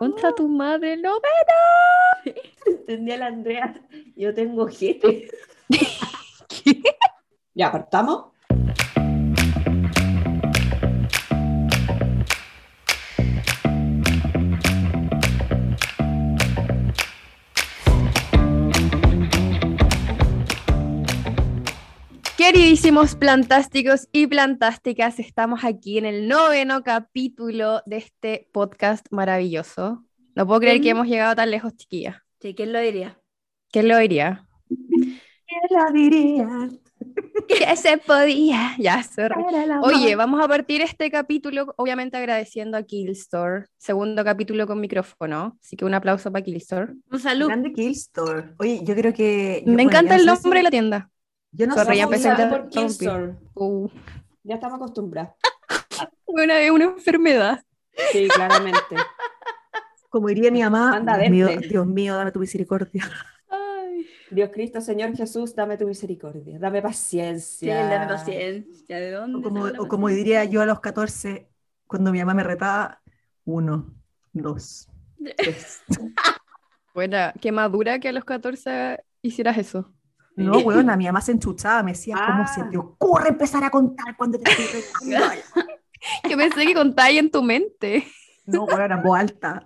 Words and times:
Contra 0.00 0.32
tu 0.34 0.48
madre, 0.48 0.96
no 0.96 1.20
Entendía 2.64 3.18
la 3.18 3.26
Andrea. 3.26 3.74
Yo 4.16 4.32
tengo 4.32 4.66
gente. 4.66 5.28
ya, 7.54 7.66
apartamos. 7.66 8.29
Queridísimos 22.52 23.14
plantásticos 23.14 24.08
y 24.10 24.26
plantásticas, 24.26 25.20
estamos 25.20 25.60
aquí 25.62 25.98
en 25.98 26.04
el 26.04 26.26
noveno 26.26 26.82
capítulo 26.82 27.80
de 27.86 27.98
este 27.98 28.48
podcast 28.52 29.06
maravilloso. 29.12 30.04
No 30.34 30.48
puedo 30.48 30.58
creer 30.58 30.80
que 30.80 30.90
hemos 30.90 31.06
llegado 31.06 31.36
tan 31.36 31.48
lejos, 31.52 31.76
chiquilla. 31.76 32.24
Sí, 32.40 32.52
¿quién 32.56 32.72
lo 32.72 32.80
diría? 32.80 33.20
¿Quién 33.70 33.86
lo 33.86 33.96
diría? 33.98 34.48
¿Quién 34.66 35.62
lo 35.70 35.92
diría? 35.92 36.48
Que 37.48 37.76
se 37.76 37.98
podía. 37.98 38.74
Ya, 38.78 39.00
sorry. 39.04 39.40
Oye, 39.82 40.16
vamos 40.16 40.44
a 40.44 40.48
partir 40.48 40.82
este 40.82 41.08
capítulo, 41.08 41.72
obviamente 41.76 42.16
agradeciendo 42.16 42.76
a 42.76 42.82
Killstore. 42.82 43.66
Segundo 43.78 44.24
capítulo 44.24 44.66
con 44.66 44.80
micrófono. 44.80 45.56
Así 45.62 45.76
que 45.76 45.84
un 45.84 45.94
aplauso 45.94 46.32
para 46.32 46.44
Killstore. 46.44 46.94
Un 47.10 47.20
saludo. 47.20 47.46
Grande 47.46 47.72
Killstore. 47.72 48.54
Oye, 48.58 48.80
yo 48.82 48.94
creo 48.96 49.14
que. 49.14 49.62
Me 49.66 49.84
encanta 49.84 50.16
el 50.16 50.26
nombre 50.26 50.58
de 50.58 50.62
la 50.64 50.70
tienda. 50.70 51.10
Yo 51.52 51.66
no 51.66 51.74
Sorry, 51.74 51.86
sé 51.86 51.96
ya 51.96 51.96
si- 51.96 52.02
empecé 52.02 52.28
a 52.30 52.50
por. 52.50 52.68
Killstore. 52.68 53.34
Uh, 53.54 53.88
Ya 54.44 54.54
estamos 54.54 54.76
acostumbrados. 54.76 55.32
una, 56.26 56.54
una 56.72 56.84
enfermedad. 56.84 57.62
Sí, 58.12 58.28
claramente. 58.28 58.96
Como 60.08 60.28
diría 60.28 60.50
mi 60.50 60.62
mamá, 60.62 61.00
Dios 61.00 61.30
mío, 61.30 61.46
verte. 61.46 61.68
Dios 61.68 61.86
mío, 61.86 62.16
dame 62.16 62.32
tu 62.32 62.40
misericordia. 62.40 63.08
Ay. 63.48 64.06
Dios 64.30 64.50
Cristo, 64.52 64.80
Señor 64.80 65.14
Jesús, 65.16 65.54
dame 65.54 65.76
tu 65.76 65.86
misericordia, 65.86 66.58
dame 66.58 66.78
Sí, 66.78 66.82
paciencia. 66.82 67.84
dame 67.88 68.06
paciencia. 68.06 68.98
¿De 68.98 69.10
dónde 69.12 69.38
O 69.38 69.42
como, 69.42 69.64
o 69.66 69.88
como 69.88 70.08
diría 70.08 70.44
yo 70.44 70.62
a 70.62 70.66
los 70.66 70.80
14, 70.80 71.48
cuando 71.86 72.10
mi 72.12 72.18
mamá 72.20 72.34
me 72.34 72.42
retaba, 72.44 73.00
uno, 73.44 73.92
dos, 74.32 74.88
tres. 75.36 75.82
Buena, 76.94 77.32
qué 77.40 77.52
madura 77.52 77.98
que 78.00 78.08
a 78.08 78.12
los 78.12 78.24
14 78.24 78.98
hicieras 79.22 79.58
eso. 79.58 79.92
No, 80.44 80.58
weón, 80.58 80.90
a 80.90 80.96
mi 80.96 81.06
mamá 81.06 81.20
se 81.20 81.32
enchuchaba, 81.32 81.82
me 81.82 81.92
decía, 81.92 82.14
¿cómo 82.16 82.42
Ah. 82.44 82.46
se 82.46 82.64
te 82.64 82.76
ocurre 82.78 83.28
empezar 83.30 83.62
a 83.64 83.70
contar 83.70 84.16
cuando 84.16 84.38
te 84.38 84.50
estoy? 84.50 84.82
Yo 86.30 86.36
pensé 86.36 86.66
que 86.66 86.74
contáis 86.74 87.18
en 87.18 87.30
tu 87.30 87.42
mente. 87.42 88.06
No, 88.46 88.64
weón, 88.64 88.90
en 88.92 89.02
voz 89.02 89.18
alta. 89.18 89.64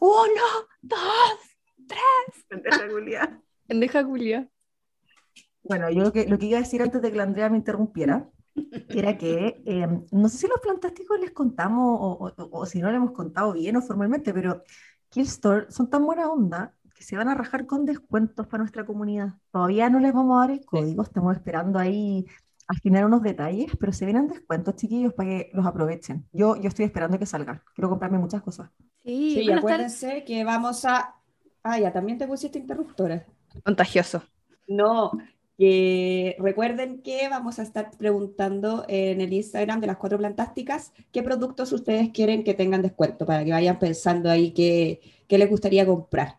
Uno, 0.00 0.42
dos, 0.82 0.98
Pendeja 2.48 2.88
culiá. 2.88 3.40
pendeja 3.66 4.04
Julia. 4.04 4.48
Bueno, 5.62 5.90
yo 5.90 6.02
lo 6.04 6.12
que, 6.12 6.26
lo 6.26 6.38
que 6.38 6.46
iba 6.46 6.58
a 6.58 6.62
decir 6.62 6.80
antes 6.82 7.00
de 7.02 7.10
que 7.10 7.16
la 7.16 7.24
Andrea 7.24 7.50
me 7.50 7.58
interrumpiera 7.58 8.28
era 8.88 9.16
que 9.18 9.62
eh, 9.66 9.86
no 10.10 10.28
sé 10.28 10.38
si 10.38 10.48
los 10.48 10.60
plantásticos 10.60 11.20
les 11.20 11.30
contamos 11.32 11.98
o, 12.00 12.32
o- 12.36 12.48
o 12.60 12.66
si 12.66 12.80
no 12.80 12.90
le 12.90 12.96
hemos 12.96 13.12
contado 13.12 13.52
bien 13.52 13.76
o 13.76 13.82
formalmente, 13.82 14.32
pero 14.32 14.62
Killstore 15.10 15.70
son 15.70 15.88
tan 15.90 16.04
buena 16.04 16.30
onda 16.30 16.74
que 16.98 17.04
se 17.04 17.16
van 17.16 17.28
a 17.28 17.34
rajar 17.34 17.66
con 17.66 17.86
descuentos 17.86 18.48
para 18.48 18.64
nuestra 18.64 18.84
comunidad. 18.84 19.34
Todavía 19.52 19.88
no 19.88 20.00
les 20.00 20.12
vamos 20.12 20.36
a 20.36 20.40
dar 20.40 20.50
el 20.50 20.66
código, 20.66 21.04
estamos 21.04 21.36
esperando 21.36 21.78
ahí 21.78 22.26
afinar 22.66 23.04
unos 23.04 23.22
detalles, 23.22 23.70
pero 23.78 23.92
se 23.92 24.04
vienen 24.04 24.26
descuentos, 24.26 24.74
chiquillos, 24.74 25.14
para 25.14 25.28
que 25.28 25.50
los 25.54 25.64
aprovechen. 25.64 26.26
Yo, 26.32 26.56
yo 26.56 26.66
estoy 26.68 26.86
esperando 26.86 27.16
que 27.16 27.24
salgan. 27.24 27.62
Quiero 27.72 27.88
comprarme 27.88 28.18
muchas 28.18 28.42
cosas. 28.42 28.70
Sí, 29.04 29.34
Sí, 29.34 29.52
acuérdense 29.52 30.24
que 30.24 30.42
vamos 30.42 30.84
a. 30.84 31.14
Ah, 31.62 31.78
ya 31.78 31.92
también 31.92 32.18
te 32.18 32.26
pusiste 32.26 32.58
interruptora. 32.58 33.24
Contagioso. 33.64 34.24
No, 34.66 35.12
que 35.56 36.36
recuerden 36.40 37.00
que 37.00 37.28
vamos 37.28 37.60
a 37.60 37.62
estar 37.62 37.92
preguntando 37.96 38.84
en 38.88 39.20
el 39.20 39.32
Instagram 39.32 39.80
de 39.80 39.86
las 39.86 39.98
cuatro 39.98 40.18
plantásticas 40.18 40.92
qué 41.12 41.22
productos 41.22 41.72
ustedes 41.72 42.10
quieren 42.10 42.42
que 42.42 42.54
tengan 42.54 42.82
descuento 42.82 43.24
para 43.24 43.44
que 43.44 43.52
vayan 43.52 43.78
pensando 43.78 44.30
ahí 44.30 44.50
qué, 44.50 45.00
qué 45.28 45.38
les 45.38 45.48
gustaría 45.48 45.86
comprar. 45.86 46.38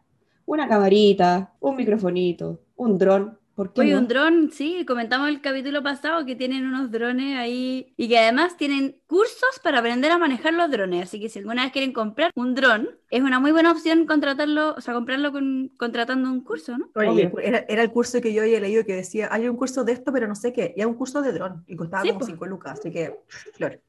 Una 0.56 0.68
camarita, 0.68 1.54
un 1.60 1.76
microfonito, 1.76 2.48
un 2.76 2.98
dron. 2.98 3.38
¿Por 3.56 3.72
qué 3.72 3.82
Oye, 3.82 3.94
no? 3.94 4.00
un 4.00 4.08
dron, 4.08 4.52
sí, 4.52 4.84
comentamos 4.86 5.30
el 5.30 5.42
capítulo 5.42 5.84
pasado 5.84 6.26
que 6.26 6.36
tienen 6.36 6.66
unos 6.66 6.90
drones 6.90 7.38
ahí 7.38 7.94
y 7.98 8.08
que 8.10 8.18
además 8.18 8.58
tienen 8.58 9.00
cursos 9.06 9.60
para 9.64 9.80
aprender 9.80 10.12
a 10.12 10.18
manejar 10.18 10.54
los 10.54 10.72
drones. 10.72 11.04
Así 11.04 11.20
que 11.20 11.30
si 11.30 11.38
alguna 11.40 11.64
vez 11.64 11.72
quieren 11.72 11.94
comprar 11.94 12.32
un 12.36 12.56
dron, 12.56 12.90
es 13.12 13.22
una 13.22 13.40
muy 13.40 13.52
buena 13.52 13.72
opción 13.72 14.08
contratarlo, 14.08 14.74
o 14.76 14.82
sea, 14.82 14.96
comprarlo 14.96 15.32
con, 15.32 15.72
contratando 15.78 16.32
un 16.32 16.44
curso, 16.44 16.78
¿no? 16.80 16.90
Oye, 16.96 17.32
era, 17.44 17.60
era 17.70 17.84
el 17.84 17.92
curso 17.92 18.20
que 18.20 18.34
yo 18.34 18.42
había 18.42 18.60
leído 18.60 18.84
que 18.86 18.96
decía, 18.96 19.30
hay 19.32 19.48
un 19.48 19.56
curso 19.56 19.84
de 19.84 19.92
esto, 19.92 20.12
pero 20.12 20.28
no 20.28 20.36
sé 20.36 20.52
qué, 20.52 20.74
y 20.76 20.82
hay 20.82 20.88
un 20.88 20.96
curso 20.96 21.22
de 21.22 21.32
dron, 21.32 21.64
y 21.68 21.76
costaba 21.76 22.02
Sí, 22.02 22.10
como 22.10 22.22
po. 22.22 22.26
5 22.26 22.46
lucas, 22.48 22.80
así 22.80 22.92
que, 22.92 23.16
flor. 23.54 23.82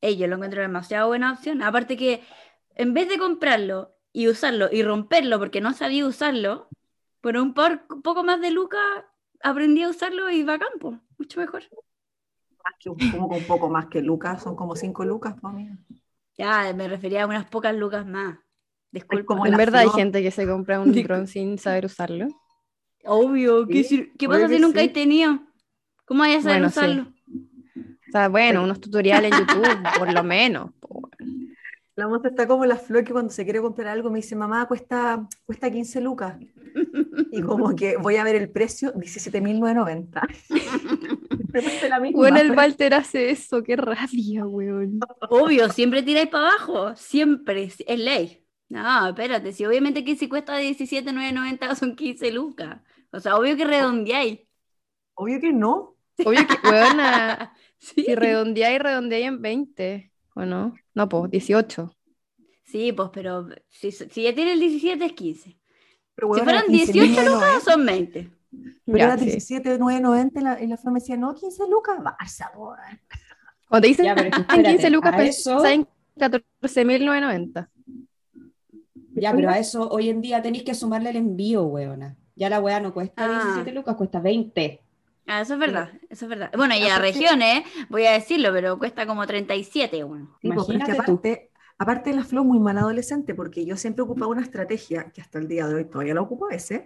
Ey, 0.00 0.16
yo 0.16 0.26
lo 0.26 0.36
encuentro 0.36 0.62
demasiado 0.62 1.08
buena 1.08 1.32
opción. 1.32 1.60
Aparte 1.62 1.96
que 1.96 2.22
en 2.76 2.94
vez 2.94 3.08
de 3.08 3.18
comprarlo 3.18 3.97
y 4.12 4.28
usarlo 4.28 4.68
y 4.72 4.82
romperlo 4.82 5.38
porque 5.38 5.60
no 5.60 5.72
sabía 5.74 6.06
usarlo, 6.06 6.68
por 7.20 7.36
un 7.36 7.54
por- 7.54 7.86
poco 8.02 8.24
más 8.24 8.40
de 8.40 8.50
lucas 8.50 8.80
aprendí 9.42 9.82
a 9.82 9.90
usarlo 9.90 10.30
y 10.30 10.42
va 10.44 10.54
a 10.54 10.58
campo. 10.58 10.98
Mucho 11.18 11.40
mejor. 11.40 11.62
Más 12.64 12.74
que 12.80 12.90
un- 12.90 12.98
como 13.10 13.28
con 13.28 13.38
un 13.42 13.46
poco 13.46 13.68
más 13.70 13.86
que 13.86 14.02
lucas, 14.02 14.42
son 14.42 14.56
como 14.56 14.74
5 14.76 15.04
lucas, 15.04 15.34
amiga. 15.42 15.76
Ya, 16.36 16.72
me 16.74 16.88
refería 16.88 17.24
a 17.24 17.26
unas 17.26 17.46
pocas 17.46 17.74
lucas 17.74 18.06
más. 18.06 18.38
Disculpa. 18.90 19.26
como 19.26 19.46
En 19.46 19.56
verdad 19.56 19.82
hay 19.82 19.90
gente 19.90 20.22
que 20.22 20.30
se 20.30 20.46
compra 20.46 20.80
un 20.80 20.92
dron 20.92 21.26
sin 21.26 21.58
saber 21.58 21.84
usarlo. 21.86 22.28
Obvio, 23.04 23.66
¿qué, 23.66 23.84
Sí, 23.84 24.12
¿qué 24.18 24.28
pasa 24.28 24.48
si 24.48 24.58
nunca 24.58 24.80
sí. 24.80 24.86
hay 24.86 24.92
tenido? 24.92 25.40
¿Cómo 26.04 26.20
vayas 26.20 26.38
a 26.46 26.48
saber 26.48 26.62
Bueno, 26.62 26.70
sí. 26.70 26.78
usarlo? 26.78 27.02
O 28.08 28.10
sea, 28.10 28.28
bueno, 28.28 28.62
unos 28.64 28.80
tutoriales 28.80 29.30
en 29.32 29.38
YouTube, 29.38 29.98
por 29.98 30.10
lo 30.12 30.24
menos. 30.24 30.70
La 31.98 32.06
moza 32.06 32.28
está 32.28 32.46
como 32.46 32.64
la 32.64 32.76
flor 32.76 33.02
que 33.02 33.10
cuando 33.10 33.32
se 33.32 33.42
quiere 33.42 33.60
comprar 33.60 33.88
algo 33.88 34.08
me 34.08 34.20
dice, 34.20 34.36
mamá, 34.36 34.68
cuesta, 34.68 35.26
cuesta 35.44 35.68
15 35.68 36.00
lucas. 36.00 36.36
Y 37.32 37.42
como 37.42 37.74
que 37.74 37.96
voy 37.96 38.14
a 38.14 38.22
ver 38.22 38.36
el 38.36 38.50
precio, 38.50 38.94
17.990. 38.94 40.28
Siempre 41.50 41.88
la 41.88 41.98
misma. 41.98 42.16
Bueno, 42.16 42.38
el 42.38 42.52
Walter 42.52 42.94
hace 42.94 43.30
eso, 43.30 43.64
qué 43.64 43.74
rabia, 43.74 44.46
weón. 44.46 45.00
Obvio, 45.28 45.70
siempre 45.70 46.04
tiráis 46.04 46.28
para 46.28 46.50
abajo. 46.50 46.94
Siempre, 46.94 47.64
es 47.64 47.98
ley. 47.98 48.44
No, 48.68 49.08
espérate, 49.08 49.52
si 49.52 49.66
obviamente 49.66 50.04
que 50.04 50.14
si 50.14 50.28
cuesta 50.28 50.56
17,990 50.56 51.74
son 51.74 51.96
15 51.96 52.30
lucas. 52.30 52.80
O 53.10 53.18
sea, 53.18 53.36
obvio 53.36 53.56
que 53.56 53.64
redondeáis. 53.64 54.38
Obvio 55.14 55.40
que 55.40 55.52
no. 55.52 55.96
Obvio 56.24 56.46
que, 56.46 56.68
weona, 56.68 57.52
Sí. 57.78 58.04
si 58.04 58.14
redondeáis, 58.14 58.78
redondeáis 58.78 59.26
en 59.26 59.42
20, 59.42 60.07
¿o 60.38 60.46
no? 60.46 60.74
No, 60.94 61.08
pues 61.08 61.30
18. 61.30 61.94
Sí, 62.64 62.92
pues, 62.92 63.10
pero 63.12 63.48
si, 63.68 63.90
si 63.92 64.22
ya 64.22 64.34
tiene 64.34 64.52
el 64.52 64.60
17 64.60 65.04
es 65.04 65.12
15. 65.12 65.58
Pero, 66.14 66.26
Si 66.28 66.40
weona, 66.40 66.44
fueran 66.44 66.64
18 66.68 67.22
lucas 67.22 67.24
15.990. 67.26 67.60
son 67.60 67.86
20. 67.86 68.30
Pero 68.86 68.98
Ya, 68.98 69.04
era 69.04 69.18
sí. 69.18 69.24
17,990 69.26 70.40
y 70.40 70.42
la, 70.42 70.62
y 70.62 70.66
la 70.66 70.78
me 70.84 71.00
decía, 71.00 71.16
no, 71.16 71.34
15 71.34 71.62
lucas, 71.70 71.98
Barça, 72.00 72.50
weón. 72.56 72.76
Cuando 73.68 73.82
te 73.82 73.88
dicen 73.88 74.04
Ya, 74.06 74.14
pero 74.14 74.28
es 74.28 74.34
que 74.34 74.36
en 74.40 74.42
espérate, 74.42 74.68
15 74.70 74.90
lucas, 74.90 75.20
eso- 75.20 75.50
pensáis 75.62 75.80
en 75.80 75.86
14.990. 76.16 77.68
Ya, 79.14 79.32
pero 79.34 79.50
a 79.50 79.58
eso 79.58 79.88
hoy 79.90 80.08
en 80.10 80.20
día 80.20 80.40
tenéis 80.42 80.64
que 80.64 80.74
sumarle 80.74 81.10
el 81.10 81.16
envío, 81.16 81.64
weona. 81.64 82.16
Ya 82.36 82.48
la 82.48 82.60
weá 82.60 82.78
no 82.80 82.94
cuesta 82.94 83.24
Ah. 83.24 83.42
17 83.44 83.72
lucas, 83.72 83.96
cuesta 83.96 84.20
20. 84.20 84.80
Ah, 85.28 85.42
eso 85.42 85.54
es 85.54 85.60
verdad, 85.60 85.90
eso 86.08 86.24
es 86.24 86.28
verdad. 86.28 86.50
Bueno, 86.56 86.74
y 86.74 86.82
a 86.82 86.96
Aparte- 86.96 87.12
regiones, 87.12 87.64
voy 87.90 88.06
a 88.06 88.12
decirlo, 88.12 88.50
pero 88.52 88.78
cuesta 88.78 89.06
como 89.06 89.26
37, 89.26 90.02
bueno. 90.04 90.36
Sí, 90.40 90.48
pues, 90.50 90.68
Imagínate 90.68 90.94
tú. 90.94 91.02
aparte, 91.02 91.50
aparte 91.78 92.14
la 92.14 92.24
Flo 92.24 92.44
muy 92.44 92.58
mal 92.58 92.78
adolescente, 92.78 93.34
porque 93.34 93.64
yo 93.66 93.76
siempre 93.76 94.02
ocupaba 94.02 94.32
una 94.32 94.42
estrategia, 94.42 95.10
que 95.12 95.20
hasta 95.20 95.38
el 95.38 95.46
día 95.46 95.66
de 95.68 95.74
hoy 95.74 95.84
todavía 95.84 96.14
la 96.14 96.22
ocupo 96.22 96.46
a 96.46 96.50
veces, 96.50 96.82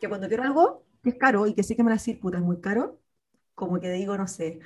que 0.00 0.08
cuando 0.08 0.26
quiero 0.28 0.42
algo 0.42 0.84
que 1.02 1.10
es 1.10 1.16
caro 1.16 1.46
y 1.46 1.54
que 1.54 1.62
sé 1.62 1.76
que 1.76 1.82
me 1.82 1.88
va 1.90 1.94
a 1.94 1.98
decir, 1.98 2.18
puta, 2.18 2.38
es 2.38 2.42
muy 2.44 2.60
caro, 2.60 2.98
como 3.54 3.78
que 3.78 3.90
digo, 3.90 4.16
no 4.16 4.26
sé, 4.26 4.60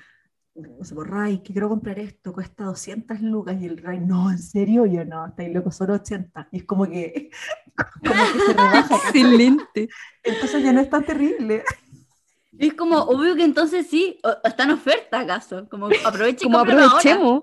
no 0.55 0.85
sé, 0.85 0.95
por 0.95 1.11
Ray, 1.11 1.39
que 1.43 1.53
quiero 1.53 1.69
comprar 1.69 1.99
esto, 1.99 2.33
cuesta 2.33 2.65
200 2.65 3.21
lucas, 3.21 3.57
y 3.61 3.67
el 3.67 3.77
Ray, 3.77 4.01
no, 4.01 4.31
¿en 4.31 4.39
serio? 4.39 4.87
Yo, 4.87 5.05
no, 5.05 5.27
estáis 5.27 5.53
locos, 5.53 5.77
son 5.77 5.91
80. 5.91 6.49
Y 6.53 6.59
es 6.59 6.65
como 6.65 6.87
que, 6.87 7.31
como 8.03 8.15
que 8.33 8.39
se 8.47 8.53
rebaja. 8.55 8.97
Excelente. 9.09 9.89
Entonces 10.23 10.63
ya 10.63 10.73
no 10.73 10.81
es 10.81 10.89
tan 10.89 11.05
terrible. 11.05 11.63
Es 12.59 12.75
como, 12.75 12.99
obvio 12.99 13.35
que 13.37 13.45
entonces 13.45 13.87
sí, 13.89 14.19
está 14.45 14.65
en 14.65 14.71
oferta 14.73 15.21
acaso, 15.21 15.69
como 15.69 15.89
aproveche 16.05 16.47
y 16.47 16.51
Como 16.51 16.59
ahora. 16.59 16.73
aprovechemos. 16.87 17.43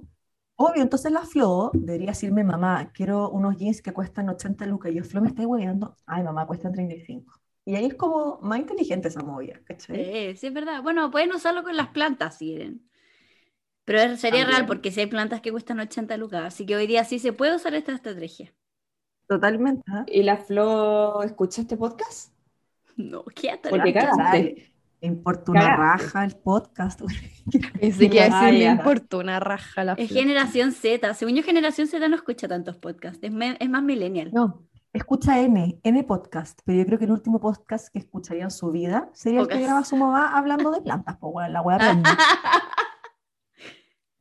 Obvio, 0.56 0.82
entonces 0.84 1.12
la 1.12 1.22
Flo 1.26 1.72
debería 1.74 2.10
decirme, 2.12 2.44
mamá, 2.44 2.92
quiero 2.94 3.30
unos 3.30 3.58
jeans 3.58 3.82
que 3.82 3.92
cuestan 3.92 4.30
80 4.30 4.66
lucas. 4.68 4.92
Y 4.92 4.96
yo, 4.96 5.04
Flo, 5.04 5.22
me 5.22 5.28
está 5.30 5.46
hueveando. 5.48 5.98
Ay, 6.06 6.24
mamá, 6.24 6.46
cuestan 6.48 6.74
35. 6.74 7.34
Y 7.66 7.76
ahí 7.76 7.86
es 7.86 7.96
como 7.96 8.40
más 8.42 8.60
inteligente 8.60 9.08
esa 9.08 9.24
movida, 9.24 9.60
¿cachai? 9.66 10.12
Sí, 10.34 10.38
sí, 10.38 10.48
es 10.48 10.54
verdad. 10.54 10.82
Bueno, 10.84 11.10
pueden 11.12 11.32
usarlo 11.34 11.64
con 11.64 11.76
las 11.78 11.88
plantas 11.90 12.38
si 12.38 12.48
quieren. 12.48 12.88
Pero 13.86 14.16
sería 14.18 14.42
También. 14.42 14.48
real 14.48 14.66
porque 14.66 14.92
si 14.92 15.00
hay 15.02 15.08
plantas 15.08 15.42
que 15.42 15.52
cuestan 15.52 15.80
80 15.80 16.18
lucas, 16.18 16.44
así 16.46 16.66
que 16.66 16.76
hoy 16.76 16.88
día 16.88 17.04
sí 17.04 17.20
se 17.20 17.34
puede 17.34 17.56
usar 17.56 17.74
esta 17.76 17.94
estrategia. 17.94 18.54
Totalmente. 19.28 19.84
¿ah? 19.92 20.06
¿Y 20.08 20.24
la 20.24 20.38
Flo 20.38 21.24
escucha 21.24 21.62
este 21.62 21.78
podcast? 21.78 22.34
No, 22.96 23.24
qué 23.26 23.60
Porque 23.70 23.94
cagaste. 23.94 24.73
Me 25.04 25.10
importa 25.10 25.52
una 25.52 25.76
raja 25.76 26.24
el 26.24 26.36
podcast. 26.38 27.02
Pensé 27.82 28.10
que 28.10 28.22
a 28.22 28.24
decir, 28.42 28.60
me 28.68 28.72
importa 28.72 29.18
una 29.18 29.38
raja 29.42 29.84
la 29.84 29.94
Es 29.94 30.08
flor. 30.10 30.22
generación 30.22 30.72
Z. 30.72 31.14
Según 31.14 31.36
yo, 31.36 31.44
generación 31.44 31.88
Z 31.88 32.08
no 32.08 32.16
escucha 32.16 32.48
tantos 32.48 32.78
podcasts. 32.78 33.20
Es, 33.22 33.30
me- 33.34 33.58
es 33.60 33.70
más 33.70 33.84
millennial. 33.84 34.32
No, 34.34 34.64
escucha 34.94 35.42
N, 35.42 35.78
N 35.84 36.04
podcast, 36.06 36.62
pero 36.64 36.80
yo 36.80 36.86
creo 36.86 37.00
que 37.00 37.04
el 37.06 37.12
último 37.12 37.42
podcast 37.42 37.90
que 37.92 38.00
escucharía 38.00 38.46
en 38.46 38.52
su 38.52 38.72
vida 38.72 39.10
sería 39.12 39.42
el 39.42 39.50
que 39.50 39.60
graba 39.60 39.84
su 39.84 39.98
mamá 39.98 40.38
hablando 40.38 40.72
de 40.72 40.82
plantas, 40.82 41.18
pues 41.20 41.34
bueno, 41.34 41.50
la 41.52 41.62
wea 41.62 41.76
aprende. 41.82 42.10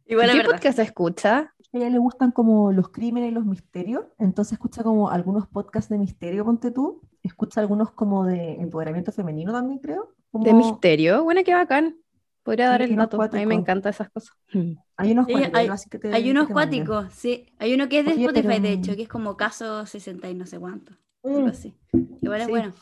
Igual 0.06 0.31
¿Qué 0.31 0.37
verdad. 0.38 0.50
podcast 0.52 0.79
escucha? 0.81 1.38
A 1.73 1.76
ella 1.79 1.90
le 1.90 1.99
gustan 1.99 2.32
como 2.32 2.73
los 2.73 2.88
crímenes 2.88 3.31
y 3.31 3.34
los 3.34 3.46
misterios, 3.46 4.05
entonces 4.19 4.55
escucha 4.55 4.82
como 4.82 5.11
algunos 5.11 5.46
podcasts 5.46 5.88
de 5.90 5.99
misterio, 5.99 6.44
ponte 6.44 6.70
tú, 6.73 7.00
escucha 7.23 7.61
algunos 7.61 7.93
como 7.93 8.25
de 8.26 8.55
empoderamiento 8.61 9.12
femenino 9.12 9.52
también, 9.52 9.79
creo. 9.79 10.12
De 10.32 10.52
misterio. 10.55 11.25
Bueno, 11.25 11.43
qué 11.44 11.55
bacán. 11.55 11.96
Podría 12.43 12.69
dar 12.70 12.82
el 12.82 12.96
dato. 12.96 13.20
A 13.23 13.29
mí 13.29 13.46
me 13.46 13.55
encantan 13.55 13.90
esas 13.90 14.11
cosas. 14.11 14.34
Mm. 14.52 14.73
Hay 14.96 15.12
unos 15.12 15.26
Sí, 15.26 15.32
cuáticos, 15.32 15.58
hay- 15.58 15.69
así 15.69 15.90
que 15.90 15.99
te- 15.99 16.12
Hay 16.14 16.25
que 16.25 16.31
unos 16.31 16.49
cuáticos, 16.49 17.12
sí. 17.12 17.46
Hay 17.58 17.75
uno 17.75 17.88
que 17.88 18.00
es 18.00 18.05
de 18.06 18.12
Oye, 18.12 18.25
Spotify, 18.26 18.49
pero- 18.49 18.62
de 18.62 18.73
hecho, 18.73 18.96
que 18.96 19.02
es 19.02 19.08
como 19.08 19.37
caso 19.37 19.84
60 19.87 20.29
y 20.31 20.34
no 20.34 20.46
sé 20.46 20.58
cuánto. 20.58 20.93
Mm. 21.25 21.46
así. 21.46 21.75
Igual 22.20 22.40
es 22.40 22.46
Sí. 22.46 22.50
bueno. 22.50 22.73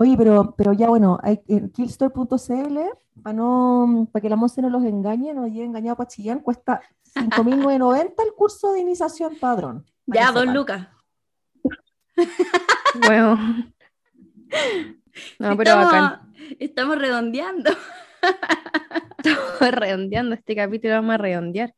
Oye, 0.00 0.14
pero, 0.16 0.54
pero 0.56 0.72
ya 0.72 0.88
bueno, 0.88 1.18
hay 1.22 1.40
en 1.48 1.70
killstore.cl, 1.70 2.78
para 3.22 3.32
no, 3.36 4.08
para 4.12 4.20
que 4.22 4.28
la 4.28 4.36
Monse 4.36 4.62
no 4.62 4.70
los 4.70 4.84
engañe, 4.84 5.34
no 5.34 5.46
lleve 5.48 5.64
engañado 5.66 5.96
para 5.96 6.06
Chillán, 6.08 6.38
cuesta 6.40 6.80
5.990 7.14 8.22
el 8.24 8.32
curso 8.36 8.72
de 8.72 8.80
iniciación 8.80 9.36
padrón. 9.40 9.84
Ya, 10.06 10.28
sepan. 10.28 10.54
lucas. 10.54 10.86
Bueno. 13.06 13.36
No, 15.38 15.56
pero 15.56 15.70
estamos, 15.70 15.92
bacán. 15.92 16.32
estamos 16.58 16.98
redondeando. 16.98 17.70
Estamos 19.18 19.72
redondeando 19.72 20.34
este 20.34 20.54
capítulo, 20.56 20.94
vamos 20.94 21.14
a 21.14 21.18
redondear. 21.18 21.74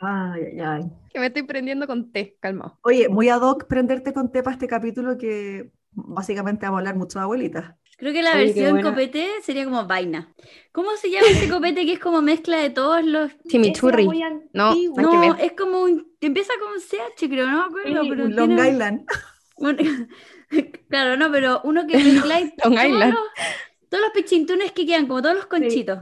Ay, 0.00 0.42
ay, 0.52 0.60
ay. 0.60 0.82
Que 1.12 1.18
me 1.20 1.26
estoy 1.26 1.42
prendiendo 1.42 1.86
con 1.86 2.10
té, 2.12 2.36
calmado. 2.40 2.78
Oye, 2.82 3.08
muy 3.08 3.28
ad 3.28 3.42
hoc 3.42 3.66
prenderte 3.66 4.12
con 4.12 4.30
tepa 4.32 4.52
este 4.52 4.66
capítulo 4.68 5.18
que 5.18 5.70
básicamente 5.92 6.66
vamos 6.66 6.78
a 6.78 6.80
hablar 6.80 6.96
mucho 6.96 7.18
de 7.18 7.24
abuelitas. 7.24 7.74
Creo 7.98 8.12
que 8.12 8.22
la 8.22 8.32
Oye, 8.34 8.46
versión 8.46 8.80
copete 8.82 9.28
sería 9.42 9.64
como 9.64 9.86
vaina. 9.86 10.32
¿Cómo 10.72 10.92
se 10.96 11.10
llama 11.10 11.26
ese 11.28 11.50
copete 11.50 11.84
que 11.84 11.92
es 11.94 11.98
como 11.98 12.22
mezcla 12.22 12.56
de 12.58 12.70
todos 12.70 13.04
los... 13.04 13.30
Chimichurri. 13.48 14.06
No, 14.54 14.74
No, 14.96 15.34
es 15.34 15.52
como 15.52 15.82
un... 15.82 16.10
Empieza 16.20 16.52
con 16.60 16.80
CH, 16.80 17.28
creo, 17.28 17.46
no 17.46 17.58
me 17.58 17.64
acuerdo, 17.64 18.02
Sí, 18.02 18.08
pero 18.10 18.24
Un 18.24 18.36
Long 18.36 18.48
tiene- 18.48 18.70
Island. 18.70 19.06
un- 19.56 20.08
Claro, 20.88 21.16
no, 21.16 21.30
pero 21.30 21.60
uno 21.64 21.86
que 21.86 21.96
mezcláis 21.98 22.52
Long 22.64 22.74
todos 22.74 22.84
Island. 22.84 23.14
los, 23.14 23.22
todos 23.88 24.02
los 24.04 24.12
pichintunes 24.12 24.72
que 24.72 24.84
quedan, 24.86 25.06
como 25.06 25.22
todos 25.22 25.36
los 25.36 25.46
conchitos. 25.46 25.98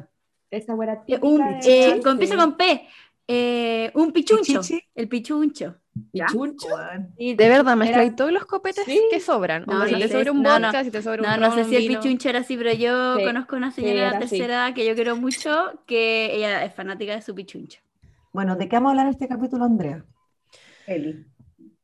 Esa 0.51 0.75
buena 0.75 1.03
Eh, 1.07 1.19
Un, 1.21 1.61
de 1.61 1.89
eh, 1.97 2.01
con- 2.03 2.13
empieza 2.13 2.37
con 2.37 2.57
P. 2.57 2.89
Eh, 3.31 3.91
un 3.95 4.13
pichuncho. 4.13 4.61
Pichichi. 4.63 4.83
El 4.95 5.09
pichuncho. 5.09 5.77
Pichuncho. 6.11 6.67
Sí, 7.19 7.35
De 7.35 7.49
verdad, 7.49 7.67
Era- 7.67 7.77
mezcláis 7.77 8.17
todos 8.17 8.33
los 8.33 8.47
copetes 8.47 8.85
Sí. 8.87 8.99
que 9.11 9.21
sobran. 9.21 9.65
No, 9.67 9.85
si 9.87 9.93
no 9.93 9.99
te 9.99 10.09
sé, 10.09 10.15
sobra 10.15 10.33
un 10.33 10.43
no, 10.43 10.59
no. 10.59 10.67
vodka, 10.69 10.85
si 10.85 10.91
te 10.91 11.03
sobra 11.03 11.21
un 11.23 11.29
No, 11.29 11.37
no 11.49 11.55
sé 11.55 11.65
si 11.65 11.77
el 11.77 11.87
pichuncho 11.89 12.31
era 12.31 12.39
así, 12.39 12.57
pero 12.57 12.73
yo 12.73 13.17
Sí, 13.19 13.25
conozco 13.25 13.57
una 13.57 13.71
sí, 13.71 13.83
señora 13.83 13.95
de 13.95 14.01
era 14.07 14.11
la 14.13 14.19
tercera 14.21 14.45
edad 14.55 14.75
que 14.75 14.87
yo 14.87 14.95
quiero 14.95 15.17
mucho, 15.17 15.83
que 15.87 16.35
ella 16.35 16.65
es 16.65 16.73
fanática 16.75 17.15
de 17.15 17.21
su 17.21 17.35
pichuncho. 17.35 17.81
Bueno, 18.33 18.57
¿de 18.57 18.67
qué 18.69 18.77
vamos 18.77 18.89
a 18.89 18.91
hablar 18.93 19.07
en 19.09 19.13
este 19.13 19.29
capítulo, 19.29 19.65
Andrea? 19.67 20.03
Eli. 20.87 21.27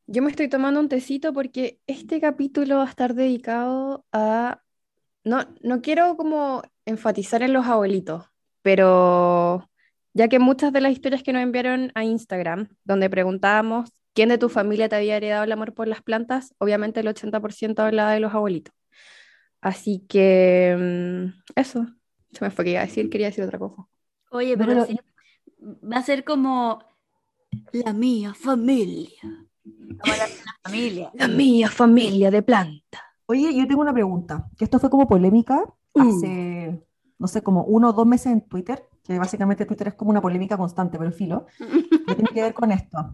Yo 0.07 0.21
me 0.21 0.29
estoy 0.29 0.47
tomando 0.49 0.79
un 0.79 0.89
tecito 0.89 1.33
porque 1.33 1.79
este 1.87 2.21
capítulo 2.21 2.77
va 2.77 2.83
a 2.83 2.89
estar 2.89 3.15
dedicado 3.15 4.05
a... 4.11 4.61
No, 5.23 5.39
no 5.61 5.81
quiero 5.81 6.15
como 6.17 6.61
enfatizar 6.85 7.41
en 7.41 7.53
los 7.53 7.65
abuelitos, 7.65 8.25
pero 8.61 9.67
ya 10.13 10.27
que 10.27 10.37
muchas 10.37 10.71
de 10.71 10.81
las 10.81 10.91
historias 10.91 11.23
que 11.23 11.33
nos 11.33 11.41
enviaron 11.41 11.91
a 11.95 12.03
Instagram, 12.03 12.69
donde 12.83 13.09
preguntábamos 13.09 13.89
quién 14.13 14.29
de 14.29 14.37
tu 14.37 14.49
familia 14.49 14.87
te 14.87 14.95
había 14.95 15.17
heredado 15.17 15.43
el 15.43 15.51
amor 15.51 15.73
por 15.73 15.87
las 15.87 16.03
plantas, 16.03 16.53
obviamente 16.59 16.99
el 16.99 17.07
80% 17.07 17.79
hablaba 17.79 18.13
de 18.13 18.19
los 18.19 18.33
abuelitos. 18.33 18.73
Así 19.61 20.05
que 20.07 20.75
mm, 20.77 21.59
eso, 21.59 21.87
se 22.31 22.45
me 22.45 22.51
fue 22.51 22.65
que 22.65 22.71
iba 22.71 22.81
a 22.81 22.85
decir, 22.85 23.09
quería 23.09 23.27
decir 23.27 23.43
otra 23.43 23.57
cosa. 23.57 23.87
Oye, 24.29 24.55
pero 24.55 24.69
pero- 24.69 24.85
sí, 24.85 24.99
va 25.59 25.97
a 25.97 26.03
ser 26.03 26.23
como 26.23 26.79
la 27.71 27.93
mía 27.93 28.35
familia. 28.35 29.44
Vamos 29.65 30.07
a 30.07 30.11
hablar 30.11 30.29
de 30.29 30.35
la 30.35 30.53
familia. 30.63 31.11
La 31.13 31.27
mía 31.27 31.69
familia 31.69 32.31
de 32.31 32.41
planta. 32.41 33.01
Oye, 33.25 33.55
yo 33.55 33.67
tengo 33.67 33.81
una 33.81 33.93
pregunta, 33.93 34.47
que 34.57 34.65
esto 34.65 34.79
fue 34.79 34.89
como 34.89 35.07
polémica 35.07 35.63
Uh. 35.95 36.01
hace, 36.01 36.85
no 37.17 37.27
sé, 37.27 37.41
como 37.41 37.63
uno 37.63 37.89
o 37.89 37.93
dos 37.93 38.05
meses 38.05 38.27
en 38.27 38.41
Twitter, 38.41 38.87
que 39.03 39.17
básicamente 39.17 39.65
Twitter 39.65 39.87
es 39.87 39.93
como 39.93 40.11
una 40.11 40.21
polémica 40.21 40.57
constante, 40.57 40.97
pero 40.97 41.11
filo, 41.11 41.45
que 41.57 42.15
tiene 42.15 42.29
que 42.33 42.41
ver 42.41 42.53
con 42.53 42.71
esto. 42.71 43.13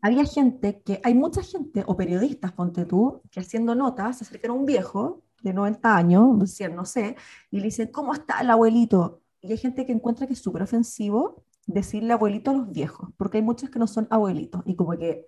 Había 0.00 0.24
gente 0.24 0.80
que, 0.82 1.00
hay 1.04 1.14
mucha 1.14 1.42
gente, 1.42 1.84
o 1.86 1.96
periodistas, 1.96 2.52
ponte 2.52 2.86
tú, 2.86 3.20
que 3.30 3.40
haciendo 3.40 3.74
notas 3.74 4.18
se 4.18 4.24
acercan 4.24 4.52
a 4.52 4.54
un 4.54 4.64
viejo 4.64 5.22
de 5.42 5.52
90 5.52 5.94
años, 5.96 6.38
de 6.38 6.46
100, 6.46 6.74
no 6.74 6.86
sé, 6.86 7.16
y 7.50 7.58
le 7.58 7.64
dicen, 7.64 7.88
¿cómo 7.92 8.14
está 8.14 8.40
el 8.40 8.48
abuelito? 8.48 9.20
Y 9.42 9.52
hay 9.52 9.58
gente 9.58 9.84
que 9.84 9.92
encuentra 9.92 10.26
que 10.26 10.32
es 10.32 10.38
súper 10.38 10.62
ofensivo 10.62 11.44
decirle 11.72 12.12
abuelito 12.12 12.50
a 12.50 12.54
los 12.54 12.70
viejos, 12.70 13.10
porque 13.16 13.38
hay 13.38 13.42
muchos 13.42 13.70
que 13.70 13.78
no 13.78 13.86
son 13.86 14.06
abuelitos, 14.10 14.62
y 14.66 14.76
como 14.76 14.96
que 14.98 15.26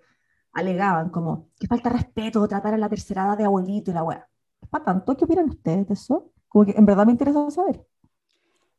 alegaban 0.53 1.09
como 1.09 1.49
que 1.59 1.67
falta 1.67 1.89
respeto 1.89 2.47
tratar 2.47 2.73
a 2.73 2.77
la 2.77 2.89
tercera 2.89 3.25
edad 3.25 3.37
de 3.37 3.45
abuelito 3.45 3.91
y 3.91 3.93
la 3.93 4.03
weá. 4.03 4.27
¿Es 4.61 4.69
para 4.69 4.85
tanto? 4.85 5.17
¿Qué 5.17 5.25
opinan 5.25 5.49
ustedes 5.49 5.87
de 5.87 5.93
eso? 5.93 6.31
Como 6.47 6.65
que 6.65 6.71
en 6.73 6.85
verdad 6.85 7.05
me 7.05 7.11
interesa 7.11 7.49
saber. 7.51 7.85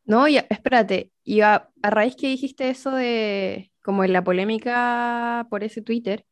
No, 0.04 0.28
ya, 0.28 0.46
espérate. 0.50 1.12
Y 1.24 1.40
a, 1.40 1.70
a 1.82 1.90
raíz 1.90 2.16
que 2.16 2.28
dijiste 2.28 2.68
eso 2.70 2.92
de 2.92 3.72
como 3.82 4.04
en 4.04 4.12
la 4.12 4.24
polémica 4.24 5.46
por 5.50 5.64
ese 5.64 5.82
Twitter, 5.82 6.24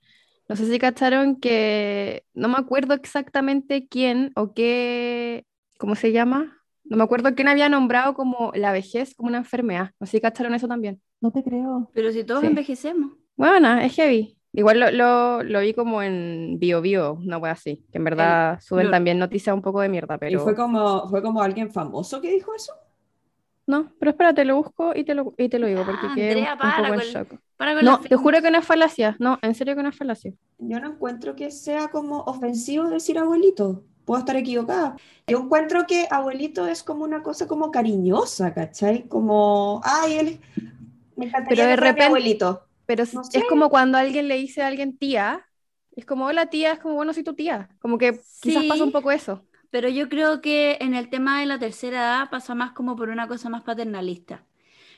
no 0.49 0.56
sé 0.56 0.67
si 0.67 0.78
cacharon 0.78 1.37
que 1.40 2.25
no 2.35 2.49
me 2.49 2.58
acuerdo 2.58 2.94
exactamente 2.94 3.88
quién 3.88 4.32
o 4.37 4.52
qué, 4.55 5.46
¿cómo 5.78 5.94
se 5.94 6.12
llama? 6.12 6.58
No 6.85 6.96
me 6.96 7.05
acuerdo 7.05 7.35
quién 7.35 7.49
había 7.49 7.69
nombrado 7.69 8.14
como 8.14 8.52
la 8.55 8.73
vejez 8.73 9.14
como 9.14 9.28
una 9.28 9.38
enfermedad. 9.38 9.93
No 10.00 10.06
sé 10.06 10.12
si 10.12 10.20
cacharon 10.20 10.55
eso 10.55 10.69
también. 10.69 11.00
No 11.23 11.31
te 11.31 11.43
creo. 11.43 11.91
Pero 11.95 12.13
si 12.13 12.25
todos 12.25 12.41
Sí. 12.43 12.47
envejecemos. 12.49 13.13
Bueno, 13.37 13.79
es 13.79 13.95
heavy. 13.95 14.37
Igual 14.53 14.81
lo, 14.81 14.91
lo, 14.91 15.43
lo 15.43 15.61
vi 15.61 15.73
como 15.73 16.03
en 16.03 16.59
Bio 16.59 16.83
Bio, 16.83 17.15
una 17.15 17.39
wea 17.39 17.53
así, 17.53 17.83
que 17.91 17.97
en 17.97 18.05
verdad 18.05 18.61
suben 18.61 18.87
lo- 18.87 18.91
también 18.91 19.19
noticias 19.19 19.55
un 19.55 19.62
poco 19.62 19.81
de 19.81 19.88
mierda, 19.88 20.17
¿Y 20.17 20.19
pero... 20.19 20.41
fue 20.41 20.55
como, 20.55 21.09
fue 21.09 21.23
como 21.23 21.41
alguien 21.41 21.71
famoso 21.73 22.21
que 22.21 22.31
dijo 22.31 22.55
eso? 22.55 22.75
No, 23.67 23.93
pero 23.99 24.11
espérate, 24.11 24.45
lo 24.45 24.57
busco 24.57 24.93
y 24.95 25.05
te 25.05 25.14
lo, 25.14 25.33
y 25.38 25.49
te 25.49 25.59
lo 25.59 25.69
digo, 25.69 25.85
porque 25.87 26.07
Ah, 26.07 26.12
quedé 26.14 26.33
un- 26.33 26.47
Andrea, 26.47 26.52
un, 26.52 26.59
para 26.59 26.76
poco 26.83 26.95
en 26.95 27.00
con- 27.00 27.09
shock. 27.09 27.41
Para 27.57 27.75
con 27.75 27.85
No, 27.85 28.00
te 28.00 28.17
juro 28.17 28.43
que 28.43 28.50
no 28.50 28.59
es 28.59 28.64
falacia. 28.67 29.17
No, 29.21 29.38
en 29.41 29.55
serio 29.55 29.75
que 29.76 29.83
no 29.85 29.88
es 29.88 29.97
falacia. 29.97 30.35
Yo 30.59 30.81
no 30.81 30.91
encuentro 30.91 31.35
que 31.37 31.50
sea 31.50 31.88
como 31.88 32.19
ofensivo 32.25 32.88
decir 32.91 33.19
abuelito. 33.19 33.85
Puedo 34.05 34.19
estar 34.19 34.35
equivocada. 34.37 34.97
Yo 35.29 35.38
encuentro 35.38 35.87
que 35.87 36.09
abuelito 36.11 36.67
es 36.67 36.83
como 36.83 37.05
una 37.05 37.23
cosa 37.23 37.47
como 37.47 37.71
cariñosa, 37.71 38.52
¿cachai? 38.52 39.07
Como, 39.07 39.81
ay, 39.85 40.14
él 40.19 40.41
me 41.16 41.26
encantaría 41.26 41.64
Pero 41.64 41.69
de 41.69 41.76
repente- 41.76 42.04
abuelito. 42.04 42.66
Pero 42.87 43.04
es 43.04 43.14
como 43.49 43.71
cuando 43.71 43.97
alguien 43.97 44.28
le 44.28 44.37
dice 44.37 44.62
a 44.62 44.66
alguien 44.66 44.99
tía, 44.99 45.47
es 45.95 46.04
como, 46.04 46.26
hola 46.26 46.47
tía, 46.47 46.73
es 46.73 46.78
como, 46.78 46.95
bueno, 46.95 47.12
soy 47.14 47.23
tu 47.23 47.35
tía. 47.35 47.71
Como 47.81 47.97
que 47.97 48.21
quizás 48.40 48.64
pasa 48.64 48.85
un 48.85 48.92
poco 48.92 49.12
eso. 49.12 49.45
Pero 49.71 49.88
yo 49.88 50.09
creo 50.09 50.40
que 50.40 50.76
en 50.81 50.95
el 50.95 51.09
tema 51.09 51.40
de 51.40 51.47
la 51.47 51.59
tercera 51.59 51.99
edad 52.02 52.31
pasa 52.31 52.54
más 52.54 52.73
como 52.73 52.97
por 52.97 53.09
una 53.09 53.28
cosa 53.28 53.49
más 53.49 53.62
paternalista. 53.62 54.45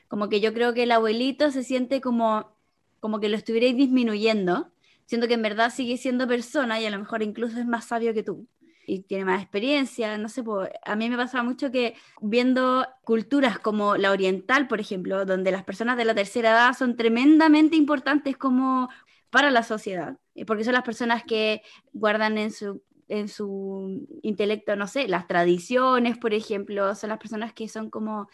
Como 0.08 0.28
que 0.28 0.40
yo 0.40 0.52
creo 0.54 0.74
que 0.74 0.84
el 0.84 0.92
abuelito 0.92 1.50
se 1.50 1.62
siente 1.62 2.00
como, 2.00 2.56
como 3.00 3.20
que 3.20 3.28
lo 3.28 3.36
estuvierais 3.36 3.76
disminuyendo, 3.76 4.72
siendo 5.06 5.28
que 5.28 5.34
en 5.34 5.42
verdad 5.42 5.70
sigue 5.70 5.96
siendo 5.96 6.26
persona 6.26 6.80
y 6.80 6.86
a 6.86 6.90
lo 6.90 6.98
mejor 6.98 7.22
incluso 7.22 7.60
es 7.60 7.66
más 7.66 7.84
sabio 7.84 8.14
que 8.14 8.22
tú 8.22 8.48
y 8.86 9.00
tiene 9.00 9.24
más 9.24 9.42
experiencia, 9.42 10.16
no 10.18 10.28
sé, 10.28 10.42
pues, 10.42 10.70
a 10.84 10.96
mí 10.96 11.08
me 11.08 11.16
pasaba 11.16 11.44
mucho 11.44 11.70
que 11.70 11.94
viendo 12.20 12.86
culturas 13.04 13.58
como 13.58 13.96
la 13.96 14.10
oriental, 14.10 14.68
por 14.68 14.80
ejemplo, 14.80 15.24
donde 15.24 15.50
las 15.52 15.64
personas 15.64 15.96
de 15.96 16.04
la 16.04 16.14
tercera 16.14 16.50
edad 16.50 16.76
son 16.76 16.96
tremendamente 16.96 17.76
importantes 17.76 18.36
como 18.36 18.88
para 19.30 19.50
la 19.50 19.62
sociedad, 19.62 20.16
eh, 20.34 20.44
porque 20.44 20.64
son 20.64 20.74
las 20.74 20.84
personas 20.84 21.24
que 21.24 21.62
guardan 21.92 22.38
en 22.38 22.50
su 22.50 22.82
en 23.08 23.28
su 23.28 24.06
intelecto, 24.22 24.76
no 24.76 24.86
sé, 24.86 25.08
las 25.08 25.26
tradiciones, 25.26 26.16
por 26.16 26.32
ejemplo, 26.32 26.94
son 26.94 27.10
las 27.10 27.18
personas 27.18 27.52
que 27.52 27.68
son 27.68 27.90
como 27.90 28.28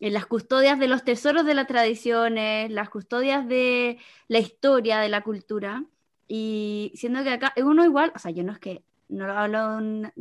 eh, 0.00 0.10
las 0.10 0.26
custodias 0.26 0.78
de 0.80 0.88
los 0.88 1.04
tesoros 1.04 1.46
de 1.46 1.54
las 1.54 1.68
tradiciones, 1.68 2.70
las 2.72 2.90
custodias 2.90 3.46
de 3.46 3.98
la 4.28 4.40
historia, 4.40 4.98
de 4.98 5.08
la 5.08 5.22
cultura. 5.22 5.84
Y 6.26 6.92
siendo 6.96 7.22
que 7.22 7.30
acá, 7.30 7.52
uno 7.58 7.84
igual, 7.84 8.12
o 8.14 8.18
sea, 8.18 8.32
yo 8.32 8.42
no 8.42 8.52
es 8.52 8.58
que, 8.58 8.82
no 9.12 9.26
lo 9.26 9.32
hablo 9.34 9.70
de 9.70 9.76
un 9.76 10.12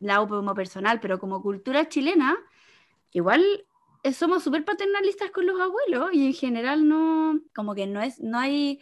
lado 0.00 0.28
como 0.28 0.54
personal, 0.54 1.00
pero 1.00 1.18
como 1.18 1.42
cultura 1.42 1.88
chilena, 1.88 2.36
igual 3.12 3.42
somos 4.12 4.42
súper 4.42 4.64
paternalistas 4.64 5.30
con 5.30 5.46
los 5.46 5.60
abuelos 5.60 6.10
y 6.12 6.26
en 6.26 6.34
general 6.34 6.86
no, 6.88 7.40
como 7.54 7.74
que 7.74 7.86
no 7.86 8.00
es, 8.02 8.20
no 8.20 8.38
hay 8.38 8.80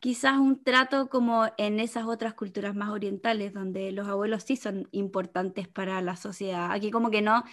quizás 0.00 0.36
un 0.38 0.62
trato 0.62 1.08
como 1.08 1.46
en 1.58 1.80
esas 1.80 2.04
otras 2.06 2.34
culturas 2.34 2.74
más 2.74 2.90
orientales, 2.90 3.54
donde 3.54 3.92
los 3.92 4.08
abuelos 4.08 4.42
sí 4.42 4.56
son 4.56 4.88
importantes 4.92 5.68
para 5.68 6.00
la 6.02 6.16
sociedad. 6.16 6.72
Aquí 6.72 6.90
como 6.90 7.10
que 7.10 7.22
no, 7.22 7.44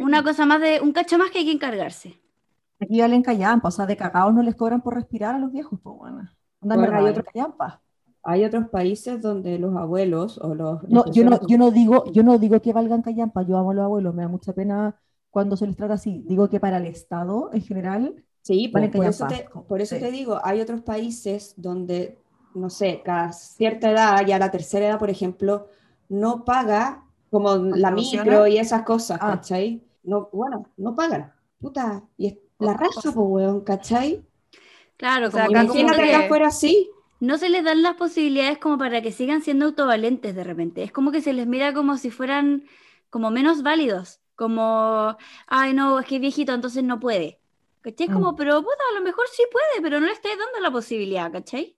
una 0.00 0.22
cosa 0.22 0.46
más 0.46 0.60
de, 0.60 0.80
un 0.80 0.92
cacho 0.92 1.18
más 1.18 1.30
que 1.30 1.38
hay 1.38 1.46
que 1.46 1.52
encargarse. 1.52 2.20
Aquí 2.80 3.00
valen 3.00 3.22
callampa, 3.22 3.68
o 3.68 3.70
sea, 3.70 3.86
de 3.86 3.96
cagados 3.96 4.34
no 4.34 4.42
les 4.42 4.54
cobran 4.54 4.80
por 4.80 4.94
respirar 4.94 5.34
a 5.34 5.38
los 5.38 5.50
viejos, 5.52 5.80
pues 5.82 5.96
bueno. 5.96 6.28
Andan 6.60 6.78
Bueno, 6.78 7.04
otro- 7.04 7.24
callampa. 7.24 7.82
Hay 8.28 8.44
otros 8.44 8.68
países 8.68 9.22
donde 9.22 9.58
los 9.58 9.76
abuelos 9.76 10.38
o 10.38 10.54
los... 10.54 10.82
No, 10.88 11.04
yo 11.12 11.24
no, 11.24 11.38
yo 11.46 11.56
no 11.58 11.70
digo, 11.70 12.04
yo 12.12 12.22
no 12.24 12.38
digo 12.38 12.60
que 12.60 12.72
valgan 12.72 13.02
callampa, 13.02 13.42
yo 13.42 13.56
amo 13.56 13.70
a 13.70 13.74
los 13.74 13.84
abuelos, 13.84 14.14
me 14.14 14.22
da 14.22 14.28
mucha 14.28 14.52
pena 14.52 14.96
cuando 15.30 15.56
se 15.56 15.66
les 15.66 15.76
trata 15.76 15.94
así. 15.94 16.24
Digo 16.26 16.48
que 16.50 16.58
para 16.58 16.78
el 16.78 16.86
Estado 16.86 17.50
en 17.52 17.62
general, 17.62 18.14
Sí, 18.42 18.68
Valen 18.72 18.90
pues, 18.92 19.00
por 19.00 19.06
eso, 19.10 19.24
callampa. 19.26 19.60
te, 19.60 19.68
por 19.68 19.80
eso 19.80 19.94
Sí. 19.96 20.00
te 20.00 20.10
digo, 20.10 20.40
hay 20.42 20.60
otros 20.60 20.80
países 20.82 21.54
donde, 21.56 22.18
no 22.54 22.68
sé, 22.70 23.00
cada 23.04 23.32
cierta 23.32 23.90
edad, 23.90 24.24
ya 24.26 24.38
la 24.38 24.50
tercera 24.50 24.86
edad, 24.88 24.98
por 24.98 25.10
ejemplo, 25.10 25.66
no 26.08 26.44
paga 26.44 27.04
como 27.30 27.56
la 27.56 27.90
micro 27.90 28.46
y 28.46 28.58
esas 28.58 28.82
cosas, 28.82 29.18
Ah. 29.20 29.32
¿cachai? 29.34 29.82
No, 30.04 30.28
bueno, 30.32 30.66
no 30.76 30.94
pagan. 30.94 31.32
Puta, 31.60 32.04
y 32.16 32.26
es 32.28 32.34
la 32.60 32.74
raza, 32.74 33.00
pues, 33.12 33.14
weón, 33.16 33.60
¿cachai? 33.62 34.24
Claro, 34.96 35.28
O 35.28 35.30
sea, 35.30 35.44
acá 35.44 35.64
Imagínate 35.64 36.02
que 36.02 36.08
que- 36.08 36.14
afuera 36.14 36.46
así. 36.48 36.88
No 37.20 37.38
se 37.38 37.48
les 37.48 37.64
dan 37.64 37.82
las 37.82 37.94
posibilidades 37.96 38.58
como 38.58 38.78
para 38.78 39.02
que 39.02 39.12
sigan 39.12 39.42
siendo 39.42 39.66
autovalentes 39.66 40.34
de 40.34 40.44
repente. 40.44 40.82
Es 40.82 40.92
como 40.92 41.12
que 41.12 41.20
se 41.22 41.32
les 41.32 41.46
mira 41.46 41.72
como 41.74 41.96
si 41.98 42.10
fueran 42.10 42.64
como 43.10 43.30
menos 43.30 43.62
válidos, 43.62 44.20
como, 44.34 45.16
ay 45.46 45.72
no, 45.74 45.98
es 46.00 46.06
que 46.06 46.16
es 46.16 46.20
viejito, 46.20 46.52
entonces 46.54 46.84
no 46.84 47.00
puede. 47.00 47.40
¿Cachai? 47.82 48.06
Es 48.08 48.12
como, 48.12 48.32
Mm. 48.32 48.36
pero 48.36 48.60
puta, 48.62 48.82
a 48.92 48.98
lo 48.98 49.04
mejor 49.04 49.26
sí 49.32 49.42
puede, 49.50 49.80
pero 49.82 50.00
no 50.00 50.06
le 50.06 50.12
estáis 50.12 50.36
dando 50.38 50.60
la 50.60 50.70
posibilidad, 50.72 51.30
¿cachai? 51.32 51.76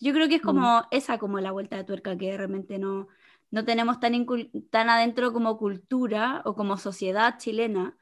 Yo 0.00 0.12
creo 0.12 0.28
que 0.28 0.36
es 0.36 0.42
como 0.42 0.84
esa 0.90 1.18
como 1.18 1.38
la 1.40 1.52
vuelta 1.52 1.76
de 1.76 1.84
tuerca 1.84 2.16
que 2.18 2.32
de 2.32 2.36
repente 2.38 2.78
no, 2.78 3.08
no 3.50 3.64
tenemos 3.64 4.00
tan, 4.00 4.26
tan 4.70 4.90
adentro 4.90 5.32
como 5.32 5.58
cultura 5.58 6.42
o 6.44 6.54
como 6.54 6.76
sociedad 6.76 7.38
chilena, 7.38 7.96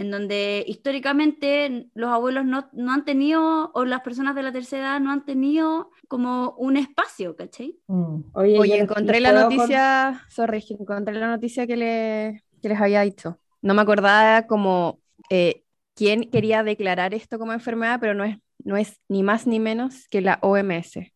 en 0.00 0.10
donde 0.10 0.64
históricamente 0.66 1.88
los 1.94 2.10
abuelos 2.10 2.44
no, 2.44 2.68
no 2.72 2.92
han 2.92 3.04
tenido, 3.04 3.70
o 3.74 3.84
las 3.84 4.00
personas 4.00 4.34
de 4.34 4.42
la 4.42 4.52
tercera 4.52 4.82
edad 4.92 5.00
no 5.00 5.10
han 5.12 5.24
tenido 5.24 5.90
como 6.08 6.54
un 6.58 6.76
espacio, 6.76 7.36
¿cachai? 7.36 7.78
mm, 7.86 8.20
Oye, 8.34 8.78
encontré 8.80 9.20
la 9.20 9.32
con- 9.32 9.42
noticia, 9.42 10.22
sorry, 10.28 10.62
que 10.64 10.74
encontré 10.74 11.14
la 11.14 11.28
noticia 11.28 11.66
que, 11.66 11.76
le- 11.76 12.42
que 12.62 12.68
les 12.68 12.80
había 12.80 13.02
dicho. 13.02 13.38
No 13.62 13.74
me 13.74 13.82
acordaba 13.82 14.46
como 14.46 15.00
eh, 15.30 15.62
quién 15.94 16.30
quería 16.30 16.62
declarar 16.62 17.12
esto 17.14 17.38
como 17.38 17.52
enfermedad, 17.52 17.98
pero 18.00 18.14
no 18.14 18.24
es, 18.24 18.38
no 18.64 18.76
es 18.76 19.00
ni 19.08 19.22
más 19.22 19.46
ni 19.46 19.60
menos 19.60 20.08
que 20.08 20.20
la 20.22 20.38
OMS, 20.42 21.12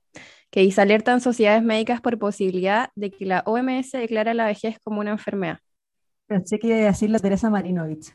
que 0.50 0.60
dice 0.60 0.80
alertan 0.82 1.20
sociedades 1.22 1.62
médicas 1.62 2.00
por 2.02 2.18
posibilidad 2.18 2.90
de 2.94 3.10
que 3.10 3.24
la 3.26 3.42
OMS 3.46 3.92
declara 3.98 4.34
la 4.34 4.46
vejez 4.46 4.78
como 4.84 5.00
una 5.00 5.10
enfermedad. 5.12 5.58
pensé 6.26 6.58
que 6.58 6.66
iba 6.68 6.76
a 6.76 6.80
decir 6.80 7.10
la 7.10 7.18
Teresa 7.18 7.50
Marinovich. 7.50 8.12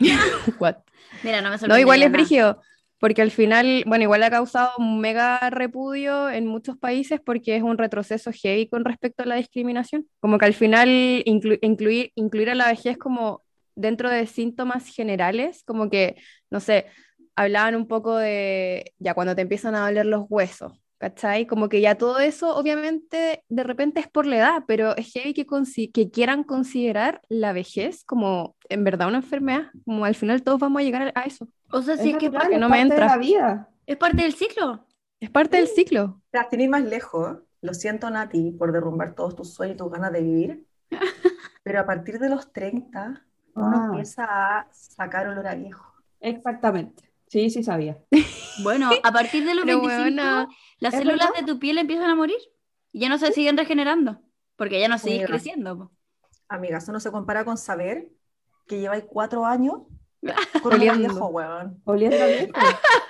What? 0.58 0.76
Mira, 1.22 1.40
no 1.42 1.50
me 1.50 1.68
No, 1.68 1.78
igual 1.78 2.02
es 2.02 2.10
brígido, 2.10 2.62
porque 2.98 3.22
al 3.22 3.30
final, 3.30 3.84
bueno, 3.86 4.04
igual 4.04 4.22
ha 4.22 4.30
causado 4.30 4.70
un 4.78 5.00
mega 5.00 5.38
repudio 5.50 6.30
en 6.30 6.46
muchos 6.46 6.76
países 6.76 7.20
porque 7.24 7.56
es 7.56 7.62
un 7.62 7.78
retroceso 7.78 8.30
heavy 8.32 8.68
con 8.68 8.84
respecto 8.84 9.22
a 9.22 9.26
la 9.26 9.36
discriminación. 9.36 10.06
Como 10.20 10.38
que 10.38 10.46
al 10.46 10.54
final 10.54 10.88
inclu- 11.26 11.58
incluir, 11.62 12.12
incluir 12.14 12.50
a 12.50 12.54
la 12.54 12.68
vejez 12.68 12.98
como 12.98 13.42
dentro 13.74 14.10
de 14.10 14.26
síntomas 14.26 14.86
generales, 14.86 15.62
como 15.64 15.88
que, 15.88 16.16
no 16.50 16.60
sé, 16.60 16.86
hablaban 17.36 17.74
un 17.76 17.86
poco 17.86 18.16
de, 18.16 18.92
ya 18.98 19.14
cuando 19.14 19.34
te 19.34 19.42
empiezan 19.42 19.74
a 19.74 19.86
doler 19.86 20.06
los 20.06 20.24
huesos. 20.28 20.72
¿Cachai? 21.00 21.46
Como 21.46 21.70
que 21.70 21.80
ya 21.80 21.96
todo 21.96 22.18
eso, 22.18 22.54
obviamente, 22.54 23.42
de 23.48 23.62
repente 23.64 24.00
es 24.00 24.06
por 24.08 24.26
la 24.26 24.36
edad, 24.36 24.64
pero 24.66 24.94
es 24.98 25.10
heavy 25.12 25.32
que, 25.32 25.46
consi- 25.46 25.90
que 25.90 26.10
quieran 26.10 26.44
considerar 26.44 27.22
la 27.30 27.54
vejez 27.54 28.04
como 28.04 28.54
en 28.68 28.84
verdad 28.84 29.08
una 29.08 29.16
enfermedad, 29.18 29.68
como 29.86 30.04
al 30.04 30.14
final 30.14 30.42
todos 30.42 30.60
vamos 30.60 30.80
a 30.80 30.84
llegar 30.84 31.10
a 31.14 31.22
eso. 31.22 31.48
O 31.72 31.80
sea, 31.80 31.94
Es 31.94 32.02
si 32.02 32.10
es 32.10 32.18
que 32.18 32.26
es, 32.26 32.32
natural, 32.32 32.42
par- 32.42 32.50
que 32.50 32.58
no 32.58 32.66
es 32.66 32.70
me 32.70 32.76
parte 32.78 32.94
de 32.94 33.00
entra. 33.00 33.06
la 33.06 33.16
vida. 33.16 33.68
es 33.86 33.96
parte 33.96 34.22
del 34.22 34.34
ciclo. 34.34 34.86
Es 35.20 35.30
parte 35.30 35.56
del 35.56 35.68
ciclo. 35.68 36.02
O 36.04 36.22
sea, 36.32 36.46
sin 36.50 36.60
ir 36.60 36.68
más 36.68 36.84
lejos, 36.84 37.38
lo 37.62 37.72
siento, 37.74 38.10
Nati, 38.10 38.50
por 38.52 38.70
derrumbar 38.70 39.14
todos 39.14 39.34
tus 39.34 39.54
sueños 39.54 39.76
y 39.76 39.78
tus 39.78 39.90
ganas 39.90 40.12
de 40.12 40.20
vivir, 40.22 40.66
pero 41.62 41.80
a 41.80 41.86
partir 41.86 42.18
de 42.18 42.28
los 42.28 42.52
30 42.52 43.26
uno 43.54 43.76
Ah. 43.76 43.86
empieza 43.90 44.24
a 44.26 44.68
sacar 44.70 45.28
olor 45.28 45.46
a 45.46 45.54
viejo. 45.54 45.94
Exactamente. 46.20 47.09
Sí, 47.30 47.50
sí 47.50 47.62
sabía. 47.62 47.98
Bueno, 48.56 49.00
a 49.04 49.12
partir 49.12 49.44
de 49.44 49.54
los 49.54 49.64
Pero 49.64 49.80
25, 49.80 49.88
weona, 50.04 50.48
las 50.80 50.94
¿es 50.94 50.98
células 50.98 51.30
verdad? 51.30 51.40
de 51.40 51.44
tu 51.44 51.58
piel 51.58 51.78
empiezan 51.78 52.10
a 52.10 52.14
morir 52.16 52.38
y 52.92 53.00
ya 53.00 53.08
no 53.08 53.18
se 53.18 53.32
siguen 53.32 53.56
regenerando, 53.56 54.22
porque 54.56 54.80
ya 54.80 54.88
no 54.88 54.98
seguís 54.98 55.22
Mira. 55.22 55.26
creciendo. 55.26 55.78
po. 55.78 55.92
Amiga, 56.48 56.78
eso 56.78 56.92
no 56.92 57.00
se 57.00 57.10
compara 57.12 57.44
con 57.44 57.56
saber 57.56 58.08
que 58.66 58.80
lleváis 58.80 59.04
cuatro 59.08 59.44
años 59.46 59.82
con 60.58 60.72
a 60.76 60.76
Oliendo. 60.76 60.92
viejo, 60.92 61.28
weón. 61.28 61.80
Oliendo 61.84 62.24
a 62.24 62.28
viejo. 62.28 62.52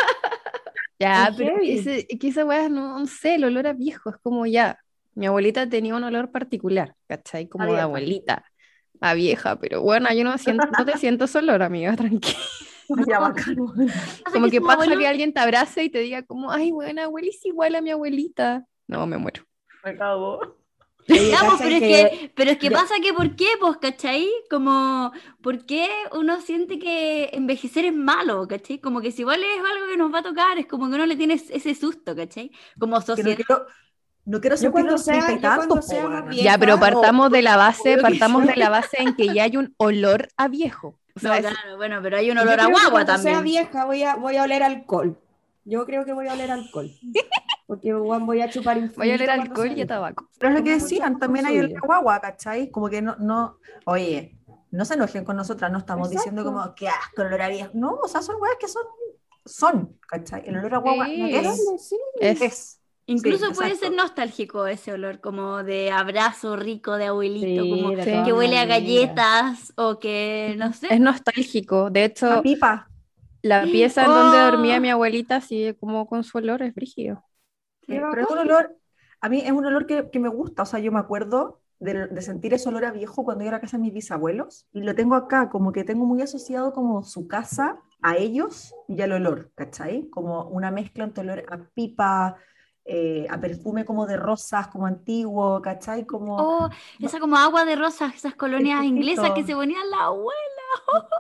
Ya, 0.98 1.32
pero 1.36 1.58
ese, 1.62 2.06
que 2.06 2.28
esa 2.28 2.44
weá, 2.44 2.68
no, 2.68 2.98
no 2.98 3.06
sé, 3.06 3.36
el 3.36 3.44
olor 3.44 3.66
a 3.66 3.72
viejo 3.72 4.10
es 4.10 4.16
como 4.18 4.46
ya. 4.46 4.78
Mi 5.14 5.26
abuelita 5.26 5.68
tenía 5.68 5.96
un 5.96 6.04
olor 6.04 6.30
particular, 6.30 6.94
¿cachai? 7.08 7.48
Como 7.48 7.74
de 7.74 7.82
vieja. 7.82 7.82
abuelita, 7.82 8.44
a 9.00 9.14
vieja, 9.14 9.58
pero 9.58 9.82
bueno, 9.82 10.12
yo 10.14 10.24
no, 10.24 10.36
siento, 10.38 10.68
no 10.76 10.84
te 10.84 10.96
siento 10.98 11.24
ese 11.26 11.38
olor, 11.38 11.62
amiga, 11.62 11.96
tranquila. 11.96 12.38
Ya, 13.08 13.18
Como 14.32 14.48
que 14.50 14.60
pasa 14.60 14.82
abuelo- 14.84 14.98
que 14.98 15.06
alguien 15.06 15.32
te 15.32 15.40
abrace 15.40 15.84
y 15.84 15.90
te 15.90 16.00
diga 16.00 16.22
como, 16.24 16.50
ay, 16.50 16.70
buena, 16.70 17.04
abuela 17.04 17.28
es 17.28 17.44
igual 17.46 17.74
a 17.74 17.80
mi 17.80 17.90
abuelita. 17.90 18.66
No, 18.86 19.06
me 19.06 19.18
muero. 19.18 19.44
Me 19.84 19.96
cago. 19.96 20.40
Oye, 21.08 21.30
Ya, 21.30 21.40
pues, 21.40 21.52
¿cachai 21.52 21.58
pero 21.58 21.74
es 21.74 21.80
que- 21.80 22.18
que, 22.20 22.32
pero 22.36 22.50
es 22.50 22.58
que 22.58 22.68
ya- 22.68 22.76
pasa 22.78 22.94
que 23.02 23.12
¿por 23.12 23.34
qué, 23.34 23.46
pues, 23.58 23.78
cachai? 23.78 24.28
Como, 24.48 25.10
¿por 25.42 25.64
qué 25.66 25.88
uno 26.12 26.40
siente 26.40 26.78
que 26.78 27.30
envejecer 27.32 27.84
es 27.86 27.94
malo, 27.94 28.46
cachai? 28.46 28.78
Como 28.80 29.00
que 29.00 29.10
si 29.10 29.22
igual 29.22 29.40
es 29.42 29.58
algo 29.58 29.88
que 29.90 29.96
nos 29.96 30.12
va 30.14 30.18
a 30.18 30.22
tocar, 30.22 30.58
es 30.58 30.66
como 30.66 30.88
que 30.88 30.94
uno 30.96 31.06
le 31.06 31.16
tiene 31.16 31.34
ese 31.34 31.74
susto, 31.74 32.14
cachai? 32.14 32.50
Como 32.78 32.94
Que 32.96 33.00
no 33.00 33.06
sociedad. 33.06 33.36
quiero, 33.36 33.66
no 34.26 34.40
quiero 34.40 34.56
sentir 34.56 34.72
cuando 34.72 34.92
los 34.92 35.04
sea- 35.04 35.40
tantos, 35.40 35.86
sea 35.86 36.06
vieja- 36.28 36.44
Ya, 36.44 36.58
pero 36.58 36.74
o- 36.76 36.80
partamos 36.80 37.30
de 37.30 37.42
la 37.42 37.56
base, 37.56 37.96
que 37.96 38.02
partamos 38.02 38.46
de 38.46 38.56
la 38.56 38.68
base 38.68 38.98
en 39.02 39.14
que 39.16 39.32
ya 39.34 39.44
hay 39.44 39.56
un 39.56 39.74
olor 39.78 40.28
a 40.36 40.46
viejo. 40.48 40.99
O 41.22 41.26
No, 41.28 41.34
sea, 41.34 41.38
es- 41.38 41.46
claro, 41.46 41.76
bueno, 41.76 42.00
pero 42.02 42.16
hay 42.16 42.30
un 42.30 42.38
olor 42.38 42.60
a 42.60 42.66
guagua 42.66 42.90
cuando 42.90 43.12
también. 43.14 43.34
sea 43.36 43.42
vieja 43.42 43.84
voy 43.84 44.02
a, 44.02 44.16
voy 44.16 44.36
a 44.36 44.42
oler 44.44 44.62
alcohol. 44.62 45.18
Yo 45.64 45.84
creo 45.86 46.04
que 46.04 46.12
voy 46.12 46.26
a 46.28 46.32
oler 46.32 46.50
alcohol. 46.50 46.90
Porque 47.66 47.94
weón, 47.94 48.26
voy 48.26 48.40
a 48.40 48.50
chupar 48.50 48.74
voy 48.76 48.82
a 48.82 48.86
infinito 48.86 49.14
oler 49.14 49.30
alcohol 49.30 49.66
y 49.68 49.70
a 49.70 49.74
vieja. 49.74 49.88
tabaco. 49.88 50.28
Pero 50.38 50.52
es 50.52 50.58
lo 50.58 50.64
que 50.64 50.70
decían, 50.72 51.18
también 51.18 51.46
hay 51.46 51.56
el 51.58 51.68
vida. 51.68 51.80
guagua, 51.84 52.20
¿cachai? 52.20 52.70
Como 52.70 52.88
que 52.88 53.00
no, 53.00 53.14
no, 53.20 53.58
oye, 53.84 54.36
no 54.72 54.84
se 54.84 54.94
enojen 54.94 55.24
con 55.24 55.36
nosotras, 55.36 55.70
no 55.70 55.78
estamos 55.78 56.10
diciendo 56.10 56.42
como 56.44 56.74
que 56.74 56.88
asco, 56.88 57.22
olor 57.22 57.42
a 57.42 57.48
viejo. 57.48 57.70
No, 57.74 57.94
o 58.02 58.08
sea, 58.08 58.22
son 58.22 58.36
weas 58.40 58.56
que 58.58 58.66
son, 58.66 58.82
son, 59.44 59.96
¿cachai? 60.08 60.42
El 60.46 60.56
olor 60.58 60.74
a 60.74 60.78
guagua 60.78 61.06
no 61.06 61.26
es. 61.26 61.92
Es, 62.20 62.40
es. 62.42 62.79
Incluso 63.10 63.46
Sí, 63.48 63.54
puede 63.54 63.70
exacto. 63.70 63.86
ser 63.88 63.96
nostálgico 63.96 64.66
ese 64.66 64.92
olor, 64.92 65.20
como 65.20 65.62
de 65.64 65.90
abrazo 65.90 66.56
rico 66.56 66.96
de 66.96 67.06
abuelito, 67.06 67.62
Sí, 67.64 67.70
como 67.70 67.90
de 67.90 68.04
que 68.24 68.32
huele 68.32 68.58
a 68.58 68.66
galletas 68.66 69.72
o 69.76 69.98
que, 69.98 70.54
no 70.58 70.72
sé. 70.72 70.88
es 70.90 71.00
nostálgico. 71.00 71.90
De 71.90 72.00
La 72.00 72.06
hecho, 72.06 72.42
pipa. 72.42 72.88
la 73.42 73.64
pieza 73.64 74.04
en 74.04 74.08
donde 74.10 74.38
Oh. 74.38 74.44
dormía 74.50 74.80
mi 74.80 74.90
abuelita 74.90 75.40
sigue 75.40 75.76
como 75.76 76.06
con 76.06 76.24
su 76.24 76.38
olor, 76.38 76.62
es 76.62 76.74
brígido. 76.74 77.24
Sí. 77.86 77.94
Eh, 77.96 78.02
pero 78.10 78.22
es 78.22 78.30
un 78.30 78.38
olor, 78.38 78.76
a 79.20 79.28
mí 79.28 79.40
es 79.44 79.50
un 79.52 79.66
olor 79.66 79.86
que, 79.86 80.10
que 80.10 80.18
me 80.20 80.28
gusta, 80.28 80.62
o 80.62 80.66
sea, 80.66 80.80
yo 80.80 80.92
me 80.92 80.98
acuerdo 81.00 81.60
de, 81.80 82.06
de 82.08 82.22
sentir 82.22 82.54
ese 82.54 82.68
olor 82.68 82.84
a 82.84 82.92
viejo 82.92 83.24
cuando 83.24 83.42
iba 83.44 83.50
a 83.52 83.54
la 83.56 83.60
casa 83.60 83.76
de 83.78 83.82
mis 83.84 83.94
bisabuelos, 83.94 84.66
y 84.72 84.82
lo 84.82 84.94
tengo 84.94 85.14
acá, 85.14 85.48
como 85.48 85.72
que 85.72 85.84
tengo 85.84 86.04
muy 86.06 86.22
asociado 86.22 86.72
como 86.72 87.02
su 87.02 87.26
casa 87.26 87.78
a 88.02 88.16
ellos 88.16 88.74
y 88.88 89.00
al 89.02 89.12
olor, 89.12 89.50
¿cachai? 89.54 90.08
Como 90.10 90.44
una 90.48 90.70
mezcla 90.70 91.04
entre 91.04 91.24
olor 91.24 91.44
a 91.50 91.58
pipa, 91.74 92.36
eh, 92.84 93.26
a 93.30 93.40
perfume 93.40 93.84
como 93.84 94.06
de 94.06 94.16
rosas, 94.16 94.68
como 94.68 94.86
antiguo, 94.86 95.60
¿cachai? 95.62 96.04
Como... 96.06 96.36
Oh, 96.36 96.70
esa 96.98 97.20
como 97.20 97.36
agua 97.36 97.64
de 97.64 97.76
rosas, 97.76 98.14
esas 98.14 98.34
colonias 98.34 98.84
inglesas 98.84 99.32
que 99.32 99.44
se 99.44 99.54
ponían 99.54 99.88
la 99.90 100.06
abuela. 100.06 100.32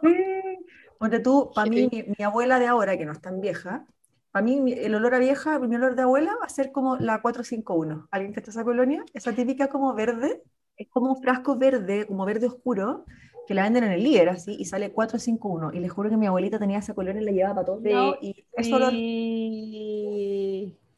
Sí. 0.02 0.66
Ponte 0.98 1.20
tú, 1.20 1.50
para 1.54 1.70
mí, 1.70 1.88
mi, 1.90 2.04
mi 2.18 2.24
abuela 2.24 2.58
de 2.58 2.66
ahora, 2.66 2.96
que 2.98 3.06
no 3.06 3.12
es 3.12 3.20
tan 3.20 3.40
vieja, 3.40 3.86
para 4.30 4.44
mí 4.44 4.72
el 4.72 4.94
olor 4.94 5.14
a 5.14 5.18
vieja, 5.18 5.58
mi 5.58 5.74
olor 5.74 5.96
de 5.96 6.02
abuela 6.02 6.36
va 6.40 6.46
a 6.46 6.48
ser 6.48 6.70
como 6.72 6.96
la 6.96 7.20
451. 7.20 8.08
¿Alguien 8.10 8.32
que 8.32 8.40
está 8.40 8.50
esa 8.50 8.64
colonia? 8.64 9.04
Esa 9.12 9.32
típica 9.32 9.68
como 9.68 9.92
verde, 9.94 10.42
es 10.76 10.88
como 10.88 11.10
un 11.10 11.20
frasco 11.20 11.56
verde, 11.56 12.06
como 12.06 12.24
verde 12.24 12.46
oscuro, 12.46 13.04
que 13.48 13.54
la 13.54 13.64
venden 13.64 13.84
en 13.84 13.92
el 13.92 14.04
líder 14.04 14.28
así, 14.28 14.56
y 14.58 14.66
sale 14.66 14.92
451. 14.92 15.72
Y 15.72 15.80
les 15.80 15.90
juro 15.90 16.10
que 16.10 16.16
mi 16.16 16.26
abuelita 16.26 16.60
tenía 16.60 16.78
esa 16.78 16.94
colonia 16.94 17.20
y 17.20 17.24
la 17.24 17.32
llevaba 17.32 17.54
para 17.56 17.66
todos 17.66 17.82
Sí, 17.82 17.88
lados, 17.90 18.18
y 18.20 18.44
ese 18.52 18.74
olor... 18.74 18.92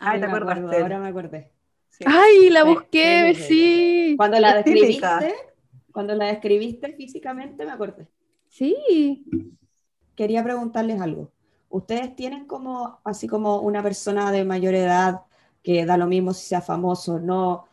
Sí. 0.03 0.09
Ay, 0.09 0.17
Sí, 0.17 0.21
¿te 0.21 0.27
acuerdas? 0.27 0.59
Ahora 0.83 0.99
me 0.99 1.09
acordé. 1.09 1.51
sí. 1.89 2.05
Ay, 2.07 2.51
la 2.51 2.63
Sí, 2.63 2.69
busqué, 2.69 3.35
sí, 3.35 3.43
sí, 3.43 3.49
sí. 3.49 4.15
Cuando 4.17 4.41
la 4.41 4.59
Es 4.59 4.65
típica. 4.65 5.19
describiste, 5.21 5.35
cuando 5.93 6.15
la 6.15 6.27
describiste 6.27 6.93
físicamente, 6.95 7.65
me 7.65 7.73
acordé. 7.73 8.09
Sí. 8.49 9.25
Quería 10.15 10.43
preguntarles 10.45 11.01
algo. 11.01 11.31
¿Ustedes 11.69 12.15
tienen 12.17 12.47
como, 12.47 13.01
así 13.05 13.27
como 13.29 13.61
una 13.61 13.83
persona 13.83 14.31
de 14.33 14.45
mayor 14.45 14.75
edad 14.75 15.23
que 15.63 15.87
da 15.87 15.97
lo 15.97 16.07
mismo 16.07 16.35
si 16.35 16.47
sea 16.47 16.61
famoso 16.61 17.15
o 17.15 17.21
no, 17.21 17.67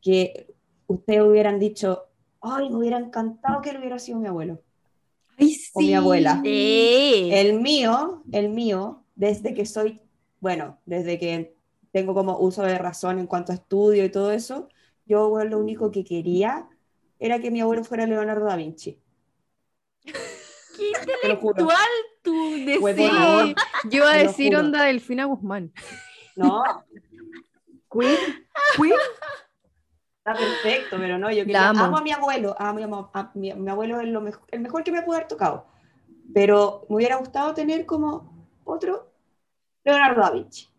que 0.00 0.54
ustedes 0.86 1.22
hubieran 1.22 1.58
dicho, 1.58 2.04
ay, 2.40 2.68
me 2.70 2.76
hubiera 2.76 2.98
encantado 2.98 3.62
que 3.62 3.70
él 3.70 3.78
hubiera 3.78 3.98
sido 3.98 4.18
mi 4.18 4.28
abuelo 4.28 4.60
Ay, 5.38 5.56
o 5.72 5.80
mi 5.80 5.94
abuela. 5.94 6.40
Sí. 6.44 7.30
El 7.32 7.60
mío, 7.60 8.22
el 8.32 8.50
mío, 8.50 9.02
desde 9.16 9.54
que 9.54 9.64
soy, 9.66 10.00
bueno, 10.40 10.78
desde 10.86 11.18
que 11.18 11.56
tengo 11.92 12.14
como 12.14 12.38
uso 12.38 12.62
de 12.62 12.78
razón 12.78 13.18
en 13.18 13.26
cuanto 13.26 13.52
a 13.52 13.54
estudio 13.54 14.04
y 14.04 14.10
todo 14.10 14.32
eso, 14.32 14.68
yo 15.04 15.28
bueno, 15.28 15.50
lo 15.50 15.58
único 15.58 15.90
que 15.90 16.04
quería 16.04 16.68
era 17.18 17.38
que 17.38 17.50
mi 17.50 17.60
abuelo 17.60 17.84
fuera 17.84 18.06
Leonardo 18.06 18.46
da 18.46 18.56
Vinci. 18.56 18.98
Qué 20.76 20.88
intelectual 20.88 21.76
deseo. 22.64 22.80
por 22.80 22.94
Sí, 22.96 23.54
yo 23.90 23.98
iba 23.98 24.10
a 24.12 24.16
decir 24.16 24.56
onda 24.56 24.84
Delfina 24.84 25.26
Guzmán. 25.26 25.72
No, 26.34 26.62
Queen, 27.90 28.16
Queen, 28.76 28.94
está 30.18 30.32
perfecto, 30.34 30.96
pero 30.98 31.18
no, 31.18 31.30
yo 31.30 31.42
quería, 31.44 31.68
amo. 31.68 31.84
amo. 31.84 31.96
a 31.98 32.02
mi 32.02 32.10
abuelo, 32.10 32.56
amo 32.58 32.80
amo- 32.82 33.10
a 33.12 33.30
mi- 33.34 33.52
mi 33.52 33.70
abuelo 33.70 34.00
es 34.00 34.08
lo 34.08 34.22
mejor, 34.22 34.44
el 34.50 34.60
mejor 34.60 34.82
que 34.82 34.92
me 34.92 35.02
pudo 35.02 35.16
haber 35.16 35.28
tocado, 35.28 35.66
pero 36.32 36.86
me 36.88 36.96
hubiera 36.96 37.16
gustado 37.16 37.52
tener 37.52 37.84
como 37.84 38.48
otro 38.64 39.12
Leonardo 39.84 40.22
da 40.22 40.30
Vinci. 40.30 40.71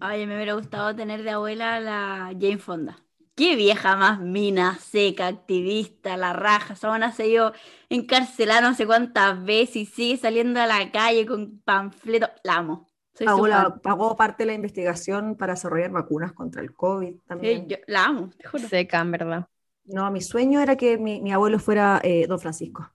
Ay, 0.00 0.26
me 0.26 0.34
hubiera 0.36 0.54
gustado 0.54 0.94
tener 0.94 1.22
de 1.22 1.30
abuela 1.30 1.76
a 1.76 1.80
la 1.80 2.26
Jane 2.38 2.58
Fonda. 2.58 2.98
Qué 3.34 3.54
vieja 3.54 3.96
más 3.96 4.18
mina, 4.18 4.78
seca, 4.78 5.26
activista, 5.26 6.16
la 6.16 6.32
raja. 6.32 6.72
Esa 6.74 6.88
buena 6.88 7.12
se 7.12 7.24
dio 7.24 7.52
encarcelada 7.90 8.62
no 8.62 8.74
sé 8.74 8.86
cuántas 8.86 9.44
veces 9.44 9.76
y 9.76 9.86
sigue 9.86 10.16
saliendo 10.16 10.58
a 10.60 10.66
la 10.66 10.90
calle 10.90 11.26
con 11.26 11.60
panfletos. 11.60 12.30
La 12.44 12.56
amo. 12.56 12.86
Pagó, 13.24 13.46
la- 13.46 13.76
pagó 13.76 14.16
parte 14.16 14.42
de 14.42 14.48
la 14.48 14.54
investigación 14.54 15.36
para 15.36 15.54
desarrollar 15.54 15.90
vacunas 15.90 16.32
contra 16.32 16.60
el 16.62 16.74
COVID 16.74 17.08
Sí, 17.14 17.20
también. 17.26 17.68
yo 17.68 17.76
la 17.86 18.04
amo, 18.04 18.30
te 18.36 18.46
juro. 18.48 18.68
Seca, 18.68 19.00
en 19.00 19.10
verdad. 19.10 19.46
No, 19.84 20.10
mi 20.10 20.20
sueño 20.20 20.60
era 20.60 20.76
que 20.76 20.98
mi, 20.98 21.20
mi 21.20 21.32
abuelo 21.32 21.58
fuera 21.58 22.00
eh, 22.02 22.26
Don 22.26 22.38
Francisco. 22.40 22.90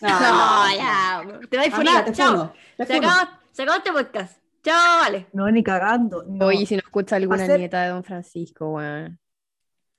No, 0.00 0.08
No, 0.08 0.76
ya. 0.76 1.22
Te 1.48 1.56
vais 1.58 1.72
a 1.72 1.76
funar. 1.76 2.04
te 2.06 2.12
Chao. 2.12 2.52
Se 2.76 2.96
acabó, 2.96 3.30
se 3.52 3.62
acabó 3.62 3.78
este 3.78 3.92
podcast. 3.92 4.41
Chao, 4.62 5.00
vale. 5.00 5.26
No, 5.32 5.50
ni 5.50 5.62
cagando. 5.62 6.24
no. 6.28 6.46
Oye, 6.46 6.66
si 6.66 6.74
no 6.76 6.80
escucha 6.80 7.16
alguna 7.16 7.44
Hacer- 7.44 7.58
nieta 7.58 7.82
de 7.82 7.88
Don 7.90 8.04
Francisco, 8.04 8.70
weón. 8.70 9.18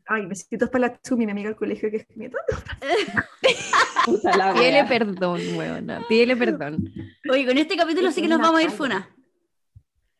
Ay, 0.06 0.26
besitos 0.26 0.70
para 0.70 0.88
la 0.90 1.02
Chumi, 1.02 1.26
mi 1.26 1.32
amiga 1.32 1.50
del 1.50 1.56
colegio 1.58 1.90
que 1.90 1.98
es 1.98 2.08
nieta. 2.18 2.38
Pídele 4.54 4.84
perdón, 4.86 5.40
weona. 5.56 6.06
Pídele 6.08 6.36
perdón. 6.36 6.84
Oye, 7.32 7.46
con 7.46 7.58
este 7.58 7.78
capítulo 7.78 8.12
sí 8.12 8.22
que 8.22 8.28
nos 8.28 8.40
vamos 8.40 8.60
a 8.60 8.64
ir 8.64 8.72
funa. 8.72 9.10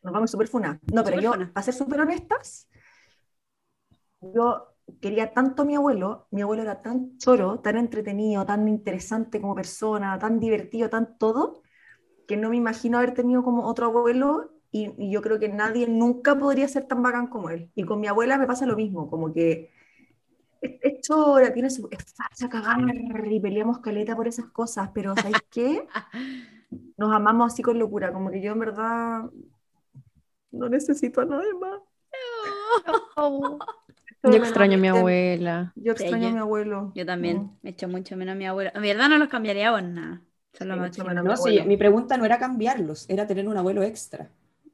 Nos 0.02 0.12
vamos 0.12 0.30
súper 0.30 0.48
funadas. 0.48 0.78
No, 0.92 1.04
pero 1.04 1.20
yo, 1.20 1.32
funa. 1.32 1.50
para 1.52 1.64
ser 1.64 1.74
súper 1.74 2.00
honestas, 2.00 2.68
yo 4.20 4.74
quería 5.00 5.32
tanto 5.32 5.62
a 5.62 5.64
mi 5.64 5.74
abuelo, 5.76 6.28
mi 6.30 6.42
abuelo 6.42 6.62
era 6.62 6.80
tan 6.82 7.16
choro, 7.18 7.60
tan 7.60 7.76
entretenido, 7.76 8.44
tan 8.44 8.66
interesante 8.68 9.40
como 9.40 9.54
persona, 9.54 10.18
tan 10.18 10.38
divertido, 10.40 10.88
tan 10.90 11.16
todo, 11.18 11.62
que 12.26 12.36
no 12.36 12.50
me 12.50 12.56
imagino 12.56 12.98
haber 12.98 13.14
tenido 13.14 13.42
como 13.44 13.66
otro 13.68 13.86
abuelo 13.86 14.52
y, 14.70 14.92
y 14.98 15.10
yo 15.12 15.22
creo 15.22 15.38
que 15.38 15.48
nadie 15.48 15.86
nunca 15.88 16.38
podría 16.38 16.68
ser 16.68 16.86
tan 16.86 17.02
bacán 17.02 17.28
como 17.28 17.50
él. 17.50 17.70
Y 17.74 17.84
con 17.84 18.00
mi 18.00 18.06
abuela 18.08 18.38
me 18.38 18.46
pasa 18.46 18.66
lo 18.66 18.76
mismo, 18.76 19.08
como 19.10 19.32
que 19.32 19.70
es, 20.60 20.72
es 20.82 21.00
chora, 21.02 21.52
tiene 21.52 21.70
su, 21.70 21.88
es 21.90 22.04
facha 22.14 22.48
cagar 22.48 22.78
y 23.30 23.40
peleamos 23.40 23.78
caleta 23.80 24.16
por 24.16 24.28
esas 24.28 24.46
cosas, 24.46 24.90
pero 24.94 25.14
¿sabes 25.16 25.42
qué? 25.50 25.86
Nos 26.96 27.12
amamos 27.14 27.52
así 27.52 27.62
con 27.62 27.78
locura, 27.78 28.12
como 28.12 28.30
que 28.30 28.40
yo 28.42 28.52
en 28.52 28.58
verdad 28.60 29.30
no 30.52 30.68
necesito 30.68 31.20
a 31.20 31.24
nadie 31.26 31.52
más. 31.54 31.80
Yo 34.22 34.36
extraño 34.38 34.74
a 34.76 34.80
mi 34.80 34.88
abuela. 34.88 35.74
Yo 35.76 35.92
extraño 35.92 36.28
Sí, 36.28 36.28
a 36.28 36.32
mi 36.32 36.38
abuelo. 36.38 36.92
Yo 36.94 37.06
también. 37.06 37.58
Me 37.62 37.70
echo 37.70 37.88
mucho 37.88 38.16
menos 38.16 38.32
a 38.32 38.36
mi 38.36 38.46
abuela. 38.46 38.72
En 38.74 38.82
verdad 38.82 39.08
no 39.08 39.18
los 39.18 39.28
cambiaría 39.28 39.70
por 39.72 39.82
nada. 39.82 40.22
Son 40.56 40.68
lo 40.68 40.76
máximo. 40.76 41.12
No, 41.12 41.22
mi 41.22 41.36
sí, 41.36 41.60
mi 41.66 41.76
pregunta 41.76 42.16
no 42.16 42.24
era 42.24 42.38
cambiarlos, 42.38 43.06
era 43.08 43.26
tener 43.26 43.46
un 43.48 43.56
abuelo 43.56 43.82
extra. 43.82 44.30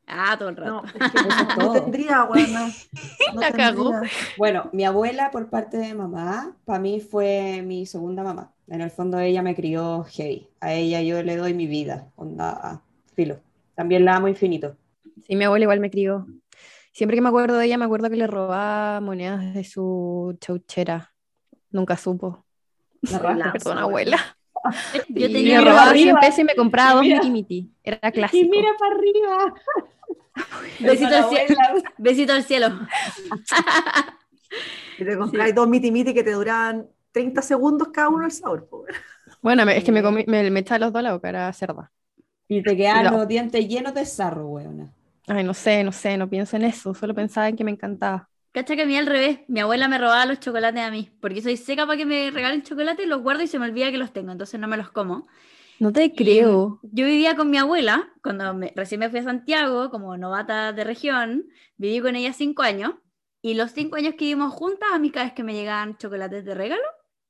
Ah, 0.06 0.36
todo 0.36 0.48
el 0.48 0.56
rato. 0.56 0.82
No, 0.82 0.84
es 0.84 1.12
que 1.12 1.18
no 1.58 1.66
todo. 1.66 1.72
tendría, 1.72 2.24
buena. 2.24 2.68
No 3.34 3.40
La 3.40 3.52
cagó. 3.52 3.92
Bueno, 4.36 4.68
mi 4.72 4.84
abuela 4.84 5.30
por 5.30 5.48
parte 5.50 5.76
de 5.76 5.94
mamá, 5.94 6.56
para 6.64 6.80
mí 6.80 7.00
fue 7.00 7.62
mi 7.62 7.86
segunda 7.86 8.24
mamá. 8.24 8.52
En 8.66 8.80
el 8.80 8.90
fondo 8.90 9.20
ella 9.20 9.42
me 9.42 9.54
crió 9.54 10.04
heavy. 10.04 10.48
A 10.60 10.72
ella 10.74 11.00
yo 11.02 11.22
le 11.22 11.36
doy 11.36 11.54
mi 11.54 11.66
vida, 11.66 12.08
onda, 12.16 12.82
filo. 13.14 13.38
También 13.76 14.04
la 14.04 14.16
amo 14.16 14.26
infinito. 14.26 14.76
Sí, 15.26 15.36
mi 15.36 15.44
abuela 15.44 15.64
igual 15.64 15.80
me 15.80 15.90
crió. 15.90 16.26
Siempre 16.92 17.16
que 17.16 17.20
me 17.20 17.28
acuerdo 17.28 17.56
de 17.56 17.66
ella, 17.66 17.78
me 17.78 17.84
acuerdo 17.84 18.10
que 18.10 18.16
le 18.16 18.26
robaba 18.26 19.00
monedas 19.00 19.54
de 19.54 19.62
su 19.62 20.36
chauchera. 20.40 21.14
Nunca 21.70 21.96
supo. 21.96 22.44
La 23.02 23.18
raja. 23.20 23.52
Perdón, 23.52 23.78
abuela. 23.78 24.36
Yo 25.08 25.30
tenía 25.32 25.60
me 25.60 25.64
robaba 25.64 25.90
arriba. 25.90 26.12
100 26.12 26.16
pesos 26.18 26.38
y 26.40 26.44
me 26.44 26.54
compraba 26.54 27.02
dos 27.02 27.30
miti. 27.30 27.72
Era 27.82 28.10
Y 28.12 28.12
clásico. 28.12 28.50
mira 28.50 28.70
para 28.78 28.94
arriba. 28.94 29.54
Besito 30.78 31.16
al, 31.16 31.28
cielo. 31.28 31.56
Besito 31.98 32.32
al 32.32 32.44
cielo. 32.44 32.68
Y 34.98 35.04
te 35.04 35.16
compráis 35.16 35.54
dos 35.54 35.68
miti 35.68 35.90
miti 35.90 36.12
que 36.14 36.22
te 36.24 36.32
duran 36.32 36.88
30 37.12 37.42
segundos 37.42 37.88
cada 37.92 38.08
uno 38.10 38.24
el 38.24 38.30
sabor. 38.32 38.68
po. 38.68 38.84
Bueno, 39.42 39.62
es 39.64 39.84
que 39.84 39.92
me, 39.92 40.02
comí, 40.02 40.24
me, 40.26 40.50
me 40.50 40.60
echaba 40.60 40.78
los 40.80 40.92
dos 40.92 41.00
a 41.00 41.02
la 41.02 41.12
boca, 41.14 41.28
era 41.28 41.52
cerda. 41.52 41.92
Y 42.48 42.62
te 42.62 42.76
quedan 42.76 43.04
No. 43.04 43.12
los 43.12 43.28
dientes 43.28 43.66
llenos 43.68 43.94
de 43.94 44.04
sarro, 44.06 44.48
weona. 44.48 44.92
Ay, 45.28 45.44
no 45.44 45.54
sé, 45.54 45.84
no 45.84 45.92
sé, 45.92 46.16
no 46.18 46.30
pienso 46.30 46.56
en 46.56 46.64
eso. 46.64 46.94
Solo 46.94 47.14
pensaba 47.14 47.48
en 47.48 47.56
que 47.56 47.64
me 47.64 47.72
encantaba. 47.72 48.29
Cacha 48.52 48.74
que 48.76 48.82
a 48.82 48.86
mí 48.86 48.96
al 48.96 49.06
revés, 49.06 49.40
mi 49.48 49.60
abuela 49.60 49.86
me 49.88 49.98
robaba 49.98 50.26
los 50.26 50.40
chocolates 50.40 50.82
a 50.82 50.90
mí, 50.90 51.08
porque 51.20 51.40
soy 51.42 51.56
seca 51.56 51.86
para 51.86 51.96
que 51.96 52.06
me 52.06 52.30
regalen 52.32 52.62
chocolate, 52.62 53.06
los 53.06 53.22
guardo 53.22 53.42
y 53.42 53.46
se 53.46 53.58
me 53.60 53.66
olvida 53.66 53.90
que 53.92 53.98
los 53.98 54.12
tengo, 54.12 54.32
entonces 54.32 54.58
no 54.58 54.66
me 54.68 54.76
los 54.76 54.90
como. 54.90 55.28
No 55.78 55.92
te 55.92 56.14
creo. 56.14 56.78
Yo 56.82 57.04
vivía 57.06 57.36
con 57.36 57.50
mi 57.50 57.58
abuela, 57.58 58.10
cuando 58.22 58.54
me- 58.54 58.72
recién 58.74 59.00
me 59.00 59.10
fui 59.10 59.20
a 59.20 59.22
Santiago, 59.24 59.90
como 59.90 60.16
novata 60.16 60.72
de 60.72 60.84
región, 60.84 61.46
viví 61.76 62.00
con 62.00 62.16
ella 62.16 62.32
cinco 62.32 62.62
años, 62.62 62.94
y 63.42 63.54
los 63.54 63.70
cinco 63.72 63.96
años 63.96 64.14
que 64.14 64.24
vivimos 64.26 64.52
juntas, 64.52 64.88
a 64.92 64.98
mí 64.98 65.10
cada 65.10 65.26
vez 65.26 65.34
que 65.34 65.44
me 65.44 65.54
llegaban 65.54 65.96
chocolates 65.98 66.44
de 66.44 66.54
regalo, 66.54 66.82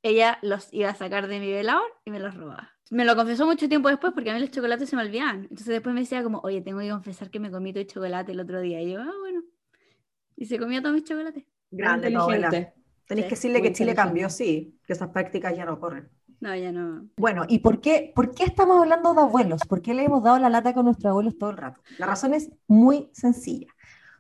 ella 0.03 0.39
los 0.43 0.73
iba 0.73 0.89
a 0.91 0.95
sacar 0.95 1.29
de 1.29 1.41
mi 1.41 1.53
velador 1.53 1.85
y 2.05 2.11
me 2.11 2.21
los 2.21 2.35
robaba. 2.35 2.71
Me 2.91 3.05
lo 3.05 3.15
confesó 3.15 3.47
mucho 3.47 3.69
tiempo 3.69 3.89
después 3.89 4.13
porque 4.15 4.31
a 4.31 4.35
mí 4.35 4.41
los 4.41 4.51
chocolates 4.51 4.89
se 4.89 4.97
me 4.97 5.03
olvidaban. 5.03 5.43
Entonces 5.43 5.67
después 5.67 5.95
me 5.95 6.01
decía 6.01 6.23
como, 6.23 6.41
oye, 6.41 6.61
tengo 6.63 6.81
que 6.81 6.91
confesar 6.91 7.31
que 7.31 7.39
me 7.39 7.51
comí 7.51 7.73
todo 7.73 7.83
el 7.83 7.87
chocolate 7.87 8.33
el 8.33 8.41
otro 8.41 8.61
día. 8.61 8.81
Y 8.83 8.93
yo, 8.93 9.01
ah, 9.01 9.13
bueno. 9.21 9.43
Y 10.41 10.47
se 10.47 10.59
comía 10.59 10.81
todos 10.81 10.95
mis 10.95 11.05
chocolates. 11.05 11.45
Grande, 11.71 12.11
inteligente. 12.11 12.75
Tenéis 13.07 13.25
Sí, 13.27 13.29
que 13.29 13.35
decirle 13.37 13.63
que 13.63 13.73
Chile 13.73 13.95
cambió, 13.95 14.29
sí, 14.31 14.79
que 14.87 14.93
esas 14.95 15.09
prácticas 15.11 15.57
ya 15.57 15.65
no 15.65 15.79
corren. 15.79 16.09
No, 16.41 16.57
ya 16.57 16.73
no. 16.73 17.07
Bueno, 17.19 17.45
¿y 17.49 17.59
por 17.59 17.81
qué, 17.81 18.13
por 18.15 18.35
qué 18.35 18.45
estamos 18.45 18.81
hablando 18.81 19.13
de 19.15 19.21
abuelos? 19.21 19.61
¿Por 19.69 19.83
qué 19.83 19.93
le 19.95 20.05
hemos 20.05 20.23
dado 20.23 20.39
la 20.39 20.49
lata 20.49 20.73
con 20.73 20.87
nuestros 20.87 21.11
abuelos 21.11 21.37
todo 21.37 21.51
el 21.51 21.59
rato? 21.59 21.83
La 21.99 22.07
razón 22.07 22.33
es 22.35 22.51
muy 22.67 23.11
sencilla. 23.13 23.67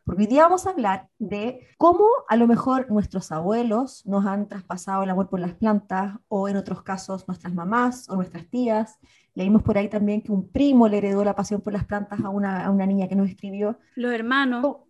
Porque 0.05 0.23
hoy 0.23 0.27
día 0.29 0.43
vamos 0.43 0.67
a 0.67 0.71
hablar 0.71 1.09
de 1.19 1.69
cómo 1.79 2.05
a 2.29 2.37
lo 2.37 2.47
mejor 2.47 2.91
nuestros 2.91 3.33
abuelos 3.33 4.05
nos 4.07 4.27
han 4.27 4.49
traspasado 4.49 5.03
el 5.05 5.11
amor 5.11 5.29
por 5.31 5.41
las 5.41 5.55
plantas, 5.55 6.15
o 6.29 6.49
en 6.49 6.57
otros 6.57 6.83
casos 6.83 7.27
nuestras 7.29 7.55
mamás 7.55 8.09
o 8.11 8.17
nuestras 8.17 8.47
tías. 8.49 8.99
Leímos 9.35 9.63
por 9.63 9.79
ahí 9.79 9.89
también 9.89 10.21
que 10.23 10.33
un 10.33 10.51
primo 10.51 10.89
le 10.89 10.99
heredó 10.99 11.25
la 11.25 11.37
pasión 11.37 11.61
por 11.61 11.73
las 11.73 11.85
plantas 11.85 12.21
a 12.23 12.29
una, 12.29 12.67
a 12.67 12.71
una 12.71 12.87
niña 12.87 13.09
que 13.09 13.15
nos 13.17 13.29
escribió. 13.31 13.79
Los 13.95 14.13
hermanos. 14.13 14.63
Co- 14.63 14.90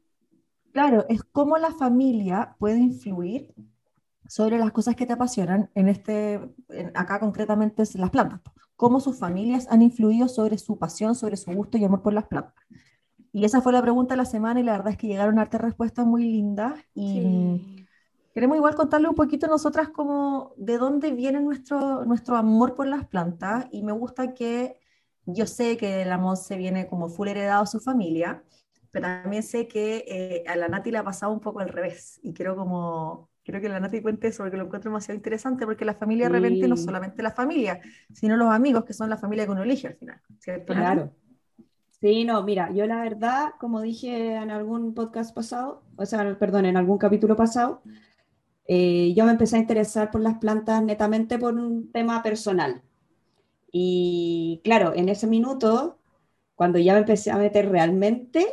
Claro, 0.73 1.05
es 1.09 1.23
cómo 1.25 1.57
la 1.59 1.73
familia 1.73 2.55
puede 2.59 2.79
influir 2.79 3.53
sobre 4.29 4.59
las 4.59 4.73
cosas 4.73 4.97
que 4.97 5.07
te 5.07 5.15
apasionan, 5.15 5.71
en 5.75 5.89
este, 5.89 6.35
en- 6.69 6.93
acá 6.97 7.21
concretamente 7.21 7.83
es 7.83 7.95
las 7.97 8.11
plantas, 8.11 8.41
cómo 8.77 9.01
sus 9.01 9.19
familias 9.19 9.67
han 9.71 9.83
influido 9.83 10.29
sobre 10.29 10.59
su 10.59 10.79
pasión, 10.79 11.15
sobre 11.17 11.37
su 11.37 11.53
gusto 11.53 11.79
y 11.79 11.85
amor 11.85 12.03
por 12.03 12.15
las 12.15 12.27
plantas. 12.29 12.55
Y 13.33 13.45
esa 13.45 13.63
fue 13.63 13.73
la 13.73 13.83
pregunta 13.83 14.15
de 14.15 14.19
la 14.19 14.27
semana 14.27 14.61
y 14.61 14.65
la 14.65 14.73
verdad 14.73 14.93
es 14.93 14.99
que 14.99 15.09
llegaron 15.09 15.39
hartas 15.39 15.61
respuestas 15.63 16.07
muy 16.07 16.25
lindas 16.25 16.75
y 16.95 17.21
mm, 17.29 17.61
Sí. 17.65 17.89
queremos 18.35 18.57
igual 18.57 18.75
contarle 18.75 19.09
un 19.09 19.15
poquito 19.15 19.47
nosotras 19.49 19.89
como 19.91 20.55
de 20.57 20.79
dónde 20.79 21.13
viene 21.13 21.41
nuestro, 21.41 22.05
nuestro 22.05 22.37
amor 22.37 22.75
por 22.75 22.87
las 22.87 23.07
plantas 23.07 23.67
y 23.73 23.83
me 23.83 23.93
gusta 23.93 24.35
que 24.35 24.79
yo 25.27 25.47
sé 25.47 25.77
que 25.77 26.05
la 26.05 26.19
Monse 26.19 26.57
viene 26.57 26.89
como 26.89 27.09
full 27.09 27.29
heredado 27.29 27.63
a 27.65 27.67
su 27.67 27.81
familia, 27.81 28.43
pero 28.91 29.05
también 29.07 29.43
sé 29.43 29.69
que 29.69 30.05
eh, 30.09 30.45
a 30.49 30.57
la 30.57 30.69
Nati 30.69 30.91
le 30.91 30.99
ha 30.99 31.05
pasado 31.05 31.33
un 31.33 31.41
poco 31.41 31.61
al 31.61 31.69
revés 31.69 32.21
y 32.23 32.33
quiero 32.35 32.57
como, 32.57 33.31
quiero 33.45 33.61
que 33.61 33.69
la 33.69 33.81
Nati 33.81 34.03
cuente 34.03 34.29
eso 34.29 34.43
porque 34.45 34.57
lo 34.57 34.65
encuentro 34.65 34.91
demasiado 34.91 35.17
interesante 35.17 35.67
porque 35.67 35.85
la 35.85 35.95
familia 35.95 36.27
de 36.27 36.33
repente 36.35 36.69
no 36.69 36.77
Sí. 36.77 36.85
solamente 36.85 37.23
la 37.23 37.33
familia, 37.33 37.81
sino 38.13 38.37
los 38.37 38.51
amigos 38.51 38.85
que 38.85 38.93
son 38.95 39.11
la 39.11 39.17
familia 39.19 39.45
que 39.47 39.53
uno 39.53 39.63
elige 39.63 39.89
al 39.89 39.97
final, 39.97 40.21
¿cierto? 40.39 40.75
Nati? 40.75 40.77
Claro. 40.83 41.15
Sí, 42.01 42.25
no, 42.25 42.43
mira, 42.43 42.73
yo 42.73 42.87
la 42.87 43.03
verdad, 43.03 43.53
como 43.61 43.81
dije 43.83 44.35
en 44.37 44.51
algún 44.51 44.95
podcast 44.95 45.35
pasado, 45.35 45.85
o 45.97 46.07
sea, 46.07 46.39
perdón, 46.39 46.65
en 46.67 46.77
algún 46.79 46.97
capítulo 46.99 47.37
pasado, 47.37 47.83
eh, 48.67 49.15
yo 49.17 49.25
me 49.27 49.33
empecé 49.33 49.57
a 49.57 49.61
interesar 49.61 50.11
por 50.11 50.21
las 50.23 50.39
plantas 50.39 50.83
netamente 50.85 51.39
por 51.39 51.55
un 51.55 51.93
tema 51.93 52.23
personal. 52.23 52.83
Y 53.73 54.61
claro, 54.65 54.95
en 54.95 55.09
ese 55.09 55.27
minuto, 55.27 55.99
cuando 56.57 56.79
ya 56.79 56.95
me 56.95 57.01
empecé 57.01 57.31
a 57.33 57.39
meter 57.39 57.71
realmente, 57.71 58.47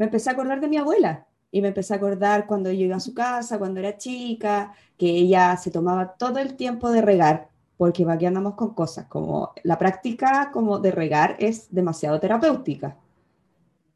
me 0.00 0.06
empecé 0.06 0.30
a 0.30 0.32
acordar 0.32 0.62
de 0.62 0.68
mi 0.68 0.78
abuela. 0.78 1.26
Y 1.52 1.60
me 1.60 1.68
empecé 1.68 1.92
a 1.92 1.98
acordar 1.98 2.46
cuando 2.46 2.72
yo 2.72 2.86
iba 2.86 2.96
a 2.96 3.00
su 3.00 3.12
casa, 3.12 3.58
cuando 3.58 3.80
era 3.80 3.98
chica, 3.98 4.72
que 4.96 5.10
ella 5.10 5.58
se 5.58 5.70
tomaba 5.70 6.14
todo 6.14 6.38
el 6.38 6.56
tiempo 6.56 6.90
de 6.90 7.02
regar, 7.02 7.48
porque 7.76 8.06
aquí 8.08 8.24
andamos 8.24 8.54
con 8.54 8.72
cosas, 8.72 9.04
como 9.08 9.52
la 9.62 9.76
práctica 9.76 10.50
como 10.52 10.78
de 10.78 10.90
regar 10.90 11.36
es 11.38 11.66
demasiado 11.70 12.18
terapéutica. 12.18 12.96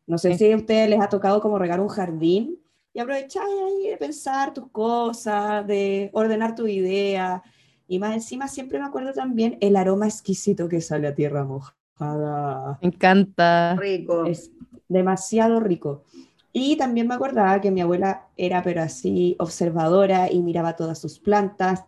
No 0.07 0.19
sé 0.19 0.37
si 0.37 0.53
a 0.53 0.57
ustedes 0.57 0.90
les 0.90 1.01
ha 1.01 1.09
tocado 1.09 1.40
como 1.40 1.59
regar 1.59 1.81
un 1.81 1.88
jardín 1.88 2.59
y 2.93 2.99
aprovechar 2.99 3.47
ahí 3.47 3.88
de 3.88 3.97
pensar 3.97 4.53
tus 4.53 4.69
cosas, 4.69 5.67
de 5.67 6.11
ordenar 6.12 6.55
tu 6.55 6.67
idea. 6.67 7.43
Y 7.88 7.99
más 7.99 8.12
encima 8.12 8.47
siempre 8.49 8.79
me 8.79 8.85
acuerdo 8.85 9.14
también 9.14 9.57
el 9.62 9.75
aroma 9.75 10.07
exquisito 10.07 10.69
que 10.69 10.83
sale 10.83 11.09
a 11.09 11.14
tierra 11.14 11.45
mojada. 11.45 12.79
Me 12.83 12.88
encanta. 12.88 13.75
Rico. 13.77 14.27
Es 14.27 14.51
demasiado 14.88 15.61
rico. 15.61 16.05
Y 16.53 16.77
también 16.77 17.09
me 17.09 17.14
acordaba 17.14 17.61
que 17.61 17.73
mi 17.73 17.81
abuela 17.81 18.29
era, 18.37 18.62
pero 18.62 18.83
así, 18.83 19.35
observadora 19.40 20.31
y 20.31 20.40
miraba 20.40 20.77
todas 20.77 21.01
sus 21.01 21.18
plantas. 21.18 21.85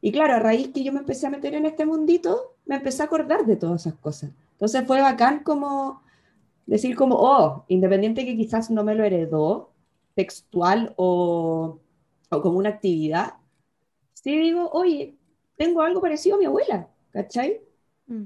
Y 0.00 0.10
claro, 0.10 0.34
a 0.34 0.38
raíz 0.38 0.68
que 0.68 0.82
yo 0.82 0.92
me 0.92 1.00
empecé 1.00 1.26
a 1.26 1.30
meter 1.30 1.54
en 1.54 1.66
este 1.66 1.84
mundito, 1.84 2.54
me 2.64 2.76
empecé 2.76 3.02
a 3.02 3.06
acordar 3.06 3.44
de 3.44 3.56
todas 3.56 3.82
esas 3.82 3.98
cosas. 3.98 4.30
Entonces 4.52 4.86
fue 4.86 5.02
bacán 5.02 5.42
como 5.42 6.02
decir 6.64 6.96
como, 6.96 7.16
oh, 7.16 7.64
independiente 7.68 8.24
que 8.24 8.36
quizás 8.36 8.70
no 8.70 8.84
me 8.84 8.94
lo 8.94 9.04
heredó 9.04 9.72
textual 10.14 10.94
o, 10.96 11.78
o 12.30 12.42
como 12.42 12.58
una 12.58 12.70
actividad, 12.70 13.34
sí 14.14 14.36
digo, 14.36 14.70
oye, 14.72 15.14
tengo 15.56 15.82
algo 15.82 16.00
parecido 16.00 16.36
a 16.36 16.38
mi 16.38 16.46
abuela, 16.46 16.88
¿cachai? 17.10 17.60
Mm. 18.06 18.24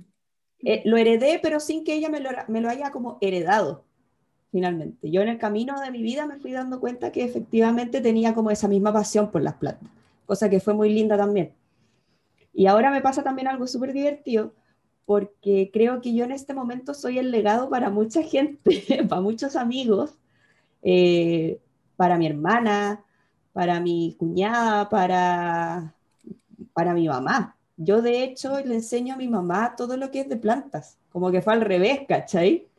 Eh, 0.61 0.83
lo 0.85 0.97
heredé, 0.97 1.41
pero 1.43 1.59
sin 1.59 1.85
que 1.85 1.95
ella 1.95 2.09
me 2.09 2.21
lo, 2.21 2.31
me 2.49 2.61
lo 2.61 2.69
haya 2.69 2.91
como 2.93 3.19
heredado 3.21 3.85
finalmente. 4.51 5.11
Yo 5.11 5.23
en 5.23 5.29
el 5.29 5.39
camino 5.39 5.81
de 5.81 5.91
mi 5.91 6.03
vida 6.03 6.27
me 6.27 6.39
fui 6.39 6.53
dando 6.53 6.81
cuenta 6.81 7.13
que 7.13 7.25
efectivamente 7.25 8.01
tenía 8.01 8.35
como 8.35 8.51
esa 8.51 8.69
misma 8.69 8.93
pasión 8.93 9.31
por 9.31 9.43
las 9.43 9.55
plantas, 9.55 9.89
cosa 10.27 10.51
que 10.51 10.61
fue 10.61 10.75
muy 10.75 10.93
linda 10.93 11.17
también. 11.17 11.53
Y 12.53 12.67
ahora 12.67 12.91
me 12.91 13.01
pasa 13.01 13.23
también 13.23 13.49
algo 13.49 13.67
súper 13.67 13.93
divertido, 13.93 14.53
porque 15.07 15.71
creo 15.73 16.01
que 16.01 16.15
yo 16.15 16.25
en 16.25 16.33
este 16.33 16.55
momento 16.55 16.95
soy 16.95 17.19
el 17.19 17.31
legado 17.31 17.71
para 17.71 17.91
mucha 17.91 18.23
gente, 18.23 19.05
para 19.09 19.21
muchos 19.21 19.57
amigos, 19.57 20.15
eh, 20.83 21.61
para 21.97 22.17
mi 22.19 22.27
hermana, 22.27 23.05
para 23.53 23.81
mi 23.81 24.17
cuñada, 24.19 24.89
para, 24.89 25.95
para 26.73 26.95
mi 26.95 27.09
mamá. 27.09 27.57
Yo 27.77 28.03
de 28.03 28.23
hecho 28.23 28.61
le 28.61 28.75
enseño 28.75 29.15
a 29.15 29.17
mi 29.17 29.29
mamá 29.29 29.75
todo 29.77 29.97
lo 29.97 30.11
que 30.11 30.21
es 30.21 30.29
de 30.29 30.37
plantas, 30.37 30.99
como 31.11 31.31
que 31.31 31.43
fue 31.43 31.55
al 31.55 31.63
revés, 31.63 32.01
¿cachai? 32.09 32.70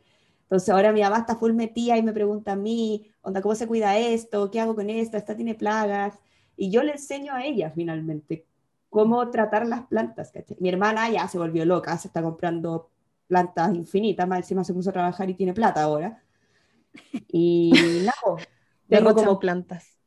Entonces 0.52 0.68
ahora 0.68 0.92
mi 0.92 1.00
mamá 1.00 1.20
está 1.20 1.36
full 1.36 1.54
metida 1.54 1.96
y 1.96 2.02
me 2.02 2.12
pregunta 2.12 2.52
a 2.52 2.56
mí, 2.56 3.10
onda, 3.22 3.40
¿cómo 3.40 3.54
se 3.54 3.66
cuida 3.66 3.96
esto? 3.96 4.50
¿Qué 4.50 4.60
hago 4.60 4.74
con 4.74 4.90
esto? 4.90 5.16
¿Esta 5.16 5.34
tiene 5.34 5.54
plagas? 5.54 6.18
Y 6.58 6.70
yo 6.70 6.82
le 6.82 6.92
enseño 6.92 7.32
a 7.32 7.42
ella 7.42 7.70
finalmente 7.70 8.46
cómo 8.90 9.30
tratar 9.30 9.66
las 9.66 9.86
plantas. 9.86 10.30
¿cachai? 10.30 10.58
Mi 10.60 10.68
hermana 10.68 11.08
ya 11.10 11.26
se 11.26 11.38
volvió 11.38 11.64
loca, 11.64 11.96
se 11.96 12.08
está 12.08 12.20
comprando 12.22 12.90
plantas 13.28 13.74
infinitas, 13.74 14.28
más 14.28 14.40
encima 14.40 14.62
se 14.62 14.74
puso 14.74 14.90
a 14.90 14.92
trabajar 14.92 15.30
y 15.30 15.34
tiene 15.34 15.54
plata 15.54 15.82
ahora. 15.84 16.22
Y 17.28 17.72
nada, 18.04 18.14
pues, 18.22 18.48
tengo 18.88 19.14
como 19.14 19.38
plantas. 19.38 19.98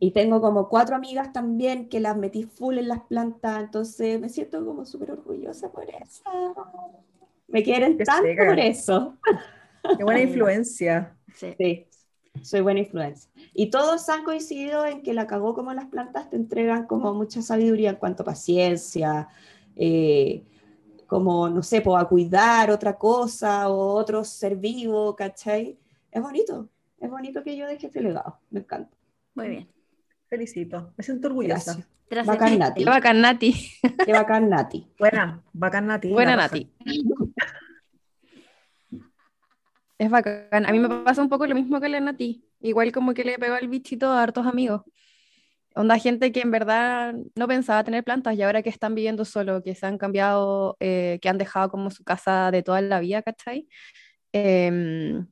y 0.00 0.12
tengo 0.12 0.40
como 0.40 0.68
cuatro 0.68 0.96
amigas 0.96 1.32
también 1.32 1.88
que 1.88 2.00
las 2.00 2.16
metí 2.16 2.44
full 2.44 2.78
en 2.78 2.88
las 2.88 3.02
plantas, 3.04 3.60
entonces 3.62 4.20
me 4.20 4.28
siento 4.28 4.64
como 4.64 4.84
súper 4.84 5.12
orgullosa 5.12 5.70
por 5.72 5.88
eso. 5.90 6.24
Me 7.48 7.62
quieren 7.62 7.96
Qué 7.96 8.04
tanto 8.04 8.28
seca. 8.28 8.44
por 8.44 8.58
eso. 8.58 9.18
Qué 9.96 10.04
buena 10.04 10.20
influencia. 10.20 11.16
Sí. 11.34 11.54
Sí, 11.58 11.86
soy 12.42 12.60
buena 12.60 12.80
influencia. 12.80 13.30
Y 13.54 13.70
todos 13.70 14.08
han 14.08 14.24
coincidido 14.24 14.86
en 14.86 15.02
que 15.02 15.14
la 15.14 15.26
cagó 15.26 15.54
como 15.54 15.72
las 15.72 15.86
plantas 15.86 16.30
te 16.30 16.36
entregan 16.36 16.86
como 16.86 17.14
mucha 17.14 17.42
sabiduría 17.42 17.90
en 17.90 17.96
cuanto 17.96 18.22
a 18.22 18.26
paciencia, 18.26 19.28
eh, 19.76 20.44
como, 21.06 21.48
no 21.48 21.62
sé, 21.62 21.80
pues, 21.80 22.02
a 22.02 22.06
cuidar 22.06 22.70
otra 22.70 22.96
cosa 22.96 23.68
o 23.68 23.94
otro 23.94 24.24
ser 24.24 24.56
vivo, 24.56 25.16
¿cachai? 25.16 25.78
Es 26.10 26.22
bonito, 26.22 26.68
es 27.00 27.10
bonito 27.10 27.42
que 27.42 27.56
yo 27.56 27.66
deje 27.66 27.86
este 27.86 28.02
legado, 28.02 28.38
me 28.50 28.60
encanta. 28.60 28.96
Muy 29.34 29.48
bien. 29.48 29.68
Felicito. 30.28 30.92
Me 30.96 31.04
siento 31.04 31.28
orgullosa. 31.28 31.72
Gracias. 31.72 31.88
Tras 32.08 32.26
Bacán, 32.26 32.58
Nati. 32.58 32.84
Qué 32.84 32.90
bacán, 32.90 33.20
Nati. 33.20 33.54
Qué 34.04 34.12
bacán, 34.12 34.48
Nati. 34.48 34.86
Buena, 34.98 35.42
bacán 35.52 35.86
Nati. 35.86 36.10
Buena. 36.10 36.36
Nati. 36.36 36.70
Es 39.98 40.10
bacán. 40.10 40.66
A 40.66 40.72
mí 40.72 40.78
me 40.78 40.88
pasa 41.04 41.22
un 41.22 41.28
poco 41.28 41.46
lo 41.46 41.54
mismo 41.54 41.80
que 41.80 41.88
la 41.88 42.00
Nati. 42.00 42.44
Igual 42.60 42.92
como 42.92 43.14
que 43.14 43.24
le 43.24 43.38
pegó 43.38 43.56
el 43.56 43.68
bichito 43.68 44.06
a 44.10 44.22
hartos 44.22 44.46
amigos. 44.46 44.82
Onda 45.74 45.98
gente 45.98 46.32
que 46.32 46.40
en 46.40 46.50
verdad 46.50 47.14
no 47.36 47.48
pensaba 47.48 47.84
tener 47.84 48.04
plantas 48.04 48.36
y 48.36 48.42
ahora 48.42 48.62
que 48.62 48.70
están 48.70 48.94
viviendo 48.94 49.24
solo, 49.24 49.62
que 49.62 49.74
se 49.74 49.86
han 49.86 49.98
cambiado, 49.98 50.76
eh, 50.80 51.18
que 51.22 51.28
han 51.28 51.38
dejado 51.38 51.70
como 51.70 51.90
su 51.90 52.04
casa 52.04 52.50
de 52.50 52.62
toda 52.62 52.80
la 52.80 53.00
vida, 53.00 53.22
¿cachai? 53.22 53.68
Em, 54.32 55.26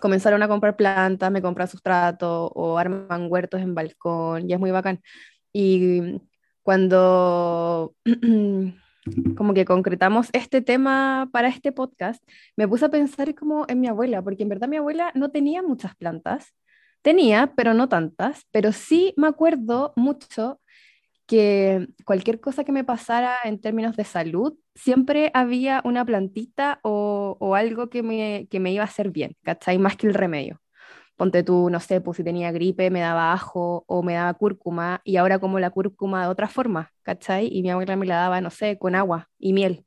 comenzaron 0.00 0.42
a 0.42 0.48
comprar 0.48 0.76
plantas, 0.76 1.30
me 1.32 1.42
compran 1.42 1.68
sustrato 1.68 2.48
o 2.54 2.78
arman 2.78 3.28
huertos 3.30 3.60
en 3.62 3.74
balcón 3.74 4.48
y 4.50 4.54
es 4.54 4.60
muy 4.60 4.70
bacán. 4.72 5.02
Y 5.52 6.20
cuando 6.62 7.94
como 9.36 9.54
que 9.54 9.64
concretamos 9.64 10.28
este 10.32 10.62
tema 10.62 11.28
para 11.32 11.48
este 11.48 11.72
podcast, 11.72 12.22
me 12.56 12.66
puse 12.66 12.84
a 12.84 12.90
pensar 12.90 13.34
como 13.34 13.64
en 13.68 13.80
mi 13.80 13.88
abuela, 13.88 14.22
porque 14.22 14.42
en 14.42 14.48
verdad 14.48 14.68
mi 14.68 14.76
abuela 14.76 15.12
no 15.14 15.30
tenía 15.30 15.62
muchas 15.62 15.94
plantas, 15.96 16.54
tenía, 17.02 17.52
pero 17.56 17.74
no 17.74 17.88
tantas, 17.88 18.46
pero 18.50 18.72
sí 18.72 19.14
me 19.16 19.28
acuerdo 19.28 19.92
mucho 19.96 20.60
que 21.26 21.88
cualquier 22.04 22.40
cosa 22.40 22.64
que 22.64 22.72
me 22.72 22.84
pasara 22.84 23.36
en 23.44 23.60
términos 23.60 23.96
de 23.96 24.04
salud, 24.04 24.54
siempre 24.74 25.30
había 25.34 25.80
una 25.84 26.04
plantita 26.04 26.78
o, 26.82 27.54
algo 27.56 27.90
que 27.90 28.02
me, 28.02 28.46
que 28.50 28.60
me 28.60 28.72
iba 28.72 28.82
a 28.82 28.86
hacer 28.86 29.10
bien, 29.10 29.36
¿cachai? 29.42 29.78
Más 29.78 29.96
que 29.96 30.06
el 30.06 30.14
remedio. 30.14 30.60
Ponte 31.16 31.42
tú, 31.42 31.70
no 31.70 31.80
sé, 31.80 32.00
pues 32.00 32.18
si 32.18 32.24
tenía 32.24 32.52
gripe 32.52 32.90
me 32.90 33.00
daba 33.00 33.32
ajo 33.32 33.84
o 33.86 34.02
me 34.02 34.14
daba 34.14 34.34
cúrcuma 34.34 35.00
y 35.02 35.16
ahora 35.16 35.38
como 35.38 35.58
la 35.58 35.70
cúrcuma 35.70 36.22
de 36.22 36.28
otra 36.28 36.48
forma, 36.48 36.92
¿cachai? 37.02 37.48
Y 37.50 37.62
mi 37.62 37.70
abuela 37.70 37.96
me 37.96 38.06
la 38.06 38.16
daba, 38.16 38.40
no 38.42 38.50
sé, 38.50 38.78
con 38.78 38.94
agua 38.94 39.30
y 39.38 39.54
miel, 39.54 39.86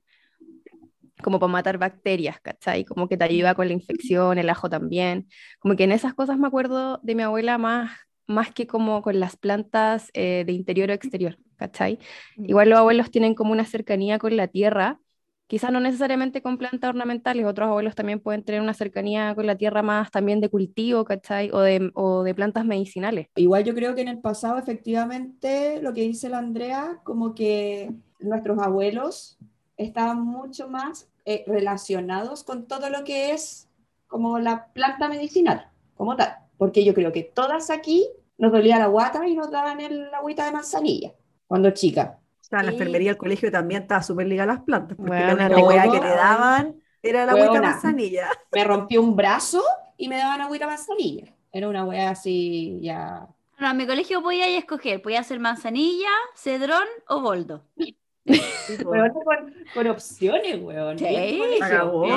como 1.22 1.40
para 1.40 1.52
matar 1.52 1.78
bacterias, 1.78 2.40
¿cachai? 2.42 2.86
Como 2.86 3.08
que 3.08 3.18
te 3.18 3.26
ayuda 3.26 3.54
con 3.56 3.68
la 3.68 3.74
infección, 3.74 4.38
el 4.38 4.50
ajo 4.50 4.70
también. 4.70 5.28
Como 5.60 5.76
que 5.76 5.84
en 5.84 5.92
esas 5.92 6.14
cosas 6.14 6.38
me 6.40 6.48
acuerdo 6.48 7.00
de 7.04 7.16
mi 7.16 7.24
abuela 7.24 7.58
más, 7.58 7.92
más 8.28 8.52
que 8.52 8.68
como 8.68 9.02
con 9.02 9.20
las 9.20 9.38
plantas 9.38 10.10
eh, 10.14 10.44
de 10.46 10.54
interior 10.54 10.90
o 10.90 10.94
exterior, 10.94 11.38
¿cachai? 11.58 12.00
Igual 12.38 12.70
los 12.70 12.80
abuelos 12.80 13.12
tienen 13.12 13.36
como 13.36 13.52
una 13.52 13.66
cercanía 13.66 14.18
con 14.20 14.38
la 14.38 14.48
tierra, 14.48 15.00
quizás 15.50 15.72
no 15.72 15.80
necesariamente 15.80 16.44
con 16.44 16.60
plantas 16.60 16.92
ornamentales, 16.92 17.44
otros 17.44 17.68
abuelos 17.68 17.96
también 17.96 18.20
pueden 18.20 18.44
tener 18.44 18.62
una 18.62 18.76
cercanía 18.76 19.34
con 19.34 19.48
la 19.48 19.56
tierra 19.56 19.82
más 19.82 20.12
también 20.12 20.42
de 20.42 20.50
cultivo, 20.50 21.04
¿cachai? 21.06 21.50
O 21.52 21.60
de, 21.60 21.90
o 21.96 22.22
de 22.22 22.36
plantas 22.36 22.66
medicinales. 22.66 23.28
Igual 23.36 23.64
yo 23.64 23.74
creo 23.74 23.96
que 23.96 24.02
en 24.02 24.10
el 24.10 24.20
pasado 24.20 24.60
efectivamente 24.60 25.82
lo 25.82 25.92
que 25.96 26.02
dice 26.02 26.30
la 26.30 26.38
Andrea, 26.38 27.00
como 27.04 27.34
que 27.34 27.92
nuestros 28.20 28.60
abuelos 28.60 29.40
estaban 29.76 30.22
mucho 30.22 30.70
más 30.70 31.10
eh, 31.26 31.44
relacionados 31.48 32.44
con 32.44 32.68
todo 32.68 32.92
lo 32.92 33.04
que 33.04 33.32
es 33.32 33.68
como 34.08 34.38
la 34.38 34.68
planta 34.68 35.10
medicinal, 35.10 35.68
como 35.96 36.16
tal. 36.16 36.36
Porque 36.60 36.86
yo 36.86 36.94
creo 36.94 37.12
que 37.12 37.24
todas 37.24 37.72
aquí 37.72 38.06
nos 38.38 38.52
dolía 38.52 38.78
la 38.78 38.86
guata 38.86 39.28
y 39.28 39.36
nos 39.36 39.50
daban 39.50 39.82
el 39.82 40.14
agüita 40.14 40.46
de 40.46 40.52
manzanilla 40.52 41.14
cuando 41.48 41.72
chica. 41.72 42.19
O 42.50 42.52
sea, 42.52 42.62
en 42.62 42.66
la 42.66 42.72
enfermería 42.72 43.12
del 43.12 43.18
colegio 43.18 43.52
también 43.52 43.84
estaba 43.84 44.02
súper 44.02 44.26
ligada 44.26 44.54
a 44.54 44.56
las 44.56 44.64
plantas, 44.64 44.98
porque 44.98 45.12
Bueno, 45.12 45.36
la 45.36 45.46
única 45.46 45.64
hueá 45.64 45.84
que 45.92 46.00
te 46.00 46.08
daban 46.08 46.82
era 47.04 47.24
la 47.26 47.34
agüita 47.34 47.62
manzanilla. 47.62 48.28
Me 48.52 48.64
rompió 48.64 49.04
un 49.04 49.16
brazo 49.16 49.64
y 49.98 50.10
me 50.10 50.18
daban 50.18 50.42
agüita 50.42 50.66
manzanilla. 50.66 51.26
Era 51.52 51.70
una 51.70 51.86
wea 51.86 52.10
así 52.10 52.80
ya 52.82 53.28
No, 53.60 53.70
en 53.70 53.78
mi 53.78 53.86
colegio 53.86 54.24
podía 54.24 54.48
escoger, 54.58 55.00
podía 55.02 55.24
ser 55.24 55.40
manzanilla, 55.40 56.10
cedrón 56.36 56.88
o 57.08 57.22
boldo. 57.22 57.64
Weón, 58.86 59.12
con, 59.12 59.54
con 59.74 59.88
opciones, 59.88 60.60
weón. 60.62 60.98
Sí. 60.98 61.06
Colegio, 61.06 61.66
Acabó. 61.66 62.08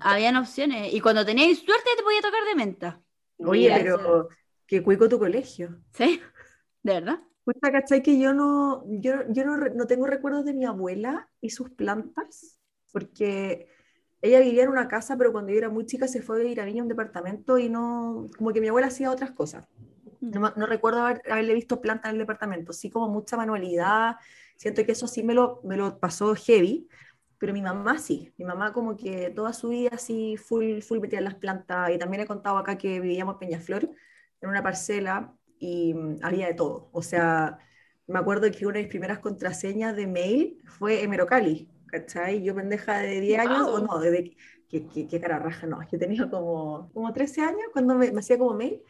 habían 0.00 0.36
opciones. 0.36 0.92
Y 0.92 1.00
cuando 1.00 1.24
teníais 1.24 1.58
suerte 1.60 1.90
te 1.96 2.02
podía 2.02 2.20
tocar 2.20 2.44
de 2.44 2.54
menta. 2.54 3.00
Oye, 3.38 3.68
Mira, 3.68 3.76
pero 3.78 4.28
qué 4.66 4.82
cuico 4.82 5.08
tu 5.08 5.18
colegio. 5.18 5.78
¿Sí? 5.92 6.20
¿De 6.82 6.92
verdad? 6.94 7.20
Puta, 7.48 7.72
¿cachai? 7.72 8.02
Que 8.02 8.18
yo 8.20 8.34
no, 8.34 8.84
yo, 8.88 9.14
yo 9.30 9.44
no, 9.44 9.56
no 9.56 9.86
tengo 9.86 10.06
recuerdos 10.06 10.44
de 10.44 10.52
mi 10.52 10.66
abuela 10.66 11.30
y 11.40 11.48
sus 11.50 11.70
plantas, 11.70 12.58
porque 12.92 13.68
ella 14.20 14.40
vivía 14.40 14.64
en 14.64 14.68
una 14.70 14.86
casa, 14.88 15.16
pero 15.16 15.32
cuando 15.32 15.52
yo 15.52 15.58
era 15.58 15.70
muy 15.70 15.86
chica 15.86 16.08
se 16.08 16.20
fue 16.20 16.36
a 16.36 16.40
vivir 16.42 16.60
a 16.60 16.64
a 16.64 16.66
un 16.82 16.88
departamento 16.88 17.56
y 17.58 17.70
no, 17.70 18.28
como 18.36 18.52
que 18.52 18.60
mi 18.60 18.68
abuela 18.68 18.88
hacía 18.88 19.10
otras 19.10 19.30
cosas. 19.30 19.66
No, 20.20 20.40
me- 20.40 20.52
no 20.56 20.66
recuerdo 20.66 21.02
haber- 21.02 21.22
haberle 21.30 21.54
visto 21.54 21.80
plantas 21.80 22.10
en 22.10 22.16
el 22.16 22.18
departamento, 22.20 22.72
sí 22.74 22.90
como 22.90 23.08
mucha 23.08 23.36
manualidad, 23.38 24.16
siento 24.56 24.84
que 24.84 24.92
eso 24.92 25.06
sí 25.08 25.22
me 25.22 25.32
lo, 25.34 25.60
me 25.64 25.76
lo 25.78 25.98
pasó 26.00 26.34
heavy, 26.34 26.86
pero 27.38 27.52
mi 27.54 27.62
mamá 27.62 27.98
sí. 27.98 28.32
Mi 28.36 28.44
mamá 28.44 28.72
como 28.74 28.96
que 28.96 29.30
toda 29.30 29.52
su 29.54 29.68
vida 29.70 29.90
así 29.94 30.36
full, 30.36 30.80
full 30.82 30.98
metida 31.00 31.18
en 31.18 31.24
las 31.24 31.36
plantas. 31.36 31.90
Y 31.92 31.98
también 31.98 32.22
he 32.24 32.26
contado 32.26 32.58
acá 32.58 32.76
que 32.78 33.00
vivíamos 33.00 33.34
en 33.36 33.38
Peñaflor, 33.40 33.84
en 34.40 34.48
una 34.50 34.62
parcela, 34.62 35.34
y 35.58 35.94
mm, 35.94 36.18
había 36.22 36.46
de 36.46 36.54
todo. 36.54 36.88
O 36.92 37.02
sea, 37.02 37.58
me 38.06 38.18
acuerdo 38.18 38.50
que 38.50 38.66
una 38.66 38.76
de 38.76 38.82
mis 38.84 38.90
primeras 38.90 39.18
contraseñas 39.18 39.94
de 39.94 40.06
mail 40.06 40.62
fue 40.64 41.02
Emerocali, 41.02 41.68
¿cachai? 41.86 42.42
Yo 42.42 42.54
pendeja 42.54 42.98
de 42.98 43.20
10 43.20 43.40
años, 43.40 43.68
o 43.68 43.80
no, 43.80 43.98
de, 44.00 44.36
qué, 44.68 44.86
qué, 44.86 45.06
qué 45.06 45.20
cara 45.20 45.38
raja, 45.38 45.66
no, 45.66 45.78
yo 45.90 45.98
tenía 45.98 46.28
como, 46.30 46.90
como 46.92 47.12
13 47.12 47.42
años 47.42 47.68
cuando 47.72 47.94
me, 47.94 48.10
me 48.12 48.20
hacía 48.20 48.38
como 48.38 48.54
mail, 48.54 48.82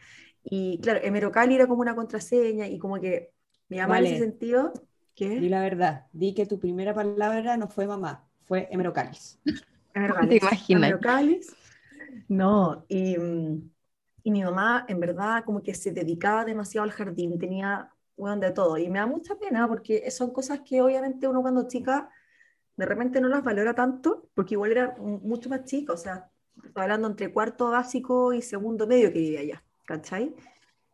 y 0.43 0.79
claro, 0.79 0.99
Emerocali 1.03 1.55
era 1.55 1.67
como 1.67 1.81
una 1.81 1.95
contraseña, 1.95 2.67
y 2.67 2.79
como 2.79 2.99
que 2.99 3.31
mi 3.67 3.77
mamá 3.77 3.95
Vale. 3.95 4.09
en 4.09 4.15
ese 4.15 4.23
sentido, 4.23 4.73
¿qué? 5.15 5.39
Di 5.39 5.49
la 5.49 5.61
verdad, 5.61 6.05
di 6.13 6.33
que 6.33 6.45
tu 6.45 6.59
primera 6.59 6.93
palabra 6.93 7.57
no 7.57 7.67
fue 7.67 7.87
mamá, 7.87 8.25
fue 8.45 8.67
hemerocalis. 8.71 9.39
Emerocali. 9.93 10.27
¿Te 10.29 10.37
imaginas? 10.37 10.83
Emerocalis. 10.83 11.55
No, 12.27 12.85
y, 12.87 13.17
mm, 13.17 13.69
y 14.23 14.31
mi 14.31 14.43
mamá 14.43 14.85
en 14.87 14.99
verdad 14.99 15.43
como 15.45 15.61
que 15.61 15.73
se 15.73 15.91
dedicaba 15.91 16.45
demasiado 16.45 16.83
al 16.85 16.91
jardín, 16.91 17.37
tenía 17.39 17.91
bueno, 18.19 18.41
de 18.41 18.51
todo, 18.51 18.77
y 18.77 18.89
me 18.89 18.99
da 18.99 19.05
mucha 19.05 19.35
pena 19.35 19.67
porque 19.67 20.11
son 20.11 20.31
cosas 20.31 20.59
que 20.59 20.81
obviamente 20.81 21.27
uno 21.27 21.41
cuando 21.41 21.67
chica 21.67 22.09
de 22.75 22.85
repente 22.85 23.19
no 23.19 23.27
las 23.27 23.43
valora 23.43 23.73
tanto, 23.73 24.29
porque 24.33 24.55
igual 24.55 24.71
era 24.71 24.95
mucho 24.97 25.49
más 25.49 25.65
chica, 25.65 25.93
o 25.93 25.97
sea, 25.97 26.29
estoy 26.63 26.83
hablando 26.83 27.07
entre 27.07 27.31
cuarto 27.31 27.71
básico 27.71 28.31
y 28.33 28.41
segundo 28.41 28.87
medio 28.87 29.11
que 29.11 29.19
vivía 29.19 29.39
allá, 29.41 29.63
¿cachai? 29.85 30.33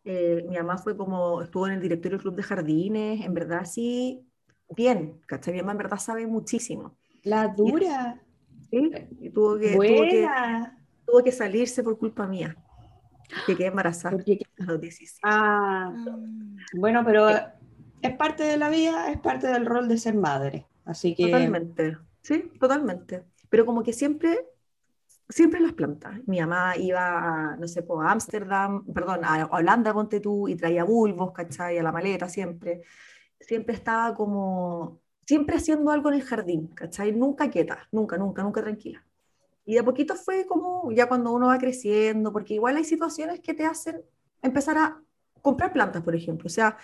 Eh, 0.04 0.44
mi 0.48 0.56
mamá 0.56 0.78
fue 0.78 0.96
como, 0.96 1.42
estuvo 1.42 1.66
en 1.66 1.74
el 1.74 1.80
directorio 1.80 2.18
del 2.18 2.22
club 2.22 2.34
de 2.34 2.42
jardines, 2.42 3.24
en 3.24 3.34
verdad 3.34 3.64
sí, 3.64 4.24
bien, 4.68 5.20
¿cachai? 5.26 5.54
Mi 5.54 5.60
mamá 5.60 5.72
en 5.72 5.78
verdad 5.78 5.98
sabe 5.98 6.26
muchísimo, 6.26 6.96
La 7.22 7.48
dura, 7.48 8.20
¿sí? 8.70 8.90
Y 9.20 9.30
tuvo 9.30 9.56
que, 9.56 9.72
tuvo 9.72 9.80
que, 9.80 10.28
tuvo 11.06 11.22
que 11.22 11.32
salirse 11.32 11.84
por 11.84 11.98
culpa 11.98 12.26
mía, 12.26 12.56
que 13.46 13.56
quedé 13.56 13.68
embarazada 13.68 14.16
Porque, 14.16 14.40
a 14.60 14.64
los 14.64 14.80
17. 14.80 15.20
ah, 15.24 15.92
bueno, 16.74 17.04
pero 17.04 17.28
es 18.02 18.16
parte 18.16 18.44
de 18.44 18.56
la 18.56 18.68
vida, 18.68 19.10
es 19.10 19.18
parte 19.18 19.46
del 19.48 19.66
rol 19.66 19.88
de 19.88 19.98
ser 19.98 20.14
madre. 20.14 20.66
Así 20.84 21.14
que 21.14 21.26
Totalmente, 21.26 21.98
sí, 22.22 22.50
totalmente. 22.60 23.24
Pero 23.48 23.66
como 23.66 23.82
que 23.82 23.92
siempre, 23.92 24.38
siempre 25.28 25.60
las 25.60 25.72
plantas. 25.72 26.20
Mi 26.26 26.40
mamá 26.40 26.76
iba 26.76 27.52
a, 27.52 27.56
no 27.56 27.66
sé, 27.68 27.82
pues, 27.82 28.06
a 28.06 28.12
Ámsterdam, 28.12 28.84
perdón, 28.92 29.20
a 29.24 29.46
Holanda, 29.46 29.92
ponte 29.92 30.20
tú, 30.20 30.48
y 30.48 30.56
traía 30.56 30.84
bulbos, 30.84 31.32
¿cachai? 31.32 31.78
A 31.78 31.82
la 31.82 31.92
maleta 31.92 32.28
siempre. 32.28 32.82
Siempre 33.40 33.74
estaba 33.74 34.14
como, 34.14 35.00
siempre 35.26 35.56
haciendo 35.56 35.90
algo 35.90 36.08
en 36.08 36.16
el 36.16 36.22
jardín, 36.22 36.68
¿cachai? 36.68 37.12
Nunca 37.12 37.50
quieta, 37.50 37.88
nunca, 37.92 38.16
nunca, 38.18 38.42
nunca 38.42 38.62
tranquila. 38.62 39.05
Y 39.66 39.74
de 39.74 39.80
a 39.80 39.84
poquito 39.84 40.14
fue 40.14 40.46
como, 40.46 40.90
ya 40.92 41.08
cuando 41.08 41.32
uno 41.32 41.48
va 41.48 41.58
creciendo, 41.58 42.32
porque 42.32 42.54
igual 42.54 42.76
hay 42.76 42.84
situaciones 42.84 43.40
que 43.40 43.52
te 43.52 43.66
hacen 43.66 44.00
empezar 44.40 44.78
a 44.78 45.02
comprar 45.42 45.72
plantas, 45.72 46.02
por 46.02 46.14
ejemplo. 46.14 46.46
O 46.46 46.50
sea, 46.50 46.78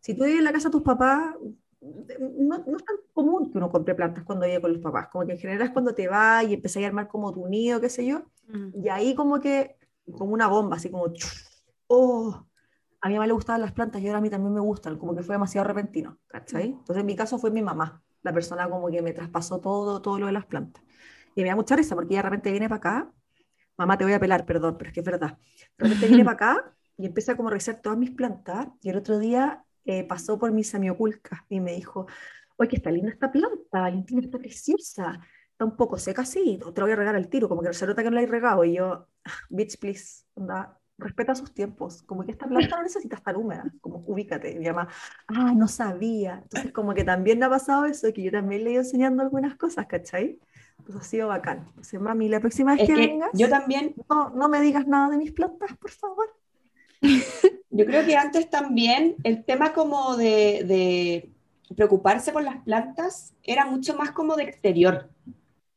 si 0.00 0.14
tú 0.14 0.24
vives 0.24 0.38
en 0.38 0.44
la 0.44 0.52
casa 0.52 0.68
de 0.68 0.72
tus 0.72 0.82
papás, 0.82 1.34
no, 1.80 2.58
no 2.58 2.76
es 2.76 2.84
tan 2.84 2.96
común 3.12 3.50
que 3.50 3.58
uno 3.58 3.70
compre 3.70 3.94
plantas 3.94 4.24
cuando 4.24 4.46
vive 4.46 4.60
con 4.60 4.72
los 4.72 4.82
papás, 4.82 5.08
como 5.08 5.26
que 5.26 5.32
en 5.32 5.38
general 5.38 5.66
es 5.66 5.72
cuando 5.72 5.94
te 5.94 6.08
vas 6.08 6.44
y 6.44 6.54
empezás 6.54 6.82
a 6.82 6.86
armar 6.86 7.08
como 7.08 7.32
tu 7.32 7.46
nido, 7.48 7.80
qué 7.80 7.88
sé 7.88 8.06
yo, 8.06 8.22
y 8.74 8.88
ahí 8.88 9.14
como 9.14 9.40
que, 9.40 9.76
como 10.12 10.32
una 10.32 10.46
bomba, 10.46 10.76
así 10.76 10.90
como, 10.90 11.06
oh, 11.88 12.46
a 13.00 13.08
mi 13.08 13.14
mamá 13.14 13.26
le 13.26 13.32
gustaban 13.32 13.60
las 13.60 13.72
plantas 13.72 14.00
y 14.00 14.06
ahora 14.06 14.18
a 14.18 14.20
mí 14.20 14.30
también 14.30 14.54
me 14.54 14.60
gustan, 14.60 14.98
como 14.98 15.14
que 15.14 15.22
fue 15.22 15.34
demasiado 15.34 15.66
repentino, 15.66 16.18
¿cachai? 16.26 16.66
Entonces 16.66 16.98
en 16.98 17.06
mi 17.06 17.16
caso 17.16 17.38
fue 17.38 17.50
mi 17.50 17.62
mamá, 17.62 18.02
la 18.22 18.32
persona 18.32 18.68
como 18.68 18.88
que 18.88 19.02
me 19.02 19.12
traspasó 19.12 19.60
todo, 19.60 20.00
todo 20.00 20.18
lo 20.18 20.26
de 20.26 20.32
las 20.32 20.46
plantas. 20.46 20.82
Y 21.36 21.42
me 21.44 21.50
da 21.50 21.54
mucha 21.56 21.76
risa 21.76 21.94
porque 21.94 22.14
ella 22.14 22.22
de 22.22 22.30
repente 22.30 22.50
viene 22.50 22.68
para 22.68 22.78
acá, 22.78 23.12
mamá 23.76 23.96
te 23.98 24.04
voy 24.04 24.14
a 24.14 24.18
pelar, 24.20 24.44
perdón, 24.46 24.76
pero 24.78 24.88
es 24.88 24.94
que 24.94 25.00
es 25.00 25.06
verdad, 25.06 25.38
de 25.78 25.84
repente 25.84 26.08
viene 26.08 26.24
para 26.24 26.34
acá 26.34 26.74
y 26.96 27.06
empieza 27.06 27.36
como 27.36 27.48
a 27.48 27.52
revisar 27.52 27.80
todas 27.82 27.98
mis 27.98 28.10
plantas. 28.10 28.68
Y 28.82 28.88
el 28.88 28.96
otro 28.96 29.18
día 29.18 29.62
eh, 29.84 30.02
pasó 30.04 30.38
por 30.38 30.50
mi 30.50 30.64
semioculca 30.64 31.44
y 31.48 31.60
me 31.60 31.74
dijo, 31.74 32.06
oye, 32.56 32.70
que 32.70 32.76
está 32.76 32.90
linda 32.90 33.10
esta 33.10 33.30
planta, 33.30 33.80
Valentina, 33.80 34.22
está 34.22 34.38
preciosa, 34.38 35.20
está 35.50 35.64
un 35.66 35.76
poco 35.76 35.98
seca 35.98 36.22
así, 36.22 36.58
te 36.74 36.80
voy 36.80 36.90
a 36.90 36.96
regar 36.96 37.14
al 37.16 37.28
tiro, 37.28 37.48
como 37.48 37.62
que 37.62 37.72
se 37.74 37.86
nota 37.86 38.02
que 38.02 38.10
no 38.10 38.16
la 38.16 38.22
he 38.22 38.26
regado, 38.26 38.64
y 38.64 38.74
yo, 38.76 39.06
"Ah, 39.24 39.30
bitch, 39.50 39.78
please, 39.78 40.24
respeta 40.98 41.34
sus 41.34 41.52
tiempos, 41.52 42.02
como 42.04 42.24
que 42.24 42.32
esta 42.32 42.46
planta 42.46 42.76
no 42.76 42.82
necesita 42.82 43.16
estar 43.16 43.36
húmeda, 43.36 43.64
como 43.82 43.98
ubícate, 44.06 44.52
y 44.52 44.58
mi 44.58 44.66
mamá, 44.66 44.88
ah, 45.28 45.52
no 45.54 45.68
sabía, 45.68 46.40
entonces 46.42 46.72
como 46.72 46.94
que 46.94 47.04
también 47.04 47.38
me 47.38 47.44
ha 47.46 47.50
pasado 47.50 47.84
eso, 47.84 48.10
que 48.14 48.22
yo 48.22 48.32
también 48.32 48.64
le 48.64 48.70
he 48.70 48.72
ido 48.74 48.82
enseñando 48.82 49.22
algunas 49.22 49.56
cosas, 49.56 49.86
¿cachai? 49.86 50.40
Pues 50.86 50.96
ha 50.98 51.02
sido 51.02 51.28
bacán. 51.28 51.66
Entonces, 51.68 52.00
mami, 52.00 52.28
la 52.30 52.40
próxima 52.40 52.72
vez 52.74 52.82
es 52.82 52.90
que, 52.90 52.94
que 52.94 53.08
vengas, 53.08 53.32
yo 53.32 53.48
también 53.50 53.94
no, 54.08 54.30
no 54.30 54.48
me 54.48 54.60
digas 54.62 54.86
nada 54.86 55.10
de 55.10 55.18
mis 55.18 55.32
plantas, 55.32 55.76
por 55.76 55.90
favor. 55.90 56.28
Yo 57.70 57.84
creo 57.86 58.04
que 58.04 58.16
antes 58.16 58.48
también 58.50 59.16
el 59.24 59.44
tema 59.44 59.72
como 59.72 60.16
de, 60.16 60.64
de 60.66 61.30
preocuparse 61.76 62.32
por 62.32 62.42
las 62.44 62.62
plantas 62.62 63.34
era 63.42 63.66
mucho 63.66 63.96
más 63.96 64.12
como 64.12 64.36
de 64.36 64.44
exterior. 64.44 65.10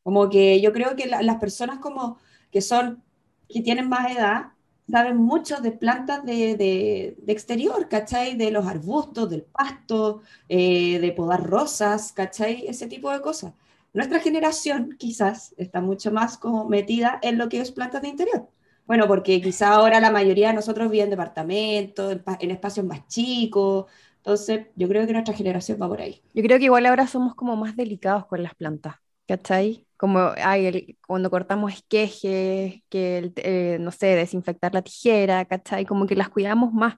Como 0.02 0.30
que 0.30 0.60
yo 0.62 0.72
creo 0.72 0.96
que 0.96 1.06
la- 1.06 1.22
las 1.22 1.38
personas 1.38 1.78
como 1.80 2.18
que 2.52 2.62
son, 2.62 3.02
que 3.48 3.62
tienen 3.62 3.88
más 3.88 4.10
edad, 4.16 4.52
saben 4.90 5.16
mucho 5.18 5.60
de 5.60 5.72
plantas 5.72 6.24
de, 6.24 6.56
de- 6.56 7.16
de 7.18 7.32
exterior, 7.32 7.88
¿cachai? 7.88 8.36
De 8.36 8.50
los 8.50 8.66
arbustos, 8.66 9.30
del 9.30 9.42
pasto, 9.44 10.22
eh, 10.48 10.98
de 11.00 11.12
podar 11.12 11.44
rosas, 11.48 12.12
¿cachai? 12.12 12.66
Ese 12.68 12.86
tipo 12.88 13.10
de 13.12 13.20
cosas. 13.22 13.54
Nuestra 13.92 14.20
generación 14.20 14.96
quizás 14.98 15.54
está 15.58 15.80
mucho 15.80 16.12
más 16.12 16.38
como 16.38 16.68
metida 16.68 17.18
en 17.22 17.38
lo 17.38 17.48
que 17.48 17.60
es 17.60 17.72
plantas 17.72 18.02
de 18.02 18.08
interior. 18.08 18.48
Bueno, 18.86 19.06
porque 19.06 19.40
quizá 19.40 19.70
ahora 19.74 20.00
la 20.00 20.10
mayoría 20.10 20.48
de 20.48 20.54
nosotros 20.54 20.90
vive 20.90 21.04
en 21.04 21.10
departamentos, 21.10 22.12
en, 22.12 22.22
en 22.40 22.50
espacios 22.50 22.86
más 22.86 23.06
chicos. 23.08 23.86
Entonces, 24.16 24.66
yo 24.76 24.88
creo 24.88 25.06
que 25.06 25.12
nuestra 25.12 25.34
generación 25.34 25.78
va 25.80 25.88
por 25.88 26.00
ahí. 26.00 26.22
Yo 26.34 26.42
creo 26.42 26.58
que 26.58 26.64
igual 26.66 26.86
ahora 26.86 27.06
somos 27.06 27.34
como 27.34 27.56
más 27.56 27.76
delicados 27.76 28.26
con 28.26 28.42
las 28.42 28.54
plantas, 28.54 28.96
¿cachai? 29.26 29.86
Como 29.96 30.32
ay, 30.36 30.66
el- 30.66 30.98
cuando 31.06 31.30
cortamos 31.30 31.72
esquejes, 31.72 32.82
que 32.88 33.18
el, 33.18 33.32
eh, 33.36 33.78
no 33.80 33.90
sé, 33.90 34.06
desinfectar 34.16 34.72
la 34.74 34.82
tijera, 34.82 35.44
¿cachai? 35.44 35.84
Como 35.86 36.06
que 36.06 36.16
las 36.16 36.28
cuidamos 36.30 36.72
más. 36.72 36.96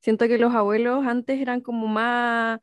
Siento 0.00 0.26
que 0.28 0.38
los 0.38 0.54
abuelos 0.54 1.06
antes 1.06 1.40
eran 1.40 1.60
como 1.60 1.86
más, 1.88 2.60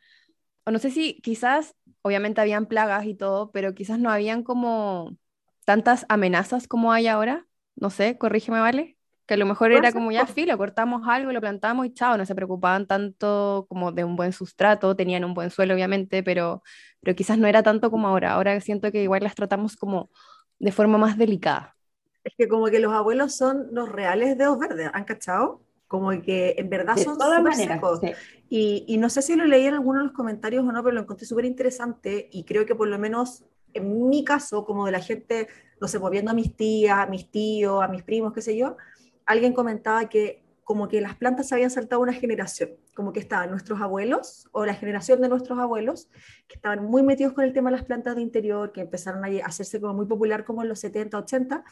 o 0.65 0.71
no 0.71 0.79
sé 0.79 0.91
si 0.91 1.15
quizás, 1.21 1.75
obviamente 2.01 2.41
habían 2.41 2.65
plagas 2.67 3.05
y 3.05 3.15
todo, 3.15 3.51
pero 3.51 3.73
quizás 3.75 3.99
no 3.99 4.12
habían 4.12 4.43
como 4.43 5.17
tantas 5.65 6.05
amenazas 6.09 6.67
como 6.67 6.91
hay 6.91 7.07
ahora. 7.07 7.45
No 7.75 7.89
sé, 7.89 8.17
corrígeme, 8.17 8.59
¿vale? 8.59 8.97
Que 9.25 9.35
a 9.35 9.38
lo 9.38 9.45
mejor 9.45 9.71
era 9.71 9.93
como 9.93 10.12
ya 10.12 10.25
filo, 10.25 10.57
cortamos 10.57 11.07
algo, 11.07 11.31
lo 11.31 11.39
plantamos 11.39 11.85
y 11.85 11.93
chao, 11.93 12.17
no 12.17 12.25
se 12.25 12.35
preocupaban 12.35 12.88
tanto 12.88 13.67
como 13.69 13.91
de 13.91 14.03
un 14.03 14.15
buen 14.15 14.33
sustrato, 14.33 14.95
tenían 14.95 15.23
un 15.23 15.33
buen 15.35 15.51
suelo, 15.51 15.75
obviamente, 15.75 16.23
pero, 16.23 16.63
pero 16.99 17.15
quizás 17.15 17.38
no 17.38 17.47
era 17.47 17.62
tanto 17.63 17.91
como 17.91 18.07
ahora. 18.07 18.33
Ahora 18.33 18.59
siento 18.59 18.91
que 18.91 19.03
igual 19.03 19.23
las 19.23 19.35
tratamos 19.35 19.77
como 19.77 20.09
de 20.57 20.71
forma 20.71 20.97
más 20.97 21.17
delicada. 21.17 21.75
Es 22.23 22.33
que 22.38 22.47
como 22.47 22.67
que 22.67 22.79
los 22.79 22.93
abuelos 22.93 23.35
son 23.35 23.67
los 23.73 23.89
reales 23.89 24.38
dedos 24.38 24.57
verdes, 24.57 24.89
¿han 24.93 25.03
cachado? 25.03 25.62
Como 25.89 26.12
que 26.21 26.56
en 26.58 26.69
verdad 26.69 26.95
De 26.95 27.04
son 27.04 27.17
todas 27.17 27.39
súper 27.39 27.56
secos. 27.56 27.99
sí. 27.99 28.12
Y, 28.47 28.86
y 28.88 28.97
no 28.97 29.10
sé 29.10 29.21
si 29.21 29.36
lo 29.36 29.43
leí 29.43 29.65
en 29.65 29.73
alguno 29.73 29.99
de 29.99 30.06
los 30.06 30.13
comentarios 30.13 30.63
o 30.63 30.71
no, 30.71 30.82
pero 30.82 30.95
lo 30.95 31.02
encontré 31.02 31.25
súper 31.25 31.43
interesante 31.43 32.30
y 32.32 32.45
creo 32.45 32.65
que 32.65 32.75
por 32.75 32.88
lo 32.88 32.97
menos 32.97 33.43
en 33.73 34.10
mi 34.10 34.23
caso, 34.23 34.65
como 34.65 34.86
de 34.86 34.91
la 34.91 34.99
gente, 35.02 35.47
no 35.80 35.88
sé, 35.88 35.99
pues 35.99 36.12
viendo 36.12 36.32
a 36.32 36.34
mis 36.34 36.56
tías, 36.56 36.97
a 36.97 37.06
mis 37.06 37.30
tíos, 37.30 37.84
a 37.84 37.88
mis 37.88 38.04
primos, 38.04 38.34
qué 38.34 38.41
sé 38.41 38.58
yo, 38.58 38.78
alguien 39.25 39.54
comentaba 39.54 40.08
que 40.10 40.43
como 40.63 40.88
que 40.88 41.02
las 41.02 41.15
plantas 41.15 41.52
habían 41.52 41.71
saltado 41.71 41.99
una 41.99 42.13
generación, 42.13 42.69
como 42.93 43.12
que 43.12 43.19
estaban 43.19 43.49
nuestros 43.49 43.82
abuelos 43.82 44.47
o 44.52 44.67
la 44.67 44.75
generación 44.75 45.19
de 45.19 45.28
nuestros 45.28 45.58
abuelos, 45.58 46.10
que 46.47 46.56
estaban 46.56 46.86
muy 46.86 47.02
metidos 47.02 47.34
con 47.34 47.43
el 47.43 47.54
tema 47.54 47.71
de 47.71 47.78
las 47.78 47.86
plantas 47.86 48.15
de 48.15 48.21
interior, 48.21 48.71
que 48.71 48.82
empezaron 48.82 49.25
a 49.25 49.45
hacerse 49.45 49.82
como 49.82 49.95
muy 49.95 50.06
popular 50.06 50.45
como 50.45 50.62
en 50.62 50.69
los 50.69 50.80
70, 50.80 51.17
80, 51.17 51.63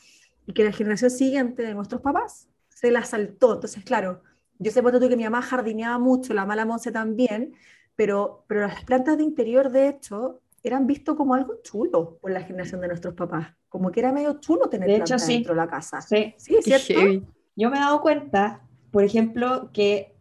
y 0.47 0.53
que 0.53 0.63
la 0.63 0.71
generación 0.71 1.11
siguiente 1.11 1.61
de 1.61 1.75
nuestros 1.75 2.01
papás 2.01 2.49
se 2.79 2.91
la 2.91 3.03
saltó. 3.03 3.55
Entonces, 3.55 3.83
claro, 3.83 4.21
yo 4.59 4.71
sé 4.71 4.83
por 4.83 4.99
que 4.99 5.17
mi 5.17 5.23
mamá 5.23 5.41
jardineaba 5.41 5.97
mucho, 5.97 6.35
la 6.35 6.45
mala 6.45 6.63
Monse 6.63 6.91
también, 6.91 7.55
pero, 7.95 8.43
pero 8.45 8.61
las 8.67 8.83
plantas 8.83 9.17
de 9.17 9.23
interior, 9.23 9.71
de 9.71 9.87
hecho, 9.87 10.41
eran 10.61 10.85
visto 10.85 11.15
como 11.15 11.33
algo 11.33 11.55
chulo 11.63 12.19
por 12.21 12.29
la 12.29 12.41
generación 12.41 12.79
de 12.81 12.89
nuestros 12.89 13.15
papás. 13.15 13.47
Como 13.67 13.91
que 13.91 14.01
era 14.01 14.11
medio 14.11 14.39
chulo 14.39 14.69
tener 14.69 14.87
De 14.87 14.95
hecho, 14.97 15.05
plantas 15.05 15.25
sí. 15.25 15.33
dentro 15.33 15.55
de 15.55 15.57
la 15.57 15.67
casa. 15.67 16.01
Sí. 16.01 16.35
Sí, 16.37 16.57
¿cierto? 16.61 16.93
heavy. 16.93 17.25
Yo 17.55 17.71
me 17.71 17.77
he 17.77 17.79
dado 17.79 17.99
cuenta, 17.99 18.61
por 18.91 19.03
ejemplo, 19.03 19.71
que 19.73 20.13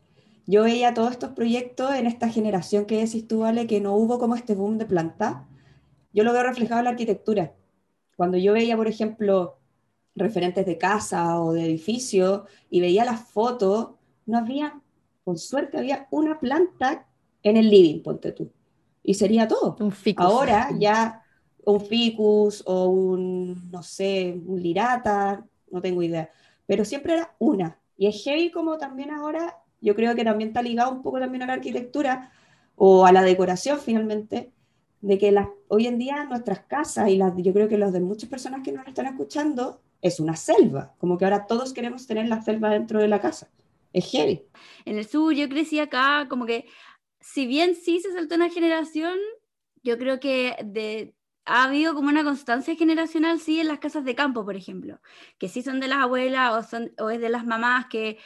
yo 0.46 0.62
veía 0.62 0.94
todos 0.94 1.10
estos 1.10 1.32
proyectos 1.32 1.94
en 1.94 2.06
esta 2.06 2.30
generación 2.30 2.86
que 2.86 3.04
decís 3.04 3.28
tú, 3.28 3.40
Vale, 3.40 3.66
que 3.66 3.82
no 3.82 3.94
hubo 3.96 4.18
como 4.18 4.34
este 4.34 4.54
boom 4.54 4.78
de 4.78 4.86
planta. 4.86 5.46
Yo 6.14 6.24
lo 6.24 6.32
veo 6.32 6.42
reflejado 6.42 6.78
en 6.78 6.84
la 6.84 6.90
arquitectura. 6.92 7.52
Cuando 8.16 8.38
yo 8.38 8.54
veía, 8.54 8.78
por 8.78 8.88
ejemplo, 8.88 9.55
referentes 10.16 10.66
de 10.66 10.78
casa 10.78 11.40
o 11.40 11.52
de 11.52 11.64
edificio 11.64 12.46
y 12.70 12.80
veía 12.80 13.04
las 13.04 13.20
fotos, 13.20 13.90
no 14.24 14.38
había, 14.38 14.80
con 15.24 15.38
suerte, 15.38 15.78
había 15.78 16.08
una 16.10 16.40
planta 16.40 17.06
en 17.42 17.56
el 17.56 17.70
living, 17.70 18.02
ponte 18.02 18.32
tú. 18.32 18.50
Y 19.02 19.14
sería 19.14 19.46
todo. 19.46 19.76
Un 19.78 19.92
ficus. 19.92 20.24
Ahora 20.24 20.70
ya 20.76 21.22
un 21.64 21.80
ficus 21.80 22.62
o 22.66 22.88
un, 22.88 23.70
no 23.70 23.82
sé, 23.82 24.40
un 24.46 24.62
lirata, 24.62 25.44
no 25.70 25.80
tengo 25.80 26.02
idea, 26.02 26.30
pero 26.64 26.84
siempre 26.84 27.14
era 27.14 27.34
una. 27.38 27.78
Y 27.96 28.06
es 28.06 28.22
heavy 28.24 28.50
como 28.50 28.78
también 28.78 29.10
ahora, 29.10 29.58
yo 29.80 29.94
creo 29.94 30.14
que 30.14 30.24
también 30.24 30.48
está 30.48 30.62
ligado 30.62 30.92
un 30.92 31.02
poco 31.02 31.18
también 31.18 31.42
a 31.42 31.46
la 31.46 31.54
arquitectura 31.54 32.30
o 32.76 33.04
a 33.04 33.12
la 33.12 33.22
decoración 33.22 33.78
finalmente, 33.78 34.52
de 35.00 35.18
que 35.18 35.32
las, 35.32 35.48
hoy 35.68 35.86
en 35.86 35.98
día 35.98 36.24
nuestras 36.24 36.60
casas 36.60 37.08
y 37.10 37.16
las, 37.16 37.32
yo 37.36 37.52
creo 37.52 37.68
que 37.68 37.78
los 37.78 37.92
de 37.92 38.00
muchas 38.00 38.30
personas 38.30 38.62
que 38.62 38.72
nos 38.72 38.86
están 38.86 39.06
escuchando 39.06 39.80
es 40.06 40.20
una 40.20 40.36
selva, 40.36 40.94
como 40.98 41.18
que 41.18 41.24
ahora 41.24 41.46
todos 41.46 41.72
queremos 41.72 42.06
tener 42.06 42.28
la 42.28 42.42
selva 42.42 42.70
dentro 42.70 43.00
de 43.00 43.08
la 43.08 43.20
casa. 43.20 43.48
Es 43.92 44.10
heavy. 44.10 44.42
En 44.84 44.98
el 44.98 45.06
sur 45.06 45.32
yo 45.34 45.48
crecí 45.48 45.78
acá, 45.78 46.26
como 46.28 46.46
que 46.46 46.66
si 47.20 47.46
bien 47.46 47.74
sí 47.74 48.00
se 48.00 48.12
saltó 48.12 48.34
una 48.34 48.50
generación, 48.50 49.18
yo 49.82 49.98
creo 49.98 50.20
que 50.20 50.56
de, 50.64 51.14
ha 51.44 51.64
habido 51.64 51.94
como 51.94 52.08
una 52.08 52.24
constancia 52.24 52.74
generacional, 52.76 53.40
sí, 53.40 53.60
en 53.60 53.68
las 53.68 53.78
casas 53.78 54.04
de 54.04 54.14
campo, 54.14 54.44
por 54.44 54.56
ejemplo, 54.56 55.00
que 55.38 55.48
sí 55.48 55.62
son 55.62 55.80
de 55.80 55.88
las 55.88 55.98
abuelas 55.98 56.52
o, 56.52 56.68
son, 56.68 56.92
o 56.98 57.10
es 57.10 57.20
de 57.20 57.28
las 57.28 57.46
mamás 57.46 57.86
que, 57.86 58.18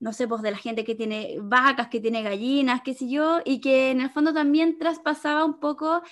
no 0.00 0.12
sé, 0.12 0.28
pues 0.28 0.42
de 0.42 0.50
la 0.50 0.58
gente 0.58 0.84
que 0.84 0.94
tiene 0.94 1.38
vacas, 1.40 1.88
que 1.88 2.00
tiene 2.00 2.22
gallinas, 2.22 2.82
qué 2.82 2.94
sé 2.94 3.08
yo, 3.08 3.40
y 3.44 3.60
que 3.60 3.90
en 3.90 4.00
el 4.00 4.10
fondo 4.10 4.32
también 4.32 4.78
traspasaba 4.78 5.44
un 5.44 5.60
poco 5.60 6.02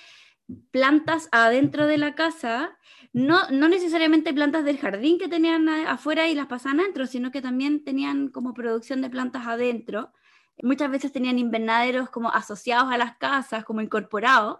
plantas 0.71 1.29
adentro 1.31 1.87
de 1.87 1.97
la 1.97 2.15
casa, 2.15 2.77
no, 3.17 3.49
no 3.49 3.67
necesariamente 3.67 4.31
plantas 4.31 4.63
del 4.63 4.77
jardín 4.77 5.17
que 5.17 5.27
tenían 5.27 5.67
afuera 5.69 6.27
y 6.27 6.35
las 6.35 6.45
pasaban 6.45 6.81
adentro, 6.81 7.07
sino 7.07 7.31
que 7.31 7.41
también 7.41 7.83
tenían 7.83 8.27
como 8.27 8.53
producción 8.53 9.01
de 9.01 9.09
plantas 9.09 9.47
adentro. 9.47 10.13
Muchas 10.61 10.91
veces 10.91 11.11
tenían 11.11 11.39
invernaderos 11.39 12.11
como 12.11 12.29
asociados 12.31 12.93
a 12.93 12.97
las 12.97 13.17
casas, 13.17 13.65
como 13.65 13.81
incorporados, 13.81 14.59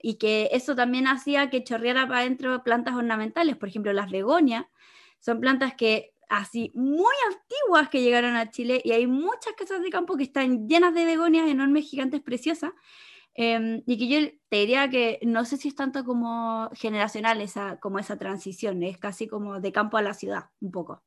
y 0.00 0.14
que 0.14 0.48
eso 0.52 0.74
también 0.74 1.06
hacía 1.06 1.50
que 1.50 1.64
chorreara 1.64 2.08
para 2.08 2.20
adentro 2.20 2.64
plantas 2.64 2.94
ornamentales, 2.94 3.56
por 3.56 3.68
ejemplo, 3.68 3.92
las 3.92 4.10
begonias, 4.10 4.64
son 5.18 5.40
plantas 5.40 5.74
que 5.74 6.14
así 6.30 6.72
muy 6.74 7.14
antiguas 7.26 7.90
que 7.90 8.00
llegaron 8.00 8.36
a 8.36 8.50
Chile 8.50 8.80
y 8.84 8.92
hay 8.92 9.06
muchas 9.06 9.52
casas 9.54 9.82
de 9.82 9.90
campo 9.90 10.16
que 10.16 10.22
están 10.22 10.66
llenas 10.66 10.94
de 10.94 11.04
begonias 11.04 11.46
enormes, 11.46 11.84
gigantes, 11.84 12.22
preciosas, 12.22 12.72
em, 13.34 13.82
y 13.86 13.98
que 13.98 14.08
yo 14.08 14.30
te 14.48 14.56
diría 14.56 14.88
que 14.88 15.18
no 15.22 15.44
sé 15.44 15.56
si 15.56 15.68
es 15.68 15.74
tanto 15.74 16.04
como 16.04 16.70
generacional 16.74 17.40
esa, 17.40 17.78
como 17.80 17.98
esa 17.98 18.16
transición, 18.16 18.82
es 18.82 18.98
casi 18.98 19.28
como 19.28 19.60
de 19.60 19.72
campo 19.72 19.96
a 19.96 20.02
la 20.02 20.14
ciudad, 20.14 20.46
un 20.60 20.70
poco, 20.70 21.02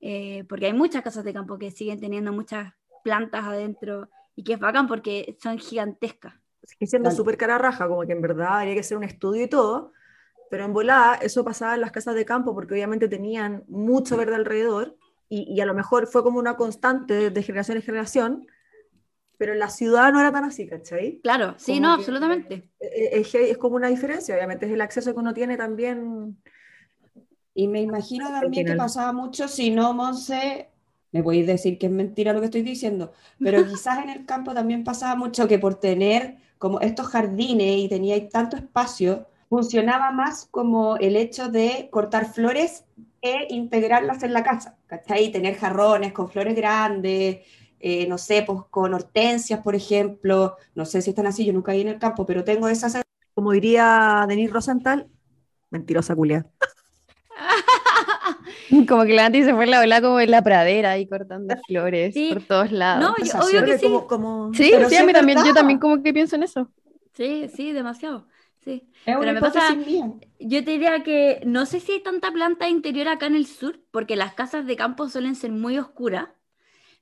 eh, 0.00 0.44
porque 0.48 0.66
hay 0.66 0.72
muchas 0.72 1.02
casas 1.02 1.24
de 1.24 1.32
campo 1.32 1.58
que 1.58 1.70
siguen 1.70 2.00
teniendo 2.00 2.32
muchas 2.32 2.74
plantas 3.04 3.44
adentro 3.44 4.08
y 4.34 4.44
que 4.44 4.54
es 4.54 4.58
bacán 4.58 4.86
porque 4.86 5.36
son 5.42 5.58
gigantescas. 5.58 6.34
Sigue 6.62 6.86
siendo 6.86 7.10
súper 7.10 7.36
cara 7.36 7.58
raja, 7.58 7.86
como 7.86 8.02
que 8.02 8.12
en 8.12 8.20
verdad 8.20 8.60
había 8.60 8.74
que 8.74 8.80
hacer 8.80 8.96
un 8.96 9.04
estudio 9.04 9.44
y 9.44 9.48
todo, 9.48 9.92
pero 10.50 10.64
en 10.64 10.72
volada 10.72 11.14
eso 11.16 11.44
pasaba 11.44 11.74
en 11.74 11.80
las 11.80 11.92
casas 11.92 12.14
de 12.14 12.24
campo 12.24 12.54
porque 12.54 12.74
obviamente 12.74 13.08
tenían 13.08 13.64
mucho 13.68 14.16
verde 14.16 14.34
alrededor 14.34 14.96
y, 15.28 15.42
y 15.52 15.60
a 15.60 15.66
lo 15.66 15.74
mejor 15.74 16.06
fue 16.06 16.22
como 16.22 16.38
una 16.38 16.56
constante 16.56 17.30
de, 17.30 17.42
generación 17.42 17.76
en 17.76 17.82
generación, 17.82 18.46
pero 19.38 19.52
en 19.52 19.58
la 19.58 19.70
ciudad 19.70 20.12
no 20.12 20.20
era 20.20 20.32
tan 20.32 20.44
así, 20.44 20.66
¿cachai? 20.66 21.22
Claro, 21.22 21.54
sí, 21.58 21.74
Como 21.74 21.80
no, 21.80 21.92
absolutamente. 21.92 22.70
Es, 22.80 23.34
es- 23.34 23.50
es 23.52 23.58
como 23.58 23.76
una 23.76 23.88
diferencia, 23.88 24.34
obviamente 24.36 24.66
es 24.66 24.72
el 24.72 24.80
acceso 24.80 25.12
que 25.14 25.20
uno 25.20 25.34
tiene 25.34 25.56
también. 25.56 26.38
Y 27.54 27.68
me 27.68 27.80
imagino 27.82 28.28
también 28.28 28.64
que 28.66 28.74
pasaba 28.76 29.12
mucho, 29.12 29.48
si 29.48 29.70
no, 29.70 29.94
Monse, 29.94 30.68
me 31.12 31.22
podéis 31.22 31.46
decir 31.46 31.78
que 31.78 31.86
es 31.86 31.92
mentira 31.92 32.32
lo 32.32 32.40
que 32.40 32.46
estoy 32.46 32.62
diciendo, 32.62 33.12
pero 33.40 33.64
quizás 33.66 34.02
en 34.04 34.10
el 34.10 34.26
campo 34.26 34.52
también 34.54 34.84
pasaba 34.84 35.16
mucho 35.16 35.48
que 35.48 35.58
por 35.58 35.76
tener 35.80 36.36
como 36.58 36.80
estos 36.80 37.06
jardines 37.08 37.78
y 37.78 37.88
teníais 37.88 38.28
tanto 38.30 38.56
espacio, 38.56 39.26
funcionaba 39.48 40.10
más 40.10 40.46
como 40.50 40.96
el 40.98 41.16
hecho 41.16 41.48
de 41.48 41.88
cortar 41.90 42.26
flores 42.32 42.84
e 43.22 43.46
integrarlas 43.50 44.22
en 44.22 44.32
la 44.34 44.42
casa, 44.44 44.76
¿cachai? 44.86 45.30
Tener 45.32 45.54
jarrones 45.56 46.12
con 46.12 46.28
flores 46.28 46.54
grandes, 46.56 47.38
eh, 47.88 48.06
no 48.08 48.18
sé, 48.18 48.42
pues 48.44 48.60
con 48.70 48.94
hortensias, 48.94 49.60
por 49.60 49.76
ejemplo, 49.76 50.56
no 50.74 50.84
sé 50.84 51.02
si 51.02 51.10
están 51.10 51.26
así, 51.28 51.44
yo 51.44 51.52
nunca 51.52 51.70
vi 51.72 51.82
en 51.82 51.88
el 51.88 51.98
campo, 52.00 52.26
pero 52.26 52.42
tengo 52.42 52.66
esa 52.68 52.88
sensación. 52.90 53.04
Como 53.34 53.52
diría 53.52 54.24
Denis 54.28 54.50
Rosenthal, 54.50 55.06
mentirosa 55.70 56.16
culia. 56.16 56.46
Como 58.88 59.04
que 59.04 59.14
la 59.14 59.26
Anti 59.26 59.44
se 59.44 59.54
fue 59.54 59.66
la 59.66 59.80
ola 59.80 60.00
como 60.00 60.18
en 60.20 60.30
la 60.30 60.42
pradera 60.42 60.90
ahí 60.92 61.06
cortando 61.06 61.54
flores 61.66 62.14
Sí. 62.14 62.30
por 62.32 62.42
todos 62.42 62.72
lados. 62.72 63.02
No, 63.18 63.24
yo- 63.24 63.38
obvio 63.46 63.64
que 63.64 63.78
sí. 63.78 63.86
Como, 63.86 64.06
como- 64.06 64.54
sí, 64.54 64.70
pero 64.72 64.88
sí, 64.88 64.96
sí 64.96 65.02
a 65.02 65.06
mí 65.06 65.12
también, 65.12 65.38
yo 65.44 65.54
también 65.54 65.78
como 65.78 66.02
que 66.02 66.12
pienso 66.12 66.36
en 66.36 66.42
eso. 66.42 66.70
Sí, 67.14 67.48
sí, 67.54 67.72
demasiado. 67.72 68.26
Sí. 68.64 68.88
Es 69.04 69.16
Pero 69.16 69.32
me 69.32 69.40
pasa- 69.40 69.74
mía. 69.74 70.10
Yo 70.40 70.64
te 70.64 70.72
diría 70.72 71.02
que 71.04 71.40
no 71.46 71.66
sé 71.66 71.78
si 71.80 71.92
hay 71.92 72.02
tanta 72.02 72.32
planta 72.32 72.68
interior 72.68 73.08
acá 73.08 73.26
en 73.26 73.36
el 73.36 73.46
sur, 73.46 73.78
porque 73.92 74.16
las 74.16 74.34
casas 74.34 74.66
de 74.66 74.74
campo 74.76 75.08
suelen 75.08 75.36
ser 75.36 75.52
muy 75.52 75.78
oscuras. 75.78 76.28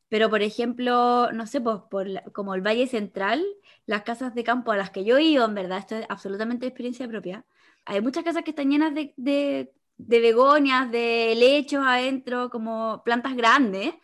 Pero, 0.09 0.31
por 0.31 0.43
ejemplo, 0.43 1.33
no 1.33 1.47
sé, 1.47 1.61
pues 1.61 1.79
por 1.91 2.07
como 2.33 2.55
el 2.55 2.61
Valle 2.63 2.87
Central, 2.87 3.45
las 3.87 4.03
casas 4.03 4.35
de 4.35 4.45
campo 4.45 4.73
a 4.73 4.77
las 4.77 4.91
que 4.91 5.05
yo 5.05 5.17
he 5.17 5.23
ido, 5.25 5.45
en 5.47 5.55
verdad, 5.55 5.79
esto 5.79 5.97
es 5.97 6.07
absolutamente 6.09 6.67
experiencia 6.67 7.09
propia. 7.09 7.45
Hay 7.85 8.01
muchas 8.01 8.25
casas 8.25 8.45
que 8.45 8.51
están 8.51 8.71
llenas 8.71 8.95
de, 8.95 9.13
de, 9.17 9.73
de 9.97 10.21
begonias, 10.21 10.91
de 10.91 11.35
lechos 11.37 11.85
adentro, 11.87 12.51
como 12.51 13.03
plantas 13.05 13.35
grandes, 13.37 13.95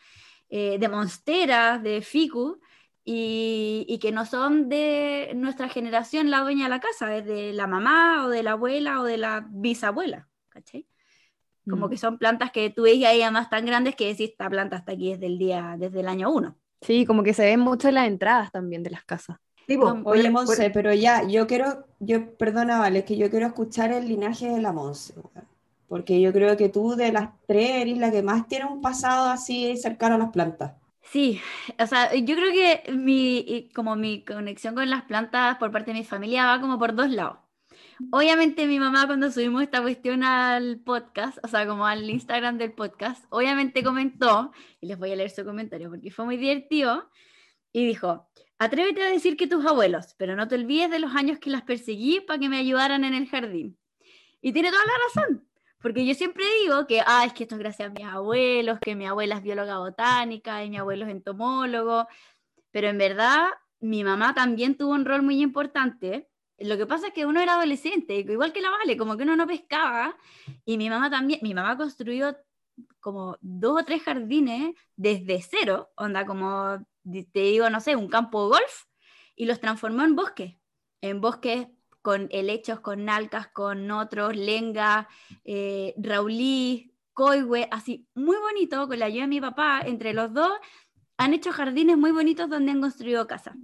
eh, 0.49 0.79
de 0.79 0.89
monsteras, 0.89 1.83
de 1.83 2.03
ficus, 2.03 2.59
y, 3.05 3.87
y 3.89 3.99
que 3.99 4.13
no 4.13 4.27
son 4.27 4.69
de 4.69 5.33
nuestra 5.35 5.69
generación 5.69 6.31
la 6.31 6.41
dueña 6.43 6.65
de 6.65 6.71
la 6.71 6.81
casa, 6.81 7.17
es 7.17 7.25
de 7.27 7.53
la 7.53 7.67
mamá 7.67 8.25
o 8.27 8.29
de 8.29 8.43
la 8.43 8.53
abuela 8.53 9.01
o 9.01 9.05
de 9.05 9.19
la 9.19 9.47
bisabuela, 9.51 10.29
¿cachai? 10.49 10.87
Como 11.69 11.87
Mm. 11.87 11.91
que 11.91 11.97
son 11.99 12.19
plantas 12.19 12.51
que 12.53 12.71
tú 12.71 12.83
ves 12.83 13.05
ahí 13.05 13.23
además 13.23 13.49
tan 13.51 13.65
grandes 13.67 13.95
que 13.97 14.07
decís, 14.09 14.31
esta 14.31 14.51
planta 14.51 14.77
está 14.77 14.93
aquí 14.93 15.13
desde 15.13 15.27
el 15.27 15.39
día, 15.39 15.77
desde 15.79 16.01
el 16.01 16.09
año 16.09 16.31
uno. 16.31 16.57
Sí, 16.83 17.05
como 17.07 17.23
que 17.23 17.35
se 17.35 17.45
ven 17.45 17.61
mucho 17.61 17.89
en 17.89 17.95
las 17.95 18.07
entradas 18.09 18.51
también 18.53 18.83
de 18.83 18.91
las 18.91 19.05
casas. 19.05 19.39
No, 19.81 20.05
por- 20.05 20.07
Oye, 20.13 20.31
por- 20.45 20.59
Monse, 20.59 20.71
pero 20.71 20.93
ya, 20.95 21.23
yo 21.27 21.47
quiero, 21.47 21.87
yo, 22.01 22.35
perdona, 22.37 22.79
Vale, 22.81 23.01
es 23.01 23.05
que 23.05 23.17
yo 23.17 23.31
quiero 23.31 23.47
escuchar 23.47 23.93
el 23.93 24.09
linaje 24.09 24.49
de 24.49 24.61
la 24.61 24.73
Monse, 24.73 25.15
porque 25.89 26.21
yo 26.21 26.33
creo 26.33 26.57
que 26.57 26.69
tú 26.69 26.97
de 26.97 27.13
las 27.13 27.31
tres 27.47 27.71
eres 27.83 27.99
la 27.99 28.11
que 28.11 28.23
más 28.23 28.49
tiene 28.49 28.67
un 28.67 28.81
pasado 28.83 29.29
así 29.31 29.77
cercano 29.77 30.17
a 30.17 30.19
las 30.19 30.31
plantas. 30.31 30.73
Sí, 31.03 31.41
o 31.79 31.87
sea, 31.87 32.15
yo 32.15 32.37
creo 32.37 32.53
que 32.53 32.93
mi, 32.93 33.39
y 33.39 33.71
como 33.73 33.97
mi 33.97 34.25
conexión 34.25 34.75
con 34.75 34.89
las 34.89 35.03
plantas 35.05 35.57
por 35.59 35.73
parte 35.73 35.91
de 35.93 35.99
mi 35.99 36.05
familia 36.05 36.47
va 36.47 36.61
como 36.61 36.79
por 36.79 36.95
dos 36.95 37.11
lados. 37.11 37.39
Obviamente 38.13 38.67
mi 38.67 38.79
mamá 38.79 39.07
cuando 39.07 39.31
subimos 39.31 39.63
esta 39.63 39.83
cuestión 39.83 40.25
al 40.25 40.81
podcast, 40.81 41.39
o 41.45 41.49
sea, 41.49 41.67
como 41.67 41.87
al 41.87 42.09
Instagram 42.09 42.57
del 42.57 42.73
podcast, 42.73 43.25
obviamente 43.29 43.83
comentó, 43.83 44.53
y 44.81 44.87
les 44.87 44.99
voy 44.99 45.13
a 45.13 45.17
leer 45.17 45.31
su 45.31 45.45
comentario 45.45 45.91
porque 45.91 46.11
fue 46.11 46.25
muy 46.25 46.37
divertido, 46.37 47.11
y 47.73 47.87
dijo, 47.87 48.29
atrévete 48.59 49.03
a 49.03 49.11
decir 49.11 49.37
que 49.37 49.47
tus 49.47 49.65
abuelos, 49.67 50.15
pero 50.17 50.35
no 50.35 50.49
te 50.49 50.55
olvides 50.55 50.91
de 50.91 50.99
los 50.99 51.15
años 51.15 51.39
que 51.39 51.51
las 51.51 51.63
perseguí 51.63 52.21
para 52.21 52.39
que 52.39 52.49
me 52.49 52.59
ayudaran 52.59 53.05
en 53.05 53.15
el 53.15 53.29
jardín. 53.29 53.79
Y 54.41 54.53
tiene 54.53 54.71
toda 54.71 54.85
la 54.85 54.93
razón, 55.23 55.47
porque 55.81 56.07
yo 56.07 56.15
siempre 56.15 56.45
digo 56.63 56.87
que, 56.87 57.03
ah, 57.07 57.25
es 57.27 57.35
que 57.35 57.45
esto 57.45 57.57
es 57.57 57.61
gracias 57.61 57.91
a 57.91 57.93
mis 57.93 58.07
abuelos, 58.07 58.79
que 58.81 58.97
mi 58.97 59.07
abuela 59.07 59.37
es 59.37 59.43
bióloga 59.43 59.79
botánica 59.79 60.65
y 60.65 60.71
mi 60.71 60.79
abuelo 60.79 61.05
es 61.05 61.11
entomólogo, 61.11 62.09
pero 62.71 62.89
en 62.89 62.99
verdad 62.99 63.49
mi 63.81 64.05
mamá 64.05 64.35
también 64.35 64.77
tuvo 64.77 64.93
un 64.93 65.05
rol 65.05 65.23
muy 65.23 65.41
importante. 65.41 66.30
Lo 66.61 66.77
que 66.77 66.87
pasa 66.87 67.09
es 67.09 67.13
que 67.15 67.27
uno 67.27 67.41
era 67.41 67.55
adolescente, 67.55 68.15
igual 68.15 68.53
que 68.53 68.61
la 68.61 68.71
Vale, 68.71 68.97
como 68.97 69.17
que 69.17 69.23
uno 69.23 69.35
no 69.35 69.47
pescaba, 69.47 70.17
y 70.65 70.77
mi 70.77 70.91
mamá 70.91 71.11
también, 71.11 71.41
mi 71.43 71.55
mamá 71.55 71.77
construyó 71.77 72.37
como 73.01 73.37
dos 73.41 73.81
o 73.81 73.85
tres 73.85 74.03
jardines 74.03 74.75
desde 74.95 75.43
cero, 75.43 75.91
onda 75.97 76.27
como, 76.27 76.79
te 77.33 77.41
digo, 77.41 77.71
no 77.71 77.81
sé, 77.81 77.97
un 77.97 78.09
campo 78.09 78.45
de 78.45 78.59
golf, 78.59 78.85
y 79.37 79.47
los 79.47 79.59
transformó 79.59 80.03
en 80.03 80.17
bosques, 80.17 80.57
en 81.01 81.21
bosques 81.21 81.67
con 82.03 82.29
helechos, 82.31 82.81
con 82.81 83.05
nalcas, 83.07 83.49
con 83.49 83.91
otros, 83.91 84.37
lenga, 84.37 85.09
eh, 85.45 85.95
raulí, 85.97 86.95
coihue, 87.15 87.69
así 87.71 88.07
muy 88.15 88.37
bonito, 88.37 88.87
con 88.87 88.99
la 88.99 89.07
ayuda 89.07 89.23
de 89.23 89.29
mi 89.29 89.41
papá, 89.41 89.81
entre 89.85 90.13
los 90.13 90.33
dos, 90.33 90.53
han 91.21 91.35
hecho 91.35 91.53
jardines 91.53 91.99
muy 91.99 92.13
bonitos 92.13 92.49
donde 92.49 92.73
han 92.73 92.81
construido 92.81 93.27
casas. 93.27 93.55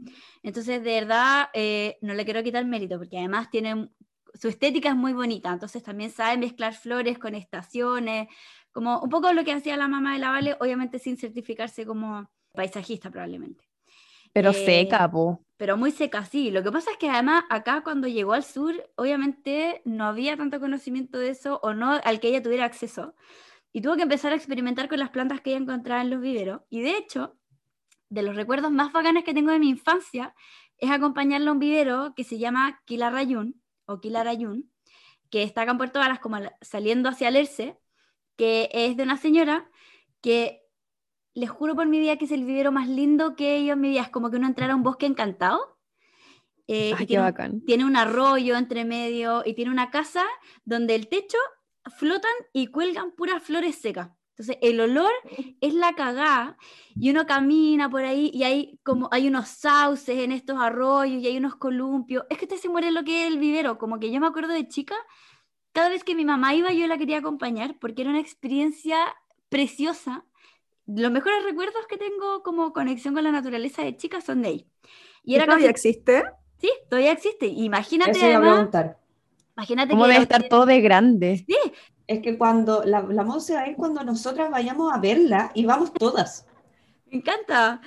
Entonces, 0.43 0.85
de 0.85 1.01
verdad, 1.01 1.49
eh, 1.55 1.97
no 2.03 2.13
le 2.15 2.25
quiero 2.25 2.43
quitar 2.43 2.65
mérito, 2.67 2.99
porque 2.99 3.19
además 3.19 3.51
tiene, 3.51 3.89
su 4.35 4.49
estética 4.49 4.91
es 4.91 4.97
muy 4.97 5.15
bonita, 5.15 5.53
entonces 5.53 5.83
también 5.83 6.11
sabe 6.11 6.37
mezclar 6.37 6.75
flores 6.75 7.19
con 7.19 7.35
estaciones, 7.35 8.29
como 8.73 9.01
un 9.01 9.09
poco 9.09 9.33
lo 9.33 9.43
que 9.43 9.53
hacía 9.53 9.77
la 9.79 9.89
mamá 9.89 10.13
de 10.13 10.19
la 10.19 10.31
Vale, 10.31 10.57
obviamente 10.61 10.99
sin 10.99 11.17
certificarse 11.17 11.87
como 11.87 12.31
paisajista 12.53 13.11
probablemente. 13.11 13.65
Pero 14.35 14.51
Eh, 14.51 14.53
seca, 14.53 15.11
po. 15.11 15.41
Pero 15.57 15.79
muy 15.79 15.91
seca, 15.93 16.27
sí. 16.27 16.51
Lo 16.51 16.63
que 16.63 16.71
pasa 16.71 16.91
es 16.91 16.99
que 16.99 17.09
además 17.09 17.45
acá 17.49 17.83
cuando 17.83 18.07
llegó 18.07 18.35
al 18.35 18.45
sur, 18.45 18.75
obviamente 18.97 19.81
no 19.87 20.05
había 20.05 20.37
tanto 20.37 20.61
conocimiento 20.61 21.19
de 21.19 21.31
eso 21.31 21.59
o 21.63 21.73
no 21.73 21.99
al 22.05 22.21
que 22.21 22.29
ella 22.29 22.43
tuviera 22.43 22.67
acceso. 22.67 23.15
Y 23.73 23.81
tuvo 23.81 23.97
que 23.97 24.03
empezar 24.03 24.33
a 24.33 24.37
experimentar 24.37 24.89
con 24.89 24.99
las 24.99 25.11
plantas 25.11 25.41
que 25.41 25.51
ella 25.51 25.61
encontraba 25.61 26.03
en 26.03 26.11
los 26.11 26.21
viveros. 26.21 26.61
Y 26.69 26.83
de 26.83 26.99
hecho, 26.99 27.39
de 28.09 28.23
los 28.23 28.37
recuerdos 28.37 28.71
más 28.71 28.93
bacanes 28.93 29.25
que 29.25 29.35
tengo 29.35 29.51
de 29.51 29.59
mi 29.59 29.69
infancia, 29.69 30.35
es 30.79 30.91
acompañarla 30.91 31.51
a 31.51 31.53
un 31.53 31.59
vivero 31.59 32.15
que 32.15 32.25
se 32.25 32.39
llama 32.39 32.81
Kilarayún 32.85 33.61
o 33.87 34.01
Kilarayún, 34.01 34.71
que 35.31 35.43
está 35.43 35.63
acá 35.63 35.73
en 35.73 35.79
Puerto 35.79 35.99
Varas, 35.99 36.21
como 36.21 36.39
saliendo 36.61 37.09
hacia 37.09 37.31
Lerce, 37.31 37.79
que 38.37 38.69
es 38.73 38.97
de 38.97 39.03
una 39.03 39.17
señora 39.17 39.71
que 40.21 40.63
les 41.35 41.51
juro 41.51 41.75
por 41.75 41.87
mi 41.87 41.99
vida 41.99 42.17
que 42.17 42.25
es 42.25 42.33
el 42.33 42.45
vivero 42.45 42.73
más 42.73 42.89
lindo 42.89 43.37
que 43.37 43.57
he 43.57 43.71
en 43.71 43.81
mi 43.81 43.91
vida. 43.91 44.03
Es 44.03 44.09
como 44.09 44.31
que 44.31 44.37
uno 44.37 44.47
entrara 44.47 44.73
a 44.73 44.77
un 44.77 44.83
bosque 44.83 45.07
encantado. 45.07 45.79
Eh, 46.67 46.91
y 46.95 46.97
qué 46.97 47.07
tiene, 47.07 47.23
bacán. 47.23 47.61
tiene 47.65 47.85
un 47.85 47.97
arroyo 47.97 48.57
entre 48.57 48.85
medio 48.85 49.43
y 49.45 49.55
tiene 49.55 49.71
una 49.71 49.91
casa 49.91 50.25
donde 50.65 50.95
el 50.95 51.09
techo 51.09 51.39
flotan 51.99 52.33
y 52.53 52.69
cuelgan 52.69 53.13
puras 53.13 53.43
flores 53.43 53.77
secas. 53.77 54.11
Entonces 54.39 54.59
el 54.61 54.78
olor 54.80 55.11
es 55.62 55.72
la 55.72 55.95
cagada 55.95 56.59
y 56.95 57.09
uno 57.11 57.26
camina 57.26 57.89
por 57.89 58.05
ahí 58.05 58.30
y 58.34 58.43
hay 58.45 58.78
como 58.84 59.09
hay 59.11 59.28
unos 59.28 59.49
sauces 59.49 60.18
en 60.18 60.30
estos 60.30 60.61
arroyos 60.61 61.22
y 61.22 61.26
hay 61.26 61.39
unos 61.39 61.57
columpios. 61.57 62.24
Es 62.28 62.37
que 62.37 62.47
te 62.47 62.59
se 62.59 62.68
muere 62.68 62.91
lo 62.91 63.03
que 63.03 63.22
es 63.22 63.32
el 63.32 63.39
vivero. 63.39 63.78
Como 63.78 63.99
que 63.99 64.11
yo 64.12 64.20
me 64.20 64.26
acuerdo 64.26 64.53
de 64.53 64.68
chica, 64.68 64.95
cada 65.72 65.89
vez 65.89 66.05
que 66.05 66.14
mi 66.14 66.26
mamá 66.26 66.55
iba 66.55 66.70
yo 66.72 66.87
la 66.87 66.99
quería 66.99 67.18
acompañar 67.18 67.78
porque 67.80 68.03
era 68.03 68.11
una 68.11 68.20
experiencia 68.20 68.99
preciosa. 69.49 70.24
Los 70.87 71.11
mejores 71.11 71.43
recuerdos 71.43 71.87
que 71.89 71.97
tengo 71.97 72.43
como 72.43 72.74
conexión 72.74 73.14
con 73.14 73.24
la 73.24 73.32
naturaleza 73.32 73.82
de 73.82 73.97
chica 73.97 74.20
son 74.20 74.43
de 74.43 74.49
ahí. 74.49 74.66
Y 75.24 75.34
era 75.37 75.47
¿Todavía 75.47 75.68
casi- 75.72 75.89
existe? 75.89 76.24
Sí, 76.61 76.70
todavía 76.91 77.12
existe. 77.12 77.47
Imagínate 77.47 78.11
Eso 78.12 78.20
iba 78.26 78.34
a 78.34 78.37
además, 78.37 78.55
preguntar. 78.57 78.99
imagínate 79.57 79.91
¿Cómo 79.93 80.05
que 80.05 80.11
debe 80.11 80.22
estar 80.22 80.43
todo 80.49 80.66
de 80.66 80.80
grande? 80.82 81.47
Es 82.07 82.21
que 82.21 82.39
cuando 82.39 82.85
la, 82.85 83.03
la 83.03 83.25
Monse 83.25 83.55
va 83.55 83.63
a 83.63 83.69
ir 83.69 83.77
cuando 83.77 84.05
nosotras 84.05 84.51
vayamos 84.51 84.93
a 84.93 84.99
verla 84.99 85.51
y 85.55 85.67
vamos 85.67 85.93
todas. 85.93 86.47
Me 87.07 87.19
encanta. 87.19 87.81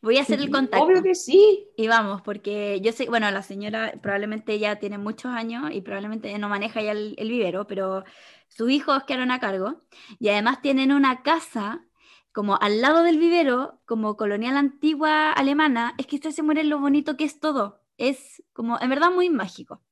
Voy 0.00 0.16
a 0.18 0.22
hacer 0.22 0.38
el 0.40 0.50
contacto. 0.50 0.86
Obvio 0.86 1.02
que 1.02 1.14
sí. 1.14 1.66
Y 1.76 1.88
vamos, 1.88 2.22
porque 2.22 2.80
yo 2.80 2.92
sé, 2.92 3.08
bueno, 3.08 3.30
la 3.30 3.42
señora 3.42 3.92
probablemente 4.00 4.58
ya 4.58 4.76
tiene 4.76 4.96
muchos 4.96 5.32
años 5.32 5.70
y 5.72 5.80
probablemente 5.80 6.38
no 6.38 6.48
maneja 6.48 6.80
ya 6.80 6.92
el, 6.92 7.14
el 7.18 7.28
vivero, 7.28 7.66
pero 7.66 8.04
sus 8.46 8.70
hijos 8.70 9.04
quedaron 9.04 9.30
a 9.32 9.40
cargo 9.40 9.82
y 10.18 10.28
además 10.28 10.62
tienen 10.62 10.92
una 10.92 11.22
casa 11.22 11.84
como 12.32 12.56
al 12.60 12.80
lado 12.80 13.02
del 13.02 13.18
vivero, 13.18 13.80
como 13.84 14.16
colonial 14.16 14.56
antigua 14.56 15.32
alemana. 15.32 15.94
Es 15.98 16.06
que 16.06 16.16
usted 16.16 16.30
se 16.30 16.42
muere 16.44 16.62
lo 16.62 16.78
bonito 16.78 17.16
que 17.16 17.24
es 17.24 17.40
todo. 17.40 17.82
Es 17.96 18.42
como, 18.52 18.78
en 18.80 18.90
verdad, 18.90 19.10
muy 19.10 19.28
mágico. 19.28 19.82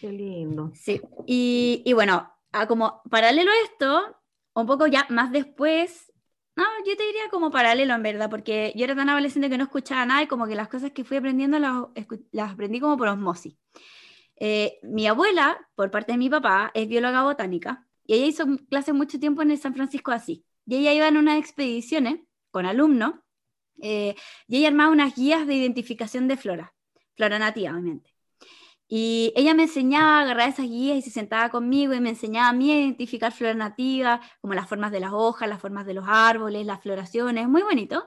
Qué 0.00 0.12
lindo. 0.12 0.70
Sí, 0.74 1.00
y, 1.26 1.82
y 1.84 1.92
bueno, 1.92 2.31
a 2.52 2.66
como 2.66 3.02
paralelo 3.10 3.50
a 3.50 3.64
esto, 3.64 4.16
un 4.54 4.66
poco 4.66 4.86
ya 4.86 5.06
más 5.08 5.32
después, 5.32 6.12
no, 6.54 6.64
yo 6.86 6.96
te 6.96 7.06
diría 7.06 7.28
como 7.30 7.50
paralelo 7.50 7.94
en 7.94 8.02
verdad, 8.02 8.28
porque 8.30 8.72
yo 8.76 8.84
era 8.84 8.94
tan 8.94 9.08
adolescente 9.08 9.48
que 9.48 9.56
no 9.56 9.64
escuchaba 9.64 10.04
nada 10.04 10.22
y 10.22 10.26
como 10.26 10.46
que 10.46 10.54
las 10.54 10.68
cosas 10.68 10.92
que 10.92 11.04
fui 11.04 11.16
aprendiendo 11.16 11.58
las, 11.58 11.86
las 12.30 12.52
aprendí 12.52 12.78
como 12.80 12.96
por 12.98 13.08
osmosis. 13.08 13.56
Eh, 14.36 14.78
mi 14.82 15.06
abuela, 15.06 15.68
por 15.74 15.90
parte 15.90 16.12
de 16.12 16.18
mi 16.18 16.28
papá, 16.28 16.70
es 16.74 16.88
bióloga 16.88 17.22
botánica 17.22 17.86
y 18.04 18.14
ella 18.14 18.26
hizo 18.26 18.44
clases 18.68 18.94
mucho 18.94 19.18
tiempo 19.18 19.42
en 19.42 19.50
el 19.52 19.58
San 19.58 19.74
Francisco 19.74 20.10
de 20.10 20.16
Asís. 20.18 20.40
Y 20.66 20.76
ella 20.76 20.92
iba 20.92 21.08
en 21.08 21.16
unas 21.16 21.38
expediciones 21.38 22.20
con 22.50 22.66
alumnos 22.66 23.14
eh, 23.80 24.14
y 24.46 24.58
ella 24.58 24.68
armaba 24.68 24.90
unas 24.90 25.14
guías 25.14 25.46
de 25.46 25.54
identificación 25.54 26.28
de 26.28 26.36
flora, 26.36 26.74
flora 27.16 27.38
nativa, 27.38 27.72
obviamente. 27.72 28.11
Y 28.94 29.32
ella 29.36 29.54
me 29.54 29.62
enseñaba 29.62 30.18
a 30.18 30.20
agarrar 30.20 30.50
esas 30.50 30.66
guías 30.68 30.98
y 30.98 31.00
se 31.00 31.10
sentaba 31.10 31.48
conmigo 31.48 31.94
y 31.94 32.00
me 32.00 32.10
enseñaba 32.10 32.50
a 32.50 32.52
mí 32.52 32.70
a 32.70 32.78
identificar 32.78 33.32
flora 33.32 33.54
nativa, 33.54 34.20
como 34.42 34.52
las 34.52 34.68
formas 34.68 34.92
de 34.92 35.00
las 35.00 35.12
hojas, 35.14 35.48
las 35.48 35.62
formas 35.62 35.86
de 35.86 35.94
los 35.94 36.04
árboles, 36.06 36.66
las 36.66 36.82
floraciones, 36.82 37.48
muy 37.48 37.62
bonito. 37.62 38.06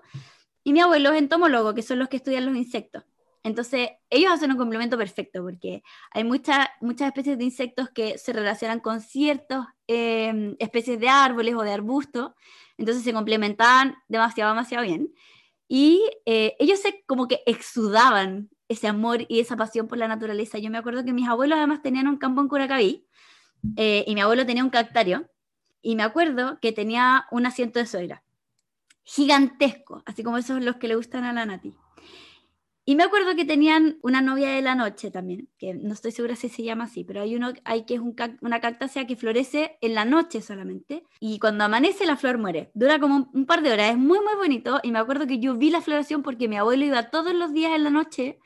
Y 0.64 0.74
mi 0.74 0.82
abuelo 0.82 1.12
es 1.12 1.18
entomólogo, 1.18 1.74
que 1.74 1.82
son 1.82 1.98
los 1.98 2.08
que 2.08 2.18
estudian 2.18 2.46
los 2.46 2.56
insectos. 2.56 3.04
Entonces, 3.42 3.90
ellos 4.12 4.32
hacen 4.32 4.52
un 4.52 4.58
complemento 4.58 4.96
perfecto 4.96 5.42
porque 5.42 5.82
hay 6.12 6.24
muchas 6.24 6.68
muchas 6.82 7.08
especies 7.08 7.40
de 7.40 7.46
insectos 7.46 7.90
que 7.90 8.20
se 8.20 8.32
relacionan 8.32 8.80
con 8.80 9.02
ciertas 9.02 9.66
eh, 9.88 10.56
especies 10.60 11.00
de 11.00 11.10
árboles 11.10 11.56
o 11.56 11.64
de 11.64 11.72
arbustos, 11.72 12.34
entonces 12.78 13.04
se 13.04 13.12
complementaban 13.12 13.96
demasiado, 14.08 14.52
demasiado 14.52 14.84
bien. 14.86 15.12
Y 15.68 16.08
eh, 16.28 16.56
ellos 16.60 16.80
se 16.80 17.04
como 17.08 17.28
que 17.28 17.42
exudaban 17.48 18.52
ese 18.68 18.88
amor 18.88 19.26
y 19.28 19.40
esa 19.40 19.56
pasión 19.56 19.88
por 19.88 19.98
la 19.98 20.08
naturaleza. 20.08 20.58
Yo 20.58 20.70
me 20.70 20.78
acuerdo 20.78 21.04
que 21.06 21.14
mis 21.14 21.28
abuelos 21.28 21.58
además 21.58 21.82
tenían 21.82 22.08
un 22.08 22.18
campo 22.18 22.42
en 22.42 22.48
Curacaví 22.48 23.08
eh, 23.78 24.04
y 24.08 24.16
mi 24.16 24.22
abuelo 24.22 24.46
tenía 24.46 24.64
un 24.64 24.70
cactario 24.70 25.30
y 25.82 25.96
me 25.96 26.04
acuerdo 26.04 26.60
que 26.60 26.72
tenía 26.72 27.26
un 27.32 27.46
asiento 27.46 27.80
de 27.80 27.86
suegra 27.86 28.24
gigantesco, 29.06 30.02
así 30.06 30.24
como 30.24 30.38
esos 30.38 30.62
los 30.62 30.78
que 30.78 30.88
le 30.88 30.96
gustan 30.96 31.24
a 31.24 31.32
la 31.32 31.46
Nati. 31.46 31.74
Y 32.88 32.96
me 32.96 33.04
acuerdo 33.04 33.36
que 33.36 33.46
tenían 33.46 33.98
una 34.04 34.22
novia 34.22 34.52
de 34.52 34.62
la 34.62 34.76
noche 34.76 35.10
también, 35.10 35.50
que 35.58 35.74
no 35.74 35.94
estoy 35.94 36.12
segura 36.12 36.36
si 36.36 36.50
se 36.50 36.62
llama 36.62 36.84
así, 36.84 37.04
pero 37.04 37.22
hay 37.22 37.36
uno 37.36 37.52
hay 37.64 37.86
que 37.86 37.96
es 37.96 38.00
un 38.00 38.16
una 38.42 38.62
cactácea 38.62 39.08
que 39.08 39.16
florece 39.16 39.78
en 39.82 39.96
la 39.96 40.06
noche 40.06 40.42
solamente 40.42 41.04
y 41.20 41.40
cuando 41.40 41.64
amanece 41.64 42.06
la 42.06 42.16
flor 42.16 42.38
muere. 42.38 42.70
Dura 42.76 43.00
como 43.00 43.16
un, 43.16 43.30
un 43.34 43.46
par 43.48 43.64
de 43.64 43.74
horas, 43.74 43.92
es 43.92 43.98
muy 43.98 44.20
muy 44.20 44.36
bonito 44.38 44.80
y 44.84 44.92
me 44.92 45.00
acuerdo 45.00 45.26
que 45.26 45.40
yo 45.40 45.56
vi 45.56 45.72
la 45.72 45.82
floración 45.82 46.22
porque 46.22 46.48
mi 46.48 46.58
abuelo 46.58 46.86
iba 46.86 47.10
todos 47.10 47.34
los 47.34 47.54
días 47.54 47.72
en 47.76 47.84
la 47.86 47.90
noche 47.90 48.40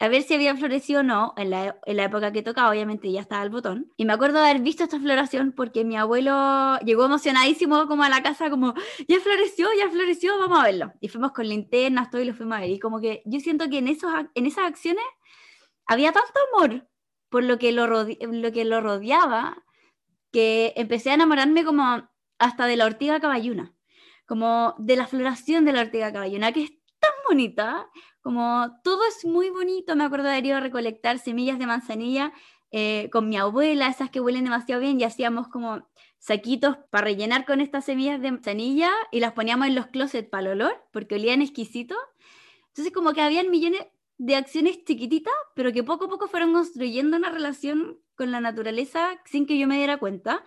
a 0.00 0.08
ver 0.08 0.22
si 0.22 0.34
había 0.34 0.54
florecido 0.56 1.00
o 1.00 1.02
no, 1.02 1.34
en 1.36 1.50
la, 1.50 1.78
en 1.84 1.96
la 1.96 2.04
época 2.04 2.32
que 2.32 2.42
tocaba, 2.42 2.70
obviamente 2.70 3.10
ya 3.10 3.20
estaba 3.20 3.42
el 3.42 3.50
botón. 3.50 3.92
Y 3.96 4.04
me 4.04 4.12
acuerdo 4.12 4.38
de 4.38 4.50
haber 4.50 4.62
visto 4.62 4.84
esta 4.84 5.00
floración 5.00 5.52
porque 5.52 5.84
mi 5.84 5.96
abuelo 5.96 6.78
llegó 6.84 7.06
emocionadísimo 7.06 7.88
como 7.88 8.04
a 8.04 8.08
la 8.08 8.22
casa, 8.22 8.48
como, 8.48 8.74
ya 9.08 9.18
floreció, 9.18 9.68
ya 9.76 9.90
floreció, 9.90 10.38
vamos 10.38 10.60
a 10.60 10.64
verlo. 10.64 10.92
Y 11.00 11.08
fuimos 11.08 11.32
con 11.32 11.48
linternas, 11.48 12.10
todo 12.10 12.22
y 12.22 12.26
lo 12.26 12.34
fuimos 12.34 12.58
a 12.58 12.60
ver. 12.60 12.70
Y 12.70 12.78
como 12.78 13.00
que 13.00 13.22
yo 13.24 13.40
siento 13.40 13.68
que 13.68 13.78
en, 13.78 13.88
esos, 13.88 14.12
en 14.34 14.46
esas 14.46 14.66
acciones 14.66 15.04
había 15.86 16.12
tanto 16.12 16.38
amor 16.54 16.88
por 17.28 17.42
lo 17.42 17.58
que 17.58 17.72
lo, 17.72 17.86
lo 17.86 18.52
que 18.52 18.64
lo 18.64 18.80
rodeaba 18.80 19.64
que 20.32 20.74
empecé 20.76 21.10
a 21.10 21.14
enamorarme 21.14 21.64
como 21.64 22.08
hasta 22.38 22.66
de 22.66 22.76
la 22.76 22.86
ortiga 22.86 23.20
caballuna, 23.20 23.74
como 24.26 24.74
de 24.78 24.96
la 24.96 25.06
floración 25.06 25.64
de 25.64 25.72
la 25.72 25.80
ortiga 25.80 26.12
caballuna, 26.12 26.52
que 26.52 26.64
es 26.64 26.70
tan 27.00 27.12
bonita, 27.26 27.88
como 28.20 28.80
todo 28.82 29.00
es 29.06 29.24
muy 29.24 29.50
bonito. 29.50 29.96
Me 29.96 30.04
acuerdo 30.04 30.26
de 30.26 30.32
haber 30.32 30.46
ido 30.46 30.56
a 30.56 30.60
recolectar 30.60 31.18
semillas 31.18 31.58
de 31.58 31.66
manzanilla 31.66 32.32
eh, 32.70 33.08
con 33.10 33.28
mi 33.28 33.36
abuela, 33.36 33.88
esas 33.88 34.10
que 34.10 34.20
huelen 34.20 34.44
demasiado 34.44 34.80
bien, 34.80 35.00
y 35.00 35.04
hacíamos 35.04 35.48
como 35.48 35.88
saquitos 36.18 36.76
para 36.90 37.04
rellenar 37.04 37.46
con 37.46 37.60
estas 37.60 37.84
semillas 37.84 38.20
de 38.20 38.30
manzanilla 38.30 38.90
y 39.10 39.20
las 39.20 39.32
poníamos 39.32 39.68
en 39.68 39.74
los 39.74 39.86
closets 39.86 40.28
para 40.28 40.42
el 40.42 40.60
olor, 40.60 40.84
porque 40.92 41.14
olían 41.14 41.40
exquisito. 41.40 41.96
Entonces 42.68 42.92
como 42.92 43.12
que 43.12 43.22
habían 43.22 43.50
millones 43.50 43.86
de 44.18 44.36
acciones 44.36 44.84
chiquititas, 44.84 45.32
pero 45.54 45.72
que 45.72 45.84
poco 45.84 46.06
a 46.06 46.08
poco 46.08 46.28
fueron 46.28 46.52
construyendo 46.52 47.16
una 47.16 47.30
relación 47.30 48.00
con 48.16 48.32
la 48.32 48.40
naturaleza 48.40 49.20
sin 49.24 49.46
que 49.46 49.58
yo 49.58 49.66
me 49.66 49.76
diera 49.76 49.98
cuenta. 49.98 50.44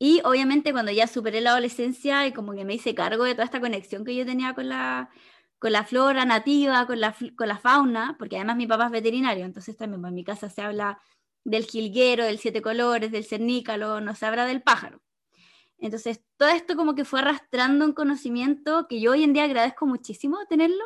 Y 0.00 0.20
obviamente 0.24 0.72
cuando 0.72 0.92
ya 0.92 1.06
superé 1.06 1.40
la 1.40 1.50
adolescencia 1.50 2.26
y 2.26 2.32
como 2.32 2.54
que 2.54 2.64
me 2.64 2.74
hice 2.74 2.94
cargo 2.94 3.24
de 3.24 3.34
toda 3.34 3.44
esta 3.44 3.60
conexión 3.60 4.04
que 4.04 4.14
yo 4.14 4.24
tenía 4.24 4.54
con 4.54 4.68
la, 4.68 5.10
con 5.58 5.72
la 5.72 5.84
flora 5.84 6.24
nativa, 6.24 6.86
con 6.86 7.00
la, 7.00 7.14
con 7.36 7.48
la 7.48 7.58
fauna, 7.58 8.16
porque 8.18 8.36
además 8.36 8.56
mi 8.56 8.66
papá 8.66 8.86
es 8.86 8.92
veterinario, 8.92 9.44
entonces 9.44 9.76
también 9.76 10.00
pues, 10.00 10.10
en 10.10 10.14
mi 10.14 10.24
casa 10.24 10.48
se 10.48 10.62
habla 10.62 11.00
del 11.44 11.64
jilguero, 11.64 12.24
del 12.24 12.38
siete 12.38 12.62
colores, 12.62 13.10
del 13.10 13.24
cernícalo, 13.24 14.00
no 14.00 14.14
se 14.14 14.26
habla 14.26 14.46
del 14.46 14.62
pájaro. 14.62 15.00
Entonces 15.78 16.22
todo 16.36 16.48
esto 16.48 16.76
como 16.76 16.94
que 16.94 17.04
fue 17.04 17.20
arrastrando 17.20 17.84
un 17.84 17.92
conocimiento 17.92 18.86
que 18.88 19.00
yo 19.00 19.12
hoy 19.12 19.24
en 19.24 19.32
día 19.32 19.44
agradezco 19.44 19.86
muchísimo 19.86 20.38
tenerlo, 20.48 20.84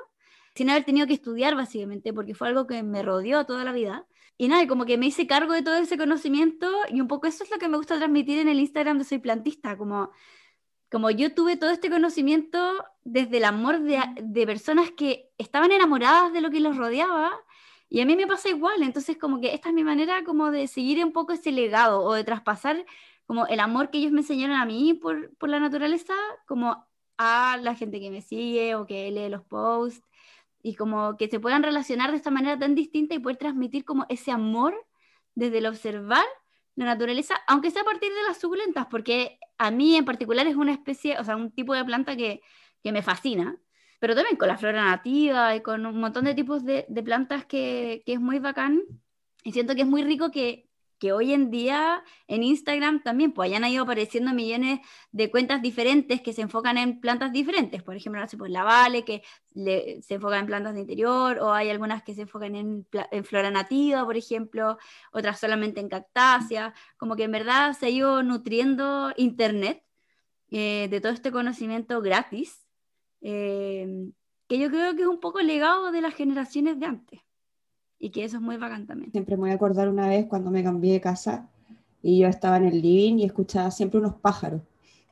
sin 0.54 0.70
haber 0.70 0.84
tenido 0.84 1.06
que 1.06 1.14
estudiar 1.14 1.56
básicamente, 1.56 2.12
porque 2.12 2.34
fue 2.34 2.48
algo 2.48 2.66
que 2.66 2.82
me 2.82 3.02
rodeó 3.02 3.46
toda 3.46 3.64
la 3.64 3.72
vida. 3.72 4.06
Y 4.36 4.48
nada, 4.48 4.66
como 4.66 4.84
que 4.86 4.98
me 4.98 5.06
hice 5.06 5.26
cargo 5.26 5.52
de 5.52 5.62
todo 5.62 5.76
ese 5.76 5.96
conocimiento 5.96 6.70
y 6.88 7.00
un 7.00 7.08
poco 7.08 7.26
eso 7.26 7.44
es 7.44 7.50
lo 7.50 7.58
que 7.58 7.68
me 7.68 7.76
gusta 7.76 7.96
transmitir 7.96 8.38
en 8.38 8.48
el 8.48 8.60
Instagram 8.60 8.98
de 8.98 9.04
Soy 9.04 9.18
Plantista, 9.18 9.76
como, 9.76 10.10
como 10.93 11.11
yo 11.11 11.34
tuve 11.34 11.57
todo 11.57 11.70
este 11.70 11.88
conocimiento 11.88 12.84
desde 13.03 13.38
el 13.38 13.45
amor 13.45 13.80
de, 13.80 13.99
de 14.22 14.47
personas 14.47 14.90
que 14.90 15.30
estaban 15.38 15.72
enamoradas 15.72 16.34
de 16.34 16.43
lo 16.43 16.51
que 16.51 16.61
los 16.61 16.76
rodeaba 16.76 17.32
y 17.88 18.03
a 18.03 18.07
mí 18.07 18.14
me 18.14 18.26
pasa 18.26 18.51
igual, 18.51 18.82
entonces 18.82 19.16
como 19.16 19.40
que 19.40 19.55
esta 19.55 19.70
es 19.70 19.74
mi 19.74 19.84
manera 19.84 20.22
como 20.22 20.51
de 20.51 20.66
seguir 20.66 21.03
un 21.03 21.12
poco 21.12 21.32
ese 21.32 21.51
legado 21.51 22.03
o 22.03 22.12
de 22.12 22.24
traspasar 22.24 22.84
como 23.24 23.47
el 23.47 23.61
amor 23.61 23.90
que 23.90 23.99
ellos 23.99 24.12
me 24.12 24.20
enseñaron 24.20 24.57
a 24.57 24.66
mí 24.66 24.93
por, 24.93 25.34
por 25.36 25.49
la 25.49 25.61
naturaleza, 25.61 26.12
como 26.47 26.86
a 27.16 27.59
la 27.62 27.74
gente 27.74 27.99
que 27.99 28.11
me 28.11 28.20
sigue 28.20 28.74
o 28.74 28.86
que 28.86 29.11
lee 29.11 29.30
los 29.30 29.45
posts 29.45 30.07
y 30.62 30.74
como 30.74 31.16
que 31.16 31.28
se 31.28 31.40
puedan 31.40 31.62
relacionar 31.62 32.11
de 32.11 32.18
esta 32.18 32.30
manera 32.30 32.59
tan 32.59 32.74
distinta 32.74 33.14
y 33.14 33.18
poder 33.18 33.38
transmitir 33.38 33.86
como 33.86 34.05
ese 34.11 34.30
amor 34.30 34.74
desde 35.34 35.59
el 35.59 35.66
observar 35.66 36.24
la 36.74 36.84
naturaleza, 36.84 37.34
aunque 37.47 37.70
sea 37.70 37.82
a 37.82 37.86
partir 37.86 38.12
de 38.12 38.22
las 38.28 38.38
suculentas, 38.38 38.86
porque 38.90 39.38
a 39.62 39.70
mí 39.70 39.96
en 39.96 40.04
particular 40.04 40.46
es 40.46 40.56
una 40.56 40.72
especie, 40.72 41.18
o 41.18 41.24
sea, 41.24 41.36
un 41.36 41.52
tipo 41.52 41.74
de 41.74 41.84
planta 41.84 42.16
que, 42.16 42.40
que 42.82 42.92
me 42.92 43.02
fascina, 43.02 43.56
pero 44.00 44.14
también 44.16 44.36
con 44.36 44.48
la 44.48 44.58
flora 44.58 44.84
nativa 44.84 45.54
y 45.54 45.62
con 45.62 45.86
un 45.86 46.00
montón 46.00 46.24
de 46.24 46.34
tipos 46.34 46.64
de, 46.64 46.84
plantas 47.04 47.46
que, 47.46 48.02
que 48.04 48.14
es 48.14 48.20
muy 48.20 48.40
bacán 48.40 48.82
y 49.44 49.52
siento 49.52 49.74
que 49.76 49.82
es 49.82 49.86
muy 49.86 50.02
rico 50.02 50.30
que, 50.32 50.68
que 51.03 51.12
hoy 51.12 51.32
en 51.32 51.50
día 51.50 52.05
en 52.28 52.44
Instagram 52.44 53.03
también 53.03 53.32
pues 53.32 53.48
hayan 53.48 53.64
ido 53.64 53.82
apareciendo 53.82 54.32
millones 54.32 54.78
de 55.11 55.32
cuentas 55.32 55.61
diferentes 55.61 56.20
que 56.20 56.32
se 56.32 56.42
enfocan 56.42 56.78
en 56.78 57.00
plantas 57.00 57.32
diferentes. 57.32 57.82
Por 57.82 57.96
ejemplo, 57.96 58.20
no 58.20 58.28
sé, 58.28 58.36
pues 58.36 58.53
la 58.53 58.62
Vale, 58.62 59.05
que 59.05 59.20
se 59.53 60.14
enfoca 60.14 60.38
en 60.38 60.46
plantas 60.46 60.74
de 60.74 60.80
interior, 60.82 61.40
o 61.40 61.53
hay 61.53 61.70
algunas 61.70 62.05
que 62.05 62.14
se 62.14 62.20
enfocan 62.22 62.55
en, 62.55 62.86
en 63.11 63.24
flora 63.24 63.50
nativa, 63.50 64.05
por 64.05 64.16
ejemplo, 64.16 64.78
otras 65.11 65.40
solamente 65.40 65.80
en 65.80 65.88
cactácea. 65.88 66.72
Como 66.96 67.16
que 67.16 67.24
en 67.24 67.32
verdad 67.32 67.72
se 67.72 67.86
ha 67.86 67.90
ido 67.90 68.22
nutriendo 68.22 69.12
Internet 69.16 69.82
eh, 70.53 70.86
de 70.88 71.00
todo 71.00 71.11
este 71.11 71.32
conocimiento 71.32 72.00
gratis, 72.00 72.64
eh, 73.22 73.88
que 74.46 74.57
yo 74.57 74.70
creo 74.70 74.94
que 74.94 75.03
es 75.03 75.09
un 75.09 75.18
poco 75.18 75.40
legado 75.40 75.90
de 75.90 76.00
las 76.00 76.14
generaciones 76.14 76.78
de 76.78 76.86
antes 76.86 77.20
y 78.03 78.11
que 78.11 78.24
eso 78.24 78.38
es 78.38 78.42
muy 78.42 78.57
bacán 78.57 78.84
también. 78.84 79.12
Siempre 79.12 79.36
me 79.36 79.42
voy 79.42 79.50
a 79.53 79.55
acordar 79.55 79.88
una 79.88 80.09
vez 80.09 80.26
cuando 80.26 80.50
me 80.50 80.64
cambié 80.64 80.94
de 80.94 81.00
casa 81.00 81.48
y 82.03 82.18
yo 82.18 82.26
estaba 82.26 82.57
en 82.57 82.64
el 82.64 82.82
living 82.82 83.18
y 83.18 83.24
escuchaba 83.24 83.70
siempre 83.70 84.00
unos 84.00 84.16
pájaros. 84.16 84.61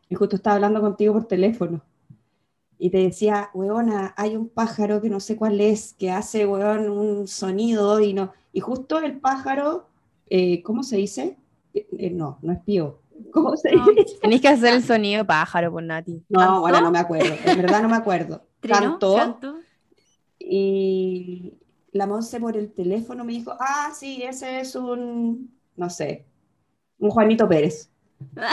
Y 0.09 0.16
justo 0.16 0.34
estaba 0.34 0.57
hablando 0.57 0.80
contigo 0.80 1.12
por 1.12 1.24
teléfono. 1.26 1.82
Y 2.80 2.91
te 2.91 2.99
decía, 2.99 3.51
weona, 3.55 4.12
hay 4.16 4.34
un 4.34 4.49
pájaro 4.49 5.01
que 5.01 5.09
no 5.09 5.20
sé 5.20 5.36
cuál 5.36 5.61
es, 5.61 5.95
que 6.01 6.11
hace, 6.11 6.45
weón, 6.45 6.91
un 6.91 7.28
sonido 7.28 8.01
y 8.01 8.12
no. 8.12 8.32
Y 8.53 8.59
justo 8.59 8.99
el 8.99 9.20
pájaro, 9.20 9.86
eh, 10.28 10.61
¿cómo 10.64 10.82
se 10.82 10.97
dice? 10.97 11.36
Eh, 11.72 12.11
no, 12.11 12.38
no 12.43 12.53
es 12.53 12.59
pío. 12.59 12.99
¿Cómo 13.32 13.57
se 13.57 13.70
dice? 13.70 14.18
Tenéis 14.20 14.41
que 14.41 14.49
hacer 14.49 14.74
el 14.74 14.82
sonido 14.82 15.24
pájaro, 15.24 15.70
por 15.70 15.84
Nati. 15.84 16.24
No, 16.28 16.62
bueno, 16.62 16.80
no 16.80 16.91
me 16.91 16.99
acuerdo. 16.99 17.36
En 17.45 17.57
verdad 17.57 17.82
no 17.82 17.88
me 17.88 17.97
acuerdo. 17.97 18.43
Cantó. 18.61 19.36
Y, 20.41 21.55
la 21.93 22.07
Monse 22.07 22.41
por 22.41 22.57
el 22.57 22.72
teléfono 22.72 23.24
me 23.24 23.32
dijo, 23.32 23.55
ah, 23.59 23.91
sí, 23.95 24.22
ese 24.22 24.61
es 24.61 24.74
un, 24.74 25.57
no 25.76 25.91
sé, 25.91 26.26
un 26.99 27.11
Juanito 27.11 27.49
Pérez. 27.49 27.91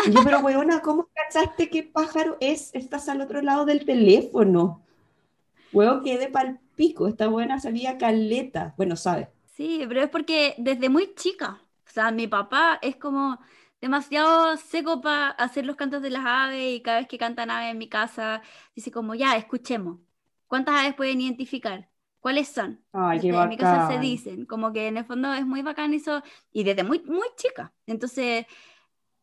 Y 0.07 0.11
yo, 0.11 0.21
pero 0.23 0.39
weona, 0.39 0.81
¿cómo 0.81 1.09
cachaste 1.13 1.69
qué 1.69 1.83
pájaro 1.83 2.37
es? 2.39 2.73
Estás 2.73 3.09
al 3.09 3.21
otro 3.21 3.41
lado 3.41 3.65
del 3.65 3.85
teléfono. 3.85 4.81
Huevo, 5.73 6.01
quedé 6.01 6.29
pal 6.29 6.59
pico. 6.75 7.07
Esta 7.07 7.27
buena 7.27 7.59
sabía 7.59 7.97
caleta. 7.97 8.73
Bueno, 8.77 8.95
sabe. 8.95 9.29
Sí, 9.55 9.83
pero 9.87 10.01
es 10.01 10.09
porque 10.09 10.55
desde 10.57 10.87
muy 10.89 11.13
chica. 11.15 11.61
O 11.85 11.89
sea, 11.89 12.11
mi 12.11 12.27
papá 12.27 12.79
es 12.81 12.95
como 12.95 13.39
demasiado 13.81 14.55
seco 14.57 15.01
para 15.01 15.29
hacer 15.31 15.65
los 15.65 15.75
cantos 15.75 16.01
de 16.01 16.11
las 16.11 16.25
aves 16.25 16.75
y 16.75 16.81
cada 16.81 16.99
vez 16.99 17.07
que 17.07 17.17
cantan 17.17 17.51
aves 17.51 17.71
en 17.71 17.77
mi 17.77 17.89
casa, 17.89 18.41
dice 18.75 18.91
como, 18.91 19.15
ya, 19.15 19.35
escuchemos. 19.35 19.99
¿Cuántas 20.47 20.75
aves 20.75 20.95
pueden 20.95 21.21
identificar? 21.21 21.89
¿Cuáles 22.27 22.49
son? 22.49 22.83
Ay, 22.91 23.21
qué 23.21 23.29
en 23.29 23.47
mi 23.47 23.55
casa 23.55 23.87
se 23.87 23.99
dicen, 23.99 24.45
como 24.45 24.73
que 24.73 24.87
en 24.87 24.97
el 24.97 25.05
fondo 25.05 25.31
es 25.33 25.45
muy 25.45 25.61
bacán 25.61 25.93
eso, 25.93 26.21
y 26.51 26.65
desde 26.65 26.83
muy, 26.83 26.99
muy 27.03 27.25
chica. 27.37 27.73
Entonces, 27.85 28.45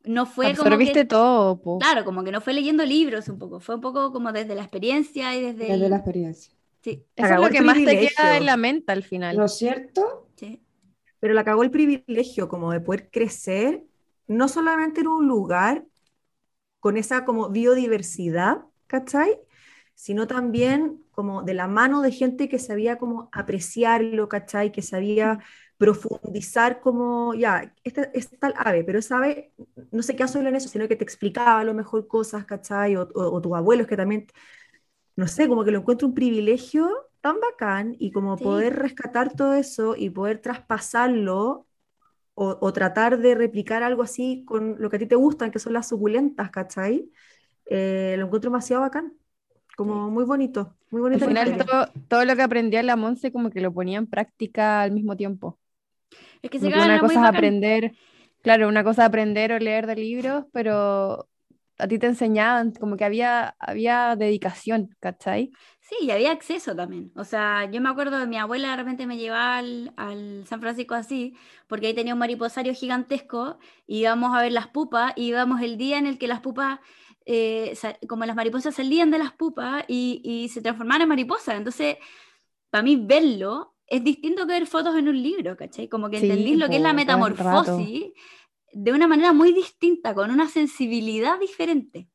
no 0.04 0.24
fue 0.24 0.46
Absorbiste 0.46 1.06
como 1.06 1.60
todo, 1.62 1.78
Claro, 1.80 2.06
como 2.06 2.24
que 2.24 2.32
no 2.32 2.40
fue 2.40 2.54
leyendo 2.54 2.82
libros 2.86 3.28
un 3.28 3.38
poco, 3.38 3.60
fue 3.60 3.74
un 3.74 3.82
poco 3.82 4.10
como 4.10 4.32
desde 4.32 4.54
la 4.54 4.62
experiencia 4.62 5.36
y 5.36 5.42
desde... 5.42 5.70
Desde 5.70 5.90
la 5.90 5.96
experiencia. 5.96 6.54
Sí. 6.80 7.04
Eso 7.14 7.34
es 7.34 7.40
lo 7.42 7.50
que 7.50 7.60
más 7.60 7.76
te 7.76 8.08
queda 8.08 8.38
en 8.38 8.46
la 8.46 8.56
mente 8.56 8.90
al 8.90 9.02
final. 9.02 9.36
¿No 9.36 9.44
es 9.44 9.54
cierto? 9.58 10.30
Sí. 10.36 10.62
Pero 11.20 11.34
le 11.34 11.40
acabó 11.40 11.62
el 11.62 11.70
privilegio 11.70 12.48
como 12.48 12.72
de 12.72 12.80
poder 12.80 13.10
crecer, 13.10 13.84
no 14.28 14.48
solamente 14.48 15.02
en 15.02 15.08
un 15.08 15.28
lugar 15.28 15.84
con 16.80 16.96
esa 16.96 17.26
como 17.26 17.50
biodiversidad, 17.50 18.62
¿cachai? 18.86 19.38
Sino 19.94 20.26
también 20.26 21.04
como 21.12 21.42
de 21.42 21.54
la 21.54 21.68
mano 21.68 22.02
de 22.02 22.10
gente 22.10 22.48
que 22.48 22.58
sabía 22.58 22.98
como 22.98 23.28
apreciarlo, 23.32 24.28
¿cachai? 24.28 24.72
Que 24.72 24.82
sabía 24.82 25.40
profundizar 25.76 26.80
como, 26.80 27.34
ya, 27.34 27.74
esta 27.84 28.02
es 28.14 28.30
tal 28.38 28.54
ave, 28.56 28.84
pero 28.84 28.98
esa 28.98 29.18
ave 29.18 29.52
no 29.90 30.02
se 30.02 30.16
queda 30.16 30.28
solo 30.28 30.48
en 30.48 30.56
eso, 30.56 30.68
sino 30.68 30.88
que 30.88 30.96
te 30.96 31.04
explicaba 31.04 31.60
a 31.60 31.64
lo 31.64 31.74
mejor 31.74 32.06
cosas, 32.06 32.44
¿cachai? 32.44 32.96
O, 32.96 33.08
o, 33.14 33.40
tus 33.40 33.54
abuelos 33.54 33.86
que 33.86 33.96
también, 33.96 34.26
no 35.16 35.26
sé, 35.28 35.48
como 35.48 35.64
que 35.64 35.70
lo 35.70 35.78
encuentro 35.80 36.08
un 36.08 36.14
privilegio 36.14 36.90
tan 37.20 37.40
bacán 37.40 37.96
y 37.98 38.12
como 38.12 38.36
poder 38.36 38.76
rescatar 38.76 39.34
todo 39.34 39.54
eso 39.54 39.96
y 39.96 40.10
poder 40.10 40.40
traspasarlo 40.40 41.66
o, 42.34 42.58
o, 42.60 42.72
tratar 42.72 43.18
de 43.18 43.34
replicar 43.34 43.82
algo 43.82 44.02
así 44.02 44.44
con 44.46 44.76
lo 44.80 44.90
que 44.90 44.96
a 44.96 44.98
ti 44.98 45.06
te 45.06 45.16
gustan, 45.16 45.50
que 45.50 45.58
son 45.58 45.72
las 45.72 45.88
suculentas, 45.88 46.50
¿cachai? 46.50 47.10
Eh, 47.66 48.16
lo 48.18 48.26
encuentro 48.26 48.50
demasiado 48.50 48.82
bacán 48.82 49.14
como 49.76 50.10
muy 50.10 50.24
bonito, 50.24 50.74
muy 50.90 51.00
bonito. 51.00 51.24
Al 51.24 51.30
final 51.30 51.56
todo, 51.56 51.88
todo, 52.08 52.24
lo 52.24 52.36
que 52.36 52.42
aprendía 52.42 52.82
la 52.82 52.96
Monse 52.96 53.32
como 53.32 53.50
que 53.50 53.60
lo 53.60 53.72
ponía 53.72 53.98
en 53.98 54.06
práctica 54.06 54.82
al 54.82 54.92
mismo 54.92 55.16
tiempo. 55.16 55.58
Es 56.42 56.50
que 56.50 56.58
se 56.58 56.66
Una 56.66 57.00
cosa 57.00 57.20
es 57.20 57.34
aprender, 57.34 57.92
claro, 58.42 58.68
una 58.68 58.84
cosa 58.84 59.02
es 59.02 59.08
aprender 59.08 59.52
o 59.52 59.58
leer 59.58 59.86
de 59.86 59.96
libros, 59.96 60.44
pero 60.52 61.28
a 61.78 61.88
ti 61.88 61.98
te 61.98 62.06
enseñaban, 62.06 62.72
como 62.72 62.96
que 62.96 63.04
había, 63.04 63.56
había 63.58 64.14
dedicación, 64.16 64.94
¿cachai? 65.00 65.50
Sí, 65.80 65.96
y 66.02 66.10
había 66.12 66.30
acceso 66.30 66.74
también. 66.74 67.12
O 67.16 67.24
sea, 67.24 67.68
yo 67.70 67.80
me 67.80 67.88
acuerdo 67.88 68.18
de 68.18 68.26
mi 68.26 68.38
abuela 68.38 68.70
de 68.70 68.76
repente 68.76 69.06
me 69.06 69.18
llevaba 69.18 69.58
al, 69.58 69.92
al, 69.96 70.46
San 70.46 70.60
Francisco 70.60 70.94
así, 70.94 71.36
porque 71.66 71.88
ahí 71.88 71.94
tenía 71.94 72.14
un 72.14 72.20
mariposario 72.20 72.74
gigantesco, 72.74 73.58
y 73.86 73.98
íbamos 74.00 74.34
a 74.36 74.40
ver 74.40 74.52
las 74.52 74.68
pupas, 74.68 75.12
y 75.16 75.26
íbamos 75.26 75.60
el 75.60 75.76
día 75.76 75.98
en 75.98 76.06
el 76.06 76.18
que 76.18 76.28
las 76.28 76.40
pupas 76.40 76.78
eh, 77.26 77.74
como 78.08 78.24
las 78.24 78.36
mariposas 78.36 78.74
salían 78.74 79.10
de 79.10 79.18
las 79.18 79.32
pupas 79.32 79.84
y, 79.88 80.50
se 80.52 80.60
transformaban 80.60 81.02
en 81.02 81.08
mariposas. 81.08 81.56
Entonces, 81.56 81.96
para 82.70 82.82
mí 82.82 82.96
verlo 82.96 83.74
es 83.86 84.02
distinto 84.02 84.46
que 84.46 84.52
ver 84.52 84.66
fotos 84.66 84.96
en 84.96 85.08
un 85.08 85.22
libro, 85.22 85.56
¿cachai? 85.56 85.88
Como 85.88 86.10
que 86.10 86.18
entendís 86.18 86.58
lo 86.58 86.68
que 86.68 86.76
es 86.76 86.82
la 86.82 86.92
metamorfosis 86.92 88.12
de 88.72 88.92
una 88.92 89.06
manera 89.06 89.32
muy 89.32 89.52
distinta, 89.52 90.14
con 90.14 90.30
una 90.30 90.48
sensibilidad 90.48 91.38
diferente. 91.38 92.08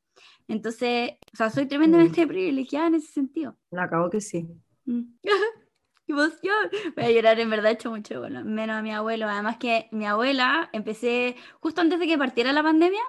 Entonces, 0.46 1.12
o 1.32 1.36
sea, 1.36 1.50
soy 1.50 1.66
tremendamente 1.66 2.26
privilegiada 2.26 2.88
en 2.88 2.96
ese 2.96 3.12
sentido. 3.12 3.56
No, 3.70 3.82
acabo 3.82 4.10
que 4.10 4.20
sí. 4.20 4.46
Mm. 4.84 5.02
¡Qué 5.22 6.12
emoción! 6.12 6.70
Voy 6.96 7.04
a 7.04 7.10
llorar, 7.12 7.38
en 7.38 7.50
verdad, 7.50 7.70
he 7.70 7.74
hecho 7.74 7.90
mucho, 7.90 8.18
bueno, 8.18 8.44
menos 8.44 8.76
a 8.76 8.82
mi 8.82 8.92
abuelo. 8.92 9.28
Además 9.28 9.58
que 9.58 9.88
mi 9.92 10.06
abuela, 10.06 10.68
empecé 10.72 11.36
justo 11.60 11.80
antes 11.80 12.00
de 12.00 12.06
que 12.08 12.18
partiera 12.18 12.52
la 12.52 12.64
pandemia, 12.64 13.02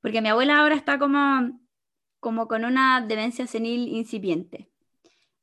porque 0.00 0.20
mi 0.22 0.28
abuela 0.28 0.58
ahora 0.58 0.74
está 0.74 0.98
como, 0.98 1.60
como 2.20 2.48
con 2.48 2.64
una 2.64 3.00
demencia 3.00 3.46
senil 3.46 3.88
incipiente. 3.88 4.70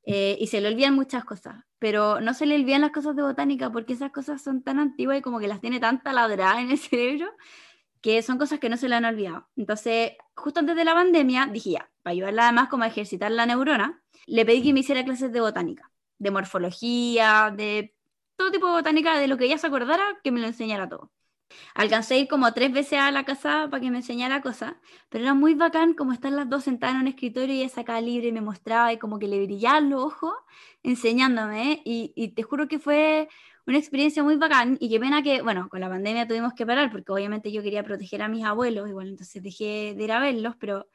Eh, 0.04 0.38
y 0.40 0.48
se 0.48 0.62
le 0.62 0.70
olvidan 0.70 0.96
muchas 0.96 1.26
cosas, 1.26 1.66
pero 1.80 2.22
no 2.22 2.34
se 2.34 2.46
le 2.46 2.56
olvidan 2.56 2.82
las 2.82 2.92
cosas 2.92 3.16
de 3.16 3.24
botánica 3.24 3.70
porque 3.72 3.94
esas 3.94 4.12
cosas 4.12 4.42
son 4.42 4.64
tan 4.64 4.80
antiguas 4.80 5.18
y 5.18 5.22
como 5.22 5.40
que 5.40 5.50
las 5.50 5.60
tiene 5.60 5.82
tan 5.82 6.02
taladradas 6.02 6.60
en 6.60 6.72
el 6.72 6.78
cerebro 6.78 7.28
que 8.02 8.22
son 8.22 8.38
cosas 8.38 8.60
que 8.60 8.70
no 8.70 8.78
se 8.78 8.88
le 8.88 8.96
han 8.96 9.06
olvidado. 9.06 9.50
Entonces, 9.58 10.14
justo 10.36 10.60
antes 10.60 10.76
de 10.76 10.86
la 10.86 10.94
pandemia, 10.94 11.48
dije 11.52 11.72
ya, 11.72 11.90
para 12.04 12.14
ayudarla 12.14 12.44
además 12.44 12.70
como 12.70 12.84
a 12.84 12.88
ejercitar 12.88 13.32
la 13.32 13.46
neurona, 13.46 14.02
le 14.28 14.46
pedí 14.46 14.64
que 14.64 14.74
me 14.74 14.80
hiciera 14.82 15.04
clases 15.04 15.32
de 15.32 15.42
botánica, 15.42 15.92
de 16.20 16.32
morfología, 16.32 17.54
de 17.56 17.94
todo 18.38 18.52
tipo 18.52 18.68
de 18.68 18.74
botánica, 18.74 19.18
de 19.18 19.28
lo 19.28 19.38
que 19.38 19.46
ella 19.46 19.58
se 19.58 19.68
acordara, 19.68 20.06
que 20.24 20.32
me 20.32 20.40
lo 20.40 20.48
enseñara 20.48 20.88
todo. 20.88 21.12
Alcancé 21.76 22.16
a 22.16 22.18
ir 22.18 22.28
como 22.28 22.52
tres 22.54 22.72
veces 22.72 23.00
a 23.00 23.12
la 23.12 23.24
casa 23.24 23.68
para 23.70 23.82
que 23.82 23.92
me 23.92 23.98
enseñara 23.98 24.42
cosas, 24.42 24.74
pero 25.10 25.24
era 25.24 25.34
muy 25.34 25.54
bacán 25.54 25.94
como 25.94 26.12
estar 26.12 26.32
las 26.32 26.50
dos 26.50 26.64
sentadas 26.64 26.96
en 26.96 27.02
un 27.02 27.08
escritorio 27.08 27.56
y 27.56 27.62
ella 27.62 27.70
sacaba 27.70 28.02
libre 28.02 28.28
y 28.28 28.32
me 28.32 28.42
mostraba 28.42 28.92
y 28.94 28.98
como 28.98 29.20
que 29.20 29.28
le 29.28 29.44
brillaban 29.46 29.90
los 29.90 30.04
ojos 30.04 30.34
enseñándome 30.84 31.82
y, 31.86 32.34
te 32.36 32.44
juro 32.44 32.68
que 32.68 32.80
fue 32.80 33.30
una 33.66 33.78
experiencia 33.78 34.24
muy 34.24 34.36
bacán 34.38 34.78
y 34.80 34.90
qué 34.90 35.00
pena 35.00 35.22
que, 35.24 35.42
bueno, 35.42 35.68
con 35.70 35.82
la 35.82 35.90
pandemia 35.90 36.28
tuvimos 36.28 36.54
que 36.54 36.66
parar 36.66 36.92
porque 36.92 37.12
obviamente 37.12 37.52
yo 37.52 37.62
quería 37.62 37.84
proteger 37.84 38.22
a 38.22 38.28
mis 38.28 38.46
abuelos, 38.46 38.90
igual 38.90 39.10
entonces 39.10 39.42
dejé 39.44 39.94
de 39.96 40.04
ir 40.04 40.12
a 40.12 40.20
verlos, 40.20 40.56
pero, 40.60 40.88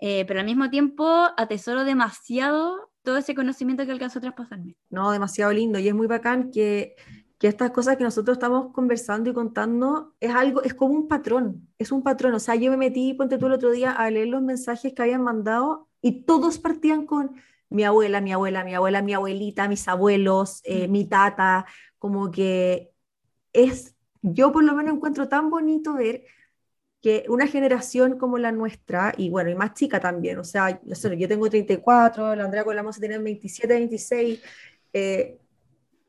eh, 0.00 0.24
pero 0.26 0.40
al 0.40 0.46
mismo 0.46 0.70
tiempo 0.70 1.06
atesoro 1.36 1.84
demasiado 1.84 2.90
todo 3.02 3.16
ese 3.18 3.34
conocimiento 3.34 3.84
que 3.84 3.92
alcanzó 3.92 4.18
a 4.18 4.22
traspasarme. 4.22 4.76
No, 4.90 5.10
demasiado 5.10 5.52
lindo 5.52 5.78
y 5.78 5.88
es 5.88 5.94
muy 5.94 6.06
bacán 6.06 6.50
que 6.50 6.94
que 7.42 7.48
estas 7.48 7.72
cosas 7.72 7.96
que 7.96 8.04
nosotros 8.04 8.36
estamos 8.36 8.72
conversando 8.72 9.28
y 9.28 9.34
contando 9.34 10.14
es 10.20 10.32
algo, 10.32 10.62
es 10.62 10.74
como 10.74 10.94
un 10.94 11.08
patrón, 11.08 11.68
es 11.76 11.90
un 11.90 12.04
patrón. 12.04 12.34
O 12.34 12.38
sea, 12.38 12.54
yo 12.54 12.70
me 12.70 12.76
metí, 12.76 13.14
ponte 13.14 13.36
tú 13.36 13.46
el 13.46 13.54
otro 13.54 13.72
día, 13.72 13.90
a 13.90 14.08
leer 14.12 14.28
los 14.28 14.42
mensajes 14.42 14.94
que 14.94 15.02
habían 15.02 15.24
mandado 15.24 15.88
y 16.00 16.22
todos 16.22 16.60
partían 16.60 17.04
con 17.04 17.32
mi 17.68 17.82
abuela, 17.82 18.20
mi 18.20 18.32
abuela, 18.32 18.62
mi 18.62 18.74
abuela, 18.76 19.02
mi 19.02 19.12
abuelita, 19.12 19.66
mis 19.66 19.88
abuelos, 19.88 20.60
eh, 20.62 20.86
mi 20.86 21.04
tata, 21.08 21.66
como 21.98 22.30
que 22.30 22.92
es, 23.52 23.96
yo 24.22 24.52
por 24.52 24.62
lo 24.62 24.74
menos 24.76 24.94
encuentro 24.94 25.28
tan 25.28 25.50
bonito 25.50 25.94
ver 25.94 26.24
que 27.00 27.24
una 27.28 27.48
generación 27.48 28.18
como 28.18 28.38
la 28.38 28.52
nuestra, 28.52 29.14
y 29.16 29.30
bueno, 29.30 29.50
y 29.50 29.56
más 29.56 29.74
chica 29.74 29.98
también, 29.98 30.38
o 30.38 30.44
sea, 30.44 30.80
yo, 30.84 31.12
yo 31.14 31.28
tengo 31.28 31.50
34, 31.50 32.36
la 32.36 32.44
Andrea 32.44 32.62
con 32.62 32.76
la 32.76 32.84
Moza 32.84 33.00
tiene 33.00 33.18
27, 33.18 33.74
26, 33.74 34.40
eh, 34.92 35.41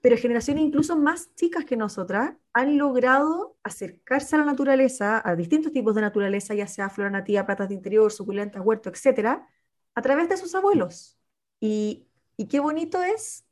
pero 0.04 0.18
generaciones 0.18 0.66
incluso 0.66 0.98
más 0.98 1.34
chicas 1.34 1.64
que 1.64 1.78
nosotras 1.78 2.34
han 2.52 2.78
logrado 2.78 3.56
acercarse 3.64 4.36
a 4.36 4.40
la 4.40 4.44
naturaleza, 4.44 5.22
a 5.24 5.34
distintos 5.34 5.72
tipos 5.72 5.96
de 5.96 6.02
naturaleza, 6.02 6.54
ya 6.54 6.68
sea 6.68 6.90
flora 6.90 7.10
nativa, 7.10 7.46
plantas 7.46 7.70
de 7.70 7.76
interior, 7.76 8.12
suculentas, 8.12 8.62
huerto, 8.66 8.90
etcétera, 8.90 9.48
a 9.96 10.02
través 10.02 10.28
de 10.28 10.36
sus 10.36 10.54
abuelos. 10.56 11.18
Y, 11.62 12.06
y 12.36 12.50
qué 12.50 12.60
bonito 12.60 13.02
es 13.02 13.46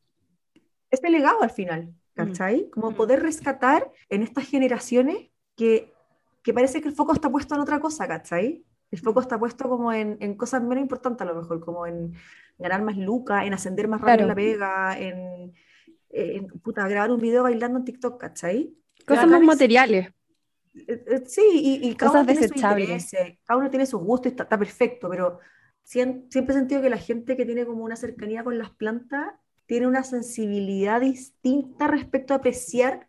este 0.89 1.10
legado 1.10 1.41
al 1.41 1.52
final, 1.52 1.93
¿cachai? 2.16 2.70
Como 2.70 2.91
Mm. 2.91 2.95
poder 2.95 3.22
rescatar 3.22 3.89
en 4.10 4.22
estas 4.22 4.45
generaciones 4.45 5.30
que, 5.56 5.93
que 6.43 6.54
parece 6.54 6.82
que 6.82 6.89
el 6.89 6.95
foco 6.95 7.14
está 7.14 7.30
puesto 7.30 7.56
en 7.56 7.62
otra 7.62 7.80
cosa, 7.80 8.10
¿cachai? 8.10 8.66
El 8.91 8.99
foco 8.99 9.22
está 9.22 9.39
puesto 9.39 9.70
como 9.70 9.93
en, 9.93 10.18
en 10.20 10.36
cosas 10.36 10.62
menos 10.62 10.82
importantes 10.82 11.22
a 11.26 11.32
lo 11.32 11.41
mejor, 11.41 11.62
como 11.62 11.88
en 11.88 12.14
ganar 12.60 12.82
más 12.82 12.97
lucas, 12.97 13.45
en 13.45 13.54
ascender 13.54 13.88
más 13.88 14.02
rápido 14.02 14.24
en 14.24 14.28
la 14.28 14.36
pega, 14.36 14.99
en, 14.99 15.54
en 16.14 16.47
puta, 16.47 16.88
grabar 16.88 17.12
un 17.12 17.20
video 17.22 17.43
bailando 17.43 17.80
en 17.80 17.86
TikTok, 17.86 18.20
¿cachai? 18.20 18.74
Cosas 19.05 19.28
más 19.28 19.41
es- 19.41 19.47
materiales. 19.47 20.07
eh, 20.74 21.03
eh, 21.07 21.24
Sí, 21.26 21.41
y, 21.53 21.89
y 21.89 21.95
cada 21.95 22.12
Cosas 22.12 22.24
uno 22.24 22.26
tiene 22.34 22.41
sus 22.41 22.51
desechables. 22.51 22.89
intereses, 22.89 23.39
cada 23.45 23.59
uno 23.59 23.70
tiene 23.70 23.86
sus 23.86 24.01
gustos 24.01 24.28
y 24.28 24.30
está, 24.30 24.43
está 24.43 24.57
perfecto, 24.57 25.09
pero 25.09 25.39
siempre 25.84 26.41
he 26.53 26.53
sentido 26.53 26.82
que 26.82 26.89
la 26.89 26.97
gente 26.97 27.36
que 27.36 27.45
tiene 27.45 27.66
como 27.66 27.84
una 27.84 27.95
cercanía 27.95 28.43
con 28.43 28.57
las 28.57 28.70
plantas 28.72 29.34
tiene 29.66 29.88
una 29.88 30.03
sensibilidad 30.03 31.01
distinta 31.01 31.88
respecto 31.88 32.34
a 32.34 32.38
apreciar 32.38 33.07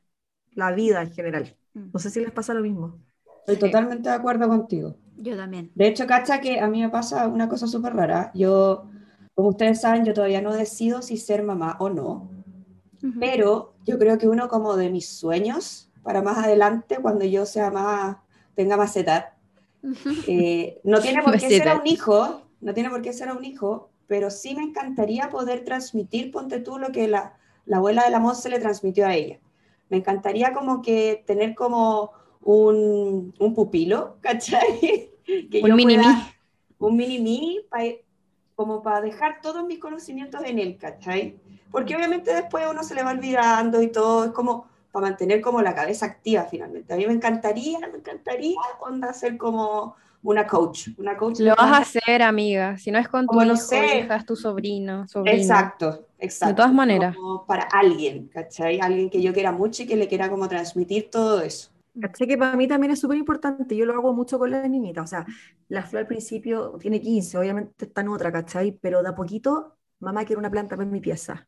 la 0.53 0.72
vida 0.72 1.03
en 1.03 1.12
general. 1.12 1.57
Mm. 1.74 1.90
No 1.92 1.98
sé 1.98 2.11
si 2.11 2.20
les 2.20 2.30
pasa 2.32 2.55
lo 2.55 2.61
mismo. 2.61 2.98
Estoy 3.46 3.57
totalmente 3.57 4.09
de 4.09 4.14
acuerdo 4.14 4.48
contigo. 4.48 4.96
Yo 5.16 5.36
también. 5.36 5.70
De 5.74 5.86
hecho, 5.88 6.07
cacha 6.07 6.40
que 6.40 6.61
a 6.61 6.68
mí 6.68 6.80
me 6.80 6.90
pasa 6.90 7.26
una 7.28 7.48
cosa 7.48 7.66
súper 7.66 7.94
rara. 7.94 8.30
Yo, 8.34 8.88
como 9.34 9.48
ustedes 9.48 9.80
saben, 9.80 10.05
yo 10.05 10.14
todavía 10.14 10.40
no 10.40 10.53
decido 10.53 11.03
si 11.03 11.16
ser 11.16 11.42
mamá 11.42 11.76
o 11.80 11.88
no, 11.90 12.30
Pero 13.18 13.72
yo 13.84 13.98
creo 13.98 14.16
que 14.18 14.28
uno 14.28 14.48
como 14.48 14.76
de 14.76 14.88
mis 14.90 15.09
sueños 15.09 15.90
para 16.03 16.22
más 16.22 16.38
adelante, 16.38 16.98
cuando 17.03 17.24
yo 17.24 17.46
sea 17.46 17.70
más, 17.70 18.16
tenga 18.55 18.76
más 18.76 18.96
edad, 18.96 19.30
eh, 20.26 20.80
no 20.84 21.00
tiene 21.00 21.22
por 21.24 21.32
qué 21.38 21.48
ser 21.48 21.68
a 21.68 21.74
un 21.80 21.86
hijo, 21.86 22.42
no 22.61 22.74
tiene 22.74 22.90
por 22.90 23.03
qué 23.03 23.12
ser 23.12 23.28
a 23.28 23.34
un 23.34 23.44
hijo, 23.44 23.90
pero 24.07 24.30
sí 24.30 24.55
me 24.55 24.62
encantaría 24.62 25.30
poder 25.30 25.64
transmitir, 25.64 26.30
ponte 26.30 26.61
tú, 26.61 26.78
lo 26.78 26.92
que 26.92 27.09
la, 27.09 27.36
la 27.66 27.78
abuela 27.78 28.05
de 28.05 28.11
la 28.11 28.20
Monse 28.20 28.48
le 28.50 28.59
transmitió 28.61 29.07
a 29.07 29.14
ella. 29.14 29.38
Me 29.88 29.96
encantaría 29.98 30.53
como 30.53 30.80
que 30.82 31.22
tener 31.26 31.55
como 31.55 32.12
un, 32.42 33.34
un 33.38 33.55
pupilo, 33.55 34.16
¿cachai? 34.20 35.11
Que 35.50 35.61
Un 35.62 35.74
mini-mí. 35.74 36.05
Un 36.78 36.96
mini-mí, 36.96 37.61
pa- 37.70 37.78
como 38.55 38.82
para 38.82 39.00
dejar 39.00 39.40
todos 39.40 39.64
mis 39.66 39.78
conocimientos 39.78 40.42
en 40.44 40.59
él, 40.59 40.76
¿cachai? 40.78 41.36
Porque 41.73 41.97
obviamente 41.97 42.33
después 42.33 42.64
uno 42.70 42.85
se 42.85 42.95
le 42.95 43.03
va 43.03 43.11
olvidando 43.11 43.83
y 43.83 43.89
todo, 43.89 44.27
es 44.27 44.31
como 44.31 44.66
para 44.93 45.07
mantener 45.07 45.41
como 45.41 45.62
la 45.62 45.75
cabeza 45.75 46.07
activa 46.07 46.45
finalmente. 46.45 46.93
A 46.93 46.97
mí 46.97 47.07
me 47.07 47.14
encantaría, 47.14 47.81
me 47.81 47.99
encantaría, 47.99 48.61
onda, 48.81 49.12
ser 49.12 49.39
como 49.39 49.97
una 50.23 50.47
coach, 50.47 50.89
una 50.99 51.16
coach. 51.16 51.41
Lo 51.41 51.57
vas 51.57 51.73
a 51.73 51.79
hacer, 51.79 52.23
amiga. 52.23 52.79
Si 52.79 52.91
no 52.91 52.99
es 52.99 53.09
con 53.09 53.27
tu 53.27 53.35
no 53.35 53.45
hijo, 53.45 53.57
sé. 53.57 54.01
hija, 54.01 54.16
es 54.16 54.27
tu 54.27 54.37
sobrino, 54.37 55.09
sobrino. 55.09 55.37
Exacto, 55.37 56.07
exacto. 56.18 56.53
De 56.53 56.57
todas 56.57 56.73
maneras. 56.73 57.16
Como 57.16 57.45
para 57.47 57.64
alguien, 57.64 58.29
¿cachai? 58.29 58.79
Alguien 58.81 59.11
que 59.11 59.20
yo 59.20 59.33
quiera 59.33 59.51
mucho 59.51 59.83
y 59.83 59.87
que 59.87 59.97
le 59.97 60.07
quiera 60.09 60.31
como 60.31 60.49
transmitir 60.49 61.11
todo 61.11 61.41
eso. 61.41 61.70
¿Cachai? 62.01 62.27
Que 62.27 62.39
para 62.39 62.57
mí 62.57 62.68
también 62.68 62.93
es 62.93 63.01
súper 63.01 63.18
importante, 63.18 63.77
yo 63.77 63.85
lo 63.85 63.93
hago 63.93 64.14
mucho 64.14 64.39
con 64.39 64.51
las 64.51 64.68
niñitas, 64.68 65.05
o 65.05 65.07
sea, 65.07 65.27
la 65.68 65.83
flor 65.83 66.03
al 66.03 66.07
principio 66.07 66.75
tiene 66.81 67.01
15, 67.01 67.37
obviamente 67.37 67.85
está 67.85 68.01
en 68.01 68.09
otra, 68.09 68.33
¿cachai? 68.33 68.73
Pero 68.81 69.03
de 69.03 69.11
a 69.11 69.14
poquito, 69.14 69.77
mamá 70.01 70.25
quiere 70.25 70.39
una 70.39 70.51
planta 70.51 70.75
para 70.75 70.89
mi 70.89 71.01
pieza, 71.01 71.47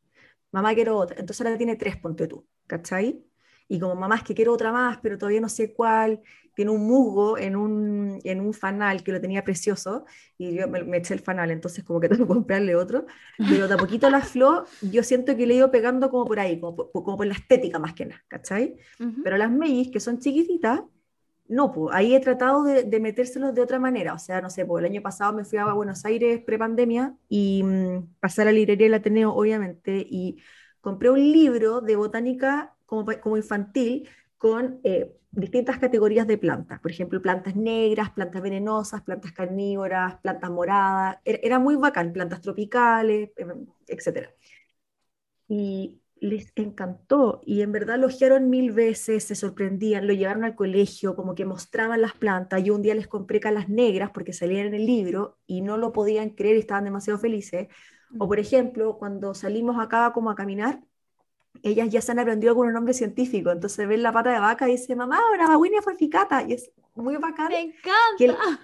mamá 0.54 0.72
quiero 0.72 0.96
otra, 0.96 1.16
entonces 1.18 1.44
ahora 1.44 1.58
tiene 1.58 1.74
tres, 1.74 1.96
ponte 1.96 2.28
tú, 2.28 2.46
¿cachai? 2.68 3.24
Y 3.66 3.80
como 3.80 3.96
mamá 3.96 4.16
es 4.16 4.22
que 4.22 4.34
quiero 4.34 4.52
otra 4.52 4.70
más, 4.70 4.98
pero 5.02 5.18
todavía 5.18 5.40
no 5.40 5.48
sé 5.48 5.74
cuál, 5.74 6.20
tiene 6.54 6.70
un 6.70 6.86
musgo 6.86 7.36
en 7.36 7.56
un, 7.56 8.20
en 8.22 8.40
un 8.40 8.54
fanal 8.54 9.02
que 9.02 9.10
lo 9.10 9.20
tenía 9.20 9.42
precioso, 9.42 10.04
y 10.38 10.54
yo 10.54 10.68
me, 10.68 10.84
me 10.84 10.98
eché 10.98 11.12
el 11.14 11.20
fanal, 11.20 11.50
entonces 11.50 11.82
como 11.82 11.98
que 11.98 12.08
tengo 12.10 12.24
que 12.24 12.34
comprarle 12.34 12.76
otro, 12.76 13.04
pero 13.36 13.66
de 13.66 13.74
a 13.74 13.76
poquito 13.76 14.08
la 14.10 14.20
flor, 14.32 14.66
yo 14.80 15.02
siento 15.02 15.36
que 15.36 15.44
le 15.44 15.54
he 15.54 15.56
ido 15.56 15.72
pegando 15.72 16.08
como 16.08 16.24
por 16.24 16.38
ahí, 16.38 16.60
como 16.60 16.76
por, 16.76 16.92
como 16.92 17.16
por 17.16 17.26
la 17.26 17.34
estética 17.34 17.80
más 17.80 17.94
que 17.94 18.06
nada, 18.06 18.22
¿cachai? 18.28 18.76
Ujú. 19.00 19.24
Pero 19.24 19.36
las 19.36 19.50
mellis, 19.50 19.90
que 19.90 19.98
son 19.98 20.20
chiquititas, 20.20 20.82
no, 21.48 21.72
pues 21.72 21.94
ahí 21.94 22.14
he 22.14 22.20
tratado 22.20 22.62
de, 22.64 22.84
de 22.84 23.00
metérselos 23.00 23.54
de 23.54 23.60
otra 23.62 23.78
manera. 23.78 24.14
O 24.14 24.18
sea, 24.18 24.40
no 24.40 24.50
sé, 24.50 24.64
pues 24.64 24.84
el 24.84 24.90
año 24.90 25.02
pasado 25.02 25.32
me 25.34 25.44
fui 25.44 25.58
a 25.58 25.72
Buenos 25.72 26.04
Aires 26.04 26.42
prepandemia 26.44 27.16
y 27.28 27.62
mm, 27.62 28.14
pasé 28.20 28.42
a 28.42 28.44
la 28.46 28.52
librería 28.52 28.86
del 28.86 28.94
Ateneo, 28.94 29.32
obviamente, 29.34 30.06
y 30.08 30.38
compré 30.80 31.10
un 31.10 31.20
libro 31.20 31.80
de 31.80 31.96
botánica 31.96 32.74
como, 32.86 33.06
como 33.20 33.36
infantil 33.36 34.08
con 34.38 34.80
eh, 34.84 35.14
distintas 35.30 35.78
categorías 35.78 36.26
de 36.26 36.38
plantas. 36.38 36.80
Por 36.80 36.90
ejemplo, 36.90 37.20
plantas 37.22 37.56
negras, 37.56 38.10
plantas 38.10 38.42
venenosas, 38.42 39.02
plantas 39.02 39.32
carnívoras, 39.32 40.16
plantas 40.20 40.50
moradas. 40.50 41.18
Era, 41.24 41.38
era 41.42 41.58
muy 41.58 41.76
bacán, 41.76 42.12
plantas 42.12 42.40
tropicales, 42.40 43.30
em, 43.36 43.66
etcétera 43.86 44.30
y 45.48 46.00
les 46.24 46.52
encantó 46.56 47.40
y 47.44 47.62
en 47.62 47.72
verdad 47.72 47.98
lo 47.98 48.06
ojearon 48.08 48.50
mil 48.50 48.72
veces, 48.72 49.24
se 49.24 49.34
sorprendían, 49.34 50.06
lo 50.06 50.12
llevaron 50.14 50.44
al 50.44 50.54
colegio, 50.56 51.16
como 51.16 51.34
que 51.34 51.44
mostraban 51.44 52.00
las 52.02 52.14
plantas. 52.14 52.62
Yo 52.64 52.74
un 52.74 52.82
día 52.82 52.94
les 52.94 53.08
compré 53.08 53.40
calas 53.40 53.68
negras 53.68 54.10
porque 54.12 54.32
salían 54.32 54.66
en 54.68 54.74
el 54.74 54.86
libro 54.86 55.38
y 55.46 55.60
no 55.62 55.76
lo 55.78 55.92
podían 55.92 56.30
creer 56.30 56.56
estaban 56.56 56.84
demasiado 56.84 57.18
felices. 57.18 57.68
O 58.18 58.28
por 58.28 58.38
ejemplo, 58.38 58.98
cuando 58.98 59.34
salimos 59.34 59.78
acá 59.80 60.12
como 60.14 60.30
a 60.30 60.34
caminar, 60.34 60.80
ellas 61.62 61.88
ya 61.90 62.00
se 62.00 62.12
han 62.12 62.18
aprendido 62.18 62.50
algunos 62.52 62.72
nombres 62.74 62.96
científicos, 62.98 63.52
entonces 63.54 63.88
ven 63.88 64.02
la 64.02 64.12
pata 64.12 64.32
de 64.32 64.40
vaca 64.40 64.68
y 64.68 64.72
dice, 64.72 64.94
mamá, 64.96 65.20
una 65.34 65.48
babuinia 65.48 65.82
forficata, 65.82 66.42
y 66.46 66.54
es 66.54 66.70
muy 66.94 67.16
bacán. 67.16 67.48
Me 67.48 67.72
que 68.16 68.24
el- 68.26 68.30
encanta. 68.32 68.60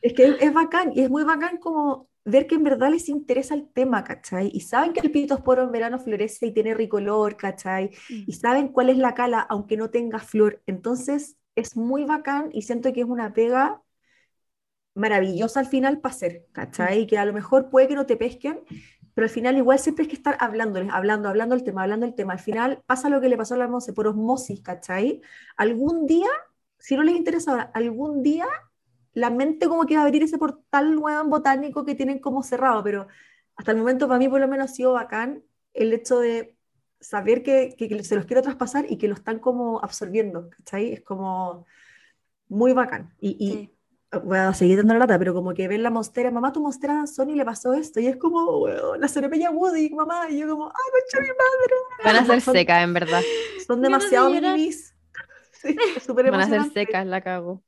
es 0.00 0.12
que 0.14 0.24
es, 0.24 0.36
es 0.40 0.52
bacán, 0.52 0.92
y 0.94 1.00
es 1.02 1.10
muy 1.10 1.24
bacán 1.24 1.58
como 1.58 2.05
ver 2.26 2.46
que 2.46 2.56
en 2.56 2.64
verdad 2.64 2.90
les 2.90 3.08
interesa 3.08 3.54
el 3.54 3.68
tema, 3.68 4.04
¿cachai? 4.04 4.50
Y 4.52 4.60
saben 4.60 4.92
que 4.92 5.00
el 5.00 5.12
pitosporo 5.12 5.62
en 5.62 5.72
verano 5.72 5.98
florece 5.98 6.46
y 6.46 6.52
tiene 6.52 6.74
rico 6.74 6.98
olor, 6.98 7.36
¿cachai? 7.36 7.90
Y 8.08 8.32
saben 8.32 8.68
cuál 8.68 8.90
es 8.90 8.98
la 8.98 9.14
cala, 9.14 9.40
aunque 9.40 9.76
no 9.76 9.90
tenga 9.90 10.18
flor. 10.18 10.60
Entonces, 10.66 11.36
es 11.54 11.76
muy 11.76 12.04
bacán 12.04 12.50
y 12.52 12.62
siento 12.62 12.92
que 12.92 13.00
es 13.00 13.06
una 13.06 13.32
pega 13.32 13.80
maravillosa 14.94 15.60
al 15.60 15.66
final 15.66 16.00
para 16.00 16.14
hacer, 16.14 16.46
¿cachai? 16.52 17.06
Que 17.06 17.16
a 17.16 17.24
lo 17.24 17.32
mejor 17.32 17.70
puede 17.70 17.86
que 17.86 17.94
no 17.94 18.06
te 18.06 18.16
pesquen, 18.16 18.60
pero 19.14 19.26
al 19.26 19.30
final 19.30 19.56
igual 19.56 19.78
siempre 19.78 20.02
hay 20.04 20.08
que 20.08 20.16
estar 20.16 20.36
hablándoles, 20.40 20.90
hablando, 20.92 21.28
hablando 21.28 21.54
el 21.54 21.62
tema, 21.62 21.84
hablando 21.84 22.06
el 22.06 22.14
tema. 22.14 22.32
Al 22.32 22.40
final 22.40 22.82
pasa 22.86 23.08
lo 23.08 23.20
que 23.20 23.28
le 23.28 23.36
pasó 23.36 23.54
a 23.54 23.58
la 23.58 23.68
Monse 23.68 23.92
por 23.92 24.08
osmosis, 24.08 24.60
¿cachai? 24.62 25.20
Algún 25.56 26.06
día, 26.06 26.28
si 26.78 26.96
no 26.96 27.04
les 27.04 27.14
interesa 27.14 27.52
ahora, 27.52 27.70
algún 27.72 28.22
día 28.22 28.46
la 29.16 29.30
mente 29.30 29.66
como 29.66 29.86
que 29.86 29.96
va 29.96 30.02
a 30.02 30.04
abrir 30.04 30.22
ese 30.22 30.36
portal 30.38 30.94
nuevo 30.94 31.20
en 31.22 31.30
botánico 31.30 31.84
que 31.86 31.94
tienen 31.94 32.18
como 32.18 32.42
cerrado, 32.42 32.82
pero 32.84 33.08
hasta 33.56 33.72
el 33.72 33.78
momento 33.78 34.06
para 34.06 34.18
mí 34.18 34.28
por 34.28 34.40
lo 34.40 34.46
menos 34.48 34.70
ha 34.70 34.74
sido 34.74 34.92
bacán 34.92 35.42
el 35.72 35.92
hecho 35.94 36.20
de 36.20 36.54
saber 37.00 37.42
que, 37.42 37.74
que- 37.78 37.88
que 37.88 38.04
se 38.04 38.14
los 38.14 38.26
quiero 38.26 38.42
traspasar 38.42 38.84
y 38.88 38.98
que 38.98 39.08
lo 39.08 39.14
están 39.14 39.38
como 39.38 39.80
absorbiendo, 39.82 40.50
¿cachai? 40.50 40.92
Es 40.92 41.00
como 41.02 41.64
muy 42.48 42.72
bacán. 42.74 43.14
Y, 43.18 43.30
y 43.40 43.50
Sí. 43.52 43.70
voy 44.22 44.38
a 44.38 44.52
seguir 44.54 44.76
dando 44.78 44.92
la 44.94 45.00
lata, 45.00 45.18
pero 45.18 45.32
como 45.34 45.54
que 45.54 45.66
ven 45.66 45.82
la 45.82 45.90
monstera, 45.90 46.30
mamá, 46.30 46.52
tu 46.52 46.60
monstera 46.60 47.02
a 47.02 47.06
Sony 47.06 47.34
le 47.34 47.44
pasó 47.44 47.72
esto, 47.74 48.00
y 48.00 48.06
es 48.08 48.16
como, 48.18 48.58
weón, 48.60 49.00
la 49.00 49.08
cerepeya 49.08 49.50
Woody, 49.50 49.90
mamá, 49.94 50.28
y 50.30 50.38
yo 50.40 50.48
como, 50.48 50.66
ay, 50.66 50.90
concha 50.92 51.20
mi 51.20 51.28
madre. 51.28 51.74
Van 52.04 52.16
a 52.16 52.26
ser 52.26 52.40
Son- 52.42 52.54
secas, 52.54 52.84
en 52.84 52.92
verdad. 52.92 53.22
Son 53.66 53.80
demasiado 53.82 54.28
llorar. 54.28 54.52
minimis. 54.56 54.92
Sí, 55.52 55.74
Van 56.14 56.34
a 56.34 56.46
ser 56.48 56.70
secas, 56.72 57.06
la 57.06 57.20
cago. 57.22 57.62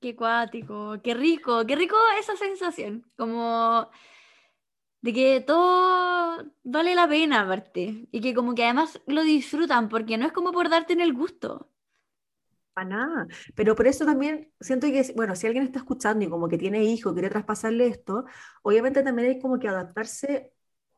Qué 0.00 0.14
cuático, 0.14 1.00
qué 1.02 1.14
rico, 1.14 1.66
qué 1.66 1.74
rico 1.76 1.96
esa 2.20 2.36
sensación, 2.36 3.10
como 3.16 3.90
de 5.02 5.12
que 5.14 5.40
todo 5.40 6.44
vale 6.64 6.94
la 6.94 7.08
pena 7.08 7.44
verte 7.44 8.06
y 8.12 8.20
que 8.20 8.34
como 8.34 8.54
que 8.54 8.64
además 8.64 9.00
lo 9.06 9.22
disfrutan 9.22 9.88
porque 9.88 10.18
no 10.18 10.26
es 10.26 10.32
como 10.32 10.52
por 10.52 10.68
darte 10.68 10.92
en 10.92 11.00
el 11.00 11.14
gusto. 11.14 11.70
Para 12.74 12.88
nada. 12.88 13.26
Pero 13.54 13.74
por 13.74 13.86
eso 13.86 14.04
también 14.04 14.52
siento 14.60 14.86
que, 14.88 15.12
bueno, 15.16 15.34
si 15.34 15.46
alguien 15.46 15.64
está 15.64 15.78
escuchando 15.78 16.24
y 16.24 16.28
como 16.28 16.46
que 16.48 16.58
tiene 16.58 16.84
hijo, 16.84 17.14
quiere 17.14 17.30
traspasarle 17.30 17.86
esto, 17.86 18.26
obviamente 18.62 19.02
también 19.02 19.28
hay 19.30 19.40
como 19.40 19.58
que 19.58 19.68
adaptarse 19.68 20.52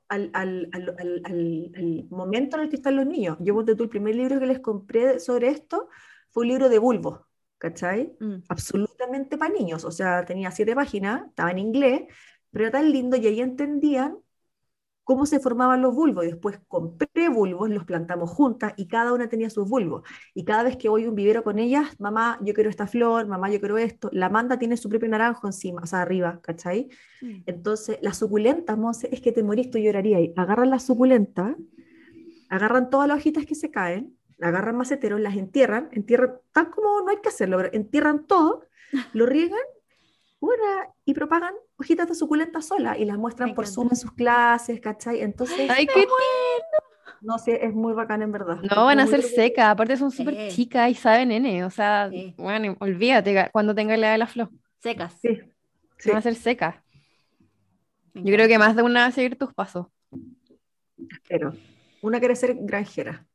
al, 0.09 0.31
al- 0.35 0.71
al- 0.73 1.23
al 1.25 2.07
momento 2.11 2.57
en 2.57 2.65
el 2.65 2.71
que 2.71 2.77
están 2.77 2.97
los 2.97 3.07
niños. 3.07 3.39
Yo, 3.41 3.55
ponte 3.55 3.77
tú, 3.77 3.85
el 3.85 3.89
primer 3.91 4.17
libro 4.17 4.41
que 4.41 4.47
les 4.47 4.61
compré 4.61 5.21
sobre 5.21 5.49
esto 5.51 5.89
fue 6.31 6.43
un 6.45 6.49
libro 6.51 6.69
de 6.69 6.79
bulbos, 6.81 7.21
¿cachai? 7.59 8.17
Mm. 8.21 8.45
absolutamente 8.49 9.37
para 9.37 9.53
niños, 9.53 9.85
o 9.85 9.91
sea, 9.91 10.25
tenía 10.25 10.51
siete 10.51 10.75
páginas, 10.75 11.27
estaba 11.29 11.51
en 11.51 11.59
inglés, 11.59 12.03
pero 12.51 12.67
era 12.67 12.79
tan 12.79 12.91
lindo 12.91 13.17
y 13.17 13.27
ahí 13.27 13.41
entendían 13.41 14.19
cómo 15.09 15.25
se 15.25 15.41
formaban 15.41 15.81
los 15.81 15.95
bulbos. 15.95 16.27
Y 16.27 16.29
después 16.29 16.61
compré 16.69 17.31
bulbos, 17.31 17.71
los 17.71 17.87
plantamos 17.87 18.29
juntas 18.29 18.75
y 18.77 18.89
cada 18.89 19.15
una 19.15 19.27
tenía 19.27 19.49
sus 19.49 19.67
bulbos. 19.67 20.03
Y 20.35 20.45
cada 20.45 20.65
vez 20.65 20.77
que 20.77 20.91
voy 20.91 21.07
a 21.07 21.09
un 21.09 21.15
vivero 21.15 21.43
con 21.43 21.59
ellas, 21.59 21.99
mamá, 21.99 22.39
yo 22.43 22.53
quiero 22.53 22.69
esta 22.69 22.87
flor, 22.87 23.27
mamá, 23.27 23.49
yo 23.49 23.59
quiero 23.59 23.79
esto. 23.79 24.11
La 24.13 24.29
manda 24.29 24.59
tiene 24.59 24.77
su 24.77 24.91
propio 24.91 25.09
naranjo 25.09 25.47
encima, 25.47 25.81
o 25.83 25.87
sea, 25.87 26.03
arriba, 26.03 26.41
¿cachai? 26.43 26.91
Mm. 27.23 27.41
Entonces, 27.47 27.99
las 28.03 28.19
suculentas, 28.19 28.77
Monse, 28.77 29.09
es 29.11 29.23
que 29.23 29.33
te 29.33 29.43
morís, 29.43 29.71
tú 29.71 29.79
llorarías. 29.79 30.19
ahí. 30.19 30.35
Agarran 30.37 30.69
las 30.69 30.83
suculentas, 30.85 31.57
agarran 32.51 32.91
todas 32.91 33.09
las 33.09 33.17
hojitas 33.17 33.47
que 33.47 33.55
se 33.55 33.71
caen, 33.71 34.18
agarran 34.41 34.77
maceteros, 34.77 35.21
las 35.21 35.37
entierran, 35.37 35.89
entierran, 35.93 36.35
tal 36.53 36.71
como 36.71 37.01
no 37.01 37.09
hay 37.11 37.19
que 37.23 37.29
hacerlo, 37.29 37.57
pero 37.57 37.71
entierran 37.73 38.27
todo, 38.27 38.65
lo 39.13 39.27
riegan 39.27 39.59
bueno, 40.41 40.63
y 41.05 41.15
propagan 41.15 41.53
hojitas 41.79 42.09
de 42.09 42.15
suculenta 42.15 42.63
sola 42.63 42.97
y 42.97 43.05
las 43.05 43.19
muestran 43.19 43.49
Me 43.51 43.55
por 43.57 43.65
encanta. 43.65 43.75
Zoom 43.75 43.89
en 43.91 43.97
sus 43.97 44.13
clases, 44.13 44.79
¿cachai? 44.81 45.21
Entonces, 45.21 45.69
Ay, 45.69 45.85
qué 45.87 46.07
No 47.21 47.39
sé, 47.39 47.65
es 47.67 47.75
muy 47.75 47.93
bacán 47.93 48.23
en 48.23 48.31
verdad. 48.31 48.59
No, 48.63 48.85
van 48.85 49.01
a 49.01 49.07
ser 49.09 49.23
secas, 49.23 49.67
aparte 49.67 49.97
son 49.97 50.13
súper 50.13 50.35
Sí. 50.37 50.57
chicas 50.57 50.91
y 50.91 50.95
saben 50.95 51.31
nene, 51.31 51.65
o 51.65 51.71
sea, 51.71 52.09
bueno, 52.37 52.77
olvídate 52.79 53.49
cuando 53.51 53.75
tenga 53.75 53.97
la 53.97 54.07
edad 54.07 54.13
de 54.15 54.19
la 54.19 54.27
flor, 54.29 54.51
Secas. 54.81 55.15
Sí, 55.21 55.41
sí, 55.99 56.09
van 56.11 56.19
a 56.19 56.23
ser 56.23 56.37
secas. 56.37 56.77
Yo 58.15 58.33
creo 58.33 58.47
que 58.47 58.59
más 58.59 58.77
de 58.77 58.83
una 58.83 59.01
va 59.01 59.07
a 59.07 59.11
seguir 59.13 59.37
tus 59.37 59.53
pasos. 59.53 59.87
pero 61.29 61.53
una 62.01 62.21
quiere 62.21 62.37
ser 62.37 62.55
granjera. 62.61 63.27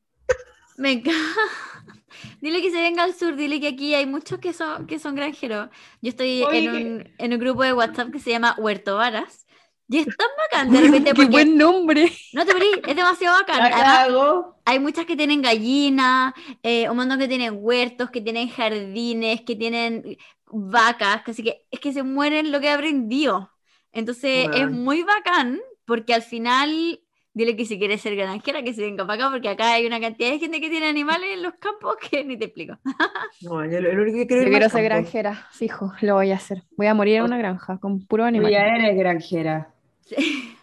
Me 0.78 0.92
encanta. 0.92 1.20
Dile 2.42 2.62
que 2.62 2.72
se 2.72 2.82
venga 2.82 3.04
al 3.04 3.14
sur, 3.14 3.36
dile 3.36 3.60
que 3.60 3.68
aquí 3.70 3.94
hay 3.96 4.06
muchos 4.06 4.40
que 4.40 4.54
son, 4.54 4.86
que 4.88 5.00
son 5.00 5.16
granjeros. 5.16 5.70
Yo 6.02 6.10
estoy 6.10 6.44
Oye, 6.44 6.66
en 6.66 6.72
que- 6.72 6.78
un, 6.86 7.14
en 7.18 7.34
un 7.34 7.40
grupo 7.40 7.64
de 7.64 7.74
WhatsApp 7.74 8.12
que 8.12 8.20
se 8.20 8.30
llama 8.32 8.56
Huerto 8.58 8.96
Varas. 8.98 9.46
Y 9.90 10.00
es 10.00 10.06
tan 10.06 10.28
bacán 10.38 10.72
de 10.72 10.80
repente 10.82 11.10
¡Qué 11.12 11.16
porque... 11.16 11.30
buen 11.32 11.58
nombre! 11.58 12.12
No 12.34 12.46
te 12.46 12.54
morí, 12.54 12.68
es 12.88 12.96
demasiado 12.96 13.38
bacán. 13.40 13.62
Además, 13.62 14.46
hay 14.66 14.80
muchas 14.80 15.06
que 15.06 15.16
tienen 15.18 15.42
gallinas, 15.42 16.34
eh, 16.64 16.90
un 16.90 16.96
montón 16.98 17.20
que 17.20 17.28
tienen 17.28 17.54
huertos, 17.58 18.10
que 18.10 18.22
tienen 18.22 18.48
jardines, 18.50 19.42
que 19.42 19.56
tienen 19.56 20.18
vacas, 20.48 21.22
así 21.28 21.44
que 21.44 21.66
es 21.70 21.80
que 21.80 21.92
se 21.94 22.02
mueren 22.04 22.52
lo 22.52 22.60
que 22.62 22.70
aprendido. 22.70 23.52
Entonces 23.92 24.48
es 24.54 24.66
Wow. 24.68 24.72
muy 24.72 25.04
bacán 25.04 25.60
porque 25.86 26.14
al 26.14 26.22
final, 26.24 27.02
dile 27.34 27.56
que 27.56 27.66
si 27.66 27.80
quieres 27.80 28.02
ser 28.02 28.16
granjera, 28.16 28.64
que 28.64 28.74
se 28.74 28.82
venga 28.82 29.06
para 29.06 29.24
acá, 29.24 29.32
porque 29.32 29.50
acá 29.50 29.74
hay 29.74 29.86
una 29.86 30.00
cantidad 30.00 30.30
de 30.30 30.40
gente 30.40 30.62
que 30.62 30.70
tiene 30.70 30.88
animales 30.88 31.30
en 31.34 31.44
los 31.44 31.54
campos 31.56 31.98
que 31.98 32.24
ni 32.24 32.38
te 32.38 32.46
explico. 32.46 32.78
No, 33.42 33.66
yo 33.66 33.82
lo, 33.82 34.02
único 34.02 34.20
que 34.20 34.28
quiero 34.28 34.44
Yo 34.44 34.50
quiero 34.50 34.70
ser 34.70 34.82
campo. 34.82 34.86
granjera, 34.86 35.48
fijo, 35.52 35.94
lo 36.02 36.16
voy 36.16 36.32
a 36.32 36.36
hacer. 36.36 36.64
Voy 36.78 36.88
a 36.88 36.94
morir 36.94 37.18
en 37.18 37.24
una 37.24 37.38
granja 37.38 37.78
con 37.80 38.06
puro 38.06 38.24
animal. 38.24 38.52
ya 38.52 38.66
eres 38.68 38.98
granjera. 38.98 39.74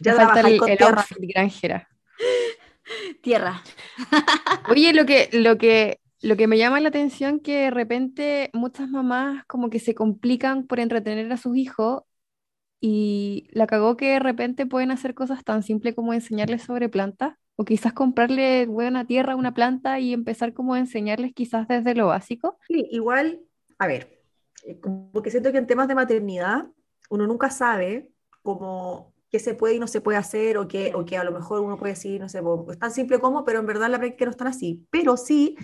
Ya 0.00 0.12
Me 0.12 0.18
falta 0.18 0.40
el, 0.40 0.60
outfit 0.82 1.18
granjera. 1.20 1.88
Tierra. 3.22 3.62
Oye, 4.68 4.92
lo 4.92 5.06
que, 5.06 5.30
lo 5.32 5.56
que, 5.56 6.00
lo 6.20 6.36
que 6.36 6.46
me 6.46 6.58
llama 6.58 6.80
la 6.80 6.88
atención 6.88 7.40
que 7.40 7.62
de 7.62 7.70
repente 7.70 8.50
muchas 8.52 8.88
mamás 8.88 9.44
como 9.46 9.70
que 9.70 9.78
se 9.78 9.94
complican 9.94 10.66
por 10.66 10.80
entretener 10.80 11.32
a 11.32 11.36
sus 11.36 11.56
hijos 11.56 12.02
y 12.80 13.48
la 13.52 13.66
cagó 13.66 13.96
que 13.96 14.12
de 14.12 14.18
repente 14.18 14.66
pueden 14.66 14.90
hacer 14.90 15.14
cosas 15.14 15.44
tan 15.44 15.62
simples 15.62 15.94
como 15.94 16.12
enseñarles 16.12 16.62
sobre 16.62 16.88
plantas 16.88 17.36
o 17.56 17.64
quizás 17.64 17.92
comprarle 17.92 18.66
buena 18.66 19.06
tierra 19.06 19.32
a 19.32 19.36
una 19.36 19.54
planta 19.54 19.98
y 19.98 20.12
empezar 20.12 20.52
como 20.52 20.74
a 20.74 20.78
enseñarles 20.78 21.32
quizás 21.32 21.66
desde 21.68 21.94
lo 21.94 22.08
básico. 22.08 22.58
Sí, 22.68 22.86
igual, 22.90 23.40
a 23.78 23.86
ver, 23.86 24.20
eh, 24.64 24.78
como 24.78 25.22
que 25.22 25.30
siento 25.30 25.52
que 25.52 25.58
en 25.58 25.66
temas 25.66 25.88
de 25.88 25.94
maternidad 25.94 26.66
uno 27.08 27.26
nunca 27.26 27.50
sabe 27.50 28.10
cómo 28.42 29.14
qué 29.30 29.38
se 29.38 29.54
puede 29.54 29.74
y 29.74 29.78
no 29.80 29.86
se 29.86 30.00
puede 30.00 30.18
hacer 30.18 30.56
o 30.58 30.68
que, 30.68 30.94
o 30.94 31.04
que 31.04 31.16
a 31.16 31.24
lo 31.24 31.32
mejor 31.32 31.60
uno 31.60 31.76
puede 31.76 31.94
decir, 31.94 32.20
no 32.20 32.28
sé, 32.28 32.40
es 32.70 32.78
tan 32.78 32.92
simple 32.92 33.18
como, 33.18 33.44
pero 33.44 33.58
en 33.58 33.66
verdad 33.66 33.90
la 33.90 33.98
práctica 33.98 34.26
no 34.26 34.30
es 34.30 34.36
tan 34.36 34.48
así. 34.48 34.86
Pero 34.90 35.16
sí, 35.16 35.56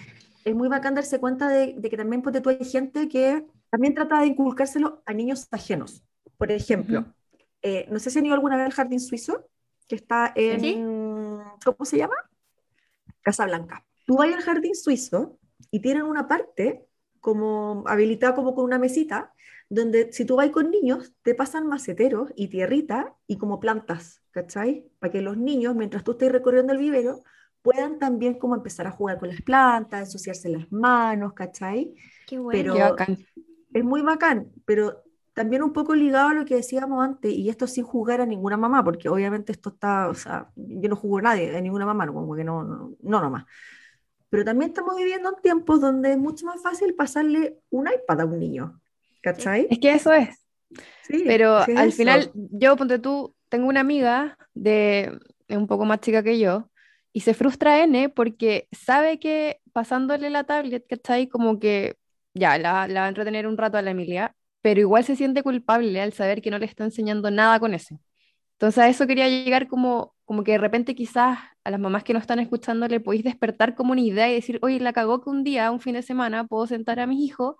es 0.45 0.55
muy 0.55 0.69
bacán 0.69 0.95
darse 0.95 1.21
cuenta 1.21 1.49
de, 1.49 1.75
de 1.79 1.91
que 1.91 1.97
también 1.97 2.23
ponte 2.23 2.41
tú, 2.41 2.51
hay 2.51 2.65
gente 2.65 3.09
que 3.09 3.47
también 3.71 3.95
trata 3.95 4.21
de 4.21 4.27
inculcárselo 4.27 5.03
a 5.07 5.13
niños 5.13 5.47
ajenos. 5.53 6.03
Por 6.39 6.51
ejemplo, 6.51 7.01
Ujú. 7.01 7.13
eh, 7.63 7.87
no 7.91 7.99
sé 7.99 8.11
si 8.11 8.19
han 8.19 8.27
ido 8.27 8.35
alguna 8.35 8.57
vez 8.57 8.67
al 8.67 8.73
Jardín 8.73 9.01
Suizo, 9.01 9.49
que 9.89 9.95
está 9.97 10.33
en, 10.35 10.61
Sí. 10.61 10.75
¿cómo 11.65 11.85
se 11.85 11.99
llama? 11.99 12.15
Casa 13.23 13.47
Blanca. 13.47 13.85
Tú 14.07 14.17
vas 14.17 14.33
al 14.33 14.41
Jardín 14.43 14.75
Suizo 14.75 15.39
y 15.71 15.81
tienen 15.81 16.03
una 16.05 16.27
parte 16.29 16.87
como 17.21 17.85
habilitada 17.87 18.35
como 18.35 18.55
con 18.55 18.65
una 18.65 18.79
mesita, 18.79 19.33
donde 19.69 20.13
si 20.13 20.25
tú 20.25 20.37
vas 20.37 20.51
con 20.51 20.71
niños, 20.71 21.13
te 21.23 21.35
pasan 21.35 21.67
maceteros 21.67 22.31
y 22.37 22.49
tierrita 22.49 23.15
y 23.27 23.39
como 23.39 23.61
plantas, 23.61 24.21
¿cachai? 24.33 24.91
Para 24.99 25.13
que 25.13 25.23
los 25.23 25.37
niños, 25.37 25.75
mientras 25.77 26.03
tú 26.05 26.13
estés 26.13 26.33
recorriendo 26.33 26.73
el 26.73 26.79
vivero, 26.81 27.23
puedan 27.63 27.99
también 28.01 28.35
como 28.39 28.57
empezar 28.57 28.87
a 28.89 28.91
jugar 28.91 29.19
con 29.21 29.29
las 29.29 29.41
plantas, 29.41 30.01
ensuciarse 30.09 30.49
las 30.49 30.71
manos, 30.73 31.33
¿cachai? 31.33 31.95
Qué 32.27 32.39
bueno. 32.41 32.61
Pero- 32.61 32.75
Qué 32.75 32.81
bacán. 32.83 33.19
Es 33.73 33.85
muy 33.85 34.03
bacán, 34.03 34.51
pero 34.67 35.03
también 35.35 35.63
un 35.63 35.73
poco 35.73 35.95
ligado 35.95 36.29
a 36.29 36.35
lo 36.35 36.45
que 36.45 36.57
decíamos 36.57 37.03
antes, 37.03 37.33
y 37.33 37.49
esto 37.49 37.67
sin 37.67 37.85
juzgar 37.85 38.21
a 38.21 38.27
ninguna 38.27 38.57
mamá, 38.57 38.85
porque 38.85 39.09
obviamente 39.09 39.53
esto 39.53 39.71
está, 39.71 40.09
o 40.09 40.15
sea, 40.15 40.51
yo 40.57 40.89
no 40.89 40.97
juzgo 40.97 41.19
a 41.19 41.23
nadie, 41.23 41.57
a 41.57 41.61
ninguna 41.61 41.87
mamá, 41.87 42.07
no, 42.07 42.15
como 42.15 42.35
que 42.35 42.45
no, 42.45 42.63
no, 42.63 42.95
no 43.01 43.21
nomás. 43.21 43.45
Pero 44.29 44.45
también 44.45 44.71
estamos 44.71 44.97
viviendo 44.97 45.29
en 45.31 45.43
tiempos 45.43 45.81
donde 45.81 46.13
es 46.13 46.19
mucho 46.19 46.47
más 46.47 46.63
fácil 46.63 46.95
pasarle 46.95 47.59
un 47.71 47.87
iPad 47.87 48.21
a 48.23 48.25
un 48.25 48.39
niño, 48.39 48.81
¿cachai? 49.23 49.67
Es 49.71 49.79
que 49.79 49.93
eso 49.93 50.13
es. 50.13 50.29
Sí, 51.03 51.25
Pero 51.27 51.65
sí 51.65 51.73
es 51.73 51.79
al 51.79 51.89
eso. 51.89 51.97
final, 51.97 52.31
yo, 52.35 52.77
ponte 52.77 52.99
tú, 52.99 53.35
tengo 53.49 53.69
una 53.69 53.81
amiga 53.81 54.39
de 54.55 55.19
un 55.49 55.67
poco 55.67 55.85
más 55.85 56.01
chica 56.01 56.23
que 56.23 56.39
yo, 56.39 56.71
y 57.13 57.21
se 57.21 57.35
frustra 57.35 57.83
N 57.83 58.09
porque 58.09 58.69
sabe 58.73 59.19
que 59.19 59.61
pasándole 59.73 60.31
la 60.31 60.45
tablet, 60.45 60.87
¿cachai? 60.89 61.29
Como 61.29 61.59
que 61.59 61.97
ya, 62.35 62.57
la, 62.57 62.89
la 62.89 63.01
va 63.01 63.07
a 63.07 63.09
entretener 63.09 63.47
un 63.47 63.59
rato 63.59 63.77
a 63.77 63.83
la 63.83 63.91
Emilia, 63.91 64.35
pero 64.63 64.81
igual 64.81 65.05
se 65.05 65.17
siente 65.17 65.43
culpable 65.45 66.01
al 66.01 66.13
saber 66.15 66.43
que 66.43 66.51
no 66.51 66.59
le 66.59 66.67
está 66.67 66.85
enseñando 66.85 67.31
nada 67.31 67.61
con 67.61 67.75
eso. 67.75 67.99
Entonces 68.55 68.79
a 68.85 68.89
eso 68.89 69.07
quería 69.07 69.29
llegar 69.29 69.69
como, 69.69 70.15
como 70.25 70.45
que 70.45 70.53
de 70.53 70.59
repente 70.59 70.95
quizás 70.95 71.39
a 71.65 71.71
las 71.71 71.81
mamás 71.81 72.05
que 72.05 72.13
no 72.15 72.19
están 72.21 72.39
escuchando 72.41 72.89
le 72.89 73.01
podéis 73.01 73.25
despertar 73.25 73.75
como 73.75 73.93
una 73.93 74.01
idea 74.03 74.31
y 74.31 74.35
decir, 74.35 74.59
oye, 74.63 74.81
la 74.81 74.93
cagó 74.93 75.23
que 75.23 75.31
un 75.31 75.45
día, 75.45 75.71
un 75.71 75.81
fin 75.81 75.95
de 75.95 76.03
semana, 76.03 76.47
puedo 76.47 76.67
sentar 76.67 77.01
a 77.01 77.07
mis 77.07 77.21
hijos 77.25 77.57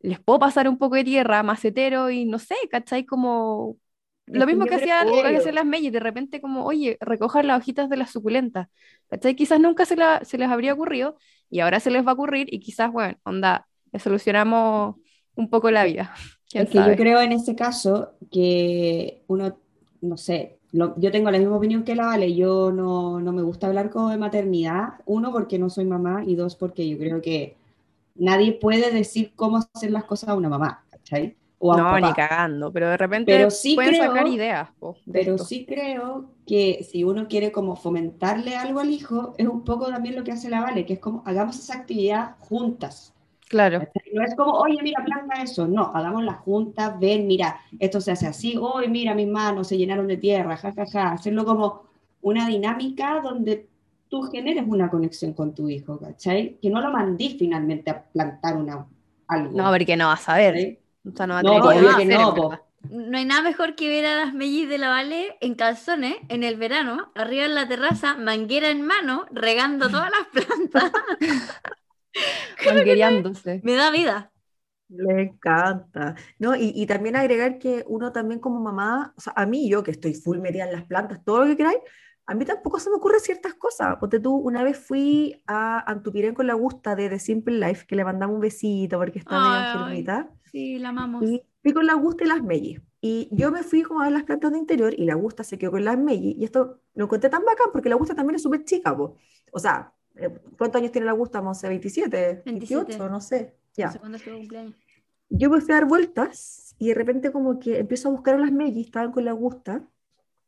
les 0.00 0.20
puedo 0.20 0.38
pasar 0.38 0.68
un 0.68 0.78
poco 0.78 0.96
de 0.96 1.04
tierra, 1.04 1.42
macetero 1.42 2.10
y 2.10 2.24
no 2.26 2.38
sé, 2.38 2.54
¿cachai? 2.70 3.06
Como 3.06 3.78
lo 4.26 4.46
mismo 4.46 4.66
que 4.66 4.74
creo- 4.74 4.76
hacía, 4.76 5.04
lo 5.04 5.30
que 5.30 5.36
hacían 5.38 5.54
las 5.54 5.64
mellas, 5.66 5.92
de 5.92 6.00
repente 6.00 6.40
como, 6.40 6.64
oye, 6.66 6.98
recoger 7.00 7.44
las 7.44 7.58
hojitas 7.60 7.88
de 7.88 7.96
las 7.96 8.10
suculentas, 8.12 8.68
¿cachai? 9.08 9.34
Quizás 9.36 9.60
nunca 9.60 9.86
se, 9.86 9.96
la- 9.96 10.24
se 10.24 10.38
les 10.38 10.50
habría 10.50 10.74
ocurrido 10.74 11.16
y 11.50 11.60
ahora 11.60 11.80
se 11.80 11.90
les 11.90 12.06
va 12.06 12.10
a 12.12 12.14
ocurrir 12.14 12.52
y 12.52 12.60
quizás, 12.60 12.92
bueno, 12.92 13.16
onda, 13.24 13.66
le 13.92 13.98
solucionamos 14.00 14.96
un 15.36 15.48
poco 15.50 15.70
la 15.70 15.84
vida. 15.84 16.14
¿Quién 16.48 16.64
Es 16.64 16.70
que 16.70 16.78
yo 16.78 16.96
creo 16.96 17.20
en 17.20 17.32
ese 17.32 17.56
caso 17.56 18.12
que 18.30 19.22
uno, 19.28 19.56
no 20.00 20.16
sé, 20.16 20.58
lo- 20.72 20.94
yo 21.00 21.10
tengo 21.10 21.30
la 21.30 21.38
misma 21.38 21.56
opinión 21.56 21.84
que 21.84 21.94
la 21.94 22.06
Vale, 22.06 22.34
yo 22.34 22.70
no, 22.72 23.20
no 23.20 23.32
me 23.32 23.42
gusta 23.42 23.66
hablar 23.66 23.90
como 23.90 24.10
de 24.10 24.18
maternidad, 24.18 24.94
uno 25.06 25.32
porque 25.32 25.58
no 25.58 25.70
soy 25.70 25.84
mamá 25.84 26.24
y 26.26 26.34
dos 26.36 26.56
porque 26.56 26.88
yo 26.88 26.98
creo 26.98 27.20
que 27.22 27.56
nadie 28.16 28.52
puede 28.52 28.90
decir 28.92 29.32
cómo 29.36 29.58
hacer 29.58 29.90
las 29.90 30.04
cosas 30.04 30.30
a 30.30 30.34
una 30.36 30.48
mamá, 30.48 30.84
¿cachai? 30.90 31.36
O 31.58 31.72
a 31.72 31.76
un 31.76 31.82
No, 31.82 32.00
ni 32.00 32.12
cagando, 32.12 32.72
pero 32.72 32.88
de 32.90 32.96
repente 32.96 33.32
Pero 33.36 33.50
sí 33.50 33.74
pueden 33.74 33.92
creo- 33.92 34.04
sacar 34.04 34.26
ideas. 34.28 34.70
po, 34.78 34.96
Pero 35.12 35.32
esto. 35.32 35.44
sí 35.44 35.66
creo 35.66 36.30
que 36.46 36.84
si 36.90 37.04
uno 37.04 37.26
quiere 37.28 37.52
como 37.52 37.76
fomentarle 37.76 38.54
algo 38.56 38.80
al 38.80 38.90
hijo, 38.90 39.34
es 39.38 39.46
un 39.48 39.64
poco 39.64 39.86
también 39.88 40.14
lo 40.16 40.24
que 40.24 40.32
hace 40.32 40.50
la 40.50 40.60
Vale, 40.60 40.84
que 40.86 40.94
es 40.94 40.98
como 41.00 41.22
hagamos 41.26 41.58
esa 41.58 41.74
actividad 41.78 42.36
juntas. 42.40 43.13
Claro. 43.48 43.88
No 44.12 44.22
es 44.24 44.34
como, 44.34 44.52
oye, 44.52 44.78
mira, 44.82 45.04
planta 45.04 45.42
eso. 45.42 45.66
No, 45.66 45.92
hagámosla 45.94 46.34
juntas, 46.34 46.98
ven, 46.98 47.26
mira, 47.26 47.60
esto 47.78 48.00
se 48.00 48.12
hace 48.12 48.26
así, 48.26 48.56
hoy 48.56 48.88
mira, 48.88 49.14
mis 49.14 49.28
manos 49.28 49.68
se 49.68 49.76
llenaron 49.78 50.06
de 50.06 50.16
tierra, 50.16 50.56
jajaja. 50.56 50.86
Ja, 50.86 51.00
ja. 51.08 51.12
Hacerlo 51.12 51.44
como 51.44 51.82
una 52.22 52.46
dinámica 52.48 53.20
donde 53.22 53.68
tú 54.08 54.22
generes 54.22 54.64
una 54.66 54.90
conexión 54.90 55.32
con 55.34 55.54
tu 55.54 55.68
hijo, 55.68 55.98
¿cachai? 55.98 56.58
Que 56.60 56.70
no 56.70 56.80
lo 56.80 56.90
mandís 56.90 57.36
finalmente 57.38 57.90
a 57.90 58.04
plantar 58.04 58.56
una, 58.56 58.86
algo. 59.28 59.56
no, 59.56 59.70
porque 59.72 59.96
no 59.96 60.08
vas 60.08 60.28
a 60.28 60.36
ver. 60.36 60.64
sea, 61.16 61.26
no 61.26 61.34
va 61.34 61.40
a 61.40 61.42
No, 61.42 61.50
tener 61.50 61.62
obvio 61.62 61.88
de 61.88 61.96
que 61.96 62.04
no, 62.06 62.34
po. 62.34 62.60
No 62.88 63.16
hay 63.18 63.24
nada 63.24 63.42
mejor 63.42 63.76
que 63.76 63.88
ver 63.88 64.06
a 64.06 64.16
las 64.24 64.34
mellis 64.34 64.68
de 64.68 64.78
la 64.78 64.88
Vale 64.88 65.36
en 65.40 65.54
calzones 65.54 66.16
en 66.28 66.44
el 66.44 66.56
verano, 66.56 67.10
arriba 67.14 67.44
en 67.46 67.54
la 67.54 67.66
terraza, 67.68 68.16
manguera 68.16 68.70
en 68.70 68.82
mano, 68.82 69.26
regando 69.32 69.90
todas 69.90 70.10
las 70.10 70.28
plantas. 70.46 70.92
Manguereándose. 72.66 73.60
Me 73.64 73.74
da 73.74 73.90
vida. 73.90 74.32
Le 74.88 75.22
encanta. 75.22 76.14
¿No? 76.38 76.54
Y, 76.54 76.72
y 76.74 76.86
también 76.86 77.16
agregar 77.16 77.58
que 77.58 77.84
uno 77.86 78.12
también 78.12 78.40
como 78.40 78.60
mamá, 78.60 79.14
o 79.16 79.20
sea, 79.20 79.32
a 79.36 79.46
mí 79.46 79.68
yo 79.68 79.82
que 79.82 79.90
estoy 79.90 80.14
full 80.14 80.38
metida 80.38 80.64
en 80.64 80.72
las 80.72 80.84
plantas, 80.84 81.24
todo 81.24 81.40
lo 81.40 81.46
que 81.46 81.56
queráis, 81.56 81.78
a 82.26 82.34
mí 82.34 82.44
tampoco 82.44 82.78
se 82.78 82.90
me 82.90 82.96
ocurren 82.96 83.20
ciertas 83.20 83.54
cosas. 83.54 83.96
Porque 84.00 84.18
tú, 84.18 84.34
una 84.36 84.62
vez 84.62 84.78
fui 84.78 85.42
a 85.46 85.80
Antupirén 85.90 86.34
con 86.34 86.46
la 86.46 86.54
Gusta 86.54 86.94
de 86.94 87.08
The 87.08 87.18
Simple 87.18 87.58
Life, 87.58 87.86
que 87.86 87.96
le 87.96 88.04
mandamos 88.04 88.34
un 88.34 88.40
besito 88.40 88.98
porque 88.98 89.18
está 89.18 89.38
medio 89.38 89.52
Ay. 89.52 89.72
enfermita. 89.72 90.30
Sí, 90.50 90.78
la 90.78 90.90
amamos. 90.90 91.22
Y 91.24 91.42
fui 91.62 91.72
con 91.72 91.86
la 91.86 91.94
Gusta 91.94 92.24
y 92.24 92.28
las 92.28 92.42
Mellis. 92.42 92.80
Y 93.00 93.28
yo 93.32 93.50
me 93.50 93.62
fui 93.62 93.82
como 93.82 94.00
a 94.00 94.08
las 94.08 94.22
plantas 94.22 94.52
de 94.52 94.58
interior 94.58 94.94
y 94.96 95.04
la 95.04 95.14
Gusta 95.14 95.44
se 95.44 95.58
quedó 95.58 95.72
con 95.72 95.84
las 95.84 95.98
Mellis. 95.98 96.36
Y 96.38 96.44
esto 96.44 96.80
lo 96.94 97.04
encontré 97.04 97.28
tan 97.28 97.44
bacán 97.44 97.66
porque 97.72 97.90
la 97.90 97.96
Gusta 97.96 98.14
también 98.14 98.36
es 98.36 98.42
súper 98.42 98.64
chica, 98.64 98.96
po. 98.96 99.16
O 99.52 99.58
sea, 99.58 99.92
¿cuántos 100.58 100.80
años 100.80 100.92
tiene 100.92 101.06
la 101.06 101.12
Gusta, 101.12 101.42
Monse? 101.42 101.68
¿27? 101.68 102.42
27. 102.44 102.98
¿28? 102.98 103.10
No 103.10 103.20
sé. 103.20 103.54
Ya 103.74 103.86
No 103.86 103.92
sé 103.92 103.98
cuándo 103.98 104.16
es 104.18 104.24
tu 104.24 104.30
cumpleaños. 104.30 104.74
yo 105.28 105.50
me 105.50 105.60
fui 105.60 105.72
a 105.72 105.76
dar 105.76 105.86
vueltas 105.86 106.74
y 106.78 106.88
de 106.88 106.94
repente 106.94 107.32
como 107.32 107.58
que 107.58 107.78
empiezo 107.80 108.08
a 108.08 108.12
buscar 108.12 108.34
a 108.34 108.38
las 108.38 108.52
Mellis, 108.52 108.86
estaban 108.86 109.12
con 109.12 109.24
la 109.24 109.32
Gusta 109.32 109.82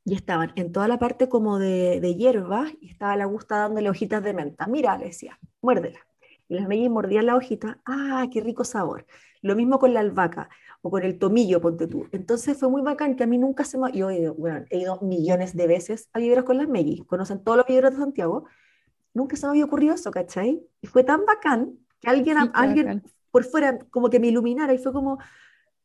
y 0.04 0.14
estaban 0.14 0.52
en 0.56 0.70
toda 0.72 0.86
la 0.88 0.98
parte 0.98 1.28
como 1.28 1.58
de, 1.58 2.00
de 2.00 2.14
hierbas 2.14 2.72
y 2.80 2.90
estaba 2.90 3.16
la 3.16 3.24
Gusta 3.26 3.56
dándole 3.58 3.90
hojitas 3.90 4.22
de 4.22 4.34
menta. 4.34 4.66
Mira, 4.68 4.96
le 4.98 5.06
decía, 5.06 5.38
muérdela. 5.60 5.98
Y 6.48 6.54
las 6.54 6.68
Mellis 6.68 6.90
mordían 6.90 7.26
la 7.26 7.34
hojita, 7.36 7.80
¡ah, 7.84 8.26
qué 8.32 8.40
rico 8.40 8.62
sabor! 8.64 9.06
Lo 9.42 9.56
mismo 9.56 9.78
con 9.80 9.92
la 9.94 10.00
albahaca 10.00 10.48
o 10.82 10.90
con 10.90 11.02
el 11.02 11.18
tomillo, 11.18 11.60
ponte 11.60 11.88
tú. 11.88 12.06
Entonces 12.12 12.56
fue 12.56 12.68
muy 12.68 12.82
bacán 12.82 13.16
que 13.16 13.24
a 13.24 13.26
mí 13.26 13.38
nunca 13.38 13.64
se 13.64 13.78
me... 13.78 13.90
Yo 13.92 14.10
he 14.10 14.20
ido, 14.20 14.34
bueno, 14.34 14.64
he 14.70 14.78
ido 14.78 15.00
millones 15.00 15.56
de 15.56 15.66
veces 15.66 16.08
a 16.12 16.20
viveros 16.20 16.44
con 16.44 16.56
las 16.58 16.68
Meggy, 16.68 17.04
conocen 17.06 17.42
todos 17.42 17.58
los 17.58 17.66
viveros 17.66 17.92
de 17.92 17.98
Santiago. 17.98 18.44
Nunca 19.16 19.36
se 19.36 19.46
me 19.46 19.50
había 19.52 19.64
ocurrido 19.66 19.94
eso, 19.94 20.10
¿cachai? 20.12 20.62
Y 20.82 20.86
fue 20.88 21.04
tan 21.04 21.24
bacán 21.26 21.78
que 22.00 22.08
alguien, 22.10 22.36
Sí, 22.38 22.50
alguien 22.54 22.86
bacán. 22.86 23.02
por 23.30 23.44
fuera 23.44 23.78
como 23.90 24.10
que 24.10 24.20
me 24.20 24.28
iluminara 24.28 24.74
y 24.74 24.78
fue 24.78 24.92
como, 24.92 25.18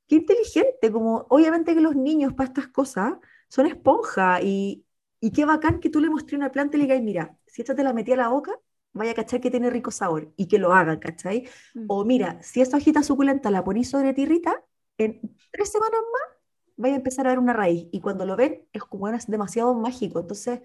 qué 0.08 0.16
inteligente, 0.18 0.92
como 0.92 1.26
obviamente 1.30 1.74
que 1.76 1.82
los 1.82 1.96
niños 1.96 2.34
para 2.34 2.48
estas 2.50 2.68
cosas 2.70 3.14
son 3.50 3.66
esponja 3.68 4.42
y, 4.42 4.86
y 5.20 5.32
qué 5.32 5.46
bacán 5.46 5.80
que 5.80 5.90
tú 5.90 6.00
le 6.02 6.10
mostré 6.10 6.38
una 6.38 6.52
planta 6.52 6.78
y 6.78 6.82
le 6.82 6.86
digas, 6.88 7.02
mira, 7.04 7.38
si 7.48 7.62
esta 7.62 7.76
te 7.76 7.84
la 7.84 7.94
metí 7.94 8.12
a 8.14 8.18
la 8.18 8.30
boca, 8.30 8.54
vaya 8.94 9.12
a 9.12 9.16
cachar 9.16 9.42
que 9.42 9.52
tiene 9.52 9.70
rico 9.70 9.92
sabor 9.92 10.34
y 10.38 10.48
que 10.48 10.60
lo 10.60 10.74
hagan, 10.74 11.00
¿cachai? 11.00 11.50
Mm. 11.76 11.86
O 11.88 12.06
mira, 12.06 12.42
si 12.44 12.62
esta 12.62 12.78
hojita 12.78 13.04
suculenta 13.04 13.52
la 13.52 13.64
ponís 13.64 13.90
sobre 13.90 14.14
tierrita, 14.14 14.64
en 14.98 15.22
tres 15.52 15.72
semanas 15.72 16.00
más 16.14 16.38
vaya 16.78 16.96
a 16.96 16.98
empezar 16.98 17.28
a 17.28 17.30
ver 17.32 17.40
una 17.40 17.54
raíz 17.54 17.88
y 17.92 18.02
cuando 18.02 18.26
lo 18.26 18.36
ven 18.36 18.68
es 18.74 18.84
como 18.84 19.08
es 19.10 19.28
demasiado 19.28 19.74
mágico, 19.76 20.20
entonces 20.20 20.62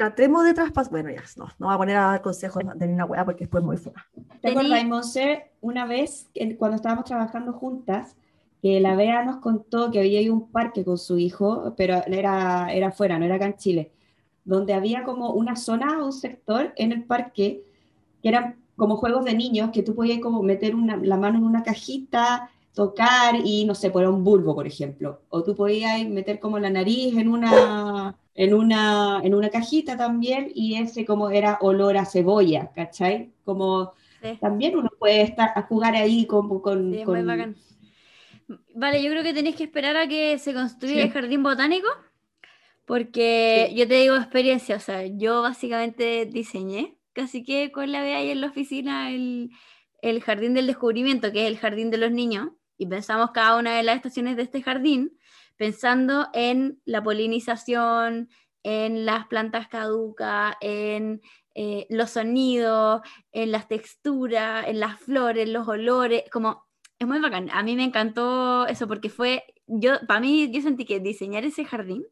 tratemos 0.00 0.44
de 0.44 0.54
traspasar, 0.54 0.90
bueno 0.90 1.10
ya, 1.10 1.22
no, 1.36 1.44
no 1.58 1.66
voy 1.66 1.74
a 1.74 1.78
poner 1.78 1.96
a 1.96 2.06
dar 2.06 2.22
consejos 2.22 2.62
de 2.74 2.86
una 2.86 3.04
weá 3.04 3.22
porque 3.26 3.40
después 3.44 3.60
es 3.62 3.66
muy 3.66 3.76
fuerte. 3.76 4.00
¿Te 4.40 4.48
acuerdas, 4.48 4.84
Monse, 4.86 5.50
una 5.60 5.84
vez 5.84 6.26
cuando 6.58 6.76
estábamos 6.76 7.04
trabajando 7.04 7.52
juntas, 7.52 8.16
que 8.62 8.80
la 8.80 8.94
Bea 8.96 9.24
nos 9.24 9.36
contó 9.36 9.90
que 9.90 9.98
había 9.98 10.22
ido 10.22 10.32
a 10.32 10.36
un 10.38 10.50
parque 10.50 10.84
con 10.84 10.96
su 10.96 11.18
hijo, 11.18 11.74
pero 11.76 12.02
era, 12.06 12.72
era 12.72 12.88
afuera, 12.88 13.18
no 13.18 13.26
era 13.26 13.34
acá 13.34 13.44
en 13.46 13.56
Chile, 13.56 13.92
donde 14.44 14.72
había 14.72 15.04
como 15.04 15.32
una 15.32 15.54
zona, 15.56 16.02
un 16.02 16.12
sector 16.14 16.72
en 16.76 16.92
el 16.92 17.04
parque 17.04 17.62
que 18.22 18.28
eran 18.30 18.56
como 18.76 18.96
juegos 18.96 19.24
de 19.26 19.34
niños 19.34 19.70
que 19.72 19.82
tú 19.82 19.94
podías 19.94 20.20
como 20.20 20.42
meter 20.42 20.74
una- 20.74 20.96
la 20.96 21.16
mano 21.18 21.38
en 21.38 21.44
una 21.44 21.62
cajita, 21.62 22.50
tocar 22.74 23.34
y 23.44 23.64
no 23.66 23.74
sé, 23.74 23.90
poner 23.90 24.08
un 24.08 24.24
bulbo, 24.24 24.54
por 24.54 24.66
ejemplo. 24.66 25.20
O 25.28 25.42
tú 25.42 25.54
podías 25.54 26.06
meter 26.08 26.40
como 26.40 26.58
la 26.58 26.70
nariz 26.70 27.16
en 27.16 27.28
una, 27.28 28.16
en 28.34 28.54
una, 28.54 29.20
en 29.24 29.34
una 29.34 29.50
cajita 29.50 29.96
también 29.96 30.50
y 30.54 30.76
ese 30.76 31.04
como 31.04 31.30
era 31.30 31.58
olor 31.60 31.96
a 31.96 32.04
cebolla, 32.06 32.72
¿cachai? 32.74 33.32
Como 33.44 33.92
Sí. 34.22 34.38
también 34.40 34.76
uno 34.76 34.90
puede 34.98 35.22
estar 35.22 35.50
a 35.56 35.62
jugar 35.62 35.94
ahí 35.96 36.26
con, 36.26 36.60
con, 36.60 36.92
Sí, 36.92 37.02
con- 37.04 37.16
muy 37.18 37.26
bacán. 37.26 37.56
Vale, 38.74 39.02
yo 39.02 39.10
creo 39.10 39.22
que 39.22 39.32
tenéis 39.34 39.56
que 39.56 39.64
esperar 39.64 39.96
a 39.96 40.08
que 40.08 40.38
se 40.38 40.52
construya 40.54 40.94
Sí. 40.94 41.00
el 41.02 41.10
jardín 41.12 41.42
botánico, 41.42 41.88
porque 42.86 43.72
yo 43.76 43.86
te 43.86 43.94
digo 43.94 44.16
experiencia, 44.16 44.76
o 44.76 44.80
sea, 44.80 45.06
yo 45.06 45.42
básicamente 45.42 46.26
diseñé, 46.26 46.96
casi 47.12 47.44
que 47.44 47.70
con 47.70 47.92
la 47.92 48.02
Bea 48.02 48.18
ahí 48.18 48.30
en 48.30 48.40
la 48.40 48.48
oficina, 48.48 49.10
el, 49.10 49.50
el 50.02 50.20
jardín 50.22 50.54
del 50.54 50.66
descubrimiento, 50.66 51.30
que 51.32 51.42
es 51.42 51.48
el 51.48 51.58
jardín 51.58 51.90
de 51.90 51.98
los 51.98 52.10
niños, 52.10 52.48
y 52.78 52.86
pensamos 52.86 53.30
cada 53.32 53.56
una 53.58 53.76
de 53.76 53.82
las 53.82 53.96
estaciones 53.96 54.36
de 54.36 54.42
este 54.42 54.62
jardín, 54.62 55.16
pensando 55.60 56.30
en 56.32 56.80
la 56.86 57.02
polinización, 57.02 58.30
en 58.62 59.04
las 59.04 59.26
plantas 59.26 59.68
caducas, 59.68 60.54
en 60.62 61.20
eh, 61.54 61.86
los 61.90 62.12
sonidos, 62.12 63.02
en 63.30 63.52
las 63.52 63.68
texturas, 63.68 64.66
en 64.68 64.80
las 64.80 64.98
flores, 64.98 65.46
los 65.50 65.68
olores, 65.68 66.24
como 66.32 66.64
es 66.98 67.06
muy 67.06 67.20
bacán. 67.20 67.50
A 67.52 67.62
mí 67.62 67.76
me 67.76 67.84
encantó 67.84 68.66
eso 68.68 68.88
porque 68.88 69.10
fue, 69.10 69.44
yo, 69.66 70.00
para 70.08 70.20
mí, 70.20 70.50
yo 70.50 70.62
sentí 70.62 70.86
que 70.86 70.98
diseñar 70.98 71.44
ese 71.44 71.66
jardín 71.66 72.06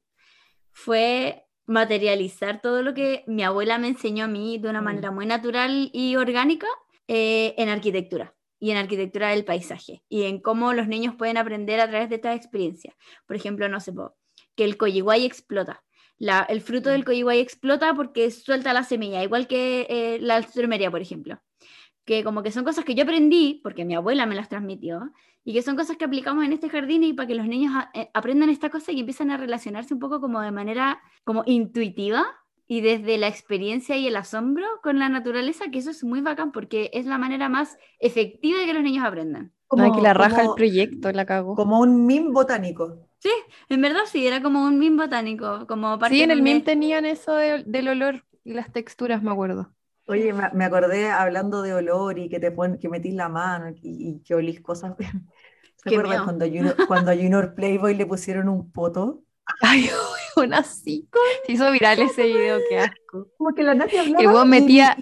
fue 0.70 1.46
materializar 1.64 2.60
todo 2.60 2.82
lo 2.82 2.92
que 2.92 3.24
mi 3.26 3.44
abuela 3.44 3.78
me 3.78 3.88
enseñó 3.88 4.26
a 4.26 4.28
mí 4.28 4.58
de 4.58 4.68
una 4.68 4.82
Mm. 4.82 4.84
manera 4.84 5.10
muy 5.10 5.24
natural 5.24 5.88
y 5.94 6.16
orgánica 6.16 6.66
eh, 7.06 7.54
en 7.56 7.70
arquitectura 7.70 8.34
y 8.60 8.70
en 8.70 8.76
arquitectura 8.76 9.30
del 9.30 9.44
paisaje 9.44 10.02
y 10.08 10.24
en 10.24 10.40
cómo 10.40 10.72
los 10.72 10.88
niños 10.88 11.14
pueden 11.16 11.36
aprender 11.36 11.80
a 11.80 11.88
través 11.88 12.08
de 12.08 12.16
estas 12.16 12.36
experiencias. 12.36 12.94
Por 13.26 13.36
ejemplo, 13.36 13.68
no 13.68 13.80
sé, 13.80 13.92
que 14.56 14.64
el 14.64 14.76
coyiguay 14.76 15.24
explota. 15.24 15.84
La- 16.18 16.42
el 16.48 16.60
fruto 16.60 16.90
del 16.90 17.04
coyiguay 17.04 17.38
explota 17.38 17.94
porque 17.94 18.30
suelta 18.30 18.72
la 18.72 18.82
semilla, 18.82 19.22
igual 19.22 19.46
que 19.46 19.86
eh, 19.88 20.18
la 20.20 20.36
alstroemeria, 20.36 20.90
por 20.90 21.00
ejemplo 21.00 21.40
que 22.04 22.24
como 22.24 22.42
que 22.42 22.50
son 22.50 22.64
cosas 22.64 22.86
que 22.86 22.94
yo 22.94 23.02
aprendí, 23.02 23.60
porque 23.62 23.84
mi 23.84 23.94
abuela 23.94 24.24
me 24.24 24.34
las 24.34 24.48
transmitió, 24.48 25.12
y 25.44 25.52
que 25.52 25.60
son 25.60 25.76
cosas 25.76 25.98
que 25.98 26.06
aplicamos 26.06 26.42
en 26.42 26.54
este 26.54 26.70
jardín 26.70 27.04
y 27.04 27.12
para 27.12 27.26
que 27.26 27.34
los 27.34 27.46
niños 27.46 27.74
a- 27.74 27.90
eh, 27.92 28.10
aprendan 28.14 28.48
esta 28.48 28.70
cosa 28.70 28.92
y 28.92 29.00
empiezan 29.00 29.30
a 29.30 29.36
relacionarse 29.36 29.92
un 29.92 30.00
poco 30.00 30.18
como 30.18 30.40
de 30.40 30.50
manera 30.50 31.02
como 31.24 31.42
intuitiva 31.44 32.24
y 32.68 32.82
desde 32.82 33.18
la 33.18 33.26
experiencia 33.28 33.96
y 33.96 34.06
el 34.06 34.16
asombro 34.16 34.66
con 34.82 34.98
la 34.98 35.08
naturaleza, 35.08 35.70
que 35.72 35.78
eso 35.78 35.90
es 35.90 36.04
muy 36.04 36.20
bacán 36.20 36.52
porque 36.52 36.90
es 36.92 37.06
la 37.06 37.18
manera 37.18 37.48
más 37.48 37.78
efectiva 37.98 38.60
de 38.60 38.66
que 38.66 38.74
los 38.74 38.82
niños 38.82 39.04
aprendan. 39.04 39.52
No, 39.70 39.92
que 39.94 40.00
la 40.00 40.14
raja 40.14 40.40
el 40.42 40.46
como- 40.46 40.54
proyecto, 40.56 41.12
la 41.12 41.26
cago. 41.26 41.54
Como 41.54 41.80
un 41.80 42.06
meme 42.06 42.30
botánico. 42.30 42.98
En 43.68 43.82
verdad 43.82 44.02
sí, 44.06 44.26
era 44.26 44.42
como 44.42 44.64
un 44.64 44.78
meme 44.78 45.02
botánico, 45.04 45.66
como 45.66 45.98
parte 45.98 46.16
Sí, 46.16 46.22
en 46.22 46.30
el 46.30 46.42
meme 46.42 46.60
tenían 46.60 47.04
eso 47.04 47.34
de- 47.34 47.64
del 47.64 47.88
olor 47.88 48.24
y 48.44 48.52
las 48.54 48.72
texturas, 48.72 49.22
me 49.22 49.30
acuerdo. 49.30 49.72
Oye, 50.06 50.32
me, 50.32 50.48
me 50.54 50.64
acordé 50.64 51.10
hablando 51.10 51.60
de 51.62 51.74
olor 51.74 52.18
y 52.18 52.28
que 52.30 52.40
te 52.40 52.50
ponen, 52.50 52.78
que 52.78 52.88
metís 52.88 53.14
la 53.14 53.28
mano 53.28 53.68
y, 53.70 53.78
y 53.82 54.20
que 54.22 54.34
olís 54.34 54.60
cosas. 54.60 54.94
¿Te 55.84 55.90
acuerdas 55.90 56.22
cuando 56.22 56.44
a 56.44 56.48
Junior, 56.48 56.76
cuando 56.86 57.10
a 57.10 57.14
Junior 57.14 57.54
Playboy 57.54 57.94
le 57.94 58.06
pusieron 58.06 58.48
un 58.48 58.70
poto? 58.72 59.22
Ay, 59.60 59.90
una 60.36 60.58
así. 60.58 61.08
Se 61.46 61.52
hizo 61.52 61.70
viral 61.70 61.98
ese 62.00 62.24
video, 62.24 62.58
qué 62.68 62.78
asco. 62.78 63.28
Como 63.36 63.54
que 63.54 63.62
la 63.62 63.74
Nati 63.74 63.96
hablaba 63.96 64.20
El 64.20 64.28
weón 64.28 64.50
metía, 64.50 64.96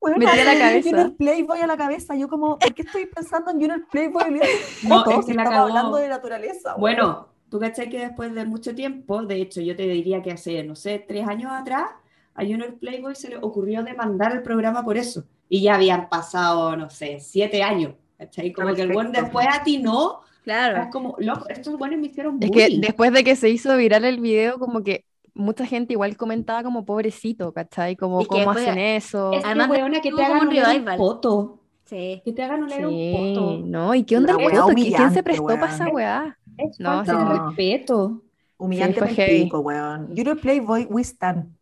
weona, 0.00 0.18
metía 0.18 0.44
la 0.44 0.58
cabeza. 0.58 0.90
Junior 0.90 1.16
Playboy 1.16 1.60
a 1.60 1.66
la 1.66 1.76
cabeza. 1.76 2.14
Yo 2.16 2.28
como, 2.28 2.58
¿por 2.58 2.74
qué 2.74 2.82
estoy 2.82 3.06
pensando 3.06 3.50
en 3.50 3.60
Junior 3.60 3.86
Playboy? 3.90 4.40
No, 4.84 5.04
poto, 5.04 5.20
es 5.20 5.26
que 5.26 5.34
la 5.34 5.44
cagó. 5.44 5.62
hablando 5.68 5.96
de 5.96 6.08
naturaleza. 6.08 6.74
weón. 6.76 6.80
Bueno, 6.80 7.28
tú 7.48 7.58
cachai 7.58 7.88
que 7.88 7.98
después 7.98 8.34
de 8.34 8.44
mucho 8.44 8.74
tiempo, 8.74 9.22
de 9.22 9.36
hecho 9.36 9.60
yo 9.60 9.76
te 9.76 9.82
diría 9.84 10.22
que 10.22 10.32
hace, 10.32 10.62
no 10.64 10.74
sé, 10.76 11.04
tres 11.06 11.26
años 11.26 11.52
atrás, 11.52 11.90
a 12.34 12.42
Junior 12.42 12.78
Playboy 12.78 13.14
se 13.14 13.28
le 13.28 13.36
ocurrió 13.36 13.82
demandar 13.82 14.32
el 14.32 14.42
programa 14.42 14.82
por 14.84 14.96
eso. 14.96 15.24
Y 15.48 15.62
ya 15.62 15.74
habían 15.74 16.08
pasado, 16.08 16.76
no 16.76 16.88
sé, 16.88 17.20
siete 17.20 17.62
años. 17.62 17.94
¿cachai? 18.18 18.52
Como 18.52 18.74
que 18.74 18.82
el 18.82 18.92
buen 18.92 19.08
Perfecto. 19.12 19.38
después 19.38 19.46
atinó, 19.50 20.20
Claro. 20.42 20.82
es 20.82 20.88
como, 20.90 21.14
loco, 21.18 21.48
estos 21.48 21.78
buenos 21.78 22.00
me 22.00 22.06
hicieron 22.06 22.38
Es 22.40 22.50
que 22.50 22.64
bullying. 22.64 22.80
después 22.80 23.12
de 23.12 23.22
que 23.24 23.36
se 23.36 23.48
hizo 23.48 23.76
viral 23.76 24.04
el 24.04 24.20
video, 24.20 24.58
como 24.58 24.82
que 24.82 25.04
mucha 25.34 25.64
gente 25.66 25.92
igual 25.94 26.16
comentaba 26.16 26.62
como 26.62 26.84
pobrecito, 26.84 27.52
¿cachai? 27.52 27.96
Como 27.96 28.20
Es 28.22 28.28
que 28.28 28.34
cómo 28.38 28.50
hacen 28.50 28.78
eso. 28.78 29.32
Es 29.32 29.40
que, 29.42 29.46
Además, 29.46 29.70
weona, 29.70 30.00
que 30.00 30.10
tuvo 30.10 30.18
te 30.18 30.24
como 30.26 30.34
hagan 30.36 30.48
un 30.48 30.56
un 30.58 30.64
revival. 30.64 30.96
poto. 30.98 31.58
Sí. 31.84 32.22
Que 32.24 32.32
te 32.32 32.42
hagan 32.42 32.62
oler 32.64 32.86
un 32.86 32.92
Sí, 32.92 33.12
poto. 33.16 33.58
no, 33.66 33.94
¿y 33.94 34.02
qué 34.04 34.16
onda 34.16 34.34
el 34.38 34.74
¿Quién 34.74 35.10
se 35.12 35.22
prestó 35.22 35.46
para 35.46 35.72
esa 35.74 35.88
weá? 35.88 36.38
Es 36.58 36.78
No, 36.80 36.90
falta 37.04 37.12
sí, 37.12 37.18
de 37.18 37.24
no. 37.24 37.46
respeto. 37.48 38.22
Humillante 38.58 39.00
Sí, 39.08 39.14
fue 39.14 39.26
pico, 39.26 39.60
weón. 39.60 40.06
Junior 40.08 40.38
Playboy, 40.38 40.86
we 40.90 41.02
stand. 41.02 41.54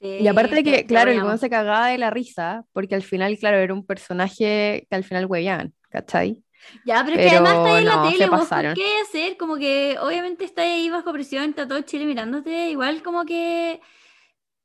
Sí, 0.00 0.18
Y 0.20 0.28
aparte 0.28 0.56
de 0.56 0.62
que, 0.64 0.84
claro, 0.86 1.10
el 1.10 1.22
weón 1.22 1.38
se 1.38 1.48
cagaba 1.50 1.88
de 1.88 1.98
la 1.98 2.10
risa, 2.10 2.64
porque 2.72 2.94
al 2.94 3.02
final, 3.02 3.36
claro, 3.38 3.56
era 3.58 3.72
un 3.74 3.84
personaje 3.86 4.86
que 4.88 4.96
al 4.96 5.04
final 5.04 5.26
huevían, 5.26 5.72
¿cachai? 5.88 6.42
Ya, 6.84 7.02
pero, 7.04 7.16
es 7.16 7.22
que 7.22 7.30
Pero 7.30 7.30
además 7.30 7.54
está 7.56 7.68
ahí 7.70 7.82
en 7.82 7.88
la 7.88 8.00
no, 8.06 8.12
se 8.12 8.26
tele, 8.26 8.30
vos, 8.30 8.48
¿por 8.50 8.70
pasaron. 8.70 8.72
qué 8.72 8.84
hacer? 9.02 9.36
Como 9.36 9.56
que 9.56 9.96
obviamente 10.00 10.44
está 10.44 10.62
ahí 10.62 10.90
bajo 10.90 11.12
presión, 11.12 11.50
está 11.50 11.66
todo 11.68 11.80
Chile 11.82 12.04
mirándote, 12.06 12.70
igual 12.70 13.02
como 13.02 13.24
que, 13.24 13.80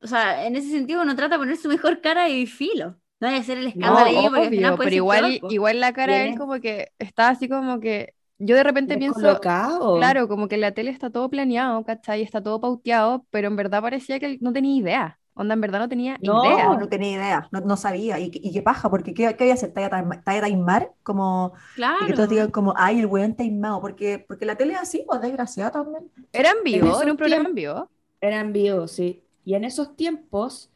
o 0.02 0.08
sea, 0.08 0.46
en 0.48 0.56
ese 0.58 0.70
sentido 0.72 1.02
uno 1.04 1.16
trata 1.16 1.36
de 1.36 1.40
poner 1.40 1.58
su 1.58 1.70
mejor 1.70 2.02
cara 2.02 2.30
y 2.30 2.48
filo. 2.48 3.00
No 3.20 3.28
hay 3.28 3.36
que 3.36 3.42
hacer 3.42 3.58
el 3.60 3.68
No, 3.74 3.98
escándalo 3.98 4.10
ahí, 4.10 4.30
porque 4.30 4.48
al 4.48 4.54
obvio, 4.54 4.56
final 4.56 4.76
puede 4.76 4.90
pero 4.90 4.94
ser 4.94 5.04
igual, 5.04 5.42
peor, 5.42 5.42
igual 5.48 5.80
la 5.80 5.94
cara 5.94 6.16
de 6.16 6.26
él 6.26 6.36
como 6.36 6.60
que 6.60 6.92
está 7.00 7.30
así 7.30 7.48
como 7.48 7.80
que, 7.80 8.16
yo 8.40 8.56
de 8.56 8.64
repente 8.64 8.98
pienso, 8.98 9.40
Descolocado. 9.42 9.88
claro, 9.92 10.28
como 10.28 10.48
que 10.48 10.56
en 10.56 10.62
la 10.62 10.74
tele 10.74 10.92
está 10.92 11.10
todo 11.12 11.30
planeado, 11.30 11.84
¿cachai? 11.86 12.22
Está 12.24 12.42
todo 12.44 12.60
pauteado, 12.60 13.26
pero 13.30 13.48
en 13.48 13.56
verdad 13.56 13.82
parecía 13.82 14.20
que 14.20 14.26
él 14.28 14.38
no 14.42 14.54
tenía 14.54 14.76
idea. 14.80 15.19
Onda, 15.36 15.54
en 15.54 15.62
verdad 15.62 15.80
no 15.80 15.90
tenía 15.90 16.18
No. 16.22 16.44
idea. 16.46 16.66
No, 16.66 16.78
no 16.80 16.90
tenía 16.90 17.12
idea, 17.14 17.48
no, 17.52 17.62
no 17.62 17.78
sabía. 17.78 18.20
¿Y, 18.20 18.30
qué- 18.32 18.40
y 18.44 18.52
qué 18.52 18.62
paja? 18.62 18.90
Porque 18.90 19.14
¿qué, 19.14 19.36
qué 19.38 19.44
voy 19.46 19.52
a 19.52 19.54
hacer? 19.54 19.72
¿Te 19.74 19.80
voy 19.80 19.84
a 19.86 19.90
taim- 19.90 20.24
te 20.24 20.32
voy 20.32 20.38
a 20.38 20.42
taimar? 20.42 20.92
Como, 21.04 21.54
Claro. 21.76 21.98
y 22.04 22.08
que 22.08 22.14
todos 22.14 22.30
digan 22.30 22.52
como, 22.52 22.74
ay, 22.78 23.00
el 23.00 23.06
weón 23.06 23.36
taimado. 23.36 23.80
Porque, 23.82 24.24
porque 24.28 24.46
la 24.46 24.56
tele 24.56 24.74
es 24.74 24.80
así, 24.80 25.04
pues 25.08 25.22
desgraciada 25.22 25.72
también. 25.72 26.12
Era 26.34 26.52
en 26.52 26.64
vivo, 26.64 27.02
era 27.02 27.12
un 27.12 27.18
programa 27.18 27.50
en 27.50 27.56
vivo. 27.56 27.90
Era 28.22 28.40
en 28.42 28.52
vivo, 28.54 28.88
sí. 28.88 29.24
Y 29.46 29.54
en 29.56 29.64
esos 29.64 29.96
tiempos, 29.96 30.70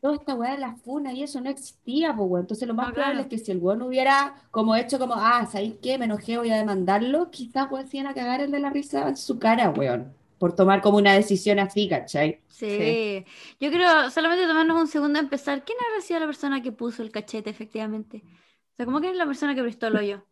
toda 0.00 0.14
esta 0.16 0.34
weá 0.34 0.52
de 0.52 0.58
la 0.58 0.74
funa 0.76 1.12
y 1.12 1.22
eso 1.22 1.40
no 1.40 1.50
existía, 1.50 2.14
pues, 2.16 2.28
weón. 2.28 2.42
Entonces, 2.42 2.66
lo 2.68 2.74
más 2.74 2.88
No, 2.88 2.94
probable 2.94 3.14
claro. 3.22 3.28
es 3.34 3.40
que 3.40 3.44
si 3.44 3.52
el 3.52 3.58
weón 3.58 3.82
hubiera 3.82 4.34
como 4.50 4.74
hecho 4.76 4.98
como, 4.98 5.14
ah, 5.16 5.46
¿sabéis 5.50 5.74
qué? 5.82 5.98
Me 5.98 6.06
enojé, 6.06 6.38
voy 6.38 6.50
a 6.50 6.56
demandarlo, 6.56 7.30
quizás 7.30 7.70
weón 7.70 7.86
se 7.88 7.98
iban 7.98 8.10
a 8.10 8.14
cagar 8.14 8.40
el 8.40 8.50
de 8.50 8.58
la 8.60 8.70
risa 8.70 9.08
en 9.08 9.16
su 9.16 9.38
cara, 9.38 9.70
weón. 9.70 10.12
Por 10.38 10.54
tomar 10.54 10.82
como 10.82 10.98
una 10.98 11.14
decisión 11.14 11.58
así, 11.58 11.88
¿cachai? 11.88 12.40
Sí. 12.48 12.68
Sí. 12.70 13.24
Yo 13.60 13.70
quiero 13.70 14.10
solamente 14.10 14.46
tomarnos 14.46 14.80
un 14.80 14.86
segundo 14.88 15.18
a 15.18 15.22
empezar. 15.22 15.64
¿Quién 15.64 15.78
habrá 15.88 16.00
sido 16.02 16.20
la 16.20 16.26
persona 16.26 16.62
que 16.62 16.72
puso 16.72 17.02
el 17.02 17.10
cachete, 17.10 17.50
efectivamente? 17.50 18.22
O 18.24 18.76
sea, 18.76 18.84
¿cómo 18.86 19.00
que 19.00 19.10
es 19.10 19.16
la 19.16 19.26
persona 19.26 19.54
que 19.54 19.62
prestó 19.62 19.86
el 19.86 19.96
hoyo? 19.96 20.24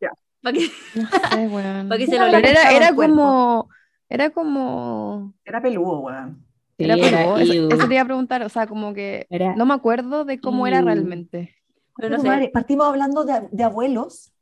Ya. 0.00 0.10
Para 0.42 0.58
que, 0.58 0.68
No 0.94 1.08
sé, 1.08 1.48
weón. 1.48 1.88
pa' 1.88 1.96
que 1.98 2.06
se 2.06 2.18
lo 2.18 2.26
era, 2.26 2.70
era 2.72 2.94
cuerpo. 2.94 3.14
como, 3.14 3.68
era 4.08 4.30
como, 4.30 5.34
Era 5.44 5.60
peludo, 5.62 6.00
weón. 6.00 6.44
era 6.78 6.94
Sí, 6.96 7.00
peludo. 7.00 7.36
Eso, 7.38 7.52
eso 7.76 7.88
te 7.88 7.94
iba 7.94 8.02
a 8.02 8.06
preguntar, 8.06 8.42
o 8.42 8.48
sea, 8.48 8.66
como 8.66 8.92
que 8.94 9.26
Era- 9.30 9.54
no 9.56 9.64
me 9.66 9.74
acuerdo 9.74 10.24
de 10.24 10.40
cómo 10.40 10.66
era 10.66 10.80
iu. 10.80 10.86
realmente. 10.86 11.54
Pero 11.96 12.10
no 12.16 12.20
sé. 12.20 12.28
madre, 12.28 12.50
Partimos 12.52 12.86
hablando 12.88 13.24
de, 13.24 13.48
de 13.50 13.64
abuelos 13.64 14.32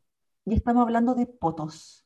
y 0.46 0.54
estamos 0.54 0.82
hablando 0.82 1.14
de 1.14 1.26
potos. 1.26 2.04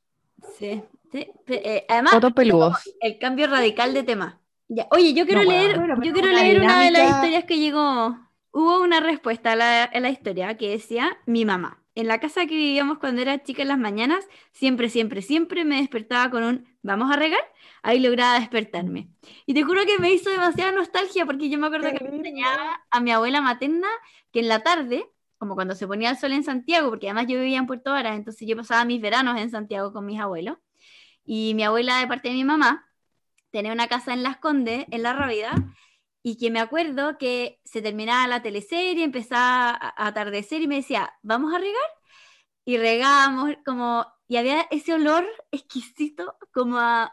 Sí, 0.59 0.83
sí. 1.13 1.27
Eh, 1.49 1.85
además, 1.89 2.15
peludos. 2.35 2.77
el 3.01 3.19
cambio 3.19 3.47
radical 3.47 3.95
de 3.95 4.03
tema. 4.03 4.41
Ya. 4.69 4.87
Oye, 4.91 5.15
yo 5.15 5.25
quiero 5.25 5.43
No, 5.45 5.51
leer, 5.51 5.79
bueno, 5.79 5.95
yo 6.03 6.13
quiero 6.13 6.29
una 6.31 6.43
leer 6.43 6.61
una 6.61 6.81
de 6.83 6.91
las 6.91 7.01
dinámica- 7.03 7.17
historias 7.17 7.45
que 7.45 7.59
llegó. 7.59 8.19
Hubo 8.51 8.83
una 8.83 9.01
respuesta 9.01 9.53
a 9.53 9.57
la, 9.57 9.85
a 9.85 10.01
la 10.01 10.11
historia 10.11 10.57
que 10.57 10.71
decía 10.71 11.17
mi 11.27 11.45
mamá. 11.45 11.83
En 11.95 12.07
la 12.07 12.21
casa 12.21 12.43
que 12.47 12.55
vivíamos 12.55 12.99
cuando 12.99 13.23
era 13.23 13.43
chica 13.43 13.63
en 13.63 13.69
las 13.69 13.79
mañanas, 13.79 14.25
siempre, 14.53 14.89
siempre, 14.89 15.21
siempre 15.21 15.65
me 15.65 15.77
despertaba 15.81 16.31
con 16.31 16.45
un 16.45 16.79
vamos 16.83 17.11
a 17.11 17.17
regar. 17.17 17.41
Ahí 17.83 17.99
lograba 18.01 18.39
despertarme. 18.39 19.09
Y 19.47 19.55
te 19.55 19.63
juro 19.65 19.83
que 19.87 19.99
me 19.99 20.13
hizo 20.13 20.31
demasiada 20.31 20.73
nostalgia 20.73 21.27
porque 21.27 21.49
yo 21.51 21.59
me 21.59 21.67
acuerdo 21.67 21.91
que 21.93 22.05
me 22.05 22.17
enseñaba 22.17 22.83
a 22.91 23.01
mi 23.01 23.11
abuela 23.11 23.41
materna 23.41 23.89
que 24.33 24.41
en 24.41 24.49
la 24.49 24.63
tarde, 24.63 25.07
como 25.39 25.55
cuando 25.55 25.75
se 25.75 25.87
ponía 25.87 26.11
el 26.11 26.17
sol 26.19 26.33
en 26.33 26.45
Santiago, 26.45 26.89
porque 26.91 27.09
además 27.09 27.27
yo 27.27 27.39
vivía 27.39 27.59
en 27.59 27.67
Puerto 27.67 27.91
Varas, 27.93 28.17
entonces 28.17 28.47
yo 28.47 28.57
pasaba 28.57 28.85
mis 28.85 29.01
veranos 29.01 29.39
en 29.41 29.51
Santiago 29.51 29.93
con 29.93 30.05
mis 30.07 30.21
abuelos. 30.21 30.59
Y 31.31 31.53
mi 31.55 31.63
abuela, 31.63 32.01
de 32.01 32.07
parte 32.07 32.29
de 32.29 32.35
mi 32.35 32.45
mamá, 32.45 32.91
tenía 33.51 33.71
una 33.73 33.87
casa 33.87 34.15
en 34.15 34.23
Las 34.23 34.39
Condes, 34.39 34.87
en 34.91 35.03
La 35.03 35.13
Rábida, 35.13 35.53
y 36.23 36.39
que 36.39 36.51
me 36.51 36.59
acuerdo 36.59 37.19
que 37.19 37.61
se 37.65 37.83
terminaba 37.83 38.27
la 38.27 38.41
teleserie, 38.43 39.05
empezaba 39.05 39.71
a 39.73 40.07
atardecer 40.07 40.63
y 40.63 40.67
me 40.69 40.77
decía, 40.77 41.13
¿vamos 41.23 41.53
a 41.55 41.59
regar? 41.59 41.91
Y 42.65 42.79
regábamos 42.79 43.57
como, 43.67 44.07
y 44.27 44.39
había 44.39 44.63
ese 44.71 44.95
olor 44.95 45.27
exquisito 45.51 46.35
como 46.51 46.79
a 46.79 47.13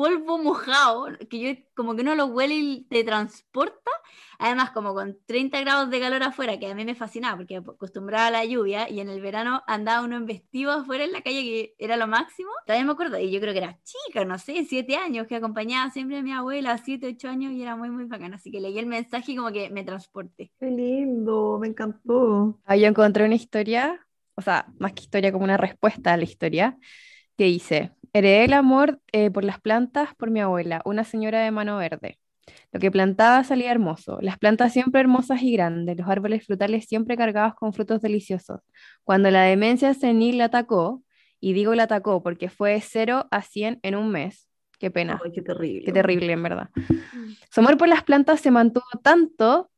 polvo 0.00 0.38
mojado, 0.38 1.08
que 1.28 1.38
yo 1.38 1.62
como 1.74 1.94
que 1.94 2.00
uno 2.00 2.14
lo 2.14 2.24
huele 2.24 2.54
y 2.54 2.86
te 2.88 3.04
transporta, 3.04 3.90
además 4.38 4.70
como 4.70 4.94
con 4.94 5.18
30 5.26 5.60
grados 5.60 5.90
de 5.90 6.00
calor 6.00 6.22
afuera, 6.22 6.58
que 6.58 6.70
a 6.70 6.74
mí 6.74 6.86
me 6.86 6.94
fascinaba 6.94 7.36
porque 7.36 7.56
acostumbraba 7.56 8.28
a 8.28 8.30
la 8.30 8.44
lluvia 8.46 8.88
y 8.88 9.00
en 9.00 9.10
el 9.10 9.20
verano 9.20 9.62
andaba 9.66 10.02
uno 10.02 10.16
en 10.16 10.24
vestido 10.24 10.72
afuera 10.72 11.04
en 11.04 11.12
la 11.12 11.20
calle 11.20 11.42
que 11.42 11.74
era 11.76 11.98
lo 11.98 12.06
máximo. 12.06 12.48
También 12.66 12.86
me 12.86 12.92
acuerdo, 12.92 13.18
y 13.18 13.30
yo 13.30 13.40
creo 13.40 13.52
que 13.52 13.58
era 13.58 13.78
chica, 13.82 14.24
no 14.24 14.38
sé, 14.38 14.64
7 14.66 14.96
años, 14.96 15.26
que 15.26 15.36
acompañaba 15.36 15.90
siempre 15.90 16.16
a 16.16 16.22
mi 16.22 16.32
abuela, 16.32 16.78
7, 16.78 17.06
8 17.08 17.28
años 17.28 17.52
y 17.52 17.60
era 17.60 17.76
muy, 17.76 17.90
muy 17.90 18.04
bacana, 18.04 18.36
así 18.36 18.50
que 18.50 18.58
leí 18.58 18.78
el 18.78 18.86
mensaje 18.86 19.32
y 19.32 19.36
como 19.36 19.52
que 19.52 19.68
me 19.68 19.84
transporté. 19.84 20.50
Qué 20.58 20.70
lindo, 20.70 21.58
me 21.60 21.68
encantó. 21.68 22.58
Ah, 22.64 22.76
yo 22.76 22.86
encontré 22.86 23.26
una 23.26 23.34
historia, 23.34 24.00
o 24.34 24.40
sea, 24.40 24.64
más 24.78 24.94
que 24.94 25.02
historia, 25.02 25.30
como 25.30 25.44
una 25.44 25.58
respuesta 25.58 26.14
a 26.14 26.16
la 26.16 26.24
historia, 26.24 26.78
que 27.36 27.44
dice, 27.44 27.92
heredé 28.12 28.44
el 28.44 28.52
amor 28.52 29.00
eh, 29.12 29.30
por 29.30 29.44
las 29.44 29.60
plantas 29.60 30.14
por 30.16 30.30
mi 30.30 30.40
abuela, 30.40 30.82
una 30.84 31.04
señora 31.04 31.40
de 31.40 31.50
mano 31.50 31.76
verde. 31.78 32.18
Lo 32.72 32.80
que 32.80 32.90
plantaba 32.90 33.44
salía 33.44 33.70
hermoso, 33.70 34.18
las 34.20 34.38
plantas 34.38 34.72
siempre 34.72 35.00
hermosas 35.00 35.42
y 35.42 35.52
grandes, 35.52 35.96
los 35.96 36.08
árboles 36.08 36.46
frutales 36.46 36.86
siempre 36.86 37.16
cargados 37.16 37.54
con 37.54 37.72
frutos 37.72 38.00
deliciosos. 38.00 38.60
Cuando 39.04 39.30
la 39.30 39.42
demencia 39.42 39.94
senil 39.94 40.38
la 40.38 40.46
atacó, 40.46 41.02
y 41.40 41.52
digo 41.52 41.74
la 41.74 41.84
atacó 41.84 42.22
porque 42.22 42.48
fue 42.48 42.72
de 42.72 42.80
0 42.80 43.26
a 43.30 43.42
100 43.42 43.78
en 43.82 43.94
un 43.94 44.10
mes, 44.10 44.48
qué 44.78 44.90
pena, 44.90 45.20
Ay, 45.24 45.32
qué 45.32 45.42
terrible. 45.42 45.84
qué 45.84 45.92
terrible 45.92 46.32
en 46.32 46.42
verdad. 46.42 46.70
Su 47.50 47.60
amor 47.60 47.76
por 47.76 47.88
las 47.88 48.02
plantas 48.04 48.40
se 48.40 48.50
mantuvo 48.50 48.84
tanto 49.02 49.70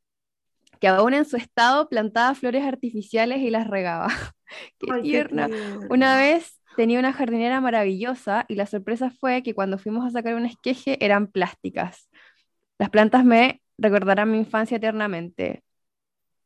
que 0.81 0.89
aún 0.89 1.15
en 1.15 1.25
su 1.25 1.37
estado 1.37 1.89
plantaba 1.89 2.35
flores 2.35 2.65
artificiales 2.65 3.39
y 3.41 3.51
las 3.51 3.69
regaba. 3.69 4.09
Qué 4.79 4.89
Ay, 4.93 5.03
tierna. 5.03 5.49
Una 5.89 6.17
vez 6.17 6.61
tenía 6.77 6.99
una 6.99 7.13
jardinera 7.13 7.61
maravillosa 7.61 8.45
y 8.49 8.55
la 8.57 8.67
sorpresa 8.67 9.11
fue 9.11 9.43
que 9.43 9.55
cuando 9.55 9.79
fuimos 9.79 10.07
a 10.07 10.11
sacar 10.11 10.35
un 10.35 10.47
esqueje 10.47 11.05
eran 11.05 11.27
plásticas. 11.29 12.09
Las 12.79 12.91
plantas 12.91 13.25
me 13.25 13.63
recordarán 13.79 14.31
mi 14.33 14.39
infancia 14.39 14.79
eternamente, 14.79 15.65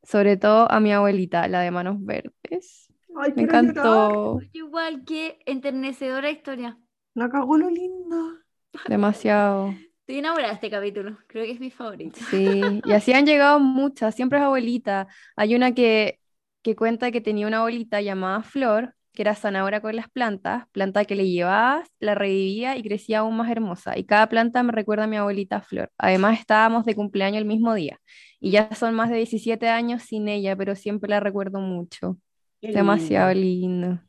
sobre 0.02 0.36
todo 0.36 0.70
a 0.70 0.80
mi 0.80 0.92
abuelita, 0.92 1.48
la 1.48 1.60
de 1.60 1.70
manos 1.70 1.96
verdes. 2.04 2.88
Ay, 3.16 3.32
Me 3.36 3.42
encantó 3.42 4.40
Igual 4.52 5.04
que 5.04 5.38
enternecedora 5.46 6.30
historia. 6.30 6.78
La 7.14 7.28
cagó 7.28 7.56
lo 7.58 7.68
linda. 7.68 8.44
demasiado. 8.86 9.74
Estoy 10.00 10.18
enamorada 10.18 10.48
de 10.50 10.54
este 10.54 10.70
capítulo, 10.70 11.18
creo 11.26 11.44
que 11.44 11.50
es 11.52 11.60
mi 11.60 11.70
favorito. 11.70 12.20
Sí, 12.30 12.80
y 12.84 12.92
así 12.92 13.12
han 13.12 13.26
llegado 13.26 13.60
muchas, 13.60 14.14
siempre 14.14 14.38
es 14.38 14.44
abuelita. 14.44 15.06
Hay 15.36 15.54
una 15.54 15.74
que, 15.74 16.20
que 16.62 16.74
cuenta 16.76 17.12
que 17.12 17.20
tenía 17.20 17.46
una 17.46 17.58
abuelita 17.58 18.00
llamada 18.00 18.42
Flor, 18.42 18.95
que 19.16 19.22
era 19.24 19.34
sanadora 19.36 19.82
con 19.82 19.96
las 19.96 20.10
plantas, 20.10 20.66
planta 20.72 21.06
que 21.06 21.16
le 21.16 21.28
llevabas, 21.30 21.88
la 22.00 22.14
revivía 22.14 22.76
y 22.78 22.84
crecía 22.84 23.20
aún 23.20 23.36
más 23.38 23.50
hermosa. 23.50 23.98
Y 23.98 24.04
cada 24.06 24.28
planta 24.28 24.62
me 24.64 24.72
recuerda 24.72 25.06
a 25.06 25.08
mi 25.08 25.16
abuelita 25.18 25.62
Flor. 25.62 25.90
Además 25.98 26.38
estábamos 26.40 26.86
de 26.86 26.94
cumpleaños 26.96 27.38
el 27.40 27.46
mismo 27.46 27.74
día. 27.74 28.00
Y 28.40 28.52
ya 28.52 28.72
son 28.76 28.94
más 28.94 29.10
de 29.10 29.16
17 29.18 29.68
años 29.70 30.04
sin 30.04 30.28
ella, 30.28 30.56
pero 30.56 30.76
siempre 30.76 31.10
la 31.10 31.20
recuerdo 31.20 31.60
mucho. 31.60 32.18
Qué 32.60 32.72
Demasiado 32.72 33.34
lindo. 33.34 33.88
lindo. 33.88 34.02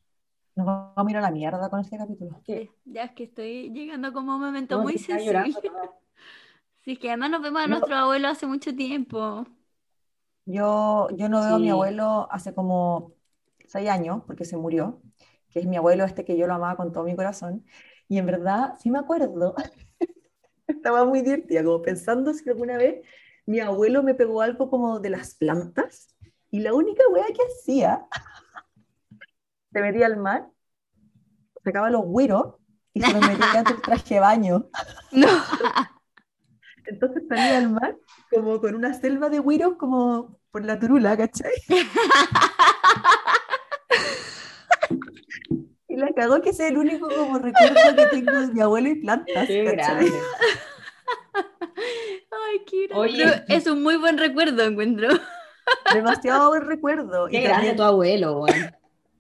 Nos 0.56 0.66
vamos 0.66 0.94
a 0.98 1.04
mirar 1.04 1.22
la 1.24 1.32
mierda 1.32 1.70
con 1.70 1.80
este 1.82 1.98
capítulo. 1.98 2.42
¿Qué? 2.46 2.72
Ya 2.86 3.04
es 3.06 3.12
que 3.12 3.26
estoy 3.26 3.72
llegando 3.74 4.12
como 4.14 4.34
a 4.34 4.36
un 4.36 4.42
momento 4.42 4.78
No, 4.78 4.84
muy 4.84 4.98
sensible. 4.98 5.54
Sí, 6.84 6.94
es 6.94 7.00
que 7.00 7.10
además 7.10 7.32
nos 7.32 7.42
vemos 7.42 7.62
a 7.62 7.68
No. 7.68 7.76
nuestro 7.76 7.96
abuelo 7.98 8.30
hace 8.30 8.48
mucho 8.48 8.74
tiempo. 8.76 9.46
Yo, 10.46 11.10
yo 11.18 11.28
no 11.30 11.42
veo 11.42 11.56
a 11.56 11.60
mi 11.60 11.70
abuelo 11.70 12.28
hace 12.32 12.54
como 12.54 13.14
seis 13.68 13.90
años, 13.90 14.24
porque 14.26 14.46
se 14.46 14.58
murió, 14.58 15.02
que 15.50 15.60
es 15.60 15.66
mi 15.66 15.78
abuelo 15.78 16.06
este 16.06 16.26
que 16.26 16.38
yo 16.38 16.48
lo 16.48 16.54
amaba 16.56 16.76
con 16.78 16.92
todo 16.92 17.04
mi 17.04 17.16
corazón. 17.16 17.66
Y 18.08 18.18
en 18.18 18.26
verdad, 18.26 18.76
sí 18.80 18.90
me 18.92 19.00
acuerdo, 19.00 19.56
estaba 20.68 21.06
muy 21.06 21.22
divertida, 21.22 21.64
como 21.64 21.82
pensando 21.82 22.34
si 22.34 22.50
alguna 22.50 22.78
vez 22.78 23.06
mi 23.46 23.60
abuelo 23.60 24.04
me 24.04 24.14
pegó 24.14 24.42
algo 24.42 24.70
como 24.70 25.00
de 25.00 25.10
las 25.10 25.36
plantas, 25.36 26.16
y 26.50 26.60
la 26.60 26.74
única 26.74 27.04
wea 27.12 27.26
que 27.28 27.44
hacía, 27.44 28.08
se 29.72 29.82
metía 29.82 30.06
al 30.06 30.18
mar, 30.18 30.50
sacaba 31.64 31.90
los 31.90 32.04
güiros 32.06 32.56
y 32.94 33.02
se 33.02 33.14
los 33.14 33.22
metía 33.28 33.54
dentro 33.54 33.74
del 33.74 33.82
traje 33.82 34.16
de 34.16 34.20
baño. 34.20 34.70
No, 35.12 35.28
Entonces 36.86 37.24
salía 37.28 37.58
al 37.58 37.70
mar 37.70 37.98
como 38.30 38.60
con 38.60 38.76
una 38.76 38.94
selva 38.94 39.30
de 39.30 39.40
güiros 39.40 39.76
como 39.76 40.40
por 40.52 40.66
la 40.66 40.80
turula, 40.80 41.16
¿cachai? 41.16 41.52
Y 45.88 45.96
la 45.96 46.07
cagó 46.18 46.42
que 46.42 46.50
es 46.50 46.60
el 46.60 46.78
único 46.78 47.08
como 47.08 47.38
recuerdo 47.38 47.76
que 47.96 48.06
tengo 48.08 48.32
de 48.32 48.48
mi 48.48 48.60
abuelo 48.60 48.90
y 48.90 48.96
plantas, 48.96 49.48
Qué 49.48 49.64
grande. 49.64 50.12
Ay, 51.76 52.64
qué. 52.66 52.90
Oye. 52.94 53.44
Es 53.48 53.68
un 53.68 53.84
muy 53.84 53.98
buen 53.98 54.18
recuerdo, 54.18 54.64
encuentro. 54.64 55.10
Demasiado 55.94 56.50
buen 56.50 56.66
recuerdo. 56.66 57.28
Qué 57.28 57.38
Y 57.38 57.42
grande 57.42 57.56
también- 57.56 57.76
tu 57.78 57.84
abuelo, 57.84 58.42
weón. 58.42 58.72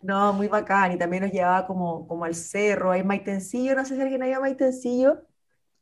No, 0.01 0.33
muy 0.33 0.47
bacán. 0.47 0.91
Y 0.93 0.97
también 0.97 1.23
nos 1.23 1.31
llevaba 1.31 1.67
como, 1.67 2.07
como 2.07 2.25
al 2.25 2.33
cerro, 2.35 2.91
ahí 2.91 3.01
en 3.01 3.07
Maitencillo, 3.07 3.75
no 3.75 3.85
sé 3.85 3.95
si 3.95 4.01
alguien 4.01 4.23
ha 4.23 4.27
ido 4.27 4.37
a 4.37 4.41
Maitencillo. 4.41 5.21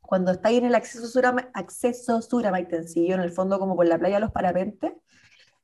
Cuando 0.02 0.32
está 0.32 0.50
ahí 0.50 0.58
en 0.58 0.66
el 0.66 0.76
acceso 0.76 1.08
sur 1.08 1.26
a, 1.26 1.36
acceso 1.54 2.22
sur 2.22 2.46
a 2.46 2.52
Maitencillo, 2.52 3.16
en 3.16 3.22
el 3.22 3.32
fondo 3.32 3.58
como 3.60 3.76
por 3.76 3.88
la 3.88 3.98
playa 3.98 4.16
de 4.16 4.22
los 4.22 4.32
parapentes, 4.32 4.94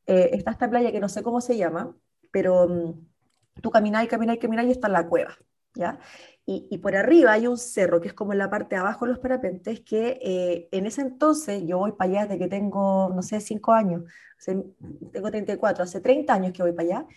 eh, 0.07 0.29
está 0.33 0.51
esta 0.51 0.69
playa 0.69 0.91
que 0.91 0.99
no 0.99 1.09
sé 1.09 1.23
cómo 1.23 1.41
se 1.41 1.57
llama, 1.57 1.95
pero 2.31 2.67
mm, 2.67 3.10
tú 3.61 3.71
caminas 3.71 4.03
y 4.03 4.07
caminas 4.07 4.35
y 4.37 4.39
caminas 4.39 4.65
y 4.65 4.71
está 4.71 4.89
la 4.89 5.07
cueva, 5.07 5.37
¿ya? 5.75 5.99
Y, 6.45 6.67
y 6.71 6.77
por 6.79 6.95
arriba 6.95 7.33
hay 7.33 7.47
un 7.47 7.57
cerro 7.57 8.01
que 8.01 8.07
es 8.09 8.13
como 8.13 8.33
en 8.33 8.39
la 8.39 8.49
parte 8.49 8.75
de 8.75 8.81
abajo 8.81 9.05
de 9.05 9.11
los 9.13 9.19
parapentes, 9.19 9.81
que 9.81 10.19
eh, 10.21 10.69
en 10.71 10.85
ese 10.85 11.01
entonces, 11.01 11.63
yo 11.65 11.77
voy 11.79 11.91
para 11.93 12.11
allá 12.11 12.21
desde 12.23 12.39
que 12.39 12.47
tengo, 12.47 13.11
no 13.15 13.21
sé, 13.21 13.39
5 13.41 13.73
años, 13.73 14.03
hace- 14.39 14.63
tengo 15.11 15.29
34, 15.31 15.83
hace 15.83 16.01
30 16.01 16.33
años 16.33 16.51
que 16.53 16.63
voy 16.63 16.73
para 16.73 16.83
allá, 17.01 17.07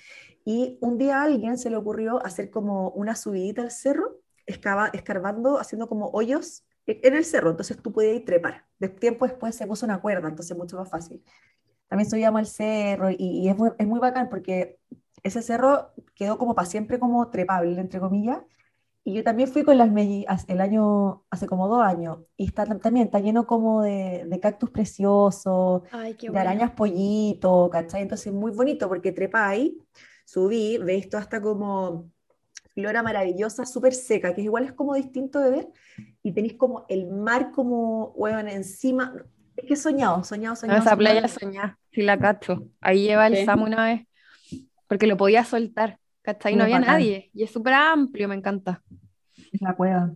y 0.44 0.78
un 0.80 0.98
día 0.98 1.20
a 1.20 1.24
alguien 1.24 1.58
se 1.58 1.70
le 1.70 1.76
ocurrió 1.76 2.24
hacer 2.24 2.50
como 2.50 2.90
una 2.90 3.14
subidita 3.16 3.62
al 3.62 3.70
cerro, 3.70 4.18
excava- 4.46 4.90
escarbando, 4.92 5.58
haciendo 5.58 5.88
como 5.88 6.08
hoyos 6.10 6.64
en 6.86 7.14
el 7.14 7.24
cerro, 7.24 7.50
entonces 7.50 7.80
tú 7.82 7.92
podías 7.92 8.16
ir 8.16 8.24
trepar. 8.26 8.66
De 8.78 8.88
tiempo 8.90 9.26
después 9.26 9.54
se 9.54 9.66
puso 9.66 9.86
una 9.86 10.00
cuerda, 10.02 10.28
entonces 10.28 10.56
mucho 10.56 10.76
más 10.76 10.90
fácil. 10.90 11.22
También 11.88 12.10
subíamos 12.10 12.38
al 12.40 12.46
cerro 12.46 13.10
y, 13.10 13.16
y 13.18 13.48
es, 13.48 13.56
muy, 13.56 13.70
es 13.78 13.86
muy 13.86 14.00
bacán 14.00 14.28
porque 14.30 14.78
ese 15.24 15.42
cerro 15.42 15.92
quedó 16.14 16.38
como 16.38 16.54
para 16.54 16.66
siempre 16.68 16.98
como 17.00 17.30
trepable, 17.30 17.80
entre 17.80 18.00
comillas. 18.00 18.38
Y 19.06 19.14
yo 19.14 19.24
también 19.24 19.48
fui 19.50 19.64
con 19.64 19.76
las 19.78 19.90
mellizas 19.90 20.46
el 20.48 20.60
año, 20.62 21.24
hace 21.30 21.46
como 21.46 21.68
dos 21.68 21.82
años, 21.82 22.20
y 22.38 22.46
está, 22.46 22.64
también 22.66 23.06
está 23.06 23.20
lleno 23.20 23.46
como 23.46 23.82
de, 23.82 24.24
de 24.26 24.40
cactus 24.40 24.70
preciosos, 24.70 25.82
Ay, 25.90 26.16
de 26.20 26.38
arañas 26.38 26.70
pollito, 26.72 27.68
¿cachai? 27.70 28.02
Entonces 28.02 28.32
muy 28.32 28.52
bonito 28.52 28.88
porque 28.88 29.12
trepáis, 29.12 29.74
subí, 30.24 30.78
veis 30.78 31.08
toda 31.10 31.22
esta 31.22 31.40
como 31.42 32.10
flora 32.74 33.02
maravillosa, 33.02 33.66
súper 33.66 33.94
seca, 33.94 34.34
que 34.34 34.42
igual 34.42 34.64
es 34.64 34.72
como 34.72 34.94
distinto 34.94 35.40
de 35.40 35.50
ver, 35.50 35.68
y 36.22 36.32
tenéis 36.32 36.54
como 36.54 36.86
el 36.88 37.06
mar 37.08 37.50
como, 37.52 38.12
hueón, 38.16 38.48
encima, 38.48 39.14
es 39.56 39.66
que 39.66 39.74
he 39.74 39.76
soñado, 39.76 40.24
soñado, 40.24 40.56
no, 40.66 40.76
soñado. 40.76 40.78
esa 40.78 40.96
soñado. 40.96 40.96
playa 40.96 41.28
soñá, 41.28 41.78
sí 41.92 42.02
la 42.02 42.18
cacho. 42.18 42.68
Ahí 42.80 43.02
lleva 43.02 43.26
el 43.26 43.36
Sí. 43.36 43.44
Samu 43.44 43.64
una 43.66 43.84
vez, 43.86 44.06
porque 44.88 45.06
lo 45.06 45.16
podía 45.16 45.44
soltar, 45.44 45.98
¿cachai? 46.22 46.56
No 46.56 46.64
había 46.64 46.78
bacán. 46.78 46.86
nadie, 46.86 47.30
y 47.34 47.42
es 47.44 47.52
súper 47.52 47.74
amplio, 47.74 48.28
me 48.28 48.34
encanta. 48.36 48.82
Es 49.52 49.60
la 49.62 49.74
cueva. 49.74 50.14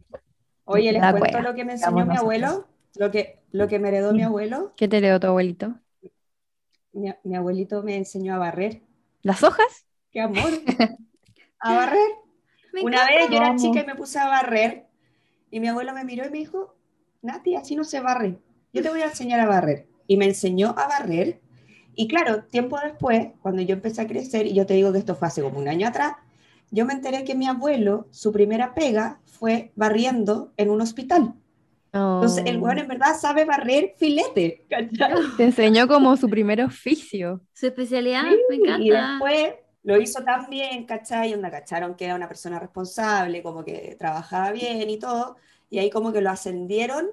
Oye, 0.64 0.92
les 0.92 1.02
La 1.02 1.10
cuento 1.10 1.18
cueva. 1.30 1.40
lo 1.40 1.54
que 1.54 1.64
me 1.64 1.72
enseñó 1.74 2.06
mi 2.06 2.14
nosotros. 2.14 2.18
abuelo, 2.18 2.68
lo 2.96 3.10
que, 3.10 3.42
lo 3.52 3.68
que 3.68 3.78
me 3.78 3.88
heredó 3.88 4.12
mi 4.14 4.22
abuelo. 4.22 4.72
¿Qué 4.76 4.88
te 4.88 5.00
leo 5.00 5.20
tu 5.20 5.26
abuelito? 5.28 5.80
Mi, 6.92 7.12
mi 7.24 7.36
abuelito 7.36 7.82
me 7.82 7.96
enseñó 7.96 8.34
a 8.34 8.38
barrer. 8.38 8.82
¿Las 9.22 9.42
hojas? 9.42 9.86
¡Qué 10.10 10.20
amor! 10.20 10.50
A 11.60 11.74
barrer. 11.74 12.08
Me 12.72 12.82
Una 12.82 12.98
encanta. 12.98 13.14
vez 13.14 13.30
yo 13.30 13.36
era 13.38 13.56
chica 13.56 13.80
y 13.82 13.86
me 13.86 13.94
puse 13.96 14.18
a 14.18 14.28
barrer 14.28 14.86
y 15.50 15.60
mi 15.60 15.68
abuelo 15.68 15.92
me 15.94 16.04
miró 16.04 16.26
y 16.26 16.30
me 16.30 16.38
dijo, 16.38 16.76
Nati, 17.22 17.56
así 17.56 17.74
no 17.76 17.84
se 17.84 18.00
barre. 18.00 18.38
Yo 18.72 18.82
te 18.82 18.90
voy 18.90 19.00
a 19.02 19.06
enseñar 19.06 19.40
a 19.40 19.46
barrer. 19.46 19.88
Y 20.06 20.16
me 20.16 20.26
enseñó 20.26 20.70
a 20.78 20.86
barrer. 20.88 21.40
Y 22.00 22.06
claro, 22.06 22.44
tiempo 22.44 22.78
después, 22.80 23.28
cuando 23.42 23.60
yo 23.62 23.74
empecé 23.74 24.02
a 24.02 24.06
crecer, 24.06 24.46
y 24.46 24.54
yo 24.54 24.64
te 24.66 24.74
digo 24.74 24.92
que 24.92 24.98
esto 24.98 25.16
fue 25.16 25.26
hace 25.26 25.42
como 25.42 25.58
un 25.58 25.66
año 25.66 25.88
atrás, 25.88 26.12
yo 26.70 26.84
me 26.86 26.92
enteré 26.92 27.24
que 27.24 27.34
mi 27.34 27.48
abuelo, 27.48 28.06
su 28.12 28.30
primera 28.30 28.72
pega 28.72 29.18
fue 29.26 29.72
barriendo 29.74 30.52
en 30.56 30.70
un 30.70 30.80
hospital. 30.80 31.34
Entonces, 31.92 32.44
el 32.46 32.58
Oh. 32.58 32.60
weón 32.60 32.78
en 32.78 32.86
verdad 32.86 33.18
sabe 33.18 33.44
barrer 33.44 33.94
filete. 33.98 34.64
¿cachai? 34.70 35.12
Te 35.36 35.42
enseñó 35.44 35.88
como 35.88 36.16
su 36.16 36.28
primer 36.30 36.60
oficio. 36.62 37.40
Su 37.52 37.66
especialidad, 37.66 38.22
Sí, 38.30 38.36
me 38.50 38.56
encanta. 38.56 38.84
Y 38.84 38.90
después 38.90 39.54
lo 39.82 40.00
hizo 40.00 40.22
tan 40.22 40.48
bien, 40.48 40.84
¿cachai? 40.84 41.30
Y 41.30 41.34
onda, 41.34 41.50
cacharon 41.50 41.96
que 41.96 42.04
era 42.04 42.14
una 42.14 42.28
persona 42.28 42.60
responsable, 42.60 43.42
como 43.42 43.64
que 43.64 43.96
trabajaba 43.98 44.52
bien 44.52 44.88
y 44.88 44.98
todo. 45.00 45.36
Y 45.68 45.80
ahí 45.80 45.90
como 45.90 46.12
que 46.12 46.20
lo 46.20 46.30
ascendieron 46.30 47.08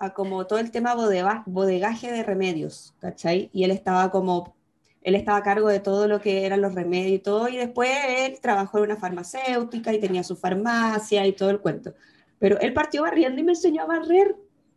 a 0.00 0.14
como 0.14 0.46
todo 0.46 0.58
el 0.58 0.70
tema 0.70 0.94
bodega- 0.94 1.44
bodegaje 1.46 2.10
de 2.10 2.22
remedios, 2.22 2.94
¿cachai? 3.00 3.50
Y 3.52 3.64
él 3.64 3.70
estaba 3.70 4.10
como, 4.10 4.56
él 5.02 5.14
estaba 5.14 5.38
a 5.38 5.42
cargo 5.42 5.68
de 5.68 5.78
todo 5.78 6.08
lo 6.08 6.20
que 6.20 6.46
eran 6.46 6.62
los 6.62 6.74
remedios 6.74 7.12
y 7.12 7.18
todo. 7.18 7.48
Y 7.48 7.58
después 7.58 7.90
él 8.08 8.38
trabajó 8.40 8.78
en 8.78 8.84
una 8.84 8.96
farmacéutica 8.96 9.92
y 9.92 10.00
tenía 10.00 10.24
su 10.24 10.36
farmacia 10.36 11.26
y 11.26 11.32
todo 11.32 11.50
el 11.50 11.60
cuento. 11.60 11.92
Pero 12.38 12.58
él 12.60 12.72
partió 12.72 13.02
barriendo 13.02 13.40
y 13.40 13.44
me 13.44 13.52
enseñó 13.52 13.82
a 13.82 13.86
barrer. 13.86 14.34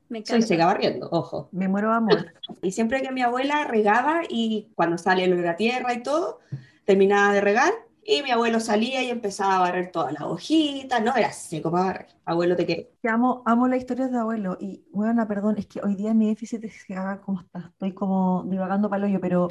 Me 0.10 0.24
Soy 0.26 0.42
seca 0.42 0.66
barriendo, 0.66 1.08
ojo. 1.12 1.48
Me 1.54 1.68
muero 1.70 1.90
de 1.90 1.96
amor. 1.96 2.34
Y 2.62 2.72
siempre 2.72 3.02
que 3.02 3.12
mi 3.12 3.22
abuela 3.22 3.64
regaba 3.64 4.22
y 4.30 4.68
cuando 4.76 4.98
sale 4.98 5.26
lo 5.28 5.38
de 5.38 5.42
la 5.42 5.56
tierra 5.56 5.94
y 5.94 6.04
todo, 6.04 6.40
terminaba 6.84 7.34
de 7.34 7.42
regar 7.42 7.72
y 8.06 8.22
mi 8.24 8.32
abuelo 8.32 8.60
salía 8.60 9.02
y 9.02 9.10
empezaba 9.10 9.58
a 9.58 9.60
barrer 9.60 9.92
todas 9.92 10.14
las 10.14 10.24
hojitas, 10.24 11.02
no 11.02 11.16
era 11.16 11.32
seco 11.32 11.72
para 11.72 11.86
barrer. 11.86 12.08
Abuelo 12.26 12.56
te 12.56 12.66
quiero. 12.66 12.84
Que 13.02 13.10
amo, 13.10 13.44
amo 13.46 13.68
las 13.68 13.80
historias 13.80 14.12
de 14.12 14.20
abuelo. 14.20 14.58
Y, 14.60 14.86
bueno, 14.92 15.28
perdón, 15.28 15.56
es 15.58 15.68
que 15.68 15.80
hoy 15.82 15.96
día 15.96 16.14
mi 16.14 16.28
déficit 16.28 16.64
es 16.64 16.86
que 16.86 16.96
haga 16.96 17.22
como 17.22 17.42
está. 17.42 17.72
Estoy 17.72 17.94
como 17.94 18.44
divagando 18.48 18.90
para 18.90 19.06
hoyo, 19.06 19.20
pero 19.22 19.48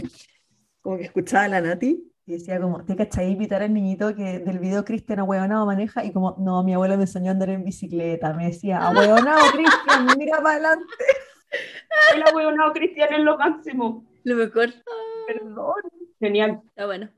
como 0.80 0.98
que 0.98 1.04
escuchaba 1.04 1.44
a 1.44 1.48
la 1.48 1.60
Nati 1.60 2.12
y 2.26 2.32
decía 2.32 2.60
como, 2.60 2.84
¿te 2.84 2.94
cachai 2.94 3.30
invitar 3.30 3.62
al 3.62 3.72
niñito 3.72 4.14
que 4.14 4.38
del 4.38 4.58
video 4.58 4.84
Cristian 4.84 5.20
ahueonado 5.20 5.66
maneja? 5.66 6.04
Y 6.04 6.12
como, 6.12 6.36
no, 6.38 6.62
mi 6.62 6.74
abuelo 6.74 6.96
me 6.96 7.04
enseñó 7.04 7.30
a 7.30 7.32
andar 7.32 7.50
en 7.50 7.64
bicicleta. 7.64 8.32
Me 8.34 8.46
decía, 8.46 8.78
ahueonado, 8.78 9.40
Cristian, 9.52 10.06
mira 10.18 10.38
para 10.38 10.50
adelante. 10.50 10.86
El 12.14 12.22
abuelo 12.22 12.52
no, 12.52 12.72
Cristian 12.72 13.12
es 13.12 13.20
lo 13.20 13.38
máximo. 13.38 14.04
Lo 14.24 14.36
mejor. 14.36 14.68
Perdón. 15.26 15.74
Genial. 16.20 16.62
Está 16.68 16.86
bueno. 16.86 17.10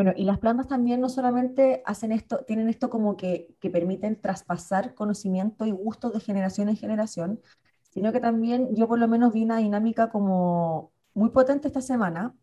Bueno, 0.00 0.14
y 0.16 0.24
las 0.24 0.38
plantas 0.38 0.66
también 0.66 1.02
no 1.02 1.10
solamente 1.10 1.82
hacen 1.84 2.10
esto, 2.10 2.38
tienen 2.46 2.70
esto 2.70 2.88
como 2.88 3.18
que, 3.18 3.54
permiten 3.70 4.18
traspasar 4.18 4.94
conocimiento 4.94 5.66
y 5.66 5.72
gustos 5.72 6.14
de 6.14 6.20
generación 6.20 6.70
en 6.70 6.78
generación, 6.78 7.42
sino 7.90 8.10
que 8.10 8.18
también 8.18 8.74
yo 8.74 8.88
por 8.88 8.98
lo 8.98 9.06
menos 9.08 9.34
vi 9.34 9.44
una 9.44 9.58
dinámica 9.58 10.08
como 10.08 10.90
muy 11.12 11.28
potente 11.28 11.68
esta 11.68 11.82
semana 11.82 12.34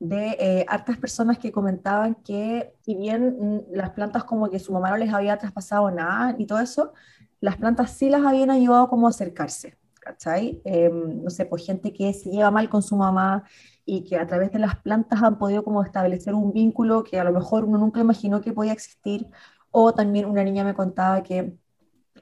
de 0.00 0.36
eh, 0.40 0.66
hartas 0.68 0.98
personas 0.98 1.38
que 1.38 1.52
comentaban 1.52 2.16
que 2.16 2.74
si 2.80 2.96
bien 2.96 3.36
mm, 3.38 3.60
las 3.76 3.90
plantas 3.90 4.24
como 4.24 4.50
que 4.50 4.58
su 4.58 4.72
mamá 4.72 4.90
no 4.90 4.96
les 4.96 5.14
había 5.14 5.38
traspasado 5.38 5.88
nada 5.92 6.34
y 6.36 6.46
todo 6.46 6.58
eso, 6.58 6.94
las 7.38 7.58
plantas 7.58 7.92
sí 7.92 8.10
las 8.10 8.24
habían 8.24 8.50
ayudado 8.50 8.88
como 8.88 9.06
a 9.06 9.10
acercarse, 9.10 9.78
¿cachai? 10.04 10.60
Eh, 10.64 10.90
no 10.92 11.30
sé, 11.30 11.46
pues 11.46 11.64
gente 11.66 11.92
que 11.92 12.12
se 12.12 12.30
lleva 12.30 12.50
mal 12.50 12.68
con 12.68 12.82
su 12.82 12.96
mamá 12.96 13.44
y 13.84 14.04
que 14.04 14.16
a 14.16 14.26
través 14.26 14.52
de 14.52 14.58
las 14.58 14.76
plantas 14.80 15.22
han 15.22 15.38
podido 15.38 15.64
como 15.64 15.82
establecer 15.82 16.34
un 16.34 16.52
vínculo 16.52 17.04
que 17.04 17.18
a 17.20 17.24
lo 17.24 17.32
mejor 17.32 17.64
uno 17.64 17.78
nunca 17.78 18.00
imaginó 18.00 18.40
que 18.40 18.52
podía 18.52 18.72
existir, 18.72 19.26
o 19.70 19.92
también 19.94 20.26
una 20.26 20.44
niña 20.44 20.64
me 20.64 20.74
contaba 20.74 21.22
que 21.22 21.56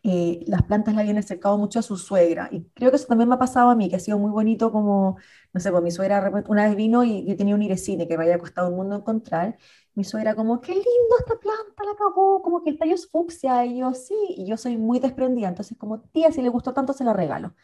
eh, 0.05 0.45
las 0.47 0.63
plantas 0.63 0.95
le 0.95 1.03
habían 1.03 1.19
acercado 1.19 1.59
mucho 1.59 1.79
a 1.79 1.83
su 1.83 1.97
suegra, 1.97 2.49
y 2.53 2.65
creo 2.75 2.91
que 2.91 2.97
eso 2.97 3.07
también 3.07 3.29
me 3.29 3.37
ha 3.37 3.39
pasado 3.39 3.71
a 3.71 3.77
mí, 3.77 3.89
que 3.89 3.97
ha 3.97 4.01
sido 4.01 4.19
muy 4.19 4.31
bonito 4.33 4.73
como, 4.73 5.17
no 5.53 5.61
sé, 5.61 5.71
pues 5.71 5.83
mi 5.83 5.91
suegra 5.91 6.33
una 6.49 6.67
vez 6.67 6.77
vino 6.77 7.05
y 7.05 7.25
yo 7.27 7.37
tenía 7.37 7.55
un 7.55 7.63
iresine 7.63 8.09
que 8.09 8.19
me 8.19 8.25
había 8.25 8.39
costado 8.39 8.69
un 8.71 8.77
mundo 8.77 8.97
encontrar, 8.97 9.59
mi 9.95 10.05
suegra 10.05 10.35
como, 10.35 10.61
qué 10.61 10.73
lindo 10.73 11.17
esta 11.21 11.39
planta, 11.39 11.85
la 11.85 11.93
acabó, 11.93 12.43
como 12.43 12.63
que 12.63 12.71
el 12.71 12.79
tallo 12.79 12.95
es 12.95 13.09
fucsia, 13.11 13.65
y 13.67 13.79
yo 13.79 13.93
sí, 13.95 14.15
y 14.29 14.47
yo 14.47 14.57
soy 14.57 14.77
muy 14.77 14.99
desprendida, 15.01 15.49
entonces 15.49 15.77
como, 15.79 16.01
tía, 16.01 16.33
si 16.33 16.43
le 16.43 16.49
gustó 16.49 16.73
tanto, 16.73 16.93
se 16.93 17.05
la 17.05 17.13
regalo. 17.13 17.55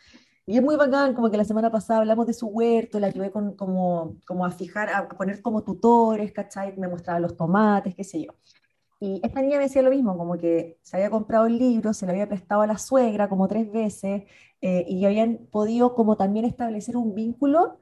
Y 0.47 0.57
es 0.57 0.62
muy 0.62 0.76
bacán, 0.76 1.14
como 1.14 1.31
que 1.31 1.37
la 1.37 1.45
semana 1.45 1.70
pasada 1.70 2.01
hablamos 2.01 2.26
de 2.26 2.33
su 2.33 2.47
huerto, 2.47 2.99
la 2.99 3.09
ayudé 3.09 3.31
con, 3.31 3.55
como, 3.55 4.16
como 4.26 4.47
a 4.47 4.51
fijar, 4.51 4.89
a 4.91 5.09
poner 5.09 5.43
como 5.43 5.62
tutores, 5.62 6.33
¿cachai? 6.33 6.74
Me 6.79 6.89
mostraba 6.89 7.20
los 7.20 7.37
tomates, 7.37 7.95
qué 7.95 8.03
sé 8.05 8.22
yo. 8.24 8.33
Y 9.01 9.20
esta 9.22 9.43
niña 9.43 9.59
me 9.59 9.64
decía 9.64 9.83
lo 9.83 9.91
mismo, 9.91 10.16
como 10.16 10.39
que 10.39 10.79
se 10.83 10.97
había 10.97 11.11
comprado 11.11 11.47
el 11.47 11.59
libro, 11.59 11.93
se 11.93 12.07
lo 12.07 12.12
había 12.12 12.29
prestado 12.29 12.62
a 12.62 12.66
la 12.66 12.79
suegra 12.79 13.29
como 13.29 13.47
tres 13.47 13.70
veces, 13.70 14.24
eh, 14.61 14.85
y 14.89 15.05
habían 15.05 15.39
podido 15.51 15.95
como 15.95 16.16
también 16.16 16.45
establecer 16.47 16.97
un 16.97 17.14
vínculo 17.14 17.79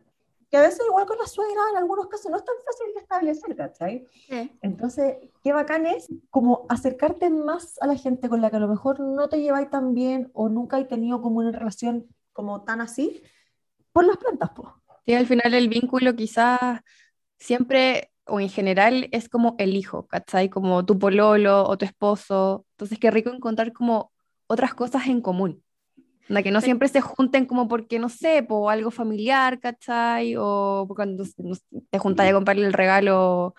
que 0.56 0.60
a 0.64 0.68
veces 0.68 0.86
igual 0.88 1.04
con 1.04 1.18
la 1.18 1.26
suegra 1.26 1.60
en 1.70 1.76
algunos 1.76 2.06
casos 2.06 2.30
no 2.30 2.38
es 2.38 2.44
tan 2.44 2.54
fácil 2.64 2.94
de 2.94 3.00
establecer, 3.00 3.56
¿cachai? 3.56 4.06
Sí. 4.26 4.52
Entonces, 4.62 5.16
qué 5.44 5.52
bacán 5.52 5.84
es 5.84 6.08
como 6.30 6.64
acercarte 6.70 7.28
más 7.28 7.76
a 7.82 7.86
la 7.86 7.96
gente 7.96 8.30
con 8.30 8.40
la 8.40 8.48
que 8.48 8.56
a 8.56 8.60
lo 8.60 8.68
mejor 8.68 8.98
no 9.00 9.28
te 9.28 9.42
lleváis 9.42 9.68
tan 9.68 9.92
bien 9.92 10.30
o 10.32 10.48
nunca 10.48 10.78
hay 10.78 10.86
tenido 10.86 11.20
como 11.20 11.40
una 11.40 11.52
relación 11.52 12.06
como 12.32 12.62
tan 12.62 12.80
así, 12.80 13.22
por 13.92 14.06
las 14.06 14.16
plantas, 14.16 14.50
pues. 14.56 14.68
Sí, 15.04 15.12
al 15.12 15.26
final 15.26 15.52
el 15.52 15.68
vínculo 15.68 16.16
quizás 16.16 16.80
siempre 17.38 18.10
o 18.24 18.40
en 18.40 18.48
general 18.48 19.08
es 19.12 19.28
como 19.28 19.56
el 19.58 19.76
hijo, 19.76 20.06
¿cachai? 20.06 20.48
Como 20.48 20.86
tu 20.86 20.98
pololo 20.98 21.68
o 21.68 21.76
tu 21.76 21.84
esposo. 21.84 22.64
Entonces, 22.72 22.98
qué 22.98 23.10
rico 23.10 23.28
encontrar 23.28 23.74
como 23.74 24.10
otras 24.46 24.72
cosas 24.72 25.06
en 25.06 25.20
común. 25.20 25.62
Onda, 26.28 26.42
que 26.42 26.50
no 26.50 26.60
Sí. 26.60 26.66
siempre 26.66 26.88
se 26.88 27.00
junten 27.00 27.46
como 27.46 27.68
porque, 27.68 27.98
no 28.00 28.08
sé, 28.08 28.42
por 28.42 28.72
algo 28.72 28.90
familiar, 28.90 29.60
¿cachai? 29.60 30.34
O 30.38 30.86
cuando 30.94 31.24
te 31.90 31.98
juntas 31.98 32.28
a 32.28 32.32
comprarle 32.32 32.66
el 32.66 32.72
regalo 32.72 33.54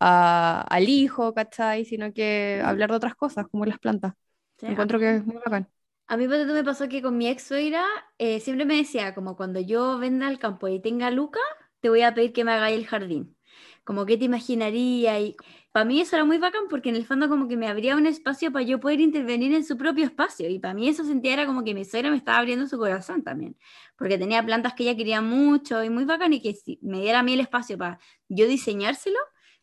a- 0.00 0.62
al 0.70 0.88
hijo, 0.88 1.34
¿cachai? 1.34 1.84
Sino 1.84 2.12
que 2.12 2.62
hablar 2.64 2.90
de 2.90 2.96
otras 2.96 3.14
cosas, 3.16 3.46
como 3.50 3.66
las 3.66 3.78
plantas. 3.78 4.14
Sí. 4.58 4.66
Encuentro 4.66 4.98
que 4.98 5.16
es 5.16 5.26
muy 5.26 5.36
bacán. 5.36 5.68
A 6.08 6.16
mí 6.16 6.26
me 6.28 6.64
pasó 6.64 6.88
que 6.88 7.02
con 7.02 7.16
mi 7.16 7.28
ex 7.28 7.44
suegra 7.44 7.84
eh, 8.18 8.40
siempre 8.40 8.64
me 8.66 8.76
decía, 8.76 9.14
como 9.14 9.36
cuando 9.36 9.60
yo 9.60 9.98
venda 9.98 10.28
el 10.28 10.38
campo 10.38 10.66
y 10.68 10.80
tenga 10.80 11.10
Luca, 11.10 11.40
te 11.80 11.88
voy 11.88 12.02
a 12.02 12.14
pedir 12.14 12.32
que 12.32 12.44
me 12.44 12.52
hagáis 12.52 12.76
el 12.78 12.86
jardín. 12.86 13.36
Como 13.84 14.06
que 14.06 14.16
te 14.18 14.24
imaginaría 14.24 15.20
y 15.20 15.36
para 15.72 15.84
mí 15.84 16.00
eso 16.00 16.16
era 16.16 16.24
muy 16.24 16.38
bacán 16.38 16.64
porque 16.68 16.88
en 16.88 16.96
el 16.96 17.06
fondo 17.06 17.28
como 17.28 17.46
que 17.46 17.56
me 17.56 17.68
abría 17.68 17.96
un 17.96 18.06
espacio 18.06 18.50
para 18.52 18.64
yo 18.64 18.80
poder 18.80 19.00
intervenir 19.00 19.54
en 19.54 19.64
su 19.64 19.76
propio 19.76 20.04
espacio 20.04 20.48
y 20.48 20.58
para 20.58 20.74
mí 20.74 20.88
eso 20.88 21.04
sentía 21.04 21.32
era 21.32 21.46
como 21.46 21.62
que 21.62 21.74
mi 21.74 21.84
suegra 21.84 22.10
me 22.10 22.16
estaba 22.16 22.38
abriendo 22.38 22.66
su 22.66 22.76
corazón 22.76 23.22
también, 23.22 23.56
porque 23.96 24.18
tenía 24.18 24.44
plantas 24.44 24.74
que 24.74 24.82
ella 24.84 24.96
quería 24.96 25.20
mucho 25.20 25.84
y 25.84 25.90
muy 25.90 26.04
bacán 26.04 26.32
y 26.32 26.42
que 26.42 26.54
si 26.54 26.78
me 26.82 27.00
diera 27.00 27.20
a 27.20 27.22
mí 27.22 27.34
el 27.34 27.40
espacio 27.40 27.78
para 27.78 27.98
yo 28.28 28.46
diseñárselo 28.48 29.18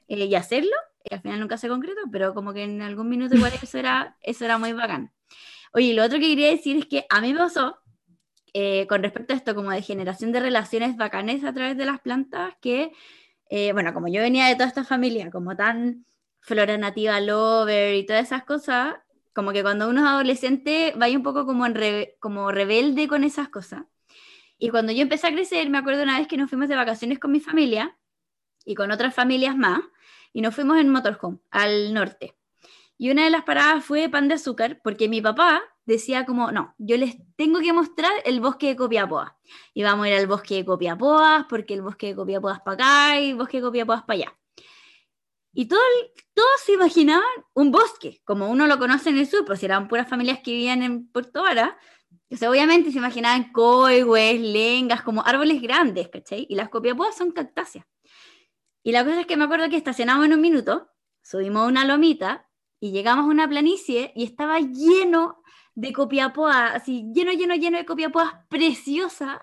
eh, 0.08 0.26
y 0.26 0.36
hacerlo, 0.36 0.76
y 1.04 1.14
al 1.14 1.22
final 1.22 1.40
nunca 1.40 1.58
se 1.58 1.68
concretó, 1.68 2.02
pero 2.12 2.34
como 2.34 2.54
que 2.54 2.64
en 2.64 2.82
algún 2.82 3.10
minuto 3.10 3.36
igual 3.36 3.52
eso 3.62 3.78
era, 3.78 4.18
eso 4.22 4.46
era 4.46 4.58
muy 4.58 4.74
bacán. 4.74 5.12
Oye, 5.74 5.94
lo 5.94 6.04
otro 6.04 6.20
que 6.20 6.28
quería 6.28 6.50
decir 6.50 6.78
es 6.78 6.86
que 6.86 7.06
a 7.10 7.22
mí 7.22 7.34
me 7.34 7.40
pasó, 7.40 7.78
eh, 8.54 8.88
con 8.88 9.04
respecto 9.04 9.34
a 9.34 9.38
esto, 9.38 9.54
como 9.56 9.72
de 9.72 9.82
generación 9.82 10.32
de 10.32 10.40
relaciones 10.40 10.96
bacanes 10.96 11.44
a 11.44 11.54
través 11.54 11.78
de 11.78 11.86
las 11.86 12.00
plantas, 12.00 12.54
que, 12.62 12.92
eh, 13.50 13.74
bueno, 13.74 13.94
como 13.94 14.08
yo 14.08 14.22
venía 14.22 14.48
de 14.48 14.56
toda 14.56 14.68
esta 14.68 14.84
familia, 14.84 15.32
como 15.32 15.56
tan 15.56 16.06
flora 16.42 16.78
nativa 16.78 17.20
lover 17.20 17.96
y 17.96 18.06
todas 18.06 18.24
esas 18.24 18.44
cosas, 18.44 18.96
como 19.34 19.52
que 19.52 19.62
cuando 19.62 19.90
uno 19.90 20.02
es 20.02 20.08
adolescente 20.08 20.94
vaya 20.96 21.18
un 21.18 21.24
poco 21.24 21.46
como, 21.46 21.66
en 21.66 21.76
rebe- 21.76 22.16
como 22.20 22.52
rebelde 22.52 23.08
con 23.08 23.24
esas 23.24 23.50
cosas. 23.50 23.84
Y 24.58 24.70
cuando 24.70 24.92
yo 24.92 25.02
empecé 25.04 25.28
a 25.28 25.32
crecer, 25.32 25.70
me 25.70 25.78
acuerdo 25.78 26.04
una 26.04 26.18
vez 26.18 26.28
que 26.28 26.38
nos 26.38 26.50
fuimos 26.50 26.70
de 26.70 26.76
vacaciones 26.76 27.20
con 27.20 27.32
mi 27.32 27.40
familia 27.40 27.98
y 28.66 28.76
con 28.76 28.92
otras 28.92 29.14
familias 29.14 29.56
más, 29.56 29.82
y 30.34 30.42
nos 30.42 30.56
fuimos 30.56 30.78
en 30.80 30.90
motorhome 30.90 31.40
al 31.52 31.94
norte. 31.94 32.36
Y 32.98 33.12
una 33.12 33.24
de 33.26 33.30
las 33.30 33.44
paradas 33.44 33.86
fue 33.86 34.10
pan 34.10 34.28
de 34.28 34.36
azúcar, 34.36 34.82
porque 34.84 35.08
mi 35.08 35.22
papá 35.22 35.62
decía 35.88 36.26
como, 36.26 36.52
no, 36.52 36.76
yo 36.78 36.98
les 36.98 37.16
tengo 37.36 37.60
que 37.60 37.74
mostrar 37.74 38.12
el 38.26 38.42
bosque 38.42 38.68
de 38.68 38.76
Copiapoa. 38.76 39.38
Y 39.74 39.84
vamos 39.84 40.06
a 40.06 40.10
ir 40.10 40.16
al 40.16 40.28
bosque 40.28 40.56
de 40.56 40.66
Copiapoa, 40.66 41.48
porque 41.50 41.74
el 41.74 41.82
bosque 41.82 42.08
de 42.08 42.16
Copiapoa 42.16 42.54
es 42.56 42.60
para 42.60 42.74
acá 42.76 43.20
y 43.20 43.30
el 43.32 43.36
bosque 43.36 43.58
de 43.58 43.64
Copiapoa 43.64 43.96
es 43.96 44.02
para 44.04 44.20
allá. 44.20 44.38
Y 45.54 45.66
todos 45.68 45.82
se 46.64 46.74
imaginaban 46.74 47.24
un 47.56 47.72
bosque, 47.72 48.22
como 48.26 48.52
uno 48.52 48.68
lo 48.68 48.78
conoce 48.78 49.10
en 49.10 49.18
el 49.18 49.26
sur, 49.26 49.44
pues 49.46 49.64
eran 49.64 49.88
puras 49.88 50.08
familias 50.08 50.40
que 50.44 50.52
vivían 50.52 50.84
en 50.84 51.08
Puerto 51.08 51.42
Vara. 51.42 51.80
O 52.30 52.36
sea, 52.36 52.52
obviamente 52.52 52.92
se 52.92 53.00
imaginaban 53.00 53.52
coigües, 53.52 54.40
lengas, 54.40 55.02
como 55.02 55.26
árboles 55.26 55.62
grandes, 55.62 56.10
¿cachai? 56.10 56.46
Y 56.50 56.56
las 56.56 56.70
copiapoas 56.70 57.16
son 57.16 57.32
cactáceas. 57.32 57.86
Y 58.84 58.92
la 58.92 59.04
cosa 59.04 59.22
es 59.22 59.26
que 59.26 59.38
me 59.38 59.46
acuerdo 59.46 59.70
que 59.70 59.78
estacionamos 59.78 60.26
en 60.26 60.34
un 60.34 60.42
minuto, 60.42 60.90
subimos 61.24 61.68
una 61.68 61.86
lomita 61.86 62.48
y 62.80 62.92
llegamos 62.92 63.26
a 63.26 63.30
una 63.30 63.48
planicie 63.50 64.12
y 64.16 64.26
estaba 64.26 64.60
lleno 64.60 65.42
de 65.78 65.94
copiapoa, 65.94 66.70
así 66.70 67.06
lleno, 67.14 67.32
lleno, 67.32 67.54
lleno 67.54 67.78
de 67.78 67.86
copiapoas 67.86 68.34
preciosas. 68.50 69.40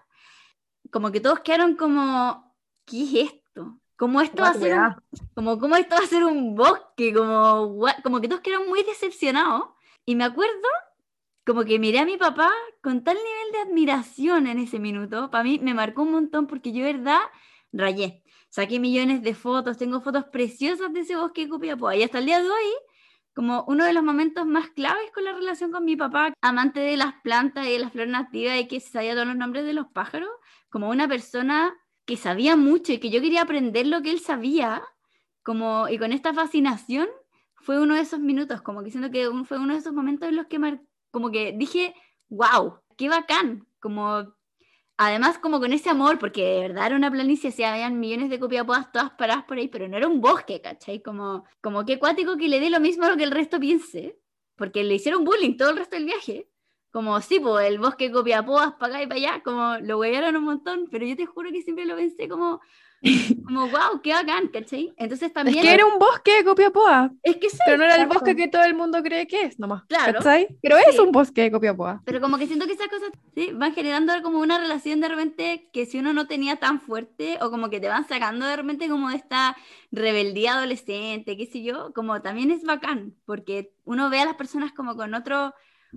Como 0.90 1.12
que 1.12 1.20
todos 1.20 1.40
quedaron 1.40 1.76
como, 1.76 2.54
¿qué 2.84 3.04
es 3.04 3.30
esto? 3.30 3.78
como 3.96 4.20
esto 4.20 4.42
va 4.42 4.48
a 4.48 4.54
ser 4.54 4.76
un, 4.76 4.96
como, 5.34 5.58
como 5.60 5.76
esto 5.76 5.94
va 5.94 6.02
a 6.02 6.08
ser 6.08 6.24
un 6.24 6.56
bosque, 6.56 7.14
como, 7.14 7.86
como 8.02 8.20
que 8.20 8.28
todos 8.28 8.40
quedaron 8.40 8.68
muy 8.68 8.82
decepcionados. 8.82 9.68
Y 10.04 10.16
me 10.16 10.24
acuerdo 10.24 10.68
como 11.46 11.64
que 11.64 11.78
miré 11.78 12.00
a 12.00 12.04
mi 12.04 12.16
papá 12.16 12.50
con 12.82 13.04
tal 13.04 13.16
nivel 13.16 13.52
de 13.52 13.70
admiración 13.70 14.48
en 14.48 14.58
ese 14.58 14.80
minuto, 14.80 15.30
para 15.30 15.44
mí 15.44 15.60
me 15.62 15.72
marcó 15.72 16.02
un 16.02 16.12
montón 16.12 16.46
porque 16.48 16.72
yo, 16.72 16.84
verdad, 16.84 17.20
rayé. 17.72 18.24
Saqué 18.48 18.80
millones 18.80 19.22
de 19.22 19.34
fotos, 19.34 19.78
tengo 19.78 20.00
fotos 20.00 20.24
preciosas 20.24 20.92
de 20.92 21.00
ese 21.00 21.16
bosque 21.16 21.42
de 21.44 21.48
Copiapó. 21.50 21.92
Y 21.92 22.02
hasta 22.02 22.18
el 22.18 22.26
día 22.26 22.42
de 22.42 22.48
hoy, 22.48 22.72
como 23.34 23.64
uno 23.66 23.84
de 23.84 23.92
los 23.92 24.04
momentos 24.04 24.46
más 24.46 24.70
claves 24.70 25.10
con 25.12 25.24
la 25.24 25.32
relación 25.32 25.72
con 25.72 25.84
mi 25.84 25.96
papá, 25.96 26.32
amante 26.40 26.80
de 26.80 26.96
las 26.96 27.14
plantas 27.22 27.66
y 27.66 27.72
de 27.72 27.78
las 27.80 27.92
flores 27.92 28.12
nativas 28.12 28.60
y 28.60 28.68
que 28.68 28.80
sabía 28.80 29.14
todos 29.14 29.26
los 29.26 29.36
nombres 29.36 29.64
de 29.64 29.72
los 29.72 29.88
pájaros, 29.88 30.30
como 30.70 30.88
una 30.88 31.08
persona 31.08 31.74
que 32.06 32.16
sabía 32.16 32.56
mucho 32.56 32.92
y 32.92 32.98
que 32.98 33.10
yo 33.10 33.20
quería 33.20 33.42
aprender 33.42 33.86
lo 33.86 34.02
que 34.02 34.10
él 34.10 34.20
sabía, 34.20 34.82
como, 35.42 35.88
y 35.88 35.98
con 35.98 36.12
esta 36.12 36.32
fascinación, 36.32 37.08
fue 37.56 37.80
uno 37.80 37.94
de 37.94 38.02
esos 38.02 38.20
minutos, 38.20 38.62
como 38.62 38.82
que 38.82 38.90
siento 38.90 39.10
que 39.10 39.28
fue 39.44 39.58
uno 39.58 39.72
de 39.72 39.78
esos 39.80 39.92
momentos 39.92 40.28
en 40.28 40.36
los 40.36 40.46
que 40.46 40.78
como 41.10 41.30
que 41.30 41.54
dije, 41.56 41.94
wow, 42.28 42.80
qué 42.96 43.08
bacán, 43.08 43.66
como 43.80 44.34
además 44.96 45.38
como 45.38 45.60
con 45.60 45.72
ese 45.72 45.90
amor, 45.90 46.18
porque 46.18 46.42
de 46.42 46.60
verdad 46.60 46.86
era 46.86 46.96
una 46.96 47.10
planicie, 47.10 47.50
sí, 47.50 47.64
habían 47.64 47.98
millones 48.00 48.30
de 48.30 48.38
copiapodas 48.38 48.92
todas 48.92 49.10
paradas 49.12 49.44
por 49.44 49.58
ahí, 49.58 49.68
pero 49.68 49.88
no 49.88 49.96
era 49.96 50.08
un 50.08 50.20
bosque, 50.20 50.60
¿cachai? 50.60 51.02
Como, 51.02 51.44
como 51.60 51.84
qué 51.84 51.98
cuático 51.98 52.36
que 52.36 52.48
le 52.48 52.60
dé 52.60 52.70
lo 52.70 52.80
mismo 52.80 53.04
a 53.04 53.10
lo 53.10 53.16
que 53.16 53.24
el 53.24 53.30
resto 53.30 53.58
piense, 53.58 54.18
porque 54.56 54.84
le 54.84 54.94
hicieron 54.94 55.24
bullying 55.24 55.56
todo 55.56 55.70
el 55.70 55.78
resto 55.78 55.96
del 55.96 56.06
viaje. 56.06 56.48
Como, 56.90 57.20
sí, 57.20 57.40
pues 57.40 57.66
el 57.66 57.80
bosque 57.80 58.12
copiapodas 58.12 58.74
para 58.74 58.94
acá 58.94 59.02
y 59.02 59.06
para 59.08 59.16
allá, 59.16 59.42
como 59.42 59.76
lo 59.78 59.98
huevearon 59.98 60.36
un 60.36 60.44
montón, 60.44 60.86
pero 60.92 61.04
yo 61.04 61.16
te 61.16 61.26
juro 61.26 61.50
que 61.50 61.62
siempre 61.62 61.86
lo 61.86 61.96
pensé 61.96 62.28
como, 62.28 62.60
como, 63.44 63.68
wow, 63.68 64.00
qué 64.02 64.12
bacán, 64.12 64.48
¿cachai? 64.48 64.92
Entonces 64.96 65.32
también... 65.32 65.58
Es 65.58 65.64
que 65.64 65.74
era 65.74 65.86
un 65.86 65.98
bosque 65.98 66.36
de 66.36 66.44
Copiapóa. 66.44 67.12
Es 67.22 67.36
que 67.36 67.50
sí. 67.50 67.58
Pero 67.64 67.78
no 67.78 67.84
era 67.84 67.96
el 67.96 68.06
bosque 68.06 68.34
que 68.34 68.48
todo 68.48 68.64
el 68.64 68.74
mundo 68.74 69.02
cree 69.02 69.26
que 69.26 69.42
es, 69.42 69.58
nomás. 69.58 69.84
Claro. 69.84 70.14
¿Cachai? 70.14 70.48
Pero 70.62 70.76
es 70.78 70.98
un 70.98 71.12
bosque 71.12 71.42
de 71.42 71.50
Copiapóa. 71.50 72.02
Pero 72.04 72.20
como 72.20 72.38
que 72.38 72.46
siento 72.46 72.66
que 72.66 72.72
esas 72.72 72.88
cosas 72.88 73.10
¿sí? 73.34 73.50
van 73.52 73.74
generando 73.74 74.12
como 74.22 74.40
una 74.40 74.58
relación 74.58 75.00
de 75.00 75.08
repente 75.08 75.68
que 75.72 75.86
si 75.86 75.98
uno 75.98 76.12
no 76.12 76.26
tenía 76.26 76.56
tan 76.56 76.80
fuerte, 76.80 77.38
o 77.40 77.50
como 77.50 77.70
que 77.70 77.80
te 77.80 77.88
van 77.88 78.08
sacando 78.08 78.46
de 78.46 78.56
repente 78.56 78.88
como 78.88 79.10
de 79.10 79.16
esta 79.16 79.56
rebeldía 79.92 80.54
adolescente, 80.54 81.36
qué 81.36 81.46
sé 81.46 81.62
yo, 81.62 81.92
como 81.94 82.22
también 82.22 82.50
es 82.50 82.64
bacán, 82.64 83.14
porque 83.26 83.72
uno 83.84 84.10
ve 84.10 84.20
a 84.20 84.24
las 84.24 84.34
personas 84.34 84.72
como 84.72 84.96
con 84.96 85.14
otro, 85.14 85.54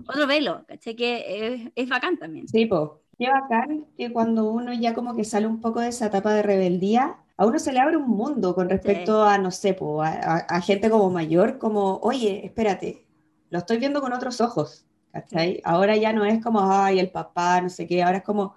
otro 0.08 0.28
velo, 0.28 0.66
¿cachai? 0.68 0.96
Que 0.96 1.56
es, 1.56 1.72
es 1.76 1.90
bacán 1.90 2.18
también. 2.18 2.48
Sí, 2.48 2.66
pues 2.66 2.90
Qué 3.18 3.30
bacán 3.32 3.88
que 3.98 4.14
cuando 4.14 4.52
uno 4.52 4.74
ya 4.74 4.94
como 4.94 5.16
que 5.16 5.24
sale 5.24 5.48
un 5.48 5.60
poco 5.60 5.80
de 5.80 5.88
esa 5.90 6.06
etapa 6.06 6.34
de 6.34 6.44
rebeldía, 6.44 7.18
a 7.36 7.46
uno 7.48 7.58
se 7.58 7.74
le 7.74 7.80
abre 7.80 7.98
un 7.98 8.10
mundo 8.10 8.54
con 8.54 8.70
respecto 8.70 9.24
a, 9.24 9.40
no 9.40 9.50
sé, 9.50 9.76
a, 10.04 10.62
gente 10.62 10.90
como 10.90 11.10
mayor, 11.10 11.58
como, 11.58 11.98
oye, 12.04 12.46
espérate, 12.46 13.06
lo 13.50 13.60
estoy 13.60 13.78
viendo 13.78 14.02
con 14.02 14.14
otros 14.14 14.40
ojos, 14.40 14.86
¿cachai? 15.12 15.62
Ahora 15.64 15.96
ya 15.96 16.14
no 16.14 16.26
es 16.26 16.44
como, 16.44 16.72
ay, 16.72 17.00
el 17.00 17.10
papá, 17.10 17.60
no 17.62 17.70
sé 17.70 17.88
qué, 17.88 18.04
ahora 18.04 18.18
es 18.18 18.24
como, 18.24 18.56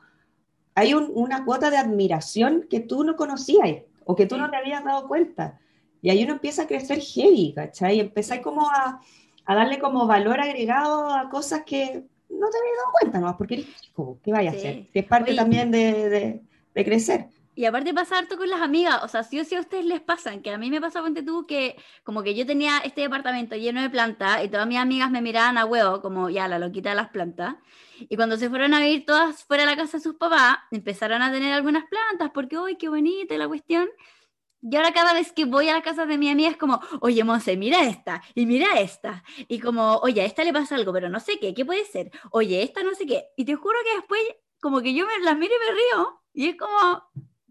hay 0.74 0.92
una 0.94 1.44
cuota 1.44 1.70
de 1.70 1.78
admiración 1.78 2.66
que 2.68 2.80
tú 2.80 3.02
no 3.04 3.16
conocías 3.16 3.82
o 4.04 4.14
que 4.14 4.26
tú 4.26 4.36
no 4.36 4.50
te 4.50 4.56
habías 4.56 4.84
dado 4.84 5.08
cuenta. 5.08 5.58
Y 6.02 6.10
ahí 6.10 6.24
uno 6.24 6.34
empieza 6.34 6.62
a 6.62 6.66
crecer 6.66 7.00
heavy, 7.00 7.52
¿cachai? 7.54 7.96
Y 7.96 8.00
empieza 8.00 8.40
como 8.42 8.68
a, 8.70 9.00
a 9.44 9.54
darle 9.54 9.78
como 9.78 10.06
valor 10.06 10.40
agregado 10.40 11.10
a 11.10 11.28
cosas 11.30 11.62
que 11.64 12.06
no 12.40 12.48
te 12.50 12.58
habías 12.58 12.76
dado 12.76 12.92
cuenta 12.98 13.20
nomás, 13.20 13.36
porque 13.36 13.54
eres 13.54 13.80
chico, 13.80 14.18
¿qué 14.24 14.32
vaya 14.32 14.50
a 14.50 14.54
hacer? 14.54 14.86
Que 14.92 15.00
es 15.00 15.06
parte 15.06 15.34
también 15.34 15.70
de, 15.70 16.08
de, 16.08 16.40
de, 16.74 16.84
crecer. 16.84 17.26
Y 17.54 17.66
aparte 17.66 17.92
pasa 17.92 18.18
harto 18.18 18.38
con 18.38 18.48
las 18.48 18.62
amigas, 18.62 19.02
o 19.02 19.08
sea, 19.08 19.22
si 19.22 19.38
o 19.38 19.44
sí 19.44 19.54
a 19.54 19.60
ustedes 19.60 19.84
les 19.84 20.00
pasan, 20.00 20.40
que 20.40 20.50
a 20.50 20.56
mí 20.56 20.70
me 20.70 20.80
pasa, 20.80 21.02
ponte 21.02 21.22
tú, 21.22 21.46
que 21.46 21.76
como 22.04 22.22
que 22.22 22.34
yo 22.34 22.46
tenía 22.46 22.78
este 22.78 23.02
departamento 23.02 23.54
lleno 23.56 23.82
de 23.82 23.90
plantas 23.90 24.42
y 24.42 24.48
todas 24.48 24.66
mis 24.66 24.78
amigas 24.78 25.10
me 25.10 25.20
miraban 25.20 25.58
a 25.58 25.66
huevo, 25.66 26.00
como 26.00 26.30
ya 26.30 26.48
la 26.48 26.58
loquita 26.58 26.90
de 26.90 26.96
las 26.96 27.10
plantas. 27.10 27.56
Y 28.08 28.16
cuando 28.16 28.38
se 28.38 28.48
fueron 28.48 28.72
a 28.72 28.80
vivir 28.80 29.04
todas 29.04 29.44
fuera 29.44 29.64
de 29.64 29.70
la 29.70 29.76
casa 29.76 29.98
de 29.98 30.02
sus 30.02 30.14
papás, 30.14 30.58
empezaron 30.70 31.20
a 31.20 31.30
tener 31.30 31.52
algunas 31.52 31.84
plantas, 31.84 32.30
porque, 32.32 32.56
uy, 32.56 32.76
qué 32.76 32.88
bonita 32.88 33.36
la 33.36 33.46
cuestión. 33.46 33.90
Y 34.62 34.76
ahora 34.76 34.92
cada 34.92 35.14
vez 35.14 35.32
que 35.32 35.46
voy 35.46 35.68
a 35.68 35.74
la 35.74 35.82
casa 35.82 36.04
de 36.06 36.18
mi 36.18 36.30
amiga 36.30 36.50
es 36.50 36.56
como, 36.56 36.80
oye, 37.00 37.24
Monse, 37.24 37.56
mira 37.56 37.82
esta, 37.84 38.22
y 38.34 38.44
mira 38.46 38.78
esta. 38.78 39.24
Y 39.48 39.58
como, 39.58 39.96
oye, 39.96 40.20
a 40.20 40.24
esta 40.24 40.44
le 40.44 40.52
pasa 40.52 40.74
algo, 40.74 40.92
pero 40.92 41.08
no 41.08 41.18
sé 41.20 41.38
qué, 41.40 41.54
¿qué 41.54 41.64
puede 41.64 41.84
ser? 41.86 42.10
Oye, 42.30 42.62
esta 42.62 42.82
no 42.82 42.94
sé 42.94 43.06
qué. 43.06 43.28
Y 43.36 43.44
te 43.44 43.54
juro 43.54 43.76
que 43.84 43.96
después, 43.96 44.20
como 44.60 44.82
que 44.82 44.92
yo 44.92 45.06
me 45.06 45.18
las 45.20 45.38
miro 45.38 45.54
y 45.54 45.66
me 45.66 45.72
río. 45.72 46.22
Y 46.34 46.48
es 46.48 46.56
como, 46.56 47.02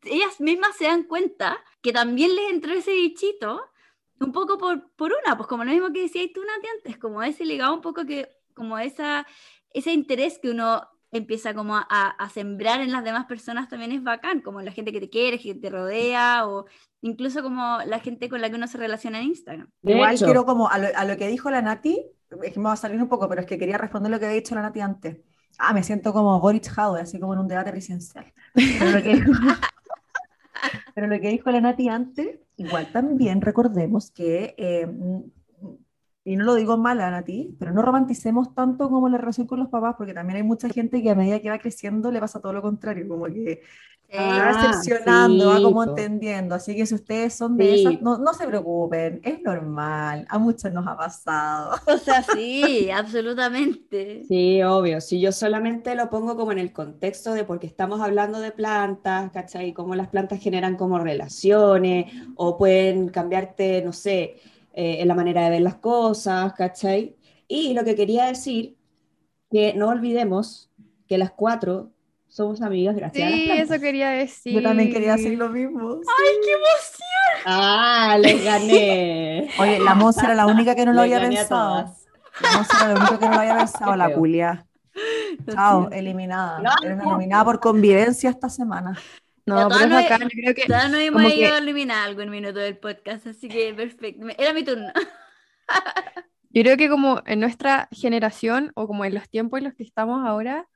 ellas 0.04 0.40
mismas 0.40 0.76
se 0.78 0.86
dan 0.86 1.04
cuenta 1.04 1.64
que 1.82 1.92
también 1.92 2.36
les 2.36 2.52
entró 2.52 2.74
ese 2.74 2.92
bichito, 2.92 3.62
un 4.20 4.32
poco 4.32 4.58
por, 4.58 4.92
por 4.92 5.12
una, 5.24 5.36
pues 5.38 5.48
como 5.48 5.64
lo 5.64 5.72
mismo 5.72 5.92
que 5.92 6.02
decías 6.02 6.30
tú, 6.34 6.42
Nati, 6.44 6.68
antes, 6.78 6.98
como 6.98 7.24
ese 7.24 7.46
legado 7.46 7.74
un 7.74 7.82
poco 7.82 8.06
que, 8.06 8.30
como 8.54 8.78
esa, 8.78 9.26
ese 9.74 9.94
interés 9.94 10.40
que 10.40 10.52
uno 10.52 10.88
empieza 11.12 11.54
como 11.54 11.76
a, 11.76 11.82
a, 11.82 12.30
sembrar 12.30 12.82
en 12.82 12.92
las 12.92 13.04
demás 13.04 13.26
personas 13.26 13.68
también 13.68 13.92
es 13.92 14.04
bacán, 14.04 14.42
como 14.42 14.62
la 14.62 14.72
gente 14.72 14.92
que 14.92 15.00
te 15.00 15.10
quiere, 15.10 15.40
que 15.40 15.56
te 15.56 15.70
rodea, 15.70 16.48
o 16.48 16.66
incluso 17.02 17.42
como 17.42 17.80
la 17.86 18.00
gente 18.00 18.30
con 18.30 18.42
la 18.42 18.50
que 18.50 18.56
uno 18.56 18.68
se 18.68 18.78
relaciona 18.78 19.20
en 19.20 19.28
Instagram. 19.28 19.70
Igual 19.84 20.18
quiero 20.18 20.46
como 20.46 20.70
a 20.70 20.78
lo, 20.78 20.88
a 20.96 21.06
lo, 21.06 21.18
que 21.18 21.28
dijo 21.28 21.50
la 21.50 21.62
Nati, 21.62 22.06
es 22.44 22.54
que 22.54 22.60
me 22.60 22.66
va 22.66 22.74
a 22.74 22.78
salir 22.78 23.02
un 23.02 23.10
poco, 23.10 23.28
pero 23.28 23.42
es 23.42 23.48
que 23.48 23.58
quería 23.58 23.78
responder 23.78 24.12
lo 24.12 24.20
que 24.20 24.26
había 24.26 24.38
dicho 24.38 24.56
la 24.56 24.62
Nati 24.62 24.82
antes. 24.82 25.18
Ah, 25.58 25.74
me 25.74 25.84
siento 25.84 26.14
como 26.14 26.40
Boris 26.40 26.70
Howard, 26.78 27.02
así 27.02 27.20
como 27.20 27.34
en 27.34 27.40
un 27.40 27.48
debate 27.48 27.72
presidencial. 27.72 28.32
Pero 28.54 28.92
lo 28.92 29.04
que 29.04 29.16
dijo, 29.16 29.32
pero 30.96 31.08
lo 31.08 31.20
que 31.20 31.30
dijo 31.30 31.52
la 31.52 31.62
Nati 31.62 31.90
antes, 31.90 32.40
igual 32.56 32.92
también 32.92 33.42
recordemos 33.42 34.12
que 34.12 34.54
eh, 34.58 34.88
y 36.24 36.36
no 36.36 36.44
lo 36.44 36.56
digo 36.56 36.78
mal 36.78 37.00
a 37.02 37.24
ti, 37.24 37.56
pero 37.60 37.72
no 37.72 37.82
romanticemos 37.82 38.54
tanto 38.54 38.90
como 38.90 39.10
la 39.10 39.18
relación 39.18 39.48
con 39.48 39.60
los 39.60 39.70
papás, 39.70 39.96
porque 39.98 40.14
también 40.14 40.38
hay 40.38 40.44
mucha 40.44 40.70
gente 40.70 41.02
que 41.02 41.10
a 41.10 41.16
medida 41.16 41.40
que 41.40 41.50
va 41.50 41.60
creciendo 41.60 42.12
le 42.12 42.20
pasa 42.20 42.42
todo 42.42 42.54
lo 42.54 42.62
contrario, 42.62 43.08
como 43.08 43.26
que 43.26 43.62
va 44.18 44.70
decepcionando, 44.70 45.50
va 45.50 45.62
como 45.62 45.84
entendiendo. 45.84 46.56
Así 46.56 46.76
que 46.76 46.86
si 46.86 46.96
ustedes 46.96 47.34
son 47.34 47.58
de 47.58 47.76
esas, 47.82 48.02
no, 48.02 48.18
no, 48.18 48.34
se 48.34 48.48
preocupen, 48.48 49.22
es 49.24 49.42
normal, 49.42 50.26
a 50.30 50.38
muchos 50.40 50.72
nos 50.74 50.86
ha 50.88 50.98
pasado. 50.98 51.80
O 51.88 51.98
sea, 51.98 52.24
sí, 52.24 52.90
absolutamente. 52.92 54.24
Sí, 54.28 54.62
obvio. 54.64 55.02
Si 55.02 55.20
yo 55.22 55.32
solamente 55.32 55.96
lo 55.96 56.10
pongo 56.10 56.36
como 56.36 56.52
en 56.52 56.60
el 56.60 56.74
contexto 56.74 57.34
de 57.34 57.44
porque 57.44 57.68
estamos 57.68 58.02
hablando 58.02 58.40
de 58.40 58.52
plantas, 58.52 59.32
¿cachai? 59.32 59.74
Cómo 59.74 59.96
las 59.96 60.10
plantas 60.10 60.42
generan 60.42 60.76
como 60.76 61.00
relaciones 61.00 62.12
o 62.36 62.58
pueden 62.58 63.10
cambiarte, 63.10 63.82
no 63.84 63.94
sé 63.94 64.38
eh, 64.82 65.02
en 65.02 65.10
la 65.10 65.14
manera 65.14 65.44
de 65.44 65.50
ver 65.50 65.62
las 65.62 65.76
cosas, 65.76 66.54
¿cachai? 66.54 67.18
Y 67.50 67.74
lo 67.74 67.84
que 67.84 67.96
quería 67.96 68.28
decir, 68.28 68.78
que 69.52 69.74
no 69.74 69.90
olvidemos 69.90 70.72
que 71.06 71.18
las 71.18 71.32
cuatro 71.32 71.90
somos 72.30 72.62
amigas 72.62 72.96
gracias 72.96 73.28
a 73.28 73.30
las 73.30 73.40
plantas. 73.42 73.72
eso 73.72 73.82
quería 73.82 74.12
decir. 74.12 74.54
Yo 74.54 74.62
también 74.62 74.94
quería 74.94 75.18
decir 75.18 75.38
lo 75.38 75.50
mismo. 75.50 75.96
¡Ay, 75.96 76.36
qué 76.46 76.52
emoción! 76.54 77.44
¡Ah, 77.46 78.18
les 78.22 78.42
gané! 78.42 79.50
Oye, 79.60 79.80
la 79.82 79.96
Monza 79.96 80.24
era 80.24 80.36
la 80.36 80.46
única 80.46 80.74
que 80.76 80.86
no 80.86 80.94
lo 80.94 81.02
había 81.02 81.20
pensado. 81.30 81.94
La 82.40 82.52
Monza 82.56 82.78
era 82.78 82.94
la 82.94 83.00
única 83.02 83.20
que 83.20 83.26
no 83.26 83.34
lo 83.34 83.40
había 83.42 83.58
pensado, 83.58 83.96
la 83.98 84.16
Julia. 84.16 84.66
Chao, 85.52 85.90
eliminada. 85.92 86.62
Era 86.86 86.96
nominada 86.96 87.44
por 87.44 87.60
convivencia 87.60 88.30
esta 88.30 88.48
semana. 88.48 88.98
No, 89.56 89.68
pero 89.70 89.86
es 89.86 89.90
bacán, 89.90 90.22
yo 90.22 90.30
creo 90.30 90.56
que... 90.56 90.66
Todavía 90.66 90.90
no 90.90 90.98
hemos 90.98 91.34
ido 91.34 91.54
a 91.54 91.58
eliminar 91.58 92.08
algo 92.08 92.22
en 92.22 92.30
minuto 92.30 92.60
del 92.60 92.78
podcast, 92.78 93.28
así 93.28 93.48
que 93.48 93.74
perfecto. 93.74 94.28
Era 94.38 94.54
mi 94.54 94.64
turno. 94.64 94.92
yo 96.50 96.62
creo 96.64 96.78
que 96.78 96.90
como 96.90 97.22
en 97.26 97.40
nuestra 97.40 97.88
generación, 97.92 98.72
o 98.76 98.88
como 98.88 99.06
en 99.06 99.14
los 99.14 99.30
tiempos 99.30 99.60
en 99.60 99.66
los 99.66 99.74
que 99.74 99.84
estamos 99.84 100.26
ahora, 100.26 100.68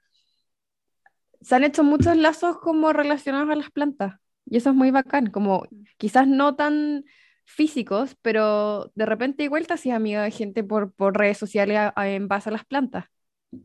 se 1.42 1.56
han 1.56 1.64
hecho 1.64 1.84
muchos 1.84 2.16
lazos 2.18 2.58
como 2.58 2.94
relacionados 2.94 3.50
a 3.50 3.56
las 3.56 3.72
plantas. 3.72 4.16
Y 4.46 4.58
eso 4.58 4.70
es 4.70 4.76
muy 4.76 4.92
bacán, 4.92 5.28
como 5.28 5.66
quizás 5.98 6.28
no 6.28 6.56
tan 6.56 7.06
físicos, 7.46 8.16
pero 8.22 8.92
de 8.96 9.06
repente 9.06 9.44
igual 9.44 9.68
te 9.68 9.74
hacías 9.74 9.96
amiga 9.96 10.24
de 10.24 10.32
gente 10.32 10.64
por, 10.64 10.94
por 10.94 11.18
redes 11.18 11.38
sociales 11.38 11.92
en 11.98 12.28
base 12.28 12.50
a 12.50 12.54
las 12.54 12.66
plantas. 12.66 13.06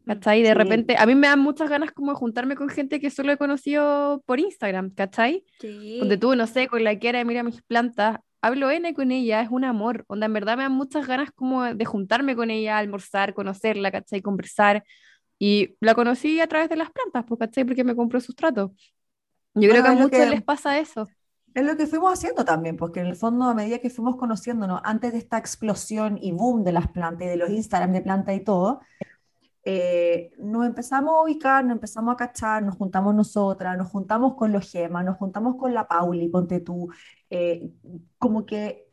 ¿Cachai? 0.07 0.43
De 0.43 0.55
repente, 0.55 0.97
a 0.99 1.07
mí 1.07 1.15
me 1.15 1.29
dan 1.29 1.41
muchas 1.41 1.71
ganas 1.71 1.93
como 1.93 2.13
de 2.13 2.19
juntarme 2.19 2.57
con 2.57 2.69
gente 2.69 3.01
que 3.01 3.11
solo 3.11 3.33
he 3.33 3.37
conocido 3.37 4.23
por 4.27 4.41
Instagram, 4.41 4.91
¿cachai? 4.95 5.45
Sí. 5.61 5.99
Donde 5.99 6.17
tú, 6.17 6.35
no 6.35 6.47
sé, 6.47 6.69
con 6.69 6.85
la 6.85 6.99
que 6.99 7.09
era, 7.09 7.25
mira 7.25 7.43
mis 7.43 7.63
plantas, 7.63 8.19
hablo 8.41 8.71
N 8.71 8.95
con 8.95 9.11
ella, 9.11 9.43
es 9.43 9.51
un 9.51 9.65
amor, 9.65 10.05
donde 10.09 10.27
en 10.27 10.33
verdad 10.33 10.57
me 10.57 10.63
dan 10.65 10.73
muchas 10.73 11.07
ganas 11.07 11.31
como 11.33 11.63
de 11.65 11.85
juntarme 11.85 12.37
con 12.37 12.51
ella, 12.51 12.79
almorzar, 12.79 13.35
conocerla, 13.35 13.91
¿cachai? 13.91 14.23
Conversar. 14.23 14.85
Y 15.39 15.77
la 15.81 15.95
conocí 15.95 16.41
a 16.41 16.47
través 16.47 16.69
de 16.69 16.77
las 16.77 16.91
plantas, 16.91 17.25
pues, 17.27 17.39
¿cachai? 17.39 17.65
Porque 17.65 17.85
me 17.85 17.95
compró 17.95 18.21
sustrato. 18.21 18.73
Yo 19.55 19.69
creo 19.69 19.83
que 19.83 19.89
a 19.89 19.93
muchos 19.93 20.29
les 20.29 20.43
pasa 20.43 20.79
eso. 20.79 21.09
Es 21.55 21.65
lo 21.65 21.77
que 21.77 21.87
fuimos 21.87 22.13
haciendo 22.13 22.45
también, 22.45 22.77
porque 22.77 23.01
en 23.01 23.07
el 23.07 23.17
fondo, 23.17 23.47
a 23.47 23.55
medida 23.55 23.79
que 23.79 23.91
fuimos 23.91 24.17
conociéndonos, 24.17 24.81
antes 24.85 25.13
de 25.13 25.19
esta 25.19 25.39
explosión 25.39 26.19
y 26.21 26.31
boom 26.33 26.63
de 26.63 26.73
las 26.73 26.89
plantas 26.89 27.27
y 27.27 27.31
de 27.31 27.37
los 27.37 27.51
Instagram 27.51 27.93
de 27.93 28.03
planta 28.03 28.35
y 28.35 28.45
todo, 28.45 28.81
eh, 29.71 30.31
nos 30.39 30.67
empezamos 30.67 31.15
a 31.17 31.23
ubicar, 31.23 31.65
nos 31.65 31.75
empezamos 31.75 32.15
a 32.15 32.17
cachar, 32.17 32.63
nos 32.63 32.77
juntamos 32.77 33.15
nosotras, 33.15 33.77
nos 33.79 33.89
juntamos 33.91 34.35
con 34.35 34.53
los 34.53 34.71
gemas, 34.71 35.05
nos 35.05 35.17
juntamos 35.19 35.57
con 35.57 35.75
la 35.75 35.87
Pauli, 35.89 36.29
ponte 36.29 36.61
tú, 36.61 36.89
eh, 37.31 37.71
como 38.19 38.47
que 38.47 38.87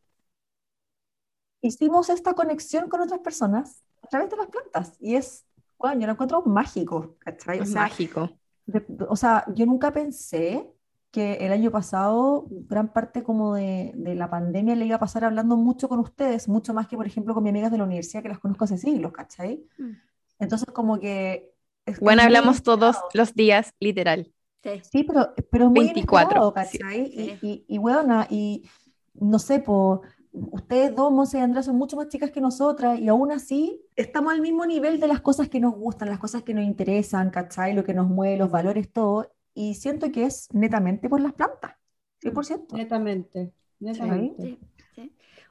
hicimos 1.61 2.09
esta 2.09 2.33
conexión 2.33 2.89
con 2.89 3.01
otras 3.01 3.19
personas 3.21 3.83
a 4.03 4.07
través 4.07 4.29
de 4.29 4.37
las 4.37 4.47
plantas 4.47 4.93
y 4.99 5.15
es, 5.15 5.45
bueno, 5.77 5.99
yo 6.01 6.07
lo 6.07 6.13
encuentro 6.13 6.41
mágico, 6.45 7.15
¿cachai? 7.19 7.59
O 7.61 7.65
sea, 7.65 7.81
mágico. 7.81 8.29
de- 8.65 8.85
o 9.09 9.15
sea, 9.15 9.45
yo 9.55 9.65
nunca 9.65 9.93
pensé 9.93 10.69
que 11.11 11.35
el 11.45 11.51
año 11.53 11.71
pasado 11.71 12.47
gran 12.49 12.91
parte 12.93 13.23
como 13.23 13.55
de, 13.55 13.93
de 13.95 14.15
la 14.15 14.29
pandemia 14.29 14.75
le 14.75 14.85
iba 14.85 14.97
a 14.97 14.99
pasar 14.99 15.23
hablando 15.25 15.57
mucho 15.57 15.89
con 15.89 15.99
ustedes, 15.99 16.47
mucho 16.49 16.73
más 16.73 16.87
que, 16.87 16.97
por 16.97 17.07
ejemplo, 17.07 17.33
con 17.33 17.43
mis 17.43 17.51
amigas 17.51 17.71
de 17.71 17.77
la 17.79 17.85
universidad 17.85 18.23
que 18.23 18.29
las 18.29 18.39
conozco 18.39 18.65
hace 18.65 18.77
siglos, 18.77 19.11
¿cachai? 19.13 19.65
Mm. 19.77 19.91
Entonces, 20.39 20.67
como 20.73 20.99
que... 20.99 21.53
es- 21.85 21.99
Bueno, 21.99 22.23
hablamos 22.23 22.63
todos 22.63 22.97
los 23.13 23.33
días, 23.33 23.73
literal. 23.79 24.31
Sí. 24.63 24.81
Sí, 24.91 25.03
pero, 25.03 25.33
pero 25.51 25.69
muy 25.69 25.85
24, 25.85 26.37
inesperado, 26.37 26.53
sí. 26.69 26.77
¿cachai? 26.79 27.05
Sí. 27.11 27.37
Y, 27.41 27.47
y, 27.47 27.65
y, 27.67 27.77
weona, 27.77 28.27
y 28.29 28.67
no 29.13 29.37
sé, 29.39 29.59
po, 29.59 30.01
ustedes 30.31 30.95
dos, 30.95 31.11
Monse 31.11 31.37
y 31.37 31.41
Andrea, 31.41 31.63
son 31.63 31.77
mucho 31.77 31.95
más 31.95 32.09
chicas 32.09 32.31
que 32.31 32.41
nosotras 32.41 32.99
y 32.99 33.07
aún 33.07 33.31
así 33.31 33.81
estamos 33.95 34.33
al 34.33 34.41
mismo 34.41 34.65
nivel 34.65 34.99
de 34.99 35.07
las 35.07 35.21
cosas 35.21 35.49
que 35.49 35.59
nos 35.59 35.75
gustan, 35.75 36.09
las 36.09 36.19
cosas 36.19 36.43
que 36.43 36.53
nos 36.53 36.63
interesan, 36.65 37.29
¿cachai? 37.29 37.73
Lo 37.73 37.83
que 37.83 37.93
nos 37.93 38.07
mueve, 38.07 38.37
los 38.37 38.51
valores, 38.51 38.91
todo. 38.91 39.31
Y 39.53 39.75
siento 39.75 40.11
que 40.11 40.25
es 40.25 40.47
netamente 40.51 41.07
por 41.09 41.21
las 41.21 41.33
plantas, 41.33 41.75
100%. 42.21 42.75
Netamente, 42.75 43.53
netamente. 43.79 44.43
Sí, 44.43 44.59
sí. 44.59 44.74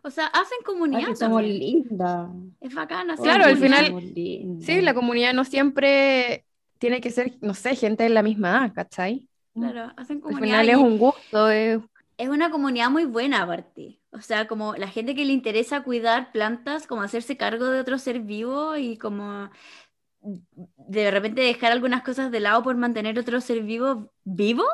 O 0.04 0.10
sea, 0.10 0.26
hacen 0.26 0.58
Ay, 0.60 0.64
comunidad 0.64 1.08
que 1.08 1.16
somos 1.16 1.42
lindas. 1.42 2.28
Es 2.60 2.74
bacana. 2.74 3.16
Claro, 3.16 3.44
al 3.44 3.56
final-. 3.56 4.12
Sí, 4.60 4.80
la 4.82 4.94
comunidad 4.94 5.32
no 5.32 5.44
siempre 5.44 6.44
tiene 6.78 7.00
que 7.00 7.10
ser, 7.10 7.38
no 7.40 7.54
sé, 7.54 7.74
gente 7.74 8.04
de 8.04 8.10
la 8.10 8.22
misma 8.22 8.50
edad, 8.50 8.72
¿cachai? 8.74 9.28
Claro, 9.54 9.92
hacen 9.96 10.16
Al 10.18 10.22
comunidad. 10.22 10.60
final 10.60 10.68
es 10.68 10.76
un 10.76 10.98
gusto, 10.98 11.48
es- 11.48 11.80
es 12.18 12.28
una 12.28 12.50
comunidad 12.50 12.90
muy 12.90 13.06
buena 13.06 13.42
aparte. 13.42 13.98
O 14.12 14.20
sea, 14.20 14.46
como 14.46 14.74
la 14.76 14.88
gente 14.88 15.14
que 15.14 15.24
le 15.24 15.32
interesa 15.32 15.82
cuidar 15.82 16.30
plantas, 16.32 16.86
como 16.86 17.02
hacerse 17.02 17.36
cargo 17.36 17.66
de 17.66 17.80
otro 17.80 17.98
ser 17.98 18.20
vivo 18.20 18.76
y 18.76 18.96
como 18.98 19.50
de 20.22 21.10
repente 21.10 21.42
dejar 21.42 21.72
algunas 21.72 22.02
cosas 22.02 22.30
de 22.30 22.40
lado 22.40 22.62
por 22.62 22.76
mantener 22.76 23.18
otro 23.18 23.40
ser 23.40 23.62
vivo 23.62 24.12
vivo. 24.24 24.64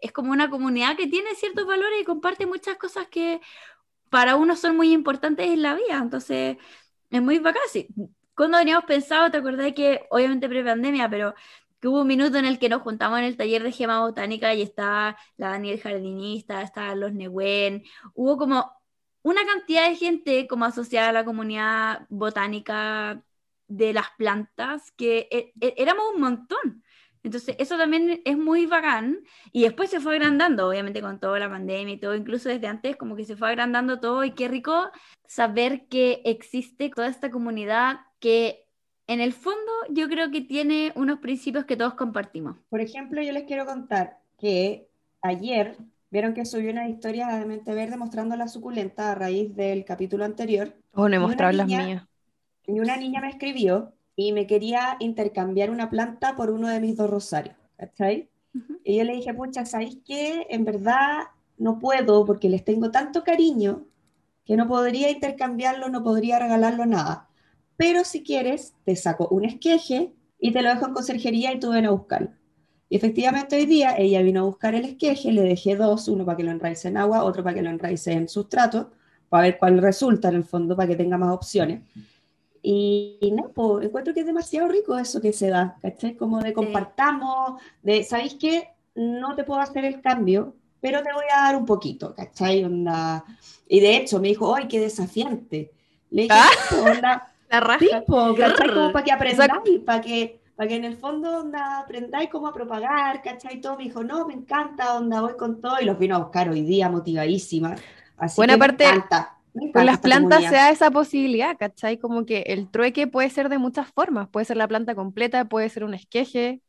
Es 0.00 0.12
como 0.12 0.32
una 0.32 0.50
comunidad 0.50 0.96
que 0.96 1.06
tiene 1.06 1.34
ciertos 1.34 1.66
valores 1.66 2.00
y 2.00 2.04
comparte 2.04 2.46
muchas 2.46 2.76
cosas 2.76 3.06
que 3.08 3.40
para 4.14 4.36
uno 4.36 4.54
son 4.54 4.76
muy 4.76 4.92
importantes 4.92 5.48
en 5.50 5.60
la 5.62 5.74
vida. 5.74 5.98
Entonces, 6.00 6.56
es 7.10 7.22
muy 7.22 7.40
bacán. 7.40 7.62
Cuando 8.36 8.58
teníamos 8.58 8.84
pensado, 8.84 9.28
te 9.30 9.38
acordás 9.38 9.72
que, 9.74 10.06
obviamente 10.10 10.48
pre-pandemia, 10.48 11.10
pero 11.10 11.34
que 11.80 11.88
hubo 11.88 12.02
un 12.02 12.06
minuto 12.08 12.38
en 12.38 12.44
el 12.46 12.60
que 12.60 12.68
nos 12.68 12.82
juntamos 12.82 13.18
en 13.18 13.24
el 13.24 13.36
taller 13.36 13.62
de 13.64 13.72
gema 13.72 14.00
botánica 14.00 14.54
y 14.54 14.62
estaba 14.62 15.16
la 15.36 15.48
Daniel 15.50 15.80
jardinista, 15.80 16.62
estaban 16.62 17.00
los 17.00 17.12
Nehuen, 17.12 17.82
hubo 18.14 18.38
como 18.38 18.72
una 19.22 19.44
cantidad 19.46 19.88
de 19.88 19.96
gente 19.96 20.46
como 20.48 20.64
asociada 20.64 21.08
a 21.08 21.12
la 21.12 21.24
comunidad 21.24 22.06
botánica 22.08 23.20
de 23.66 23.92
las 23.94 24.06
plantas 24.16 24.92
que 24.92 25.28
e- 25.32 25.52
e- 25.60 25.74
éramos 25.78 26.04
un 26.14 26.20
montón. 26.20 26.83
Entonces, 27.24 27.56
eso 27.58 27.76
también 27.76 28.20
es 28.24 28.38
muy 28.38 28.66
bacán. 28.66 29.18
Y 29.50 29.62
después 29.62 29.90
se 29.90 29.98
fue 29.98 30.14
agrandando, 30.16 30.68
obviamente 30.68 31.00
con 31.00 31.18
toda 31.18 31.38
la 31.40 31.48
pandemia 31.48 31.94
y 31.94 31.98
todo, 31.98 32.14
incluso 32.14 32.48
desde 32.50 32.66
antes, 32.68 32.96
como 32.96 33.16
que 33.16 33.24
se 33.24 33.34
fue 33.36 33.48
agrandando 33.48 33.98
todo. 33.98 34.22
Y 34.24 34.32
qué 34.32 34.46
rico 34.46 34.90
saber 35.26 35.86
que 35.88 36.20
existe 36.24 36.90
toda 36.90 37.08
esta 37.08 37.30
comunidad 37.30 37.96
que, 38.20 38.66
en 39.06 39.20
el 39.20 39.32
fondo, 39.32 39.72
yo 39.88 40.06
creo 40.08 40.30
que 40.30 40.42
tiene 40.42 40.92
unos 40.94 41.18
principios 41.18 41.64
que 41.64 41.76
todos 41.76 41.94
compartimos. 41.94 42.58
Por 42.68 42.80
ejemplo, 42.80 43.22
yo 43.22 43.32
les 43.32 43.44
quiero 43.44 43.64
contar 43.66 44.18
que 44.38 44.86
ayer 45.22 45.76
vieron 46.10 46.34
que 46.34 46.44
subí 46.44 46.68
una 46.68 46.88
historia 46.88 47.26
de 47.28 47.46
Mente 47.46 47.72
Verde 47.74 47.96
mostrando 47.96 48.36
la 48.36 48.48
suculenta 48.48 49.10
a 49.10 49.14
raíz 49.14 49.56
del 49.56 49.84
capítulo 49.86 50.24
anterior. 50.26 50.74
Oh, 50.92 51.08
no 51.08 51.16
he 51.16 51.18
mostrado 51.18 51.52
las 51.52 51.66
niña- 51.66 51.84
mías. 51.86 52.06
Y 52.66 52.80
una 52.80 52.96
niña 52.98 53.20
me 53.22 53.30
escribió 53.30 53.93
y 54.16 54.32
me 54.32 54.46
quería 54.46 54.96
intercambiar 55.00 55.70
una 55.70 55.90
planta 55.90 56.36
por 56.36 56.50
uno 56.50 56.68
de 56.68 56.80
mis 56.80 56.96
dos 56.96 57.10
rosarios, 57.10 57.56
¿cachai? 57.76 58.28
Ujú. 58.54 58.78
Y 58.84 58.96
yo 58.96 59.04
le 59.04 59.14
dije, 59.14 59.34
pucha, 59.34 59.64
¿sabéis 59.64 59.98
qué? 60.06 60.46
En 60.50 60.64
verdad 60.64 61.24
no 61.58 61.78
puedo 61.78 62.24
porque 62.24 62.48
les 62.48 62.64
tengo 62.64 62.90
tanto 62.90 63.24
cariño 63.24 63.86
que 64.44 64.56
no 64.56 64.68
podría 64.68 65.10
intercambiarlo, 65.10 65.88
no 65.88 66.02
podría 66.02 66.38
regalarlo 66.38 66.86
nada. 66.86 67.28
Pero 67.76 68.04
si 68.04 68.22
quieres, 68.22 68.74
te 68.84 68.94
saco 68.94 69.28
un 69.28 69.44
esqueje 69.44 70.12
y 70.38 70.52
te 70.52 70.62
lo 70.62 70.68
dejo 70.68 70.86
en 70.86 70.94
conserjería 70.94 71.52
y 71.52 71.58
tú 71.58 71.70
ven 71.70 71.86
a 71.86 71.90
buscarlo. 71.90 72.30
Y 72.88 72.96
efectivamente 72.96 73.56
hoy 73.56 73.66
día 73.66 73.96
ella 73.96 74.22
vino 74.22 74.42
a 74.42 74.44
buscar 74.44 74.74
el 74.74 74.84
esqueje, 74.84 75.32
le 75.32 75.42
dejé 75.42 75.74
dos, 75.74 76.06
uno 76.06 76.24
para 76.24 76.36
que 76.36 76.44
lo 76.44 76.50
enraice 76.50 76.88
en 76.88 76.98
agua, 76.98 77.24
otro 77.24 77.42
para 77.42 77.54
que 77.54 77.62
lo 77.62 77.70
enraice 77.70 78.12
en 78.12 78.28
sustrato, 78.28 78.92
para 79.28 79.44
ver 79.44 79.58
cuál 79.58 79.78
resulta 79.78 80.28
en 80.28 80.36
el 80.36 80.44
fondo, 80.44 80.76
para 80.76 80.88
que 80.88 80.96
tenga 80.96 81.18
más 81.18 81.32
opciones. 81.32 81.82
Y, 82.66 83.18
y 83.20 83.30
no, 83.32 83.50
pues 83.50 83.84
encuentro 83.86 84.14
que 84.14 84.20
es 84.20 84.26
demasiado 84.26 84.68
rico 84.68 84.96
eso 84.96 85.20
que 85.20 85.34
se 85.34 85.48
da, 85.50 85.76
¿cachai? 85.82 86.16
Como 86.16 86.40
de 86.40 86.54
compartamos, 86.54 87.60
de, 87.82 88.02
¿sabéis 88.04 88.36
qué? 88.40 88.68
No 88.94 89.34
te 89.34 89.44
puedo 89.44 89.60
hacer 89.60 89.84
el 89.84 90.00
cambio, 90.00 90.54
pero 90.80 91.02
te 91.02 91.12
voy 91.12 91.24
a 91.30 91.42
dar 91.42 91.56
un 91.56 91.66
poquito, 91.66 92.14
¿cachai? 92.14 92.64
Onda... 92.64 93.22
Y 93.68 93.80
de 93.80 93.96
hecho 93.96 94.18
me 94.20 94.28
dijo, 94.28 94.54
¡ay, 94.54 94.66
qué 94.68 94.80
desafiante! 94.80 95.72
Le 96.10 96.22
dije, 96.22 96.34
Ah. 96.34 96.48
"Sí, 96.68 96.74
po, 96.74 96.82
onda, 96.90 97.28
La 97.50 97.60
raja. 97.60 97.78
sí, 97.80 97.88
po, 98.06 98.34
¿cachai? 98.34 98.68
Como 98.72 98.92
para 98.92 99.04
que 99.04 99.12
aprendáis, 99.12 99.80
para 99.84 100.00
que, 100.00 100.40
para 100.56 100.68
que 100.68 100.76
en 100.76 100.84
el 100.84 100.96
fondo 100.96 101.40
onda, 101.40 101.80
aprendáis 101.80 102.30
cómo 102.30 102.46
a 102.48 102.52
propagar, 102.54 103.20
¿cachai? 103.22 103.60
Todo 103.60 103.76
me 103.76 103.84
dijo, 103.84 104.02
no, 104.02 104.26
me 104.26 104.32
encanta, 104.34 104.96
onda, 104.96 105.20
voy 105.20 105.36
con 105.36 105.60
todo, 105.60 105.76
y 105.80 105.84
los 105.84 105.98
vino 105.98 106.16
a 106.16 106.18
buscar 106.20 106.48
hoy 106.48 106.62
día 106.62 106.88
motivadísima. 106.88 107.74
Así 108.16 108.36
Bueno, 108.38 108.54
que 108.54 108.58
me 108.58 108.64
aparte, 108.64 108.84
encanta, 108.84 109.36
me 109.43 109.43
Con 109.72 109.86
las 109.86 110.00
plantas 110.00 110.20
comunidad. 110.38 110.50
se 110.50 110.56
da 110.56 110.70
esa 110.70 110.90
posibilidad, 110.90 111.56
¿cachai? 111.56 111.98
Como 111.98 112.26
que 112.26 112.40
el 112.48 112.70
trueque 112.70 113.06
puede 113.06 113.30
ser 113.30 113.48
de 113.48 113.58
muchas 113.58 113.88
formas. 113.92 114.28
Puede 114.28 114.46
ser 114.46 114.56
la 114.56 114.66
planta 114.68 114.94
completa, 114.94 115.44
puede 115.44 115.68
ser 115.68 115.84
un 115.84 115.94
esqueje. 115.94 116.60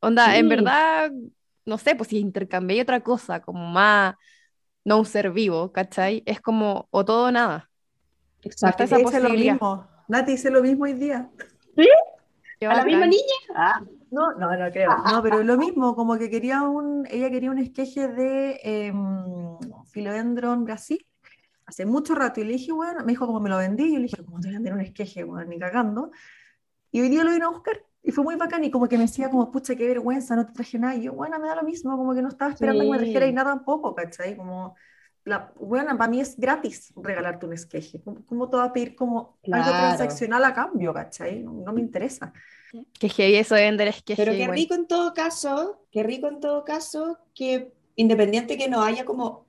Onda, 0.00 0.36
en 0.36 0.44
Sí. 0.44 0.48
verdad, 0.50 1.10
no 1.64 1.78
sé, 1.78 1.94
pues 1.96 2.10
si 2.10 2.18
intercambié 2.18 2.82
otra 2.82 3.00
cosa, 3.00 3.40
como 3.40 3.66
más, 3.68 4.14
no 4.84 4.98
un 4.98 5.06
ser 5.06 5.30
vivo, 5.30 5.72
¿cachai? 5.72 6.22
Es 6.26 6.40
como 6.42 6.86
o 6.90 7.04
todo 7.04 7.28
o 7.28 7.30
nada. 7.32 7.70
Exacto. 8.42 8.84
esa 8.84 8.96
Hice 9.00 9.04
lo 9.20 9.28
posibilidad. 9.28 9.52
mismo. 9.54 9.88
Nati 10.08 10.32
hice 10.32 10.50
lo 10.50 10.60
mismo 10.62 10.84
hoy 10.84 10.92
día. 10.92 11.30
Qué 12.60 12.66
¿A 12.66 12.74
la 12.74 12.84
misma 12.84 13.06
niña? 13.06 13.22
Ah, 13.56 13.80
No, 14.10 14.32
no, 14.38 14.54
no 14.56 14.70
creo. 14.70 14.90
No, 15.10 15.22
pero 15.22 15.42
lo 15.42 15.56
mismo, 15.56 15.96
como 15.96 16.18
que 16.18 16.30
quería 16.30 16.62
un, 16.62 17.06
ella 17.10 17.30
quería 17.30 17.50
un 17.50 17.58
esqueje 17.58 18.06
de 18.06 18.60
em, 18.62 19.58
Philodendron 19.92 20.64
Brasil 20.64 21.04
hace 21.66 21.86
mucho 21.86 22.14
rato 22.14 22.40
y 22.40 22.44
le 22.44 22.52
dije, 22.54 22.72
bueno, 22.72 23.00
me 23.04 23.12
dijo 23.12 23.26
como 23.26 23.40
me 23.40 23.50
lo 23.50 23.56
vendí, 23.58 23.84
y 23.84 23.92
yo 23.92 23.96
le 23.98 24.02
dije, 24.04 24.24
¿cómo 24.24 24.40
te 24.40 24.48
voy 24.48 24.54
a 24.56 24.58
vender 24.58 24.74
un 24.74 24.80
esqueje, 24.80 25.24
bueno, 25.24 25.48
ni 25.50 25.58
cagando? 25.58 26.10
Y 26.90 27.00
hoy 27.00 27.08
día 27.08 27.24
lo 27.24 27.32
vino 27.32 27.46
a 27.48 27.50
buscar 27.50 27.82
y 28.02 28.12
fue 28.12 28.22
muy 28.24 28.36
bacán 28.36 28.62
y 28.64 28.70
como 28.70 28.88
que 28.88 28.96
me 28.98 29.04
decía 29.04 29.30
como, 29.30 29.50
pucha, 29.50 29.74
qué 29.76 29.86
vergüenza, 29.88 30.36
no 30.36 30.46
te 30.46 30.52
traje 30.52 30.78
nada. 30.78 30.94
Y 30.94 31.02
yo, 31.02 31.12
bueno, 31.14 31.38
me 31.40 31.48
da 31.48 31.56
lo 31.56 31.62
mismo, 31.62 31.96
como 31.96 32.14
que 32.14 32.22
no 32.22 32.28
estaba 32.28 32.52
esperando 32.52 32.84
que 32.84 32.90
me 32.90 32.98
Sí. 32.98 33.04
trajera 33.04 33.26
y 33.26 33.32
nada 33.32 33.50
tampoco, 33.54 33.94
¿cachai? 33.94 34.36
Como, 34.36 34.76
la, 35.24 35.52
bueno, 35.56 35.96
para 35.96 36.10
mí 36.10 36.20
es 36.20 36.36
gratis 36.38 36.92
regalarte 36.96 37.46
un 37.46 37.54
esqueje. 37.54 38.02
¿Cómo, 38.04 38.24
cómo 38.26 38.50
te 38.50 38.58
va 38.58 38.64
a 38.64 38.72
pedir 38.72 38.94
como 38.94 39.38
algo 39.42 39.64
Claro. 39.64 39.76
transaccional 39.78 40.44
a 40.44 40.52
cambio, 40.54 40.92
¿cachai? 40.92 41.42
No, 41.42 41.52
no 41.52 41.72
me 41.72 41.80
interesa. 41.80 42.32
Que 43.00 43.08
heavy 43.08 43.36
eso 43.36 43.54
de 43.54 43.62
vender 43.62 43.88
esqueje. 43.88 44.22
Pero 44.22 44.36
qué 44.36 44.46
rico 44.48 44.74
en 44.74 44.86
todo 44.86 45.14
caso, 45.14 45.86
qué 45.90 46.02
rico 46.02 46.28
en 46.28 46.40
todo 46.40 46.64
caso 46.64 47.18
que 47.34 47.72
independiente 47.96 48.58
que 48.58 48.68
no 48.68 48.82
haya 48.82 49.04
como, 49.04 49.46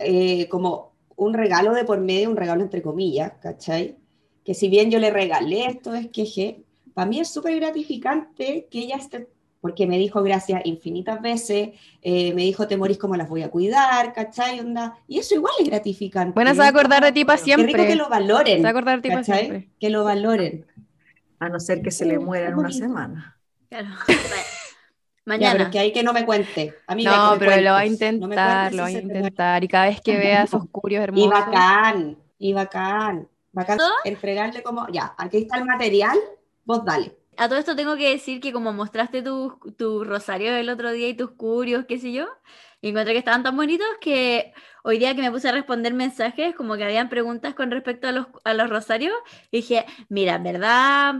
eh, 0.00 0.48
como 0.48 0.89
un 1.20 1.34
regalo 1.34 1.74
de 1.74 1.84
por 1.84 2.00
medio, 2.00 2.30
un 2.30 2.36
regalo 2.36 2.62
entre 2.62 2.80
comillas, 2.80 3.32
¿cachai? 3.42 3.96
Que 4.42 4.54
si 4.54 4.70
bien 4.70 4.90
yo 4.90 4.98
le 4.98 5.10
regalé 5.10 5.66
esto 5.66 5.92
es 5.94 6.08
que 6.08 6.62
para 6.94 7.06
mí 7.06 7.20
es 7.20 7.28
súper 7.28 7.56
gratificante 7.56 8.66
que 8.70 8.78
ella 8.78 8.96
esté, 8.96 9.28
porque 9.60 9.86
me 9.86 9.98
dijo 9.98 10.22
gracias 10.22 10.62
infinitas 10.64 11.20
veces, 11.20 11.70
eh, 12.00 12.32
me 12.32 12.42
dijo 12.42 12.66
te 12.66 12.78
morís 12.78 12.96
como 12.96 13.16
las 13.16 13.28
voy 13.28 13.42
a 13.42 13.50
cuidar, 13.50 14.14
¿cachai? 14.14 14.60
Onda, 14.60 14.96
y 15.06 15.18
eso 15.18 15.34
igual 15.34 15.52
es 15.60 15.68
gratificante. 15.68 16.32
Bueno, 16.34 16.52
se 16.52 16.58
va 16.58 16.64
a 16.64 16.68
acordar 16.68 17.04
de 17.04 17.12
ti 17.12 17.26
para 17.26 17.38
Qué 17.38 17.44
Qué 17.44 17.56
rico 17.56 17.66
siempre. 17.66 17.86
que 17.86 17.96
lo 17.96 18.08
valoren, 18.08 18.56
Se 18.56 18.62
va 18.62 18.68
a 18.68 18.72
acordar 18.72 18.96
de 18.96 19.02
ti 19.02 19.08
para 19.10 19.24
siempre. 19.24 19.68
Que 19.78 19.90
lo 19.90 20.04
valoren. 20.04 20.64
A 21.38 21.50
no 21.50 21.60
ser 21.60 21.82
que 21.82 21.90
se 21.90 22.06
le 22.06 22.18
muera 22.18 22.48
en 22.48 22.54
una 22.54 22.72
semana. 22.72 23.38
Claro. 23.68 23.88
Ya, 25.26 25.32
Mañana. 25.36 25.58
pero 25.58 25.70
que 25.70 25.78
hay 25.78 25.92
que 25.92 26.02
no 26.02 26.12
me 26.12 26.24
cuente. 26.24 26.74
A 26.86 26.94
mí 26.94 27.04
No, 27.04 27.36
pero 27.38 27.56
lo 27.60 27.70
va 27.72 27.78
a 27.78 27.82
cuentes, 27.82 28.12
no 28.14 28.24
intentar, 28.24 28.72
cuentes 28.72 28.76
lo 28.76 28.82
va 28.82 28.88
a 28.88 28.90
intentar. 28.90 29.64
Y 29.64 29.68
cada 29.68 29.84
vez 29.86 30.00
que 30.00 30.16
vea 30.16 30.42
esos 30.44 30.64
curios 30.70 31.00
Y 31.00 31.04
hermosos. 31.04 31.30
bacán, 31.30 32.18
y 32.38 32.52
bacán. 32.52 33.28
Bacán 33.52 33.78
¿Todo? 33.78 33.92
entregarle 34.04 34.62
como, 34.62 34.86
ya, 34.90 35.14
aquí 35.18 35.38
está 35.38 35.58
el 35.58 35.64
material, 35.64 36.18
vos 36.64 36.84
dale. 36.84 37.16
A 37.36 37.48
todo 37.48 37.58
esto 37.58 37.74
tengo 37.76 37.96
que 37.96 38.10
decir 38.10 38.40
que 38.40 38.52
como 38.52 38.72
mostraste 38.72 39.22
tus 39.22 39.54
tu 39.76 40.04
rosario 40.04 40.54
el 40.56 40.68
otro 40.68 40.90
día 40.92 41.08
y 41.08 41.14
tus 41.14 41.30
curios, 41.32 41.84
qué 41.86 41.98
sé 41.98 42.12
yo, 42.12 42.28
y 42.80 42.90
encontré 42.90 43.12
que 43.12 43.18
estaban 43.18 43.42
tan 43.42 43.56
bonitos 43.56 43.86
que 44.00 44.52
hoy 44.84 44.98
día 44.98 45.14
que 45.14 45.22
me 45.22 45.30
puse 45.30 45.48
a 45.48 45.52
responder 45.52 45.94
mensajes, 45.94 46.54
como 46.54 46.76
que 46.76 46.84
habían 46.84 47.08
preguntas 47.08 47.54
con 47.54 47.70
respecto 47.70 48.08
a 48.08 48.12
los, 48.12 48.26
a 48.44 48.54
los 48.54 48.68
rosarios, 48.70 49.14
y 49.50 49.58
dije, 49.58 49.84
mira, 50.08 50.34
en 50.36 50.42
verdad, 50.44 51.14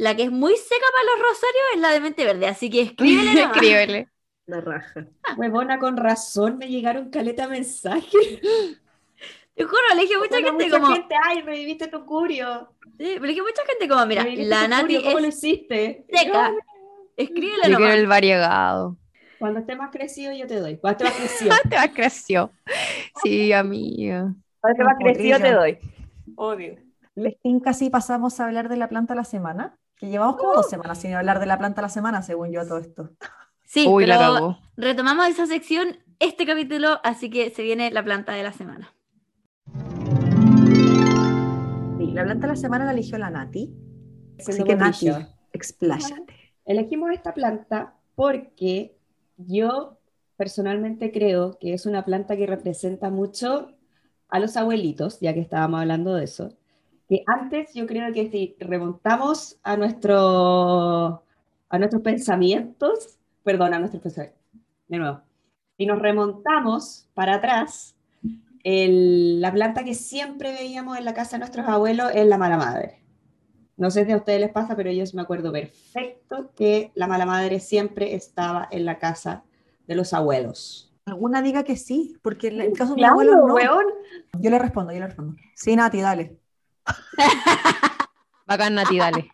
la 0.00 0.16
que 0.16 0.22
es 0.22 0.32
muy 0.32 0.56
seca 0.56 0.86
para 0.94 1.04
los 1.14 1.28
rosarios 1.28 1.64
es 1.74 1.80
la 1.80 1.90
de 1.90 2.00
mente 2.00 2.24
verde, 2.24 2.46
así 2.46 2.70
que 2.70 2.80
escríbele 2.80 3.34
nomás. 3.34 3.56
Escríbele. 3.56 4.08
La 4.46 4.62
raja. 4.62 5.06
Huevona, 5.36 5.78
con 5.78 5.98
razón 5.98 6.56
me 6.56 6.68
llegaron 6.68 7.10
caleta 7.10 7.46
mensajes. 7.48 8.10
Te 9.54 9.64
juro, 9.64 9.82
le 9.94 10.00
dije 10.00 10.14
a 10.14 10.18
mucha 10.18 10.36
gente 10.38 10.70
como, 10.70 10.86
gente, 10.94 11.14
ay, 11.22 11.42
reviviste 11.42 11.88
tu 11.88 12.06
curio. 12.06 12.72
sí, 12.96 13.18
le 13.18 13.28
dije 13.28 13.40
a 13.40 13.42
mucha 13.42 13.62
gente 13.66 13.88
como, 13.88 14.06
mira, 14.06 14.24
la 14.24 14.68
Nati 14.68 14.84
curio, 14.84 15.02
¿Cómo 15.02 15.20
lo 15.20 15.26
es 15.26 15.36
hiciste? 15.36 16.06
seca. 16.10 16.50
Escríbele 17.18 17.70
Yo 17.70 17.76
quiero 17.76 17.92
el 17.92 18.06
variegado. 18.06 18.96
Cuando 19.38 19.60
esté 19.60 19.76
más 19.76 19.90
crecido, 19.90 20.32
yo 20.32 20.46
te 20.46 20.60
doy. 20.60 20.78
Cuando 20.78 21.04
esté 21.04 21.20
más 21.20 21.28
crecido. 21.28 21.54
Te 21.68 21.76
vas 21.76 21.90
creció. 21.90 22.52
Sí, 23.22 23.52
amiga. 23.52 24.34
Cuando 24.60 24.72
esté 24.72 24.84
más 24.84 24.94
más 24.94 25.04
crecido, 25.04 25.38
te 25.40 25.52
doy. 25.52 25.78
Obvio. 26.36 26.76
Les 27.16 27.38
tinca 27.42 27.74
si 27.74 27.90
pasamos 27.90 28.40
a 28.40 28.46
hablar 28.46 28.70
de 28.70 28.78
la 28.78 28.88
planta 28.88 29.12
de 29.12 29.18
la 29.18 29.24
semana, 29.24 29.76
que 30.00 30.08
llevamos 30.08 30.36
como 30.36 30.54
dos 30.54 30.68
semanas 30.68 30.98
sin 30.98 31.12
hablar 31.12 31.38
de 31.40 31.46
la 31.46 31.58
planta 31.58 31.82
de 31.82 31.86
la 31.86 31.88
semana, 31.90 32.22
según 32.22 32.50
yo, 32.50 32.66
todo 32.66 32.78
esto. 32.78 33.10
Sí, 33.66 33.86
Uy, 33.86 34.06
pero 34.06 34.58
retomamos 34.76 35.28
esa 35.28 35.46
sección 35.46 35.98
este 36.18 36.46
capítulo, 36.46 37.00
así 37.04 37.30
que 37.30 37.50
se 37.50 37.62
viene 37.62 37.90
la 37.90 38.02
planta 38.02 38.32
de 38.32 38.42
la 38.42 38.52
semana. 38.52 38.92
Sí, 41.98 42.12
la 42.12 42.24
planta 42.24 42.46
de 42.46 42.52
la 42.52 42.56
semana 42.56 42.84
la 42.86 42.92
eligió 42.92 43.18
la 43.18 43.30
Nati. 43.30 43.72
Así 44.38 44.52
Siendo 44.52 44.64
que 44.64 44.76
Nati, 44.76 45.08
expláyate. 45.52 46.34
Elegimos 46.64 47.12
esta 47.12 47.34
planta 47.34 47.94
porque 48.14 48.96
yo 49.36 49.98
personalmente 50.36 51.12
creo 51.12 51.58
que 51.58 51.74
es 51.74 51.84
una 51.84 52.04
planta 52.04 52.36
que 52.36 52.46
representa 52.46 53.10
mucho 53.10 53.72
a 54.28 54.38
los 54.38 54.56
abuelitos, 54.56 55.20
ya 55.20 55.34
que 55.34 55.40
estábamos 55.40 55.80
hablando 55.80 56.14
de 56.14 56.24
eso. 56.24 56.54
Que 57.10 57.24
antes 57.26 57.74
yo 57.74 57.86
creo 57.86 58.12
que 58.14 58.30
si 58.30 58.56
remontamos 58.60 59.58
a, 59.64 59.76
nuestro, 59.76 61.24
a 61.68 61.78
nuestros 61.80 62.02
pensamientos, 62.02 63.18
perdón, 63.42 63.74
a 63.74 63.80
nuestros 63.80 64.02
pensamientos, 64.02 64.40
de 64.88 64.98
nuevo, 64.98 65.20
si 65.76 65.86
nos 65.86 65.98
remontamos 66.00 67.08
para 67.14 67.36
atrás, 67.36 67.96
el- 68.64 69.40
la 69.40 69.52
planta 69.52 69.84
que 69.84 69.94
siempre 69.94 70.52
veíamos 70.52 70.98
en 70.98 71.04
la 71.06 71.14
casa 71.14 71.32
de 71.32 71.40
nuestros 71.40 71.66
abuelos 71.68 72.12
es 72.14 72.26
la 72.26 72.38
mala 72.38 72.58
madre. 72.58 73.00
No 73.76 73.90
sé 73.90 74.04
si 74.06 74.12
a 74.12 74.18
ustedes 74.18 74.40
les 74.40 74.50
pasa, 74.52 74.76
pero 74.76 74.92
yo 74.92 75.04
me 75.14 75.22
acuerdo 75.22 75.52
perfecto 75.52 76.52
que 76.56 76.92
la 76.94 77.06
mala 77.08 77.26
madre 77.26 77.60
siempre 77.60 78.14
estaba 78.14 78.68
en 78.70 78.84
la 78.84 78.98
casa 78.98 79.44
de 79.88 79.96
los 79.96 80.12
abuelos. 80.12 80.92
Alguna 81.06 81.42
diga 81.42 81.64
que 81.64 81.76
sí, 81.76 82.16
porque 82.22 82.48
en 82.48 82.60
el 82.60 82.72
caso 82.74 82.94
de 82.94 82.96
mi 82.96 83.04
abuelo 83.04 83.36
no. 83.36 83.54
weón. 83.54 83.84
Yo 84.40 84.50
le 84.50 84.58
respondo, 84.58 84.92
yo 84.92 85.00
le 85.00 85.06
respondo. 85.06 85.36
Sí, 85.56 85.74
Nati, 85.76 86.00
dale. 86.00 86.36
Bacán, 88.46 88.74
Nati, 88.74 88.98
dale. 88.98 89.30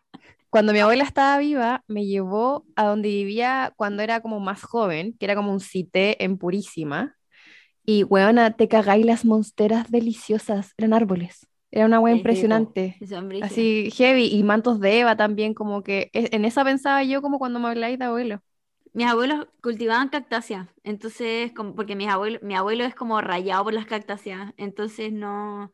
Cuando 0.50 0.72
mi 0.72 0.78
abuela 0.80 1.04
estaba 1.04 1.38
viva, 1.38 1.84
me 1.86 2.06
llevó 2.06 2.64
a 2.76 2.86
donde 2.86 3.08
vivía 3.08 3.72
cuando 3.76 4.02
era 4.02 4.20
como 4.20 4.40
más 4.40 4.62
joven, 4.62 5.16
que 5.18 5.26
era 5.26 5.34
como 5.34 5.52
un 5.52 5.60
cité 5.60 6.22
en 6.24 6.38
Purísima. 6.38 7.16
Y, 7.84 8.04
weona, 8.04 8.56
te 8.56 8.68
cagáis 8.68 9.06
las 9.06 9.24
monsteras 9.24 9.90
deliciosas. 9.90 10.72
Eran 10.76 10.92
árboles. 10.92 11.46
Era 11.70 11.86
una 11.86 12.00
wea 12.00 12.14
impresionante. 12.14 12.96
Así 13.40 13.90
heavy. 13.92 14.26
Y 14.26 14.42
mantos 14.42 14.80
de 14.80 15.00
Eva 15.00 15.16
también, 15.16 15.54
como 15.54 15.82
que 15.82 16.10
e- 16.12 16.30
en 16.32 16.44
esa 16.44 16.64
pensaba 16.64 17.02
yo 17.04 17.22
como 17.22 17.38
cuando 17.38 17.60
me 17.60 17.68
habláis 17.68 17.98
de 17.98 18.06
abuelo. 18.06 18.40
Mis 18.92 19.06
abuelos 19.08 19.46
cultivaban 19.62 20.08
cactáceas, 20.08 20.68
entonces, 20.82 21.52
como, 21.52 21.74
porque 21.74 21.94
mis 21.94 22.08
abuelos, 22.08 22.42
mi 22.42 22.54
abuelo 22.54 22.82
es 22.84 22.94
como 22.94 23.20
rayado 23.20 23.64
por 23.64 23.74
las 23.74 23.84
cactáceas, 23.84 24.54
entonces 24.56 25.12
no, 25.12 25.70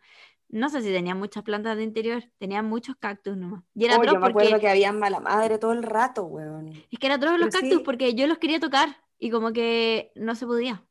no 0.53 0.71
sé 0.71 0.83
si 0.83 0.93
tenían 0.93 1.19
muchas 1.19 1.43
plantas 1.45 1.77
de 1.77 1.85
interior, 1.85 2.25
tenían 2.39 2.67
muchos 2.69 2.97
cactus 2.97 3.37
nomás. 3.37 3.65
Y 3.75 3.87
era 3.87 3.99
Oh, 3.99 4.05
yo 4.05 4.19
me 4.21 4.27
acuerdo 4.27 4.59
porque, 4.59 4.61
que 4.61 4.69
había 4.69 4.93
mala 4.93 5.21
madre 5.21 5.59
todo 5.59 5.73
el 5.73 5.83
rato, 5.83 6.25
weón. 6.25 6.85
es 6.91 6.99
que 6.99 7.07
era 7.07 7.17
atroz 7.17 7.39
los 7.41 7.49
Pero 7.49 7.51
cactus 7.51 7.83
sí. 7.83 7.83
porque 7.83 8.15
yo 8.15 8.27
los 8.27 8.39
quería 8.39 8.61
tocar 8.61 8.97
y 9.19 9.31
como 9.31 9.53
que 9.53 10.13
no 10.15 10.35
se 10.35 10.47
podía. 10.47 10.85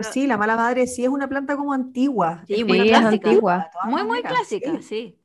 Sí, 0.00 0.26
la 0.26 0.36
mala 0.38 0.56
madre 0.56 0.86
sí 0.86 1.02
es 1.04 1.10
una 1.10 1.28
planta 1.28 1.56
como 1.56 1.72
antigua. 1.72 2.44
Sí, 2.46 2.64
muy 2.64 2.78
Sí, 2.78 2.92
antigua. 2.92 3.70
Muy, 3.82 4.04
muy 4.04 4.24
clásica, 4.24 4.80
sí. 4.82 4.82
sí. 4.82 5.18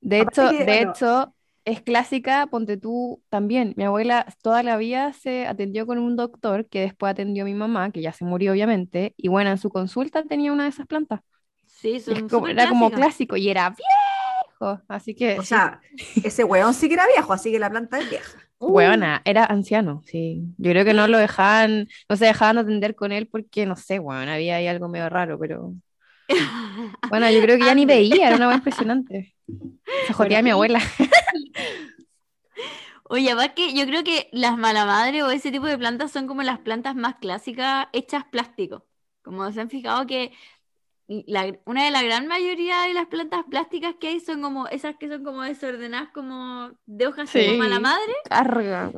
De 0.00 0.20
Aparte 0.20 0.48
hecho, 0.48 0.54
que, 0.58 0.64
de 0.64 0.82
bueno, 0.82 0.82
hecho, 0.82 1.34
es 1.64 1.82
clásica, 1.82 2.46
ponte 2.48 2.76
tú 2.76 3.22
también. 3.28 3.74
Mi 3.76 3.84
abuela 3.84 4.26
toda 4.42 4.62
la 4.62 4.76
vida 4.76 5.12
se 5.12 5.46
atendió 5.46 5.86
con 5.86 5.98
un 5.98 6.16
doctor 6.16 6.68
que 6.68 6.80
después 6.82 7.12
atendió 7.12 7.44
a 7.44 7.46
mi 7.46 7.54
mamá, 7.54 7.90
que 7.92 8.02
ya 8.02 8.12
se 8.12 8.24
murió 8.24 8.52
obviamente, 8.52 9.14
y 9.16 9.28
bueno, 9.28 9.50
en 9.50 9.58
su 9.58 9.70
consulta 9.70 10.24
tenía 10.24 10.52
una 10.52 10.64
de 10.64 10.70
esas 10.70 10.86
plantas. 10.86 11.20
Sí, 11.80 12.00
son 12.00 12.28
como- 12.28 12.48
era 12.48 12.68
como 12.68 12.90
clásico 12.92 13.36
y 13.36 13.48
era 13.50 13.70
viejo, 13.70 14.82
así 14.88 15.14
que 15.14 15.38
O 15.38 15.42
sí, 15.42 15.48
sea, 15.48 15.80
ese 16.22 16.44
weón 16.44 16.74
sí 16.74 16.88
que 16.88 16.94
era 16.94 17.06
viejo, 17.06 17.32
así 17.32 17.50
que 17.52 17.58
la 17.58 17.70
planta 17.70 17.98
es 18.00 18.08
vieja. 18.08 18.38
hueona, 18.60 19.22
era 19.24 19.44
anciano, 19.44 20.02
sí. 20.06 20.42
Yo 20.58 20.70
creo 20.72 20.84
que 20.84 20.94
no 20.94 21.06
lo 21.08 21.18
dejaban, 21.18 21.88
no 22.08 22.16
se 22.16 22.26
dejaban 22.26 22.58
atender 22.58 22.94
con 22.96 23.12
él 23.12 23.28
porque, 23.28 23.66
no 23.66 23.76
sé, 23.76 23.98
weón, 23.98 24.28
había 24.28 24.56
ahí 24.56 24.66
algo 24.66 24.88
medio 24.88 25.08
raro, 25.08 25.38
pero 25.38 25.74
bueno, 27.08 27.30
yo 27.30 27.40
creo 27.40 27.56
que 27.58 27.64
ya 27.64 27.74
ni 27.74 27.86
veía, 27.86 28.26
era 28.26 28.36
una 28.36 28.46
wea 28.48 28.56
impresionante. 28.56 29.34
Se 30.00 30.12
joteaba 30.14 30.42
mi 30.42 30.50
y- 30.50 30.52
abuela. 30.52 30.80
Oye, 33.04 33.28
además 33.30 33.52
que 33.56 33.74
yo 33.74 33.86
creo 33.86 34.04
que 34.04 34.28
las 34.32 34.56
malamadres 34.58 35.22
o 35.22 35.30
ese 35.30 35.50
tipo 35.50 35.66
de 35.66 35.78
plantas 35.78 36.12
son 36.12 36.26
como 36.26 36.42
las 36.42 36.58
plantas 36.60 36.94
más 36.94 37.16
clásicas 37.16 37.86
hechas 37.92 38.24
plástico. 38.24 38.86
Como 39.22 39.50
se 39.52 39.60
han 39.60 39.70
fijado 39.70 40.06
que 40.06 40.32
la- 41.08 41.58
una 41.64 41.84
de 41.86 41.90
la 41.90 42.02
gran 42.02 42.26
mayoría 42.26 42.82
de 42.82 42.94
las 42.94 43.06
plantas 43.06 43.44
plásticas 43.48 43.94
que 43.98 44.08
hay 44.08 44.20
son 44.20 44.42
como 44.42 44.68
esas 44.68 44.96
que 44.96 45.08
son 45.08 45.24
como 45.24 45.42
desordenadas, 45.42 46.10
como 46.12 46.70
de 46.86 47.06
hojas 47.06 47.30
como 47.32 47.44
Sí. 47.44 47.56
mala 47.56 47.80
madre. 47.80 48.12
Carga. 48.28 48.92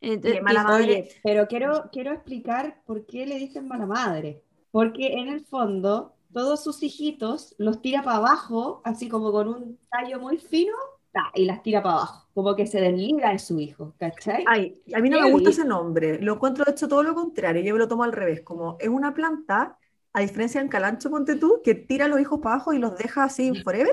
Entonces, 0.00 0.42
mala 0.42 0.62
madre. 0.64 1.08
Pero 1.24 1.46
quiero, 1.48 1.88
quiero 1.90 2.12
explicar 2.12 2.82
por 2.86 3.04
qué 3.06 3.26
le 3.26 3.36
dicen 3.36 3.66
mala 3.66 3.86
madre. 3.86 4.44
Porque 4.70 5.14
en 5.14 5.28
el 5.28 5.44
fondo, 5.44 6.14
todos 6.32 6.62
sus 6.62 6.82
hijitos 6.82 7.54
los 7.58 7.80
tira 7.80 8.02
para 8.02 8.18
abajo, 8.18 8.80
así 8.84 9.08
como 9.08 9.32
con 9.32 9.48
un 9.48 9.78
tallo 9.90 10.20
muy 10.20 10.36
fino, 10.38 10.74
ta, 11.10 11.32
y 11.34 11.46
las 11.46 11.62
tira 11.62 11.82
para 11.82 11.96
abajo. 11.96 12.28
Como 12.34 12.54
que 12.54 12.66
se 12.66 12.80
desliga 12.80 13.30
de 13.32 13.38
su 13.38 13.58
hijo, 13.58 13.94
¿cachai? 13.98 14.44
Ay, 14.46 14.80
a 14.94 15.00
mí 15.00 15.08
no 15.08 15.20
me 15.20 15.32
gusta 15.32 15.50
ese 15.50 15.64
nombre. 15.64 16.20
Lo 16.20 16.34
encuentro 16.34 16.64
de 16.64 16.72
hecho 16.72 16.86
todo 16.86 17.02
lo 17.02 17.14
contrario. 17.14 17.62
Yo 17.62 17.72
me 17.72 17.78
lo 17.80 17.88
tomo 17.88 18.04
al 18.04 18.12
revés. 18.12 18.42
Como 18.42 18.76
es 18.78 18.88
una 18.88 19.14
planta, 19.14 19.78
a 20.12 20.20
diferencia 20.20 20.60
del 20.60 20.70
calancho, 20.70 21.10
ponte 21.10 21.36
tú, 21.36 21.60
que 21.64 21.74
tira 21.74 22.06
a 22.06 22.08
los 22.08 22.20
hijos 22.20 22.40
para 22.42 22.56
abajo 22.56 22.72
y 22.72 22.78
los 22.78 22.96
deja 22.96 23.24
así 23.24 23.54
forever. 23.62 23.92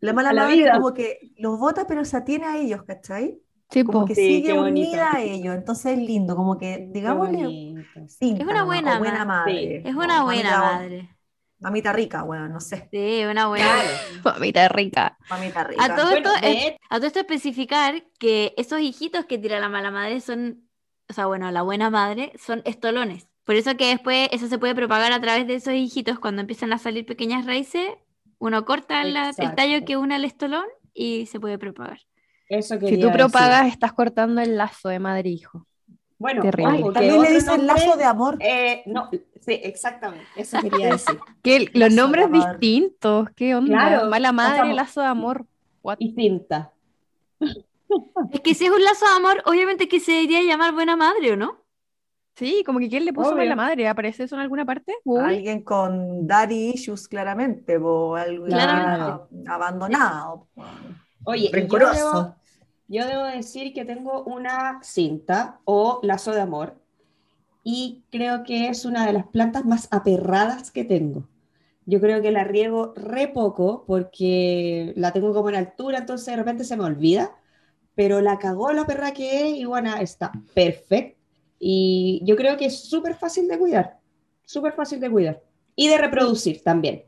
La 0.00 0.12
mala 0.12 0.32
la 0.32 0.44
madre 0.44 0.56
vida. 0.56 0.72
como 0.74 0.92
que 0.94 1.32
los 1.36 1.58
bota, 1.58 1.86
pero 1.86 2.04
se 2.04 2.16
atiene 2.16 2.46
a 2.46 2.58
ellos, 2.58 2.82
¿cachai? 2.84 3.40
Sí, 3.70 3.84
Como 3.84 4.04
que 4.04 4.14
Sí, 4.14 4.20
sigue 4.42 4.52
unida 4.58 5.12
a 5.14 5.20
ellos. 5.22 5.54
Entonces 5.54 5.92
es 5.92 5.98
lindo, 5.98 6.36
como 6.36 6.58
que, 6.58 6.88
digámosle, 6.90 7.74
Es 8.20 8.40
una 8.40 8.64
buena 8.64 8.98
buena 8.98 9.24
ma- 9.24 9.44
madre. 9.44 9.82
es 9.88 9.94
una 9.94 10.24
buena 10.24 10.50
mamita- 10.50 10.58
madre. 10.60 11.16
Mamita 11.60 11.92
rica, 11.92 12.22
bueno, 12.24 12.48
no 12.48 12.58
sé. 12.60 12.88
Sí, 12.90 13.22
una 13.24 13.46
buena. 13.46 13.66
Mamita 14.24 14.68
rica. 14.68 15.16
Mamita 15.30 15.62
rica. 15.64 15.84
A 15.84 15.94
todo 15.94 16.10
Bueno, 16.10 16.30
esto, 16.34 16.46
de 16.46 16.52
es- 16.52 16.64
hecho- 16.66 16.76
a 16.90 16.96
todo 16.96 17.06
esto 17.06 17.20
especificar 17.20 18.02
que 18.18 18.52
esos 18.56 18.80
hijitos 18.80 19.26
que 19.26 19.38
tira 19.38 19.60
la 19.60 19.68
mala 19.68 19.92
madre 19.92 20.20
son, 20.20 20.68
o 21.08 21.12
sea, 21.12 21.26
bueno, 21.26 21.48
la 21.52 21.62
buena 21.62 21.88
madre 21.88 22.32
son 22.44 22.62
estolones. 22.64 23.28
Por 23.44 23.56
eso 23.56 23.76
que 23.76 23.88
después 23.88 24.28
eso 24.32 24.46
se 24.46 24.58
puede 24.58 24.74
propagar 24.74 25.12
a 25.12 25.20
través 25.20 25.46
de 25.46 25.54
esos 25.56 25.74
hijitos 25.74 26.18
cuando 26.18 26.40
empiezan 26.42 26.72
a 26.72 26.78
salir 26.78 27.04
pequeñas 27.06 27.44
raíces. 27.46 27.88
Uno 28.38 28.64
corta 28.64 29.02
la- 29.04 29.30
el 29.36 29.54
tallo 29.54 29.84
que 29.84 29.96
une 29.96 30.14
al 30.14 30.24
estolón 30.24 30.64
y 30.94 31.26
se 31.26 31.40
puede 31.40 31.58
propagar. 31.58 31.98
Eso 32.48 32.74
Si 32.74 32.80
tú 32.80 32.86
decir. 33.06 33.12
propagas, 33.12 33.66
estás 33.68 33.92
cortando 33.92 34.40
el 34.42 34.56
lazo 34.56 34.88
de 34.90 34.98
madre 34.98 35.28
e 35.30 35.32
hijo. 35.32 35.66
Bueno, 36.18 36.42
También 36.42 37.20
le 37.22 37.30
dicen 37.32 37.66
nombre, 37.66 37.66
lazo 37.86 37.96
de 37.96 38.04
amor. 38.04 38.36
eh, 38.40 38.82
no, 38.86 39.10
sí, 39.40 39.58
exactamente, 39.62 40.24
eso 40.36 40.60
quería 40.60 40.90
decir. 40.90 41.18
Que 41.42 41.56
el- 41.56 41.64
los 41.74 41.92
Lazo 41.92 41.96
nombres 41.96 42.30
distintos, 42.30 43.28
¿qué 43.34 43.54
onda? 43.56 43.72
Claro, 43.88 44.08
Mala 44.08 44.30
madre, 44.30 44.72
lazo 44.74 45.00
de 45.00 45.06
amor. 45.08 45.46
What? 45.82 45.96
Y 45.98 46.12
cinta. 46.14 46.70
Es 48.32 48.40
que 48.40 48.54
si 48.54 48.66
es 48.66 48.70
un 48.70 48.82
lazo 48.84 49.04
de 49.06 49.16
amor, 49.16 49.42
obviamente 49.46 49.88
que 49.88 49.98
se 50.00 50.12
debería 50.12 50.42
llamar 50.42 50.72
buena 50.72 50.94
madre, 50.96 51.32
¿o 51.32 51.36
no? 51.36 51.58
Sí, 52.34 52.62
como 52.64 52.78
que 52.78 52.88
¿quién 52.88 53.04
le 53.04 53.12
puso 53.12 53.30
Obvio. 53.30 53.38
mala 53.38 53.56
madre? 53.56 53.88
¿Aparece 53.88 54.24
eso 54.24 54.34
en 54.36 54.40
alguna 54.42 54.64
parte? 54.64 54.94
Google. 55.04 55.34
Alguien 55.34 55.62
con 55.62 56.26
daddy 56.26 56.70
issues, 56.74 57.06
claramente, 57.08 57.76
o 57.76 58.14
algo 58.16 58.46
Claro. 58.46 59.28
abandonado. 59.46 60.48
Oye, 61.24 61.50
yo 61.68 61.78
debo, 61.78 62.34
yo 62.88 63.06
debo 63.06 63.24
decir 63.24 63.72
que 63.74 63.84
tengo 63.84 64.24
una 64.24 64.80
cinta 64.82 65.60
o 65.64 66.00
lazo 66.02 66.32
de 66.32 66.40
amor 66.40 66.80
y 67.64 68.04
creo 68.10 68.44
que 68.44 68.68
es 68.68 68.84
una 68.84 69.06
de 69.06 69.12
las 69.12 69.26
plantas 69.28 69.64
más 69.64 69.88
aperradas 69.92 70.70
que 70.70 70.84
tengo. 70.84 71.28
Yo 71.86 72.00
creo 72.00 72.22
que 72.22 72.30
la 72.32 72.44
riego 72.44 72.94
re 72.96 73.28
poco 73.28 73.84
porque 73.86 74.92
la 74.96 75.12
tengo 75.12 75.34
como 75.34 75.48
en 75.50 75.56
altura, 75.56 75.98
entonces 75.98 76.26
de 76.26 76.36
repente 76.36 76.64
se 76.64 76.76
me 76.76 76.84
olvida, 76.84 77.32
pero 77.94 78.20
la 78.20 78.38
cagó 78.38 78.72
la 78.72 78.86
perra 78.86 79.12
que 79.12 79.50
es 79.50 79.58
y 79.58 79.64
bueno, 79.66 79.94
está 79.96 80.32
perfecta. 80.54 81.21
Y 81.64 82.22
yo 82.24 82.36
creo 82.36 82.56
que 82.58 82.66
es 82.66 82.80
súper 82.90 83.14
fácil 83.16 83.48
de 83.48 83.58
cuidar, 83.58 84.00
súper 84.44 84.72
fácil 84.74 85.00
de 85.00 85.10
cuidar 85.10 85.42
y 85.76 85.88
de 85.88 85.98
reproducir 85.98 86.62
también. 86.64 87.04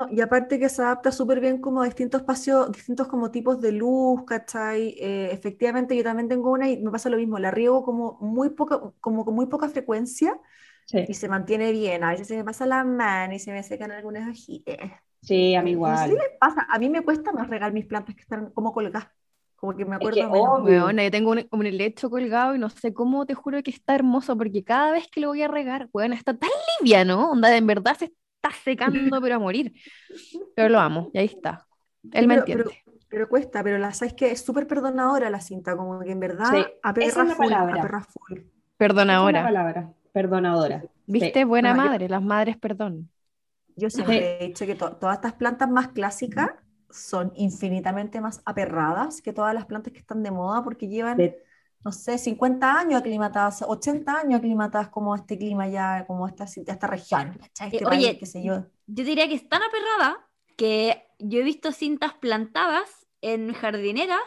No, 0.00 0.08
y 0.12 0.20
aparte 0.20 0.58
que 0.58 0.68
se 0.68 0.82
adapta 0.82 1.12
súper 1.12 1.38
bien 1.40 1.60
como 1.60 1.80
a 1.80 1.84
distintos 1.84 2.20
espacios, 2.22 2.72
distintos 2.72 3.06
como 3.06 3.30
tipos 3.30 3.60
de 3.60 3.70
luz, 3.72 4.24
¿cachai? 4.26 4.96
Eh, 4.98 5.30
efectivamente 5.32 5.96
yo 5.96 6.02
también 6.02 6.28
tengo 6.28 6.50
una 6.50 6.68
y 6.68 6.78
me 6.82 6.90
pasa 6.90 7.08
lo 7.08 7.16
mismo, 7.16 7.38
la 7.38 7.52
riego 7.52 7.84
como 7.84 8.18
muy 8.20 8.50
poca, 8.50 8.80
como 9.00 9.24
con 9.24 9.34
muy 9.34 9.46
poca 9.46 9.68
frecuencia 9.68 10.40
Sí, 10.84 11.06
y 11.06 11.14
se 11.14 11.28
mantiene 11.28 11.72
bien. 11.72 12.04
A 12.04 12.12
veces 12.12 12.28
se 12.28 12.36
me 12.36 12.44
pasa 12.44 12.66
la 12.66 12.84
mano 12.84 13.34
y 13.34 13.38
se 13.40 13.52
me 13.52 13.62
secan 13.62 13.92
algunas 13.92 14.28
hojitas. 14.30 14.78
sí, 15.22 15.54
a 15.54 15.62
mí 15.62 15.72
No 15.84 15.96
sé 15.96 15.96
si 15.96 16.10
igual. 16.10 16.16
les 16.16 16.38
pasa, 16.40 16.66
a 16.70 16.78
mí 16.78 16.88
me 16.90 17.02
cuesta 17.04 17.32
más 17.32 17.48
regar 17.48 17.72
mis 17.72 17.86
plantas 17.86 18.14
que 18.14 18.22
están 18.22 18.50
como 18.52 18.72
colgadas, 18.72 19.08
como 19.56 19.76
que 19.76 19.84
me 19.84 19.92
Es 19.92 19.96
acuerdo 19.96 20.16
que 20.16 20.26
menos. 20.26 20.62
Weona, 20.64 21.04
yo 21.04 21.10
tengo 21.10 21.30
un, 21.32 21.46
un 21.50 21.66
helecho 21.66 22.10
colgado 22.10 22.54
y 22.54 22.58
no 22.58 22.70
sé 22.70 22.92
cómo, 22.94 23.26
te 23.26 23.34
juro 23.34 23.62
que 23.62 23.70
está 23.70 23.94
hermoso, 23.94 24.36
porque 24.36 24.64
cada 24.64 24.92
vez 24.92 25.08
que 25.10 25.20
lo 25.20 25.28
voy 25.28 25.42
a 25.42 25.48
regar, 25.48 25.88
weona, 25.92 26.14
está 26.14 26.36
tan 26.36 26.50
liviano, 26.80 27.30
onda, 27.30 27.56
en 27.56 27.66
verdad 27.66 27.96
se 27.98 28.06
está 28.06 28.50
secando, 28.64 29.20
pero 29.20 29.36
a 29.36 29.38
morir. 29.38 29.72
Pero 30.54 30.68
lo 30.68 30.80
amo, 30.80 31.10
y 31.12 31.18
ahí 31.18 31.26
está. 31.26 31.66
Él 32.12 32.22
Sí, 32.22 32.26
me 32.26 32.34
pero, 32.34 32.46
pero, 32.46 32.64
entiende. 32.64 32.82
pero 33.08 33.28
cuesta, 33.28 33.62
pero 33.64 33.78
la 33.78 33.92
sabes 33.94 34.14
que 34.14 34.30
es 34.30 34.44
súper 34.44 34.66
perdonadora 34.66 35.30
la 35.30 35.40
cinta, 35.40 35.76
como 35.76 36.00
que 36.00 36.12
en 36.12 36.20
verdad 36.20 36.50
Sí, 36.50 36.58
esa 36.58 37.22
aperra 37.22 37.22
es 37.24 37.34
full, 37.34 37.46
palabra. 37.46 37.74
aperra 37.80 38.00
full. 38.02 38.38
Perdona 38.76 39.12
Esa 39.12 39.12
es 39.12 39.18
ahora. 39.22 39.44
palabra, 39.44 39.92
perdonadora. 40.12 40.80
Sí. 40.82 40.88
¿Viste? 41.06 41.44
Buena 41.44 41.70
Bueno, 41.70 41.84
yo- 41.84 41.90
madre, 41.90 42.08
las 42.08 42.22
madres 42.22 42.56
perdón. 42.58 43.10
Yo 43.76 43.90
siempre 43.90 44.38
he 44.42 44.46
dicho 44.48 44.66
que 44.66 44.74
to- 44.74 44.96
todas 44.96 45.16
estas 45.16 45.34
plantas 45.34 45.68
más 45.70 45.88
clásicas 45.88 46.50
son 46.96 47.32
infinitamente 47.36 48.20
más 48.20 48.42
aperradas 48.44 49.22
que 49.22 49.32
todas 49.32 49.54
las 49.54 49.66
plantas 49.66 49.92
que 49.92 50.00
están 50.00 50.22
de 50.22 50.30
moda 50.30 50.62
porque 50.64 50.88
llevan, 50.88 51.18
De- 51.18 51.42
no 51.84 51.92
sé, 51.92 52.18
50 52.18 52.78
años 52.78 53.00
aclimatadas, 53.00 53.62
80 53.66 54.18
años 54.20 54.38
aclimatadas 54.38 54.88
como 54.88 55.14
este 55.14 55.38
clima 55.38 55.68
ya, 55.68 56.04
como 56.06 56.26
esta, 56.26 56.44
esta 56.44 56.86
región. 56.86 57.38
Este 57.60 57.78
Eh, 57.78 57.84
oye, 57.86 57.98
país, 58.08 58.18
qué 58.18 58.26
sé 58.26 58.42
yo. 58.44 58.64
Yo 58.86 59.04
diría 59.04 59.28
que 59.28 59.34
es 59.34 59.48
tan 59.48 59.62
aperrada 59.62 60.28
que 60.56 61.06
yo 61.18 61.40
he 61.40 61.42
visto 61.42 61.72
cintas 61.72 62.14
plantadas 62.14 63.06
en 63.20 63.52
jardineras 63.52 64.20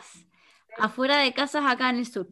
afuera 0.80 1.18
de 1.18 1.34
casas 1.34 1.64
acá 1.66 1.90
en 1.90 1.98
el 1.98 2.06
sur. 2.06 2.28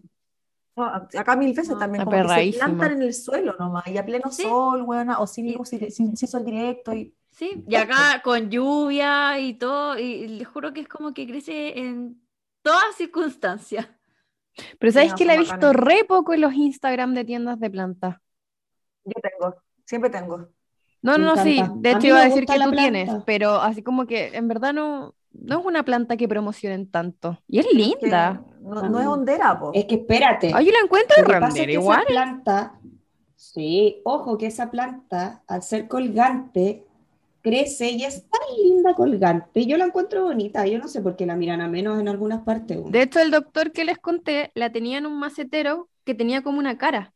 No, 0.76 0.85
acá 0.85 1.35
mil 1.35 1.53
veces 1.53 1.69
No. 1.69 1.80
también, 1.80 2.05
como 2.05 2.18
que 2.22 2.27
se 2.51 2.57
plantan 2.59 2.91
en 2.93 3.01
el 3.01 3.14
suelo 3.14 3.55
nomás, 3.57 3.88
y 3.88 3.97
a 3.97 4.05
pleno 4.05 4.30
Sí. 4.31 4.43
sol, 4.43 4.84
buena, 4.84 5.19
o 5.19 5.26
sin 5.26 5.51
luz, 5.53 5.69
sin, 5.69 5.91
sin- 5.91 6.15
sin 6.15 6.27
sol 6.27 6.45
directo, 6.45 6.93
y 6.93 7.15
Sí, 7.38 7.64
y 7.68 7.76
acá 7.76 8.22
con 8.23 8.49
lluvia 8.49 9.38
y 9.39 9.53
todo, 9.53 9.97
y 9.99 10.27
les 10.27 10.47
juro 10.47 10.73
que 10.73 10.81
es 10.81 10.88
como 10.88 11.14
que 11.14 11.27
crece 11.27 11.77
en 11.80 12.19
todas 12.64 12.95
circunstancias. 12.95 13.88
Pero 14.80 14.91
¿sabes 14.91 15.11
no, 15.11 15.15
que 15.15 15.26
la 15.26 15.35
he 15.35 15.38
visto 15.38 15.72
re 15.72 16.03
poco 16.05 16.34
en 16.34 16.41
los 16.41 16.53
Instagram 16.53 17.14
de 17.14 17.26
tiendas 17.26 17.59
de 17.59 17.69
plantas? 17.69 18.18
yo 19.05 19.14
tengo, 19.22 19.55
siempre 19.85 20.09
tengo. 20.09 20.49
No, 21.01 21.18
no, 21.18 21.26
no, 21.35 21.38
sí. 21.38 21.61
De 21.76 21.91
hecho 21.91 22.07
iba 22.07 22.19
a 22.22 22.26
decir 22.26 22.45
que 22.45 22.57
la 22.57 22.65
tú 22.65 22.73
tienes, 22.73 23.05
planta. 23.05 23.26
pero 23.26 23.55
así 23.61 23.84
como 23.84 24.07
que 24.07 24.35
en 24.35 24.47
verdad 24.47 24.73
no, 24.73 25.15
no 25.31 25.59
es 25.59 25.65
una 25.65 25.84
planta 25.84 26.18
que 26.18 26.27
promocionen 26.27 26.89
tanto. 26.89 27.39
Y 27.47 27.59
es 27.59 27.68
Que 27.68 27.73
linda. 27.73 28.43
no, 28.61 28.84
no 28.89 28.99
es 28.99 29.07
hondera, 29.07 29.59
po. 29.59 29.72
Es 29.73 29.85
que 29.85 29.95
espérate. 29.95 30.51
Ay, 30.53 30.65
yo 30.65 30.72
la 30.72 30.80
encuentro 30.80 31.22
Lo 31.22 31.30
que 31.30 31.38
pasa 31.38 31.61
es 31.61 31.69
que 31.69 31.73
igual. 31.73 32.01
esa 32.01 32.07
planta, 32.07 32.81
sí, 33.35 34.01
ojo 34.05 34.38
que 34.38 34.47
esa 34.47 34.72
planta, 34.72 35.43
al 35.47 35.64
ser 35.64 35.88
colgante, 35.88 36.86
crece 37.48 37.90
y 37.91 38.03
es 38.03 38.26
tan 38.30 38.41
linda 38.57 38.94
colgante. 38.95 39.65
Yo 39.65 39.78
la 39.78 39.86
encuentro 39.86 40.24
bonita. 40.24 40.65
Yo 40.68 40.80
no 40.80 40.88
sé 40.88 41.02
por 41.02 41.15
qué 41.15 41.26
la 41.26 41.36
miran 41.36 41.61
a 41.61 41.68
menos 41.68 41.99
en 41.99 42.07
algunas 42.07 42.41
partes. 42.44 42.80
De 42.91 43.02
hecho, 43.02 43.19
el 43.19 43.32
doctor 43.32 43.72
que 43.72 43.86
les 43.86 43.98
conté 43.98 44.52
la 44.56 44.72
tenía 44.72 44.98
en 44.98 45.06
un 45.06 45.19
macetero 45.19 45.90
que 46.03 46.14
tenía 46.15 46.41
como 46.44 46.60
una 46.60 46.78
cara. 46.78 47.14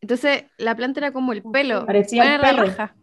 Entonces, 0.00 0.44
la 0.56 0.74
planta 0.74 1.00
era 1.00 1.12
como 1.12 1.32
el 1.32 1.42
pelo. 1.42 1.84
Parecía 1.86 2.36
el 2.36 2.40
la 2.40 2.48
pelo. 2.48 2.62
raja. 2.64 2.96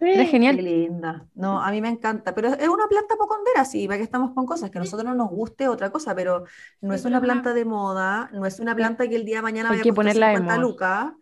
Era 0.00 0.22
Qué 0.22 0.26
genial. 0.26 0.56
linda. 0.56 1.26
No, 1.34 1.60
a 1.60 1.70
mí 1.72 1.80
me 1.80 1.88
encanta, 1.88 2.32
pero 2.32 2.48
es 2.54 2.68
una 2.68 2.86
planta 2.86 3.16
poco 3.18 3.34
hondera, 3.34 3.64
sí, 3.64 3.88
para 3.88 3.98
que 3.98 4.04
estamos 4.04 4.30
con 4.32 4.46
cosas, 4.46 4.70
que 4.70 4.78
a 4.78 4.80
nosotros 4.80 5.04
no 5.04 5.16
nos 5.16 5.30
guste 5.30 5.66
otra 5.66 5.90
cosa, 5.90 6.14
pero 6.14 6.44
no 6.80 6.94
es 6.94 7.04
una 7.04 7.16
es 7.16 7.22
planta 7.24 7.52
de 7.54 7.64
moda, 7.64 8.30
no 8.32 8.46
es 8.46 8.60
una 8.60 8.76
planta 8.76 9.08
que 9.08 9.16
el 9.16 9.24
día 9.24 9.36
de 9.38 9.42
mañana 9.42 9.70
vaya 9.70 9.82
a 9.82 9.86
costar 9.86 9.94
ponerla 9.96 10.28
de 10.28 10.36
50 10.36 10.44
moda. 10.44 10.58
lucas. 10.58 11.12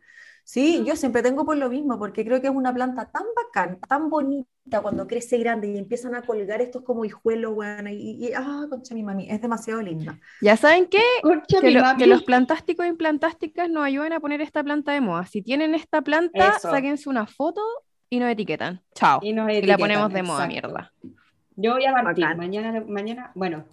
Sí, 0.45 0.85
yo 0.85 0.97
siempre 0.97 1.23
tengo 1.23 1.47
por 1.47 1.57
lo 1.57 1.71
mismo, 1.71 1.99
porque 1.99 2.25
creo 2.27 2.43
que 2.43 2.49
es 2.49 2.53
una 2.55 2.75
planta 2.75 3.11
tan 3.11 3.23
bacán, 3.35 3.81
tan 3.89 4.11
bonita 4.11 4.51
cuando 4.71 5.07
crece 5.07 5.39
grande 5.39 5.69
y 5.73 5.77
empiezan 5.77 6.15
a 6.15 6.23
colgar 6.23 6.61
estos 6.63 6.83
como 6.83 7.05
hijuelos, 7.05 7.55
bueno, 7.55 7.91
y, 7.91 7.95
y- 8.27 8.31
ah, 8.35 8.67
concha 8.71 8.95
mi 8.95 9.03
mami, 9.03 9.29
es 9.29 9.43
demasiado 9.43 9.83
linda. 9.83 10.19
Ya 10.41 10.57
saben 10.57 10.87
qué? 10.87 11.03
Concha, 11.23 11.61
Que, 11.61 11.71
lo- 11.73 11.83
que 11.99 12.07
los 12.07 12.23
plantásticos 12.23 12.87
e 12.87 12.89
implantásticas 12.89 13.69
nos 13.69 13.85
ayuden 13.85 14.13
a 14.13 14.21
poner 14.21 14.41
esta 14.41 14.63
planta 14.63 14.93
de 14.93 15.01
moda. 15.01 15.27
Si 15.27 15.43
tienen 15.43 15.75
esta 15.75 16.01
planta, 16.03 16.51
Eso. 16.57 16.71
sáquense 16.71 17.09
una 17.09 17.27
foto 17.27 17.61
y 18.09 18.19
nos 18.21 18.31
etiquetan. 18.31 18.81
Chao. 18.95 19.19
Y 19.23 19.33
nos 19.33 19.45
Y 19.47 19.53
la 19.53 19.59
etiquetan, 19.59 19.79
ponemos 19.81 20.13
de 20.13 20.23
moda, 20.23 20.45
exacto. 20.47 20.69
mierda. 20.69 20.93
Yo 21.57 21.73
voy 21.73 21.85
a 21.85 21.93
partir. 21.93 22.25
Bacán. 22.25 22.39
Mañana, 22.39 22.85
mañana, 22.87 23.33
bueno, 23.35 23.65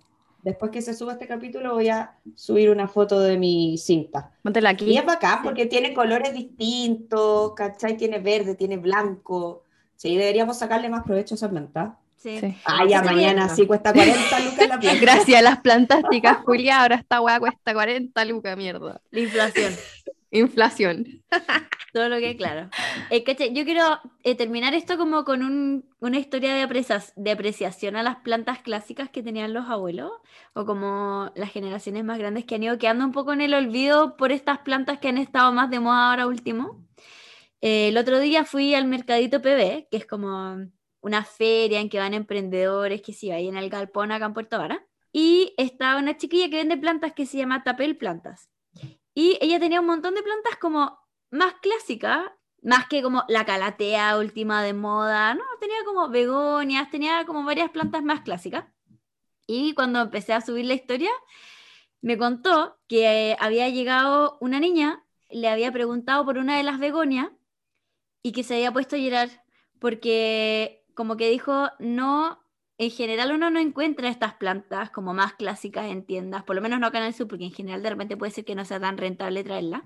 después 0.44 0.72
que 0.72 0.82
se 0.82 0.94
suba 0.94 1.14
este 1.14 1.28
capítulo, 1.28 1.76
voy 1.76 1.90
a 1.90 2.18
subir 2.36 2.72
una 2.72 2.88
foto 2.88 3.20
de 3.22 3.38
mi 3.38 3.78
cinta. 3.78 4.32
Póntela 4.44 4.72
Y 4.72 4.74
aquí. 4.74 4.98
es 4.98 5.06
bacán 5.06 5.44
porque 5.44 5.66
tiene 5.68 5.94
colores 5.94 6.34
distintos, 6.34 7.54
¿cachai? 7.54 7.96
Tiene 7.96 8.20
verde, 8.20 8.56
tiene 8.56 8.78
blanco. 8.78 9.64
Sí, 10.00 10.16
deberíamos 10.16 10.58
sacarle 10.58 10.88
más 10.88 11.04
provecho 11.04 11.34
a 11.34 11.38
esa 11.38 11.50
planta. 11.50 11.98
Sí. 12.16 12.40
Sí. 12.40 12.56
Ah, 12.64 12.86
ya 12.88 13.02
mañana 13.04 13.50
sí 13.50 13.68
cuesta 13.68 13.92
40 13.92 14.40
lucas 14.40 14.68
la 14.70 14.80
planta. 14.80 15.00
Gracias 15.02 15.40
a 15.40 15.42
las 15.42 15.60
plantásticas, 15.60 16.38
Julia. 16.46 16.82
Ahora 16.84 16.96
esta 16.96 17.20
weá 17.20 17.38
cuesta 17.38 17.74
40 17.74 18.24
lucas, 18.26 18.56
mierda. 18.56 19.02
La 19.12 19.20
inflación. 19.20 19.74
Inflación. 20.32 21.22
Todo 21.92 22.08
lo 22.08 22.18
que 22.20 22.38
claro. 22.38 22.70
Eh, 23.10 23.26
yo 23.52 23.66
quiero 23.66 24.00
eh, 24.24 24.36
terminar 24.36 24.74
esto 24.74 24.98
como 24.98 25.26
con 25.26 25.44
un- 25.44 25.84
una 26.00 26.18
historia 26.18 26.54
de, 26.54 26.62
aprecias- 26.62 27.12
de 27.18 27.32
apreciación 27.32 27.96
a 27.98 28.04
las 28.04 28.18
plantas 28.18 28.60
clásicas 28.60 29.10
que 29.10 29.22
tenían 29.24 29.54
los 29.54 29.68
abuelos, 29.70 30.12
o 30.54 30.66
como 30.66 31.32
las 31.36 31.52
generaciones 31.52 32.06
más 32.06 32.20
grandes 32.20 32.46
que 32.46 32.56
han 32.56 32.64
ido 32.64 32.78
quedando 32.78 33.04
un 33.06 33.12
poco 33.12 33.34
en 33.34 33.42
el 33.42 33.54
olvido 33.54 34.16
por 34.18 34.32
estas 34.32 34.60
plantas 34.60 35.00
que 35.00 35.10
han 35.10 35.18
estado 35.18 35.52
más 35.52 35.70
de 35.72 35.80
moda 35.82 36.12
ahora 36.12 36.28
último. 36.28 36.80
Eh, 37.62 37.90
el 37.90 37.98
otro 37.98 38.20
día 38.20 38.46
fui 38.46 38.74
al 38.74 38.86
Mercadito 38.86 39.42
PB, 39.42 39.90
que 39.90 39.98
es 39.98 40.06
como 40.06 40.58
una 41.02 41.24
feria 41.24 41.80
en 41.80 41.90
que 41.90 42.00
van 42.00 42.14
emprendedores, 42.14 43.02
que 43.02 43.14
sí, 43.14 43.32
ahí 43.32 43.48
en 43.48 43.58
el 43.58 43.70
galpón 43.70 44.12
acá 44.12 44.26
en 44.26 44.34
Puerto 44.34 44.58
Vara, 44.58 44.86
y 45.12 45.54
estaba 45.58 46.00
una 46.00 46.18
chiquilla 46.18 46.50
que 46.50 46.58
vende 46.58 46.78
plantas 46.78 47.14
que 47.14 47.26
se 47.26 47.38
llama 47.38 47.64
Tapel 47.64 47.98
Plantas. 47.98 48.50
Y 49.14 49.38
ella 49.42 49.60
tenía 49.60 49.82
un 49.82 49.88
montón 49.88 50.16
de 50.16 50.24
plantas 50.24 50.56
como 50.58 51.00
más 51.32 51.56
clásicas, 51.62 52.32
más 52.62 52.88
que 52.88 53.02
como 53.02 53.24
la 53.28 53.46
calatea 53.46 54.18
última 54.18 54.64
de 54.64 54.74
moda, 54.74 55.34
no, 55.34 55.44
tenía 55.60 55.84
como 55.86 56.10
begonias, 56.10 56.90
tenía 56.90 57.26
como 57.26 57.44
varias 57.44 57.72
plantas 57.72 58.04
más 58.04 58.22
clásicas. 58.22 58.66
Y 59.48 59.74
cuando 59.74 60.02
empecé 60.02 60.34
a 60.34 60.42
subir 60.42 60.66
la 60.66 60.76
historia, 60.76 61.12
me 62.02 62.18
contó 62.18 62.78
que 62.88 63.36
había 63.40 63.70
llegado 63.70 64.38
una 64.42 64.60
niña, 64.60 65.04
le 65.30 65.50
había 65.50 65.72
preguntado 65.72 66.26
por 66.26 66.38
una 66.38 66.58
de 66.58 66.64
las 66.64 66.80
begonias 66.80 67.30
y 68.22 68.32
que 68.32 68.44
se 68.44 68.56
había 68.56 68.72
puesto 68.72 68.96
a 68.96 69.00
llorar 69.00 69.30
porque 69.80 70.84
como 70.94 71.18
que 71.18 71.30
dijo, 71.30 71.70
no, 71.80 72.40
en 72.78 72.92
general 72.92 73.32
uno 73.32 73.50
no 73.50 73.60
encuentra 73.60 74.10
estas 74.10 74.34
plantas 74.36 74.90
como 74.90 75.14
más 75.14 75.34
clásicas 75.34 75.86
en 75.86 76.06
tiendas, 76.06 76.44
por 76.44 76.56
lo 76.56 76.62
menos 76.62 76.80
no 76.80 76.88
acá 76.88 77.00
en 77.00 77.06
el 77.06 77.14
sur, 77.14 77.28
porque 77.28 77.46
en 77.46 77.54
general 77.54 77.84
de 77.84 77.90
repente 77.90 78.18
puede 78.18 78.32
ser 78.32 78.46
que 78.46 78.56
no 78.56 78.66
sea 78.66 78.80
tan 78.80 78.98
rentable 78.98 79.44
traerla. 79.44 79.86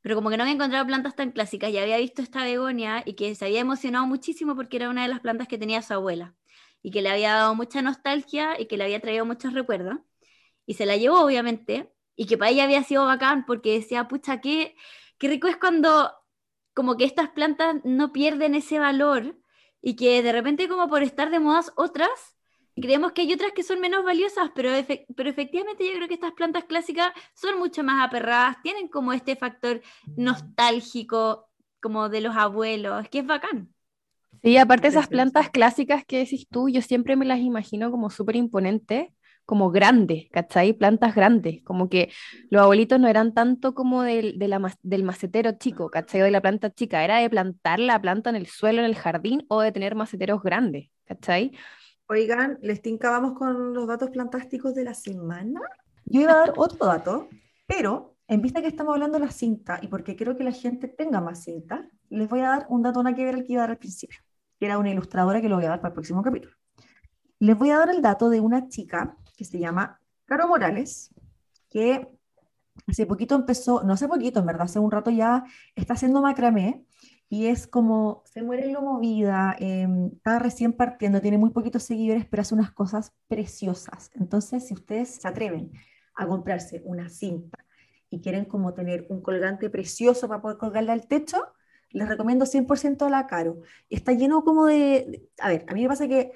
Pero 0.00 0.16
como 0.16 0.30
que 0.30 0.36
no 0.36 0.42
había 0.42 0.54
encontrado 0.54 0.86
plantas 0.86 1.14
tan 1.16 1.30
clásicas 1.32 1.70
y 1.70 1.78
había 1.78 1.96
visto 1.98 2.22
esta 2.22 2.44
begonia 2.44 3.02
y 3.06 3.14
que 3.14 3.34
se 3.34 3.44
había 3.44 3.60
emocionado 3.60 4.06
muchísimo 4.06 4.56
porque 4.56 4.76
era 4.76 4.90
una 4.90 5.02
de 5.02 5.08
las 5.08 5.20
plantas 5.20 5.48
que 5.48 5.58
tenía 5.58 5.80
su 5.82 5.94
abuela 5.94 6.34
y 6.82 6.90
que 6.90 7.02
le 7.02 7.10
había 7.10 7.34
dado 7.34 7.54
mucha 7.54 7.82
nostalgia 7.82 8.60
y 8.60 8.66
que 8.66 8.76
le 8.76 8.84
había 8.84 9.00
traído 9.00 9.24
muchos 9.24 9.52
recuerdos. 9.54 9.98
Y 10.66 10.74
se 10.74 10.86
la 10.86 10.96
llevó, 10.96 11.20
obviamente, 11.24 11.92
y 12.16 12.26
que 12.26 12.38
para 12.38 12.50
ella 12.50 12.64
había 12.64 12.82
sido 12.84 13.04
bacán 13.06 13.46
porque 13.46 13.74
decía, 13.74 14.08
pucha, 14.08 14.40
qué, 14.40 14.76
qué 15.18 15.28
rico 15.28 15.48
es 15.48 15.56
cuando 15.56 16.12
como 16.74 16.96
que 16.96 17.04
estas 17.04 17.30
plantas 17.30 17.76
no 17.84 18.12
pierden 18.12 18.54
ese 18.54 18.78
valor 18.78 19.36
y 19.80 19.96
que 19.96 20.22
de 20.22 20.32
repente 20.32 20.68
como 20.68 20.88
por 20.88 21.02
estar 21.02 21.30
de 21.30 21.40
modas 21.40 21.72
otras, 21.76 22.10
creemos 22.80 23.12
que 23.12 23.22
hay 23.22 23.32
otras 23.32 23.52
que 23.52 23.62
son 23.62 23.80
menos 23.80 24.04
valiosas, 24.04 24.50
pero, 24.54 24.70
efe- 24.70 25.06
pero 25.16 25.30
efectivamente 25.30 25.86
yo 25.86 25.94
creo 25.94 26.08
que 26.08 26.14
estas 26.14 26.32
plantas 26.32 26.64
clásicas 26.64 27.12
son 27.34 27.58
mucho 27.58 27.82
más 27.84 28.04
aperradas, 28.06 28.56
tienen 28.62 28.88
como 28.88 29.12
este 29.12 29.36
factor 29.36 29.82
nostálgico 30.16 31.48
como 31.80 32.08
de 32.08 32.20
los 32.20 32.36
abuelos, 32.36 33.08
que 33.08 33.20
es 33.20 33.26
bacán. 33.26 33.74
Sí, 34.42 34.56
aparte 34.56 34.88
esas 34.88 35.08
plantas 35.08 35.50
clásicas 35.50 36.04
que 36.04 36.18
decís 36.18 36.48
tú, 36.50 36.68
yo 36.68 36.82
siempre 36.82 37.14
me 37.16 37.24
las 37.24 37.38
imagino 37.40 37.90
como 37.92 38.10
súper 38.10 38.34
imponentes, 38.36 39.08
como 39.44 39.70
grandes, 39.70 40.28
¿cachai? 40.30 40.72
Plantas 40.72 41.14
grandes, 41.14 41.62
como 41.62 41.88
que 41.88 42.10
los 42.50 42.62
abuelitos 42.62 42.98
no 43.00 43.08
eran 43.08 43.34
tanto 43.34 43.74
como 43.74 44.02
del, 44.02 44.38
de 44.38 44.48
la 44.48 44.74
del 44.82 45.04
macetero 45.04 45.52
chico, 45.52 45.90
¿cachai? 45.90 46.22
O 46.22 46.24
de 46.24 46.30
la 46.30 46.40
planta 46.40 46.70
chica, 46.70 47.04
era 47.04 47.18
de 47.18 47.30
plantar 47.30 47.80
la 47.80 48.00
planta 48.00 48.30
en 48.30 48.36
el 48.36 48.46
suelo, 48.46 48.80
en 48.80 48.86
el 48.86 48.94
jardín, 48.94 49.44
o 49.48 49.60
de 49.60 49.72
tener 49.72 49.94
maceteros 49.94 50.42
grandes, 50.42 50.90
¿cachai? 51.04 51.52
Oigan, 52.08 52.58
les 52.62 52.82
tinca, 52.82 53.10
vamos 53.10 53.32
con 53.38 53.72
los 53.74 53.86
datos 53.86 54.10
plantásticos 54.10 54.74
de 54.74 54.84
la 54.84 54.94
semana. 54.94 55.60
Yo 56.04 56.20
iba 56.20 56.32
a 56.32 56.38
dar 56.38 56.52
otro 56.56 56.86
dato, 56.86 57.28
pero 57.66 58.16
en 58.28 58.42
vista 58.42 58.60
que 58.60 58.68
estamos 58.68 58.94
hablando 58.94 59.18
de 59.18 59.24
la 59.24 59.30
cinta 59.30 59.78
y 59.82 59.88
porque 59.88 60.16
quiero 60.16 60.36
que 60.36 60.44
la 60.44 60.52
gente 60.52 60.88
tenga 60.88 61.20
más 61.20 61.44
cinta, 61.44 61.88
les 62.10 62.28
voy 62.28 62.40
a 62.40 62.48
dar 62.48 62.66
un 62.68 62.82
dato 62.82 63.02
nada 63.02 63.16
que 63.16 63.24
ver 63.24 63.34
al 63.34 63.44
que 63.44 63.54
iba 63.54 63.62
a 63.62 63.64
dar 63.64 63.70
al 63.72 63.78
principio. 63.78 64.18
que 64.58 64.66
era 64.66 64.78
una 64.78 64.90
ilustradora 64.90 65.40
que 65.40 65.48
lo 65.48 65.56
voy 65.56 65.64
a 65.64 65.70
dar 65.70 65.80
para 65.80 65.88
el 65.88 65.94
próximo 65.94 66.22
capítulo. 66.22 66.54
Les 67.40 67.58
voy 67.58 67.70
a 67.70 67.78
dar 67.78 67.90
el 67.90 68.00
dato 68.00 68.30
de 68.30 68.40
una 68.40 68.68
chica 68.68 69.16
que 69.42 69.48
se 69.48 69.58
llama 69.58 70.00
Caro 70.24 70.46
Morales, 70.46 71.12
que 71.68 72.08
hace 72.86 73.06
poquito 73.06 73.34
empezó, 73.34 73.82
no 73.82 73.92
hace 73.94 74.06
poquito, 74.06 74.40
en 74.40 74.46
verdad, 74.46 74.62
hace 74.62 74.78
un 74.78 74.90
rato 74.90 75.10
ya 75.10 75.44
está 75.74 75.94
haciendo 75.94 76.22
macramé 76.22 76.84
y 77.28 77.46
es 77.46 77.66
como, 77.66 78.22
se 78.26 78.42
muere 78.42 78.66
en 78.66 78.74
lo 78.74 78.82
movida, 78.82 79.56
em, 79.58 80.10
está 80.14 80.38
recién 80.38 80.72
partiendo, 80.74 81.20
tiene 81.20 81.38
muy 81.38 81.50
poquitos 81.50 81.82
seguidores, 81.82 82.26
pero 82.26 82.42
hace 82.42 82.54
unas 82.54 82.72
cosas 82.72 83.12
preciosas. 83.26 84.10
Entonces, 84.14 84.66
si 84.66 84.74
ustedes 84.74 85.16
se 85.16 85.26
atreven 85.26 85.72
a 86.14 86.26
comprarse 86.26 86.82
una 86.84 87.08
cinta 87.08 87.58
y 88.10 88.20
quieren 88.20 88.44
como 88.44 88.74
tener 88.74 89.06
un 89.08 89.22
colgante 89.22 89.70
precioso 89.70 90.28
para 90.28 90.42
poder 90.42 90.58
colgarle 90.58 90.92
al 90.92 91.08
techo, 91.08 91.38
les 91.90 92.08
recomiendo 92.08 92.46
100% 92.46 93.06
a 93.06 93.10
la 93.10 93.26
Caro. 93.26 93.62
Está 93.90 94.12
lleno 94.12 94.44
como 94.44 94.66
de, 94.66 95.28
a 95.38 95.48
ver, 95.48 95.64
a 95.68 95.74
mí 95.74 95.82
me 95.82 95.88
pasa 95.88 96.06
que 96.08 96.32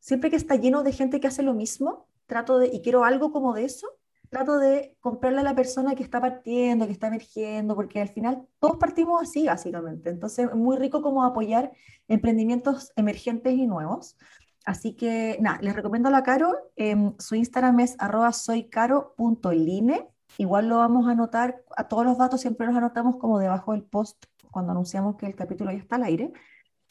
siempre 0.00 0.30
que 0.30 0.36
está 0.36 0.56
lleno 0.56 0.82
de 0.82 0.92
gente 0.92 1.20
que 1.20 1.28
hace 1.28 1.42
lo 1.42 1.54
mismo, 1.54 2.09
trato 2.30 2.58
de, 2.58 2.68
y 2.72 2.80
quiero 2.80 3.04
algo 3.04 3.32
como 3.32 3.52
de 3.52 3.64
eso, 3.64 3.88
trato 4.30 4.58
de 4.58 4.96
comprarle 5.00 5.40
a 5.40 5.42
la 5.42 5.56
persona 5.56 5.96
que 5.96 6.04
está 6.04 6.20
partiendo, 6.20 6.86
que 6.86 6.92
está 6.92 7.08
emergiendo, 7.08 7.74
porque 7.74 8.00
al 8.00 8.08
final 8.08 8.46
todos 8.60 8.76
partimos 8.76 9.20
así, 9.20 9.46
básicamente. 9.46 10.10
Entonces, 10.10 10.48
es 10.48 10.54
muy 10.54 10.76
rico 10.76 11.02
como 11.02 11.24
apoyar 11.24 11.72
emprendimientos 12.06 12.92
emergentes 12.94 13.52
y 13.54 13.66
nuevos. 13.66 14.16
Así 14.64 14.94
que, 14.94 15.36
nada, 15.40 15.58
les 15.60 15.74
recomiendo 15.74 16.08
a 16.08 16.12
la 16.12 16.22
Caro. 16.22 16.54
Em, 16.76 17.14
su 17.18 17.34
Instagram 17.34 17.80
es 17.80 17.96
soycaro.line. 18.32 20.08
Igual 20.38 20.68
lo 20.68 20.78
vamos 20.78 21.08
a 21.08 21.10
anotar, 21.10 21.64
a 21.76 21.88
todos 21.88 22.04
los 22.04 22.16
datos 22.16 22.40
siempre 22.40 22.68
los 22.68 22.76
anotamos 22.76 23.16
como 23.16 23.40
debajo 23.40 23.72
del 23.72 23.82
post 23.82 24.26
cuando 24.52 24.70
anunciamos 24.70 25.16
que 25.16 25.26
el 25.26 25.34
capítulo 25.34 25.72
ya 25.72 25.78
está 25.78 25.96
al 25.96 26.04
aire. 26.04 26.32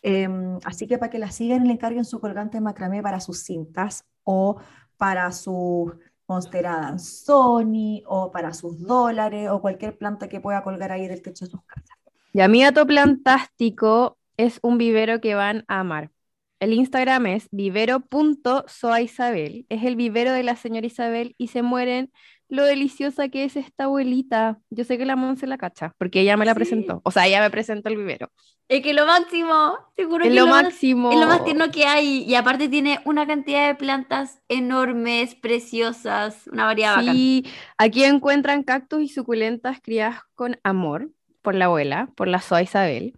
Em, 0.01 0.59
así 0.65 0.87
que 0.87 0.97
para 0.97 1.09
que 1.09 1.19
la 1.19 1.31
sigan 1.31 1.67
le 1.67 1.73
encarguen 1.73 2.05
su 2.05 2.19
colgante 2.19 2.59
macramé 2.61 3.01
para 3.01 3.19
sus 3.19 3.43
cintas 3.43 4.05
o 4.23 4.57
para 4.99 5.31
sus 5.31 5.93
Monstera 6.27 6.95
Sony 6.99 8.03
o 8.05 8.31
para 8.31 8.53
sus 8.53 8.85
dólares 8.85 9.49
o 9.49 9.61
cualquier 9.61 9.97
planta 9.97 10.29
que 10.29 10.39
pueda 10.39 10.61
colgar 10.61 10.91
ahí 10.91 11.07
del 11.07 11.23
techo 11.23 11.45
de 11.45 11.51
sus 11.51 11.63
casas. 11.63 11.97
Y 12.33 12.41
a 12.41 12.47
mí 12.47 12.63
Ato 12.63 12.85
Plantástico 12.85 14.19
es 14.37 14.59
un 14.61 14.77
vivero 14.77 15.19
que 15.21 15.33
van 15.33 15.65
a 15.67 15.79
amar. 15.79 16.11
El 16.59 16.73
Instagram 16.73 17.25
es 17.25 17.47
vivero.soaisabel. 17.51 19.65
Es 19.69 19.83
el 19.83 19.95
vivero 19.95 20.33
de 20.33 20.43
la 20.43 20.57
señora 20.57 20.85
Isabel 20.85 21.33
y 21.37 21.47
se 21.47 21.63
mueren 21.63 22.11
lo 22.49 22.63
deliciosa 22.65 23.29
que 23.29 23.43
es 23.45 23.55
esta 23.55 23.85
abuelita. 23.85 24.59
Yo 24.71 24.83
sé 24.83 24.97
que 24.97 25.05
la 25.05 25.15
Monse 25.15 25.47
la 25.47 25.57
cacha, 25.57 25.93
porque 25.97 26.21
ella 26.21 26.35
me 26.35 26.45
la 26.45 26.51
Sí. 26.53 26.55
presentó. 26.55 27.01
O 27.03 27.11
sea, 27.11 27.27
ella 27.27 27.41
me 27.41 27.49
presentó 27.51 27.89
el 27.89 27.97
vivero. 27.97 28.31
Es 28.67 28.81
que 28.81 28.93
lo 28.93 29.05
máximo, 29.05 29.77
seguro 29.95 30.23
Es 30.25 30.29
que 30.31 30.35
lo 30.35 30.47
más- 30.47 30.63
máximo. 30.63 31.11
Es 31.11 31.19
lo 31.19 31.27
más 31.27 31.43
tierno 31.43 31.71
que 31.71 31.85
hay. 31.85 32.23
Y 32.23 32.35
aparte 32.35 32.67
tiene 32.69 32.99
una 33.05 33.25
cantidad 33.25 33.67
de 33.67 33.75
plantas 33.75 34.41
enormes, 34.47 35.35
preciosas, 35.35 36.47
una 36.51 36.65
variedad 36.65 36.95
bacán. 36.97 37.15
Sí, 37.15 37.45
aquí 37.77 38.03
encuentran 38.03 38.63
cactus 38.63 39.01
y 39.01 39.07
suculentas 39.07 39.79
criadas 39.81 40.21
con 40.35 40.59
amor 40.63 41.09
por 41.41 41.55
la 41.55 41.65
abuela, 41.65 42.09
por 42.15 42.27
la 42.27 42.41
Soa 42.41 42.61
Isabel. 42.61 43.13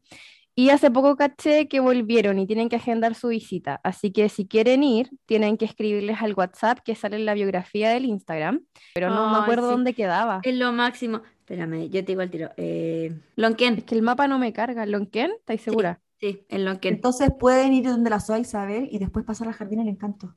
Y 0.54 0.70
hace 0.70 0.92
poco 0.92 1.16
caché 1.16 1.68
que 1.68 1.80
volvieron 1.80 2.38
y 2.38 2.46
tienen 2.46 2.68
que 2.68 2.76
agendar 2.76 3.16
su 3.16 3.30
visita. 3.30 3.80
Así 3.84 4.12
que 4.12 4.28
si 4.28 4.48
quieren 4.48 4.84
ir, 4.84 5.10
tienen 5.26 5.58
que 5.58 5.66
escribirles 5.66 6.22
al 6.22 6.34
WhatsApp 6.34 6.80
que 6.84 6.94
sale 6.94 7.16
en 7.16 7.26
la 7.26 7.34
biografía 7.34 7.90
del 7.90 8.06
Instagram. 8.06 8.62
Pero 8.94 9.10
no 9.10 9.32
me 9.32 9.38
acuerdo 9.38 9.68
sí. 9.68 9.72
dónde 9.72 9.94
quedaba. 9.94 10.42
Es 10.44 10.56
lo 10.56 10.74
máximo. 10.74 11.22
Espérame, 11.40 11.90
yo 11.90 12.02
te 12.04 12.12
digo 12.12 12.22
al 12.22 12.30
tiro. 12.30 12.50
Eh, 12.58 13.14
Lonquén. 13.38 13.76
Es 13.80 13.84
que 13.86 13.96
el 13.96 14.02
mapa 14.02 14.28
no 14.28 14.40
me 14.40 14.52
carga. 14.52 14.86
¿Lonquén? 14.86 15.32
¿Estáis 15.38 15.62
segura? 15.62 16.02
Sí, 16.20 16.46
en 16.50 16.66
Lonquén. 16.66 16.96
Entonces 16.96 17.32
pueden 17.40 17.74
ir 17.74 17.86
donde 17.86 18.10
la 18.10 18.20
Soa 18.20 18.38
Isabel 18.40 18.88
y 18.92 19.00
después 19.00 19.26
pasar 19.26 19.48
al 19.48 19.54
jardín 19.54 19.80
del 19.80 19.88
encanto. 19.88 20.36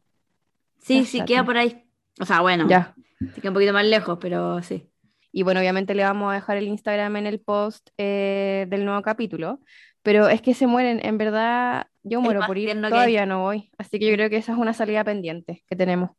Sí, 0.78 1.04
sí, 1.04 1.24
queda 1.24 1.44
por 1.44 1.56
ahí. 1.56 1.84
O 2.20 2.24
sea, 2.24 2.40
bueno, 2.40 2.68
Ya. 2.68 2.94
sí 3.34 3.40
queda 3.40 3.50
un 3.50 3.54
poquito 3.54 3.72
más 3.72 3.84
lejos, 3.84 4.18
pero 4.20 4.62
sí. 4.62 4.88
Y 5.32 5.42
bueno, 5.42 5.60
obviamente 5.60 5.94
le 5.94 6.04
vamos 6.04 6.30
a 6.30 6.34
dejar 6.34 6.56
el 6.58 6.68
Instagram 6.68 7.16
en 7.16 7.26
el 7.26 7.40
post 7.40 7.90
eh, 7.98 8.66
del 8.68 8.84
nuevo 8.84 9.02
capítulo. 9.02 9.60
Pero 10.05 10.28
es 10.28 10.43
que 10.43 10.52
se 10.52 10.66
mueren, 10.66 11.01
en 11.02 11.16
verdad, 11.16 11.89
yo 12.02 12.20
muero 12.20 12.43
por 12.47 12.59
ir, 12.59 12.68
que 12.68 12.74
todavía 12.76 13.24
no 13.24 13.40
voy. 13.40 13.70
Así 13.78 13.98
que 13.98 14.06
yo 14.06 14.12
creo 14.12 14.28
que 14.28 14.36
esa 14.36 14.52
es 14.52 14.59
una 14.59 14.74
salida 14.74 15.02
pendiente 15.02 15.64
que 15.66 15.76
tenemos. 15.76 16.10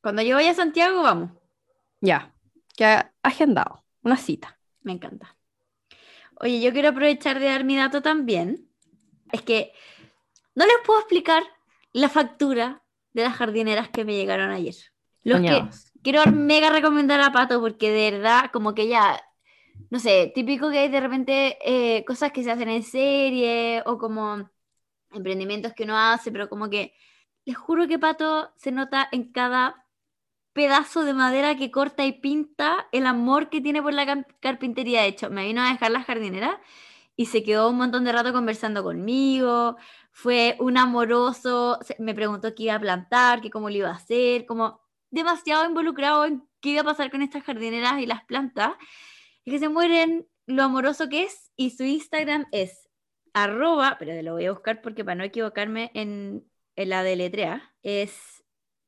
Cuando 0.00 0.22
yo 0.22 0.36
vaya 0.36 0.52
a 0.52 0.54
Santiago, 0.54 1.02
vamos. 1.02 1.30
Ya, 2.00 2.32
que 2.74 2.86
ha 2.86 3.12
agendado, 3.22 3.84
una 4.02 4.16
cita. 4.16 4.58
Me 4.80 4.92
encanta. 4.92 5.36
Oye, 6.40 6.60
yo 6.62 6.72
quiero 6.72 6.88
aprovechar 6.88 7.38
de 7.38 7.46
dar 7.46 7.64
mi 7.64 7.76
dato 7.76 8.00
también. 8.00 8.66
Es 9.30 9.42
que 9.42 9.72
no 10.54 10.64
les 10.64 10.76
puedo 10.84 11.00
explicar 11.00 11.42
la 11.92 12.08
factura 12.08 12.82
de 13.12 13.24
las 13.24 13.34
jardineras 13.34 13.90
que 13.90 14.06
me 14.06 14.14
llegaron 14.14 14.52
ayer. 14.52 14.74
Los 15.22 15.42
que 15.42 15.64
quiero 16.02 16.24
mega 16.32 16.70
recomendar 16.70 17.20
a 17.20 17.30
Pato 17.30 17.60
porque 17.60 17.90
de 17.90 18.10
verdad, 18.10 18.50
como 18.52 18.74
que 18.74 18.88
ya, 18.88 19.22
no 19.90 19.98
sé, 19.98 20.32
típico 20.34 20.70
que 20.70 20.78
hay 20.80 20.88
de 20.88 21.00
repente 21.00 21.58
eh, 21.64 22.04
cosas 22.04 22.32
que 22.32 22.42
se 22.42 22.50
hacen 22.50 22.68
en 22.68 22.82
serie 22.82 23.82
o 23.86 23.98
como 23.98 24.50
emprendimientos 25.12 25.72
que 25.72 25.84
uno 25.84 25.96
hace, 25.98 26.32
pero 26.32 26.48
como 26.48 26.70
que 26.70 26.94
les 27.44 27.56
juro 27.56 27.86
que 27.88 27.98
Pato 27.98 28.52
se 28.56 28.72
nota 28.72 29.08
en 29.12 29.32
cada 29.32 29.86
pedazo 30.52 31.04
de 31.04 31.14
madera 31.14 31.56
que 31.56 31.70
corta 31.70 32.04
y 32.06 32.12
pinta 32.12 32.88
el 32.92 33.06
amor 33.06 33.50
que 33.50 33.60
tiene 33.60 33.82
por 33.82 33.92
la 33.92 34.24
carpintería. 34.40 35.02
De 35.02 35.08
hecho, 35.08 35.30
me 35.30 35.44
vino 35.44 35.62
a 35.62 35.70
dejar 35.70 35.90
las 35.90 36.06
jardineras 36.06 36.56
y 37.16 37.26
se 37.26 37.42
quedó 37.42 37.70
un 37.70 37.76
montón 37.76 38.04
de 38.04 38.12
rato 38.12 38.32
conversando 38.32 38.82
conmigo. 38.82 39.76
Fue 40.12 40.56
un 40.60 40.78
amoroso, 40.78 41.78
me 41.98 42.14
preguntó 42.14 42.54
qué 42.54 42.64
iba 42.64 42.74
a 42.76 42.80
plantar, 42.80 43.40
que 43.40 43.50
cómo 43.50 43.68
lo 43.68 43.76
iba 43.76 43.90
a 43.90 43.94
hacer, 43.94 44.46
como 44.46 44.80
demasiado 45.10 45.64
involucrado 45.66 46.24
en 46.24 46.44
qué 46.60 46.70
iba 46.70 46.82
a 46.82 46.84
pasar 46.84 47.10
con 47.10 47.22
estas 47.22 47.44
jardineras 47.44 48.00
y 48.00 48.06
las 48.06 48.24
plantas. 48.24 48.74
Y 49.44 49.52
que 49.52 49.58
se 49.58 49.68
mueren 49.68 50.26
lo 50.46 50.62
amoroso 50.62 51.08
que 51.08 51.24
es. 51.24 51.52
Y 51.56 51.70
su 51.70 51.84
Instagram 51.84 52.46
es 52.52 52.88
arroba, 53.32 53.96
pero 53.98 54.20
lo 54.22 54.32
voy 54.32 54.46
a 54.46 54.52
buscar 54.52 54.80
porque 54.80 55.04
para 55.04 55.16
no 55.16 55.24
equivocarme 55.24 55.90
en, 55.94 56.44
la 56.76 57.02
deletrea, 57.02 57.72
es 57.82 58.44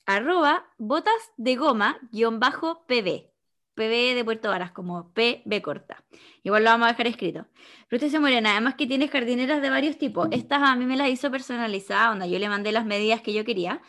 arroba 0.07 0.67
botas 0.79 1.33
de 1.37 1.57
goma 1.57 1.99
guion 2.11 2.41
bajo 2.41 2.87
pb. 2.87 3.31
PB 3.75 4.15
de 4.15 4.25
Puerto 4.25 4.49
Varas, 4.49 4.73
como 4.73 5.13
PB 5.13 5.61
corta. 5.61 6.03
Igual 6.43 6.65
lo 6.65 6.71
vamos 6.71 6.89
a 6.89 6.93
dejar 6.93 7.09
escrito. 7.09 7.47
Pero 7.89 7.99
usted 7.99 8.11
se 8.11 8.19
mueren, 8.19 8.47
además 8.47 8.75
que 8.75 8.87
tiene 8.87 9.07
jardineras 9.07 9.61
de 9.61 9.69
varios 9.69 9.99
tipos. 9.99 10.29
Estas 10.31 10.63
a 10.63 10.75
mí 10.77 10.87
me 10.87 10.97
las 10.97 11.11
hizo 11.11 11.31
personalizadas, 11.31 12.13
onda, 12.13 12.27
yo 12.27 12.39
le 12.39 12.49
mandé 12.49 12.73
las 12.73 12.87
medidas 12.87 13.21
que 13.21 13.35
yo 13.35 13.45
quería. 13.45 13.83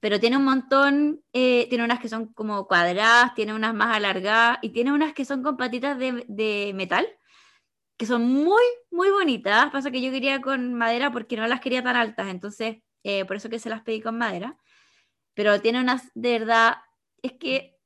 Pero 0.00 0.20
tiene 0.20 0.36
un 0.36 0.44
montón, 0.44 1.22
eh, 1.32 1.66
tiene 1.68 1.84
unas 1.84 1.98
que 1.98 2.08
son 2.08 2.32
como 2.32 2.66
cuadradas, 2.68 3.34
tiene 3.34 3.52
unas 3.54 3.74
más 3.74 3.96
alargadas 3.96 4.58
y 4.62 4.70
tiene 4.70 4.92
unas 4.92 5.12
que 5.12 5.24
son 5.24 5.42
con 5.42 5.56
patitas 5.56 5.98
de, 5.98 6.24
de 6.28 6.72
metal, 6.74 7.06
que 7.96 8.06
son 8.06 8.22
muy, 8.22 8.62
muy 8.90 9.10
bonitas. 9.10 9.70
Pasa 9.70 9.90
que 9.90 10.00
yo 10.00 10.12
quería 10.12 10.40
con 10.40 10.74
madera 10.74 11.10
porque 11.10 11.36
no 11.36 11.46
las 11.48 11.60
quería 11.60 11.82
tan 11.82 11.96
altas, 11.96 12.28
entonces 12.28 12.78
eh, 13.02 13.24
por 13.24 13.36
eso 13.36 13.48
que 13.48 13.58
se 13.58 13.70
las 13.70 13.82
pedí 13.82 14.00
con 14.00 14.16
madera. 14.16 14.56
Pero 15.34 15.60
tiene 15.60 15.80
unas, 15.80 16.10
de 16.14 16.38
verdad, 16.38 16.76
es 17.22 17.32
que 17.32 17.76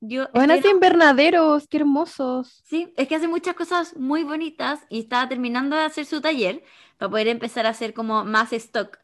yo... 0.00 0.28
Buenas 0.34 0.58
estoy 0.58 0.72
invernaderos, 0.72 1.68
qué 1.68 1.78
hermosos. 1.78 2.62
Sí, 2.64 2.92
es 2.96 3.06
que 3.06 3.14
hace 3.14 3.28
muchas 3.28 3.54
cosas 3.54 3.96
muy 3.96 4.24
bonitas 4.24 4.80
y 4.88 5.00
está 5.00 5.28
terminando 5.28 5.76
de 5.76 5.82
hacer 5.82 6.06
su 6.06 6.20
taller 6.20 6.64
para 6.98 7.10
poder 7.10 7.28
empezar 7.28 7.66
a 7.66 7.70
hacer 7.70 7.94
como 7.94 8.24
más 8.24 8.52
stock. 8.52 8.98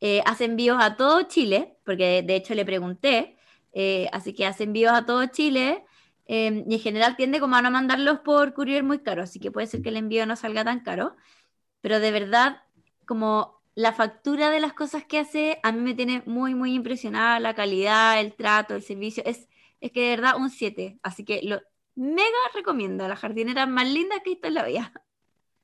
Eh, 0.00 0.22
hace 0.26 0.44
envíos 0.44 0.78
a 0.80 0.96
todo 0.96 1.22
Chile, 1.22 1.73
porque 1.84 2.22
de 2.22 2.36
hecho 2.36 2.54
le 2.54 2.64
pregunté, 2.64 3.36
eh, 3.72 4.08
así 4.12 4.34
que 4.34 4.46
hace 4.46 4.64
envíos 4.64 4.92
a 4.92 5.06
todo 5.06 5.26
Chile 5.26 5.84
eh, 6.26 6.64
y 6.68 6.74
en 6.74 6.80
general 6.80 7.16
tiende 7.16 7.40
como 7.40 7.56
a 7.56 7.62
no 7.62 7.70
mandarlos 7.70 8.20
por 8.20 8.54
courier 8.54 8.82
muy 8.84 9.00
caro, 9.00 9.22
así 9.22 9.40
que 9.40 9.50
puede 9.50 9.66
ser 9.66 9.82
que 9.82 9.90
el 9.90 9.96
envío 9.96 10.26
no 10.26 10.36
salga 10.36 10.64
tan 10.64 10.80
caro, 10.80 11.16
pero 11.80 12.00
de 12.00 12.10
verdad 12.10 12.62
como 13.06 13.62
la 13.74 13.92
factura 13.92 14.50
de 14.50 14.60
las 14.60 14.72
cosas 14.72 15.04
que 15.04 15.18
hace 15.18 15.58
a 15.62 15.72
mí 15.72 15.80
me 15.80 15.94
tiene 15.94 16.22
muy, 16.26 16.54
muy 16.54 16.74
impresionada, 16.74 17.40
la 17.40 17.54
calidad, 17.54 18.20
el 18.20 18.34
trato, 18.34 18.74
el 18.74 18.82
servicio, 18.82 19.22
es, 19.26 19.48
es 19.80 19.92
que 19.92 20.02
de 20.02 20.10
verdad 20.16 20.36
un 20.38 20.50
7, 20.50 20.98
así 21.02 21.24
que 21.24 21.40
lo 21.42 21.60
mega 21.96 22.26
recomiendo, 22.54 23.06
la 23.08 23.16
jardinera 23.16 23.66
más 23.66 23.88
linda 23.88 24.16
que 24.22 24.30
he 24.30 24.34
visto 24.34 24.48
en 24.48 24.54
la 24.54 24.64
vida. 24.66 24.92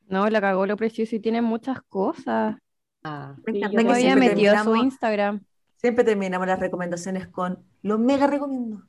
No, 0.08 0.28
la 0.28 0.40
cagó 0.40 0.66
lo 0.66 0.76
precioso 0.76 1.16
y 1.16 1.20
tiene 1.20 1.40
muchas 1.42 1.80
cosas. 1.82 2.56
Ah, 3.02 3.36
Me 3.46 3.52
sí, 3.52 3.70
yo 3.70 3.82
me 3.82 3.92
había 3.92 4.16
metido 4.16 4.56
su 4.58 4.76
Instagram. 4.76 5.44
Siempre 5.80 6.04
terminamos 6.04 6.46
las 6.46 6.60
recomendaciones 6.60 7.26
con 7.26 7.64
lo 7.80 7.96
mega 7.96 8.26
recomiendo. 8.26 8.82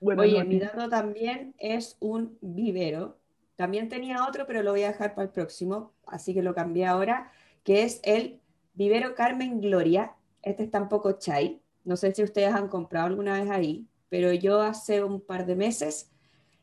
Bueno, 0.00 0.22
Oye, 0.22 0.38
no, 0.38 0.44
mi 0.44 0.60
dato 0.60 0.88
también 0.88 1.56
es 1.58 1.96
un 1.98 2.38
vivero. 2.40 3.18
También 3.56 3.88
tenía 3.88 4.24
otro, 4.24 4.46
pero 4.46 4.62
lo 4.62 4.70
voy 4.70 4.84
a 4.84 4.92
dejar 4.92 5.16
para 5.16 5.26
el 5.26 5.32
próximo, 5.32 5.92
así 6.06 6.34
que 6.34 6.44
lo 6.44 6.54
cambié 6.54 6.86
ahora, 6.86 7.32
que 7.64 7.82
es 7.82 7.98
el 8.04 8.38
vivero 8.74 9.16
Carmen 9.16 9.60
Gloria. 9.60 10.14
Este 10.40 10.62
está 10.62 10.80
un 10.80 10.88
poco 10.88 11.18
chai. 11.18 11.60
No 11.82 11.96
sé 11.96 12.14
si 12.14 12.22
ustedes 12.22 12.54
han 12.54 12.68
comprado 12.68 13.08
alguna 13.08 13.40
vez 13.40 13.50
ahí, 13.50 13.88
pero 14.08 14.32
yo 14.32 14.60
hace 14.60 15.02
un 15.02 15.20
par 15.20 15.46
de 15.46 15.56
meses 15.56 16.12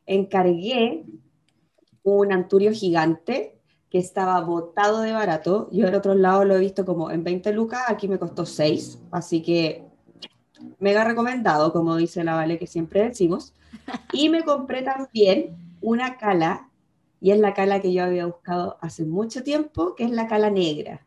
encargué 0.06 1.04
un 2.04 2.32
anturio 2.32 2.72
gigante 2.72 3.60
que 3.94 3.99
estaba 3.99 4.41
botado 4.41 5.02
de 5.02 5.11
barato. 5.11 5.70
Yo 5.72 5.86
en 5.86 5.94
otros 5.94 6.15
lados 6.15 6.48
lo 6.48 6.56
he 6.56 6.60
visto 6.60 6.84
como 6.84 7.11
en 7.11 7.24
20 7.24 7.53
lucas, 7.53 7.84
aquí 7.88 8.07
me 8.07 8.18
costó 8.18 8.44
6, 8.44 8.98
así 9.11 9.44
que 9.44 9.86
mega 10.80 11.03
recomendado, 11.03 11.72
como 11.72 11.95
dice 11.95 12.24
la 12.24 12.34
Vale, 12.34 12.57
que 12.57 12.65
siempre 12.65 13.03
decimos. 13.03 13.53
Y 14.11 14.30
me 14.30 14.44
compré 14.44 14.82
también 14.82 15.78
una 15.80 16.18
cala, 16.18 16.72
y 17.22 17.30
es 17.30 17.40
la 17.40 17.53
cala 17.53 17.82
que 17.82 17.94
yo 17.94 18.03
había 18.03 18.26
buscado 18.26 18.80
hace 18.82 19.06
mucho 19.06 19.44
tiempo, 19.44 19.94
que 19.94 20.06
es 20.06 20.11
la 20.11 20.26
cala 20.28 20.49
negra. 20.49 21.06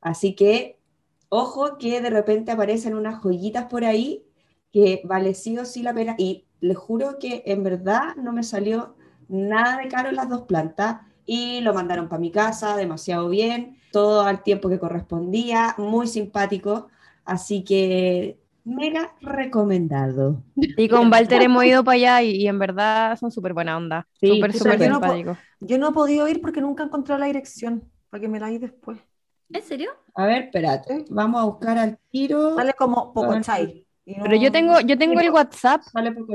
Así 0.00 0.34
que, 0.34 0.80
ojo 1.28 1.76
que 1.76 2.00
de 2.00 2.08
repente 2.08 2.50
aparecen 2.50 2.94
unas 2.94 3.20
joyitas 3.22 3.66
por 3.66 3.84
ahí 3.84 4.24
que 4.72 5.02
vale 5.04 5.34
sí 5.34 5.58
o 5.58 5.66
sí 5.66 5.82
la 5.82 5.92
pena. 5.92 6.14
Y 6.16 6.46
les 6.60 6.78
juro 6.78 7.18
que 7.18 7.42
en 7.44 7.62
verdad 7.62 8.16
no 8.16 8.32
me 8.32 8.42
salió 8.42 8.96
nada 9.28 9.76
de 9.76 9.88
caro 9.88 10.12
las 10.12 10.30
dos 10.30 10.42
plantas 10.42 11.09
y 11.32 11.60
lo 11.60 11.72
mandaron 11.74 12.08
para 12.08 12.20
mi 12.20 12.32
casa 12.32 12.76
demasiado 12.76 13.28
bien, 13.28 13.76
todo 13.92 14.22
al 14.22 14.42
tiempo 14.42 14.68
que 14.68 14.80
correspondía, 14.80 15.74
muy 15.78 16.08
simpático. 16.08 16.88
Así 17.24 17.62
que 17.64 18.40
mega 18.64 19.14
recomendado. 19.20 20.42
Y 20.56 20.88
con 20.88 21.12
Walter 21.12 21.42
hemos 21.42 21.64
ido 21.64 21.84
para 21.84 21.94
allá 21.96 22.22
y, 22.22 22.30
y 22.36 22.48
en 22.48 22.58
verdad 22.58 23.16
son 23.16 23.30
súper 23.30 23.54
buena 23.54 23.76
onda. 23.76 24.08
Sí, 24.20 24.26
Súper, 24.26 24.52
súper 24.52 24.78
súper. 24.78 25.26
Yo 25.60 25.78
no 25.78 25.88
he 25.88 25.92
podido 25.92 26.28
ir 26.28 26.40
porque 26.40 26.60
nunca 26.60 26.82
he 26.82 26.86
encontrado 26.86 27.18
la 27.20 27.26
dirección, 27.26 27.90
para 28.10 28.20
que 28.20 28.28
me 28.28 28.40
la 28.40 28.48
di 28.48 28.58
después. 28.58 28.98
¿En 29.52 29.62
serio? 29.62 29.90
A 30.14 30.26
ver, 30.26 30.42
espérate, 30.44 31.04
vamos 31.10 31.40
a 31.40 31.44
buscar 31.44 31.78
al 31.78 31.98
tiro. 32.10 32.56
Sale 32.56 32.74
como 32.74 33.12
Pocochai. 33.12 33.86
Y 34.06 34.16
no- 34.16 34.22
Pero 34.24 34.36
yo 34.36 34.50
tengo, 34.50 34.80
yo 34.80 34.96
tengo 34.98 35.20
el 35.20 35.30
WhatsApp. 35.30 35.82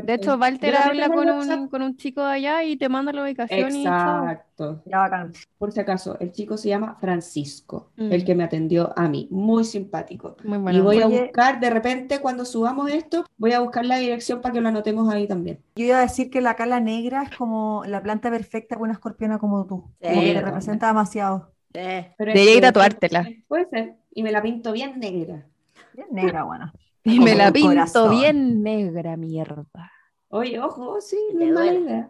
De 0.04 0.14
hecho. 0.14 0.38
Walter 0.38 0.76
habla 0.76 1.10
con 1.10 1.30
un, 1.30 1.68
con 1.68 1.82
un 1.82 1.98
chico 1.98 2.24
de 2.26 2.34
allá 2.34 2.64
y 2.64 2.78
te 2.78 2.88
manda 2.90 3.12
la 3.12 3.24
ubicación 3.24 3.76
y 3.76 3.84
chao. 3.84 4.24
Exacto. 4.24 4.82
Ya 4.86 5.00
bacán. 5.00 5.34
Por 5.58 5.72
si 5.72 5.80
acaso, 5.80 6.18
el 6.20 6.32
chico 6.32 6.58
se 6.58 6.70
llama 6.70 6.96
Francisco, 7.02 7.92
Mm. 7.98 8.12
el 8.12 8.24
que 8.24 8.36
me 8.36 8.44
atendió 8.44 8.94
a 8.98 9.08
mí. 9.10 9.28
Muy 9.32 9.64
simpático. 9.66 10.38
Muy 10.44 10.58
y 10.58 10.62
bueno. 10.62 10.84
voy 10.84 11.02
a 11.02 11.08
buscar, 11.08 11.60
de 11.60 11.70
repente, 11.70 12.20
cuando 12.20 12.46
subamos 12.46 12.90
esto, 12.92 13.26
voy 13.38 13.54
a 13.54 13.60
buscar 13.60 13.86
la 13.86 13.98
dirección 13.98 14.42
para 14.42 14.54
que 14.54 14.62
lo 14.62 14.70
anotemos 14.70 15.12
ahí 15.14 15.28
también. 15.28 15.60
Yo 15.76 15.86
iba 15.86 15.98
a 15.98 16.02
decir 16.02 16.30
que 16.30 16.42
la 16.42 16.56
cala 16.56 16.80
negra 16.80 17.24
es 17.24 17.36
como 17.36 17.84
la 17.88 18.02
planta 18.02 18.30
perfecta 18.30 18.76
para 18.76 18.84
una 18.84 18.94
escorpiona 18.94 19.38
como 19.40 19.66
tú. 19.66 19.86
Sí. 20.02 20.08
Como 20.10 20.22
que 20.22 20.34
te 20.34 20.42
representa 20.42 20.88
demasiado. 20.88 21.52
Sí. 21.74 21.82
Debería 22.18 22.44
ir 22.44 22.56
que- 22.56 22.62
tatuártela. 22.62 23.28
Puede 23.48 23.66
ser. 23.70 23.96
Y 24.14 24.24
me 24.24 24.32
la 24.32 24.42
pinto 24.42 24.72
bien 24.72 24.98
negra. 25.00 25.46
Bien 25.94 26.08
negra, 26.12 26.44
bueno. 26.44 26.72
Y 27.06 27.20
me 27.20 27.36
la 27.36 27.52
pinto 27.52 27.70
corazón. 27.70 28.10
bien 28.20 28.64
negra, 28.64 29.16
mierda. 29.16 29.92
Oye, 30.30 30.60
ojo, 30.60 31.00
sí, 31.00 31.18
no 31.34 31.46
es 31.46 31.54
mala 31.54 31.72
duele. 31.72 31.80
idea. 31.86 32.10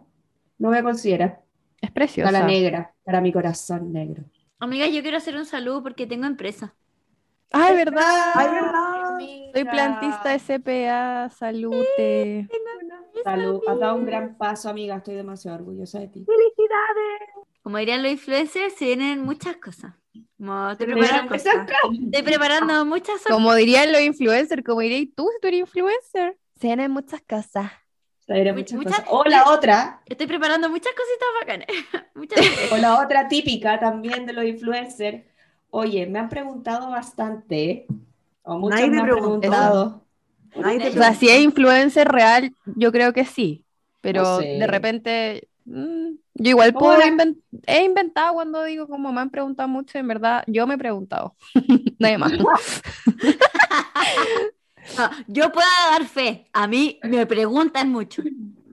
No 0.58 0.68
voy 0.68 0.78
a 0.78 0.82
considerar. 0.82 1.42
Es 1.80 1.90
preciosa. 1.90 2.30
Para 2.30 2.40
la 2.40 2.46
negra, 2.46 2.94
para 3.04 3.20
mi 3.20 3.30
corazón 3.32 3.92
negro. 3.92 4.24
Amiga, 4.58 4.86
yo 4.86 5.02
quiero 5.02 5.18
hacer 5.18 5.36
un 5.36 5.44
saludo 5.44 5.82
porque 5.82 6.06
tengo 6.06 6.26
empresa. 6.26 6.74
Ay, 7.52 7.76
verdad. 7.76 8.32
Ay, 8.34 8.48
verdad. 8.50 9.18
Soy 9.52 9.64
plantista 9.64 10.30
de 10.30 10.38
CPA, 10.40 11.30
salute. 11.30 12.48
Salud, 13.22 13.60
has 13.66 13.78
dado 13.78 13.96
un 13.96 14.06
gran 14.06 14.36
paso, 14.36 14.68
amiga. 14.68 14.96
Estoy 14.96 15.14
demasiado 15.14 15.58
orgullosa 15.58 16.00
de 16.00 16.08
ti. 16.08 16.24
¡Felicidades! 16.24 17.46
Como 17.62 17.78
dirían 17.78 18.02
los 18.02 18.12
influencers, 18.12 18.74
se 18.74 18.86
vienen 18.86 19.22
muchas 19.22 19.56
cosas. 19.56 19.94
Como 20.38 20.70
estoy, 20.70 20.86
preparando, 20.86 21.32
cosas. 21.32 21.54
estoy 22.12 22.22
preparando 22.22 22.84
muchas 22.84 23.06
sorpresas. 23.20 23.32
Como 23.32 23.54
dirían 23.54 23.92
los 23.92 24.00
influencers, 24.00 24.62
como 24.64 24.80
dirías 24.80 25.08
tú 25.16 25.28
si 25.32 25.40
tú 25.40 25.48
eres 25.48 25.60
influencer. 25.60 26.36
Se 26.60 26.66
vienen 26.68 26.90
muchas 26.90 27.20
cosas. 27.28 27.70
Muchas 28.28 28.72
muchas- 28.72 29.00
cosas. 29.00 29.06
O 29.08 29.24
la 29.24 29.50
otra, 29.50 30.00
Estoy 30.06 30.26
preparando 30.26 30.68
muchas 30.68 30.92
cositas 30.92 31.28
bacanas. 31.40 31.66
muchas 32.14 32.40
o 32.72 32.76
la 32.78 33.00
otra 33.00 33.28
típica 33.28 33.78
también 33.78 34.26
de 34.26 34.32
los 34.32 34.44
influencers. 34.44 35.22
Oye, 35.70 36.06
me 36.06 36.18
han 36.18 36.28
preguntado 36.28 36.90
bastante, 36.90 37.86
o 38.42 38.58
muchos 38.58 38.80
Nadie 38.80 38.90
me 38.90 38.98
han 38.98 39.04
preguntó. 39.04 39.40
preguntado. 39.40 40.02
Nadie 40.56 40.78
te 40.80 40.88
O 40.88 40.92
sea, 40.92 41.14
si 41.14 41.28
es 41.28 41.40
influencer 41.40 42.08
real, 42.08 42.52
yo 42.64 42.90
creo 42.92 43.12
que 43.12 43.24
sí. 43.24 43.64
Pero 44.00 44.22
No 44.22 44.38
sé. 44.40 44.46
de 44.58 44.66
repente, 44.66 45.48
mm, 45.66 46.08
yo 46.34 46.50
igual 46.50 46.72
¿Cómo 46.72 46.86
puedo 46.86 46.98
la- 46.98 47.06
inven- 47.06 47.40
he 47.66 47.84
inventado 47.84 48.34
cuando 48.34 48.64
digo 48.64 48.88
como 48.88 49.12
me 49.12 49.20
han 49.20 49.30
preguntado 49.30 49.68
mucho, 49.68 49.98
en 49.98 50.08
verdad, 50.08 50.42
yo 50.46 50.66
me 50.66 50.74
he 50.74 50.78
preguntado. 50.78 51.36
Nadie 51.98 52.18
más. 52.18 52.32
No, 54.96 55.10
yo 55.26 55.50
puedo 55.50 55.66
dar 55.90 56.04
fe. 56.04 56.46
A 56.52 56.68
mí 56.68 56.98
me 57.02 57.26
preguntan 57.26 57.90
mucho. 57.90 58.22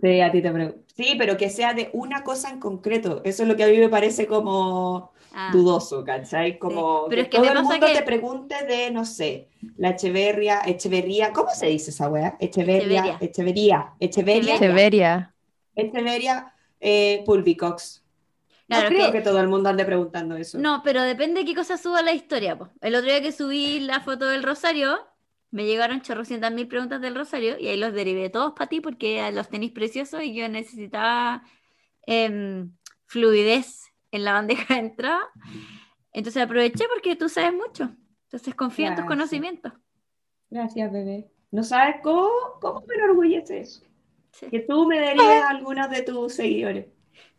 Sí, 0.02 0.22
a 0.22 0.32
ti 0.32 0.42
te 0.44 0.52
pregunto. 0.52 0.80
Sí, 0.96 1.16
pero 1.18 1.38
que 1.38 1.50
sea 1.50 1.74
de 1.74 1.90
una 1.94 2.24
cosa 2.24 2.52
en 2.52 2.60
concreto. 2.60 3.22
Eso 3.26 3.42
es 3.44 3.50
lo 3.50 3.56
que 3.56 3.64
a 3.64 3.68
mí 3.68 3.78
me 3.78 3.90
parece 3.90 4.28
como 4.28 5.12
Ah, 5.34 5.50
dudoso, 5.52 6.04
¿cachai? 6.04 6.60
Como 6.60 7.08
Pero 7.10 7.24
es 7.24 7.28
que 7.30 7.38
todo 7.38 7.48
me 7.48 7.52
el 7.60 7.64
mundo 7.64 7.88
que- 7.88 7.94
te 7.94 8.04
pregunte 8.04 8.64
de, 8.68 8.92
no 8.92 9.04
sé, 9.06 9.48
la 9.78 9.90
Echeverria, 9.90 10.62
Echeverría, 10.68 11.34
¿cómo 11.34 11.50
se 11.50 11.66
dice 11.66 11.90
esa 11.90 12.08
weá? 12.10 12.38
Echeverria, 12.40 13.18
Echeverría, 13.20 13.94
Echeverria, 14.00 14.58
Severia. 14.60 15.34
Echeverria, 15.76 16.53
eh, 16.86 17.24
Pulvicox. 17.26 18.04
No 18.68 18.78
Claro, 18.78 18.88
creo 18.90 19.06
que- 19.08 19.12
que 19.20 19.22
todo 19.22 19.40
el 19.40 19.48
mundo 19.48 19.70
ande 19.70 19.86
preguntando 19.86 20.36
eso. 20.36 20.58
No, 20.58 20.82
pero 20.84 21.02
depende 21.04 21.42
de 21.42 21.46
qué 21.46 21.56
cosa 21.56 21.78
suba 21.78 22.02
la 22.02 22.14
historia. 22.14 22.58
po. 22.58 22.70
El 22.82 22.96
otro 22.96 23.10
día 23.10 23.22
que 23.22 23.32
subí 23.32 23.80
la 23.80 24.00
foto 24.02 24.26
del 24.28 24.44
Rosario, 24.44 24.98
me 25.52 25.66
llegaron 25.66 26.02
chorrocientas 26.02 26.52
mil 26.52 26.68
preguntas 26.68 27.00
del 27.02 27.16
Rosario 27.16 27.60
y 27.60 27.68
ahí 27.68 27.78
los 27.78 27.94
derivé 27.94 28.30
todos 28.30 28.54
para 28.54 28.68
ti 28.68 28.82
porque 28.82 29.32
los 29.32 29.50
tenéis 29.50 29.72
preciosos 29.72 30.24
y 30.24 30.34
yo 30.34 30.48
necesitaba 30.50 31.44
em, 32.06 32.72
fluidez 33.06 33.84
en 34.12 34.24
la 34.24 34.34
bandeja 34.34 34.74
de 34.76 34.80
entrada. 34.82 35.22
Entonces 36.12 36.42
aproveché 36.44 36.86
porque 36.94 37.16
tú 37.16 37.30
sabes 37.30 37.54
mucho. 37.54 37.90
Entonces 38.26 38.56
confío 38.56 38.88
en 38.88 38.96
tus 38.96 39.06
conocimientos. 39.06 39.74
Gracias, 40.50 40.92
bebé. 40.92 41.30
No 41.52 41.64
sabes 41.64 41.98
cómo, 42.02 42.30
cómo 42.62 42.84
me 42.88 42.96
enorgullece 42.96 43.60
eso. 43.60 43.84
Sí. 44.34 44.48
Que 44.50 44.60
tú 44.60 44.86
me 44.88 45.00
derives 45.00 45.44
a 45.44 45.50
algunos 45.50 45.90
de 45.90 46.02
tus 46.02 46.34
seguidores. 46.34 46.88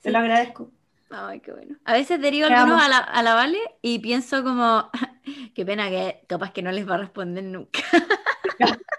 Te 0.00 0.08
Sí. 0.08 0.10
lo 0.10 0.18
agradezco. 0.18 0.70
Ay, 1.10 1.40
qué 1.40 1.52
bueno. 1.52 1.76
A 1.84 1.92
veces 1.92 2.20
derivo 2.20 2.48
Te 2.48 2.54
algunos 2.54 2.82
a 2.82 2.88
la, 2.88 2.98
a 2.98 3.22
la 3.22 3.34
Vale 3.34 3.58
y 3.82 3.98
pienso 3.98 4.42
como, 4.42 4.90
qué 5.54 5.64
pena 5.66 5.90
que 5.90 6.24
capaz 6.26 6.52
que 6.52 6.62
no 6.62 6.72
les 6.72 6.88
va 6.88 6.94
a 6.94 6.98
responder 6.98 7.44
nunca. 7.44 7.80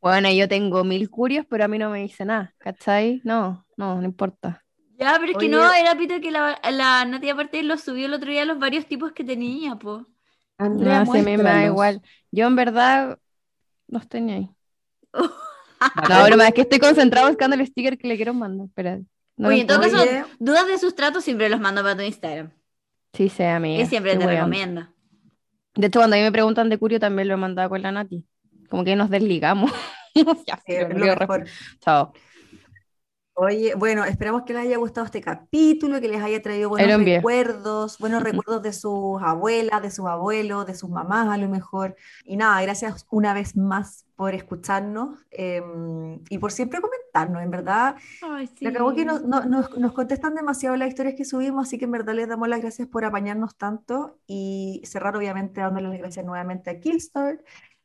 Bueno, 0.00 0.28
yo 0.32 0.48
tengo 0.48 0.82
mil 0.82 1.08
curios, 1.10 1.46
pero 1.48 1.64
a 1.64 1.68
mí 1.68 1.78
no 1.78 1.88
me 1.88 2.00
dice 2.00 2.24
nada, 2.24 2.52
¿cachai? 2.58 3.20
No, 3.22 3.64
no, 3.76 4.00
no 4.00 4.04
importa. 4.04 4.64
Ya, 4.98 5.16
pero 5.20 5.30
es 5.30 5.38
que 5.38 5.48
no, 5.48 5.72
era 5.72 5.96
Pito 5.96 6.20
que 6.20 6.32
la, 6.32 6.60
la 6.72 7.04
Nati 7.04 7.30
aparte 7.30 7.62
lo 7.62 7.78
subió 7.78 8.06
el 8.06 8.14
otro 8.14 8.28
día 8.28 8.44
los 8.44 8.58
varios 8.58 8.86
tipos 8.86 9.12
que 9.12 9.22
tenía, 9.22 9.76
po. 9.76 10.04
Andrea, 10.58 11.04
No, 11.04 11.12
si 11.12 11.18
a 11.18 11.22
mí 11.22 11.36
me 11.36 11.42
da 11.44 11.64
igual. 11.64 12.02
Yo 12.32 12.48
en 12.48 12.56
verdad 12.56 13.18
los 13.86 14.08
tenía 14.08 14.36
ahí. 14.36 14.50
No, 16.08 16.24
broma, 16.24 16.48
es 16.48 16.54
que 16.54 16.62
estoy 16.62 16.78
concentrado 16.78 17.28
buscando 17.28 17.56
el 17.56 17.66
sticker 17.66 17.98
que 17.98 18.08
le 18.08 18.16
quiero 18.16 18.34
mandar. 18.34 18.66
Espera. 18.66 19.00
No 19.36 19.48
Oye, 19.48 19.62
en 19.62 19.66
todo 19.66 19.80
caso, 19.80 20.02
Oye. 20.02 20.24
dudas 20.38 20.66
de 20.66 20.78
sus 20.78 20.94
tratos 20.94 21.24
siempre 21.24 21.48
los 21.48 21.60
mando 21.60 21.82
para 21.82 21.96
tu 21.96 22.02
Instagram. 22.02 22.50
Sí, 23.12 23.28
sé, 23.28 23.46
amiga. 23.46 23.82
Que 23.82 23.88
siempre 23.88 24.16
te 24.16 24.26
recomiendo. 24.26 24.88
De 25.74 25.86
hecho, 25.86 26.00
cuando 26.00 26.16
a 26.16 26.18
mí 26.18 26.22
me 26.24 26.32
preguntan 26.32 26.68
de 26.68 26.78
Curio, 26.78 27.00
también 27.00 27.28
lo 27.28 27.34
he 27.34 27.38
mandado 27.38 27.68
con 27.70 27.82
la 27.82 27.92
Nati. 27.92 28.26
Como 28.68 28.84
que 28.84 28.96
nos 28.96 29.10
desligamos. 29.10 29.70
ya, 30.46 30.60
Sí, 30.66 30.74
lo 30.88 31.16
mejor. 31.16 31.46
Chao. 31.80 32.12
Oye, 33.34 33.74
bueno, 33.74 34.04
esperamos 34.04 34.42
que 34.42 34.52
les 34.52 34.62
haya 34.62 34.76
gustado 34.76 35.06
este 35.06 35.22
capítulo, 35.22 36.00
que 36.02 36.08
les 36.08 36.22
haya 36.22 36.42
traído 36.42 36.68
buenos 36.68 36.86
recuerdos, 37.16 37.98
buenos 37.98 38.22
recuerdos 38.22 38.62
de 38.62 38.74
sus 38.74 39.22
abuelas, 39.22 39.80
de 39.80 39.90
sus 39.90 40.04
abuelos, 40.06 40.66
de 40.66 40.74
sus 40.74 40.90
mamás 40.90 41.28
a 41.28 41.38
lo 41.38 41.48
mejor. 41.48 41.96
Y 42.24 42.36
nada, 42.36 42.60
gracias 42.60 43.06
una 43.10 43.32
vez 43.32 43.56
más 43.56 44.04
por 44.16 44.34
escucharnos 44.34 45.18
eh, 45.30 45.62
y 46.28 46.36
por 46.36 46.52
siempre 46.52 46.80
comentarnos, 46.82 47.42
en 47.42 47.50
verdad. 47.50 47.96
Ay, 48.20 48.48
sí. 48.48 48.56
Se 48.58 48.68
acabó 48.68 48.94
que 48.94 49.06
nos, 49.06 49.24
no- 49.24 49.44
nos, 49.46 49.78
nos 49.78 49.92
contestan 49.94 50.34
demasiado 50.34 50.76
las 50.76 50.88
historias 50.90 51.14
que 51.16 51.24
subimos, 51.24 51.66
así 51.66 51.78
que 51.78 51.86
en 51.86 51.92
verdad 51.92 52.14
les 52.14 52.28
damos 52.28 52.48
las 52.48 52.60
gracias 52.60 52.86
por 52.86 53.04
apañarnos 53.06 53.56
tanto 53.56 54.18
y 54.26 54.82
cerrar 54.84 55.16
obviamente 55.16 55.62
dándole 55.62 55.88
las 55.88 55.98
gracias 55.98 56.26
nuevamente 56.26 56.68
a 56.68 56.78
Killstart 56.78 57.40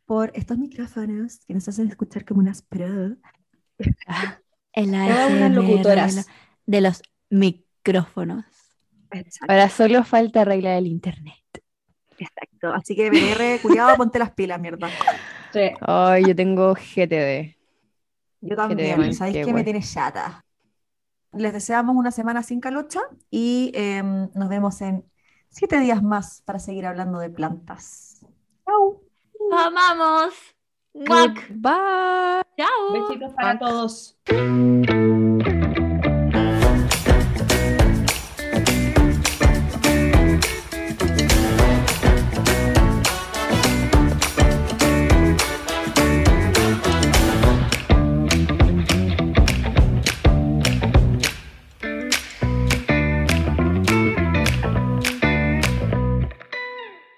por 0.05 0.29
estos 0.35 0.57
micrófonos 0.57 1.39
que 1.47 1.53
nos 1.53 1.67
hacen 1.69 1.87
escuchar 1.87 2.25
como 2.25 2.41
unas 2.41 2.61
pro. 2.61 3.15
El 4.73 4.91
Todas 4.91 5.29
unas 5.29 5.51
de, 5.51 5.55
locutoras. 5.55 6.15
lo- 6.15 6.23
de 6.65 6.81
los 6.81 7.01
micrófonos. 7.29 8.45
Exacto, 9.11 9.53
Ahora 9.53 9.69
solo 9.69 10.03
falta 10.03 10.41
arreglar 10.41 10.77
el 10.77 10.87
internet. 10.87 11.35
exacto. 12.17 12.73
Así 12.73 12.95
que 12.95 13.09
BR, 13.09 13.59
cuidado, 13.61 13.97
ponte 13.97 14.19
las 14.19 14.31
pilas, 14.31 14.59
mierda. 14.59 14.89
Sí. 15.53 15.71
Ay, 15.81 16.25
yo 16.27 16.35
tengo 16.35 16.73
GTD. 16.75 17.55
Yo 18.41 18.55
también? 18.55 19.13
¿sabéis 19.13 19.37
Qué 19.37 19.45
qué? 19.45 19.53
Me 19.53 19.63
tiene 19.63 19.81
chata. 19.81 20.43
Les 21.33 21.53
deseamos 21.53 21.95
una 21.95 22.11
semana 22.11 22.43
sin 22.43 22.59
calocha 22.59 23.01
y 23.29 23.71
em, 23.75 24.29
nos 24.33 24.49
vemos 24.49 24.81
en 24.81 25.03
siete 25.49 25.79
días 25.79 26.01
más 26.03 26.41
para 26.45 26.59
seguir 26.59 26.85
hablando 26.85 27.19
de 27.19 27.29
plantas. 27.29 28.21
Chau. 28.65 29.01
¡Amamos! 29.51 30.33
Bye. 30.93 32.43
¡Chao! 32.57 32.91
Besitos 32.91 33.33
para 33.33 33.59
todos. 33.59 34.17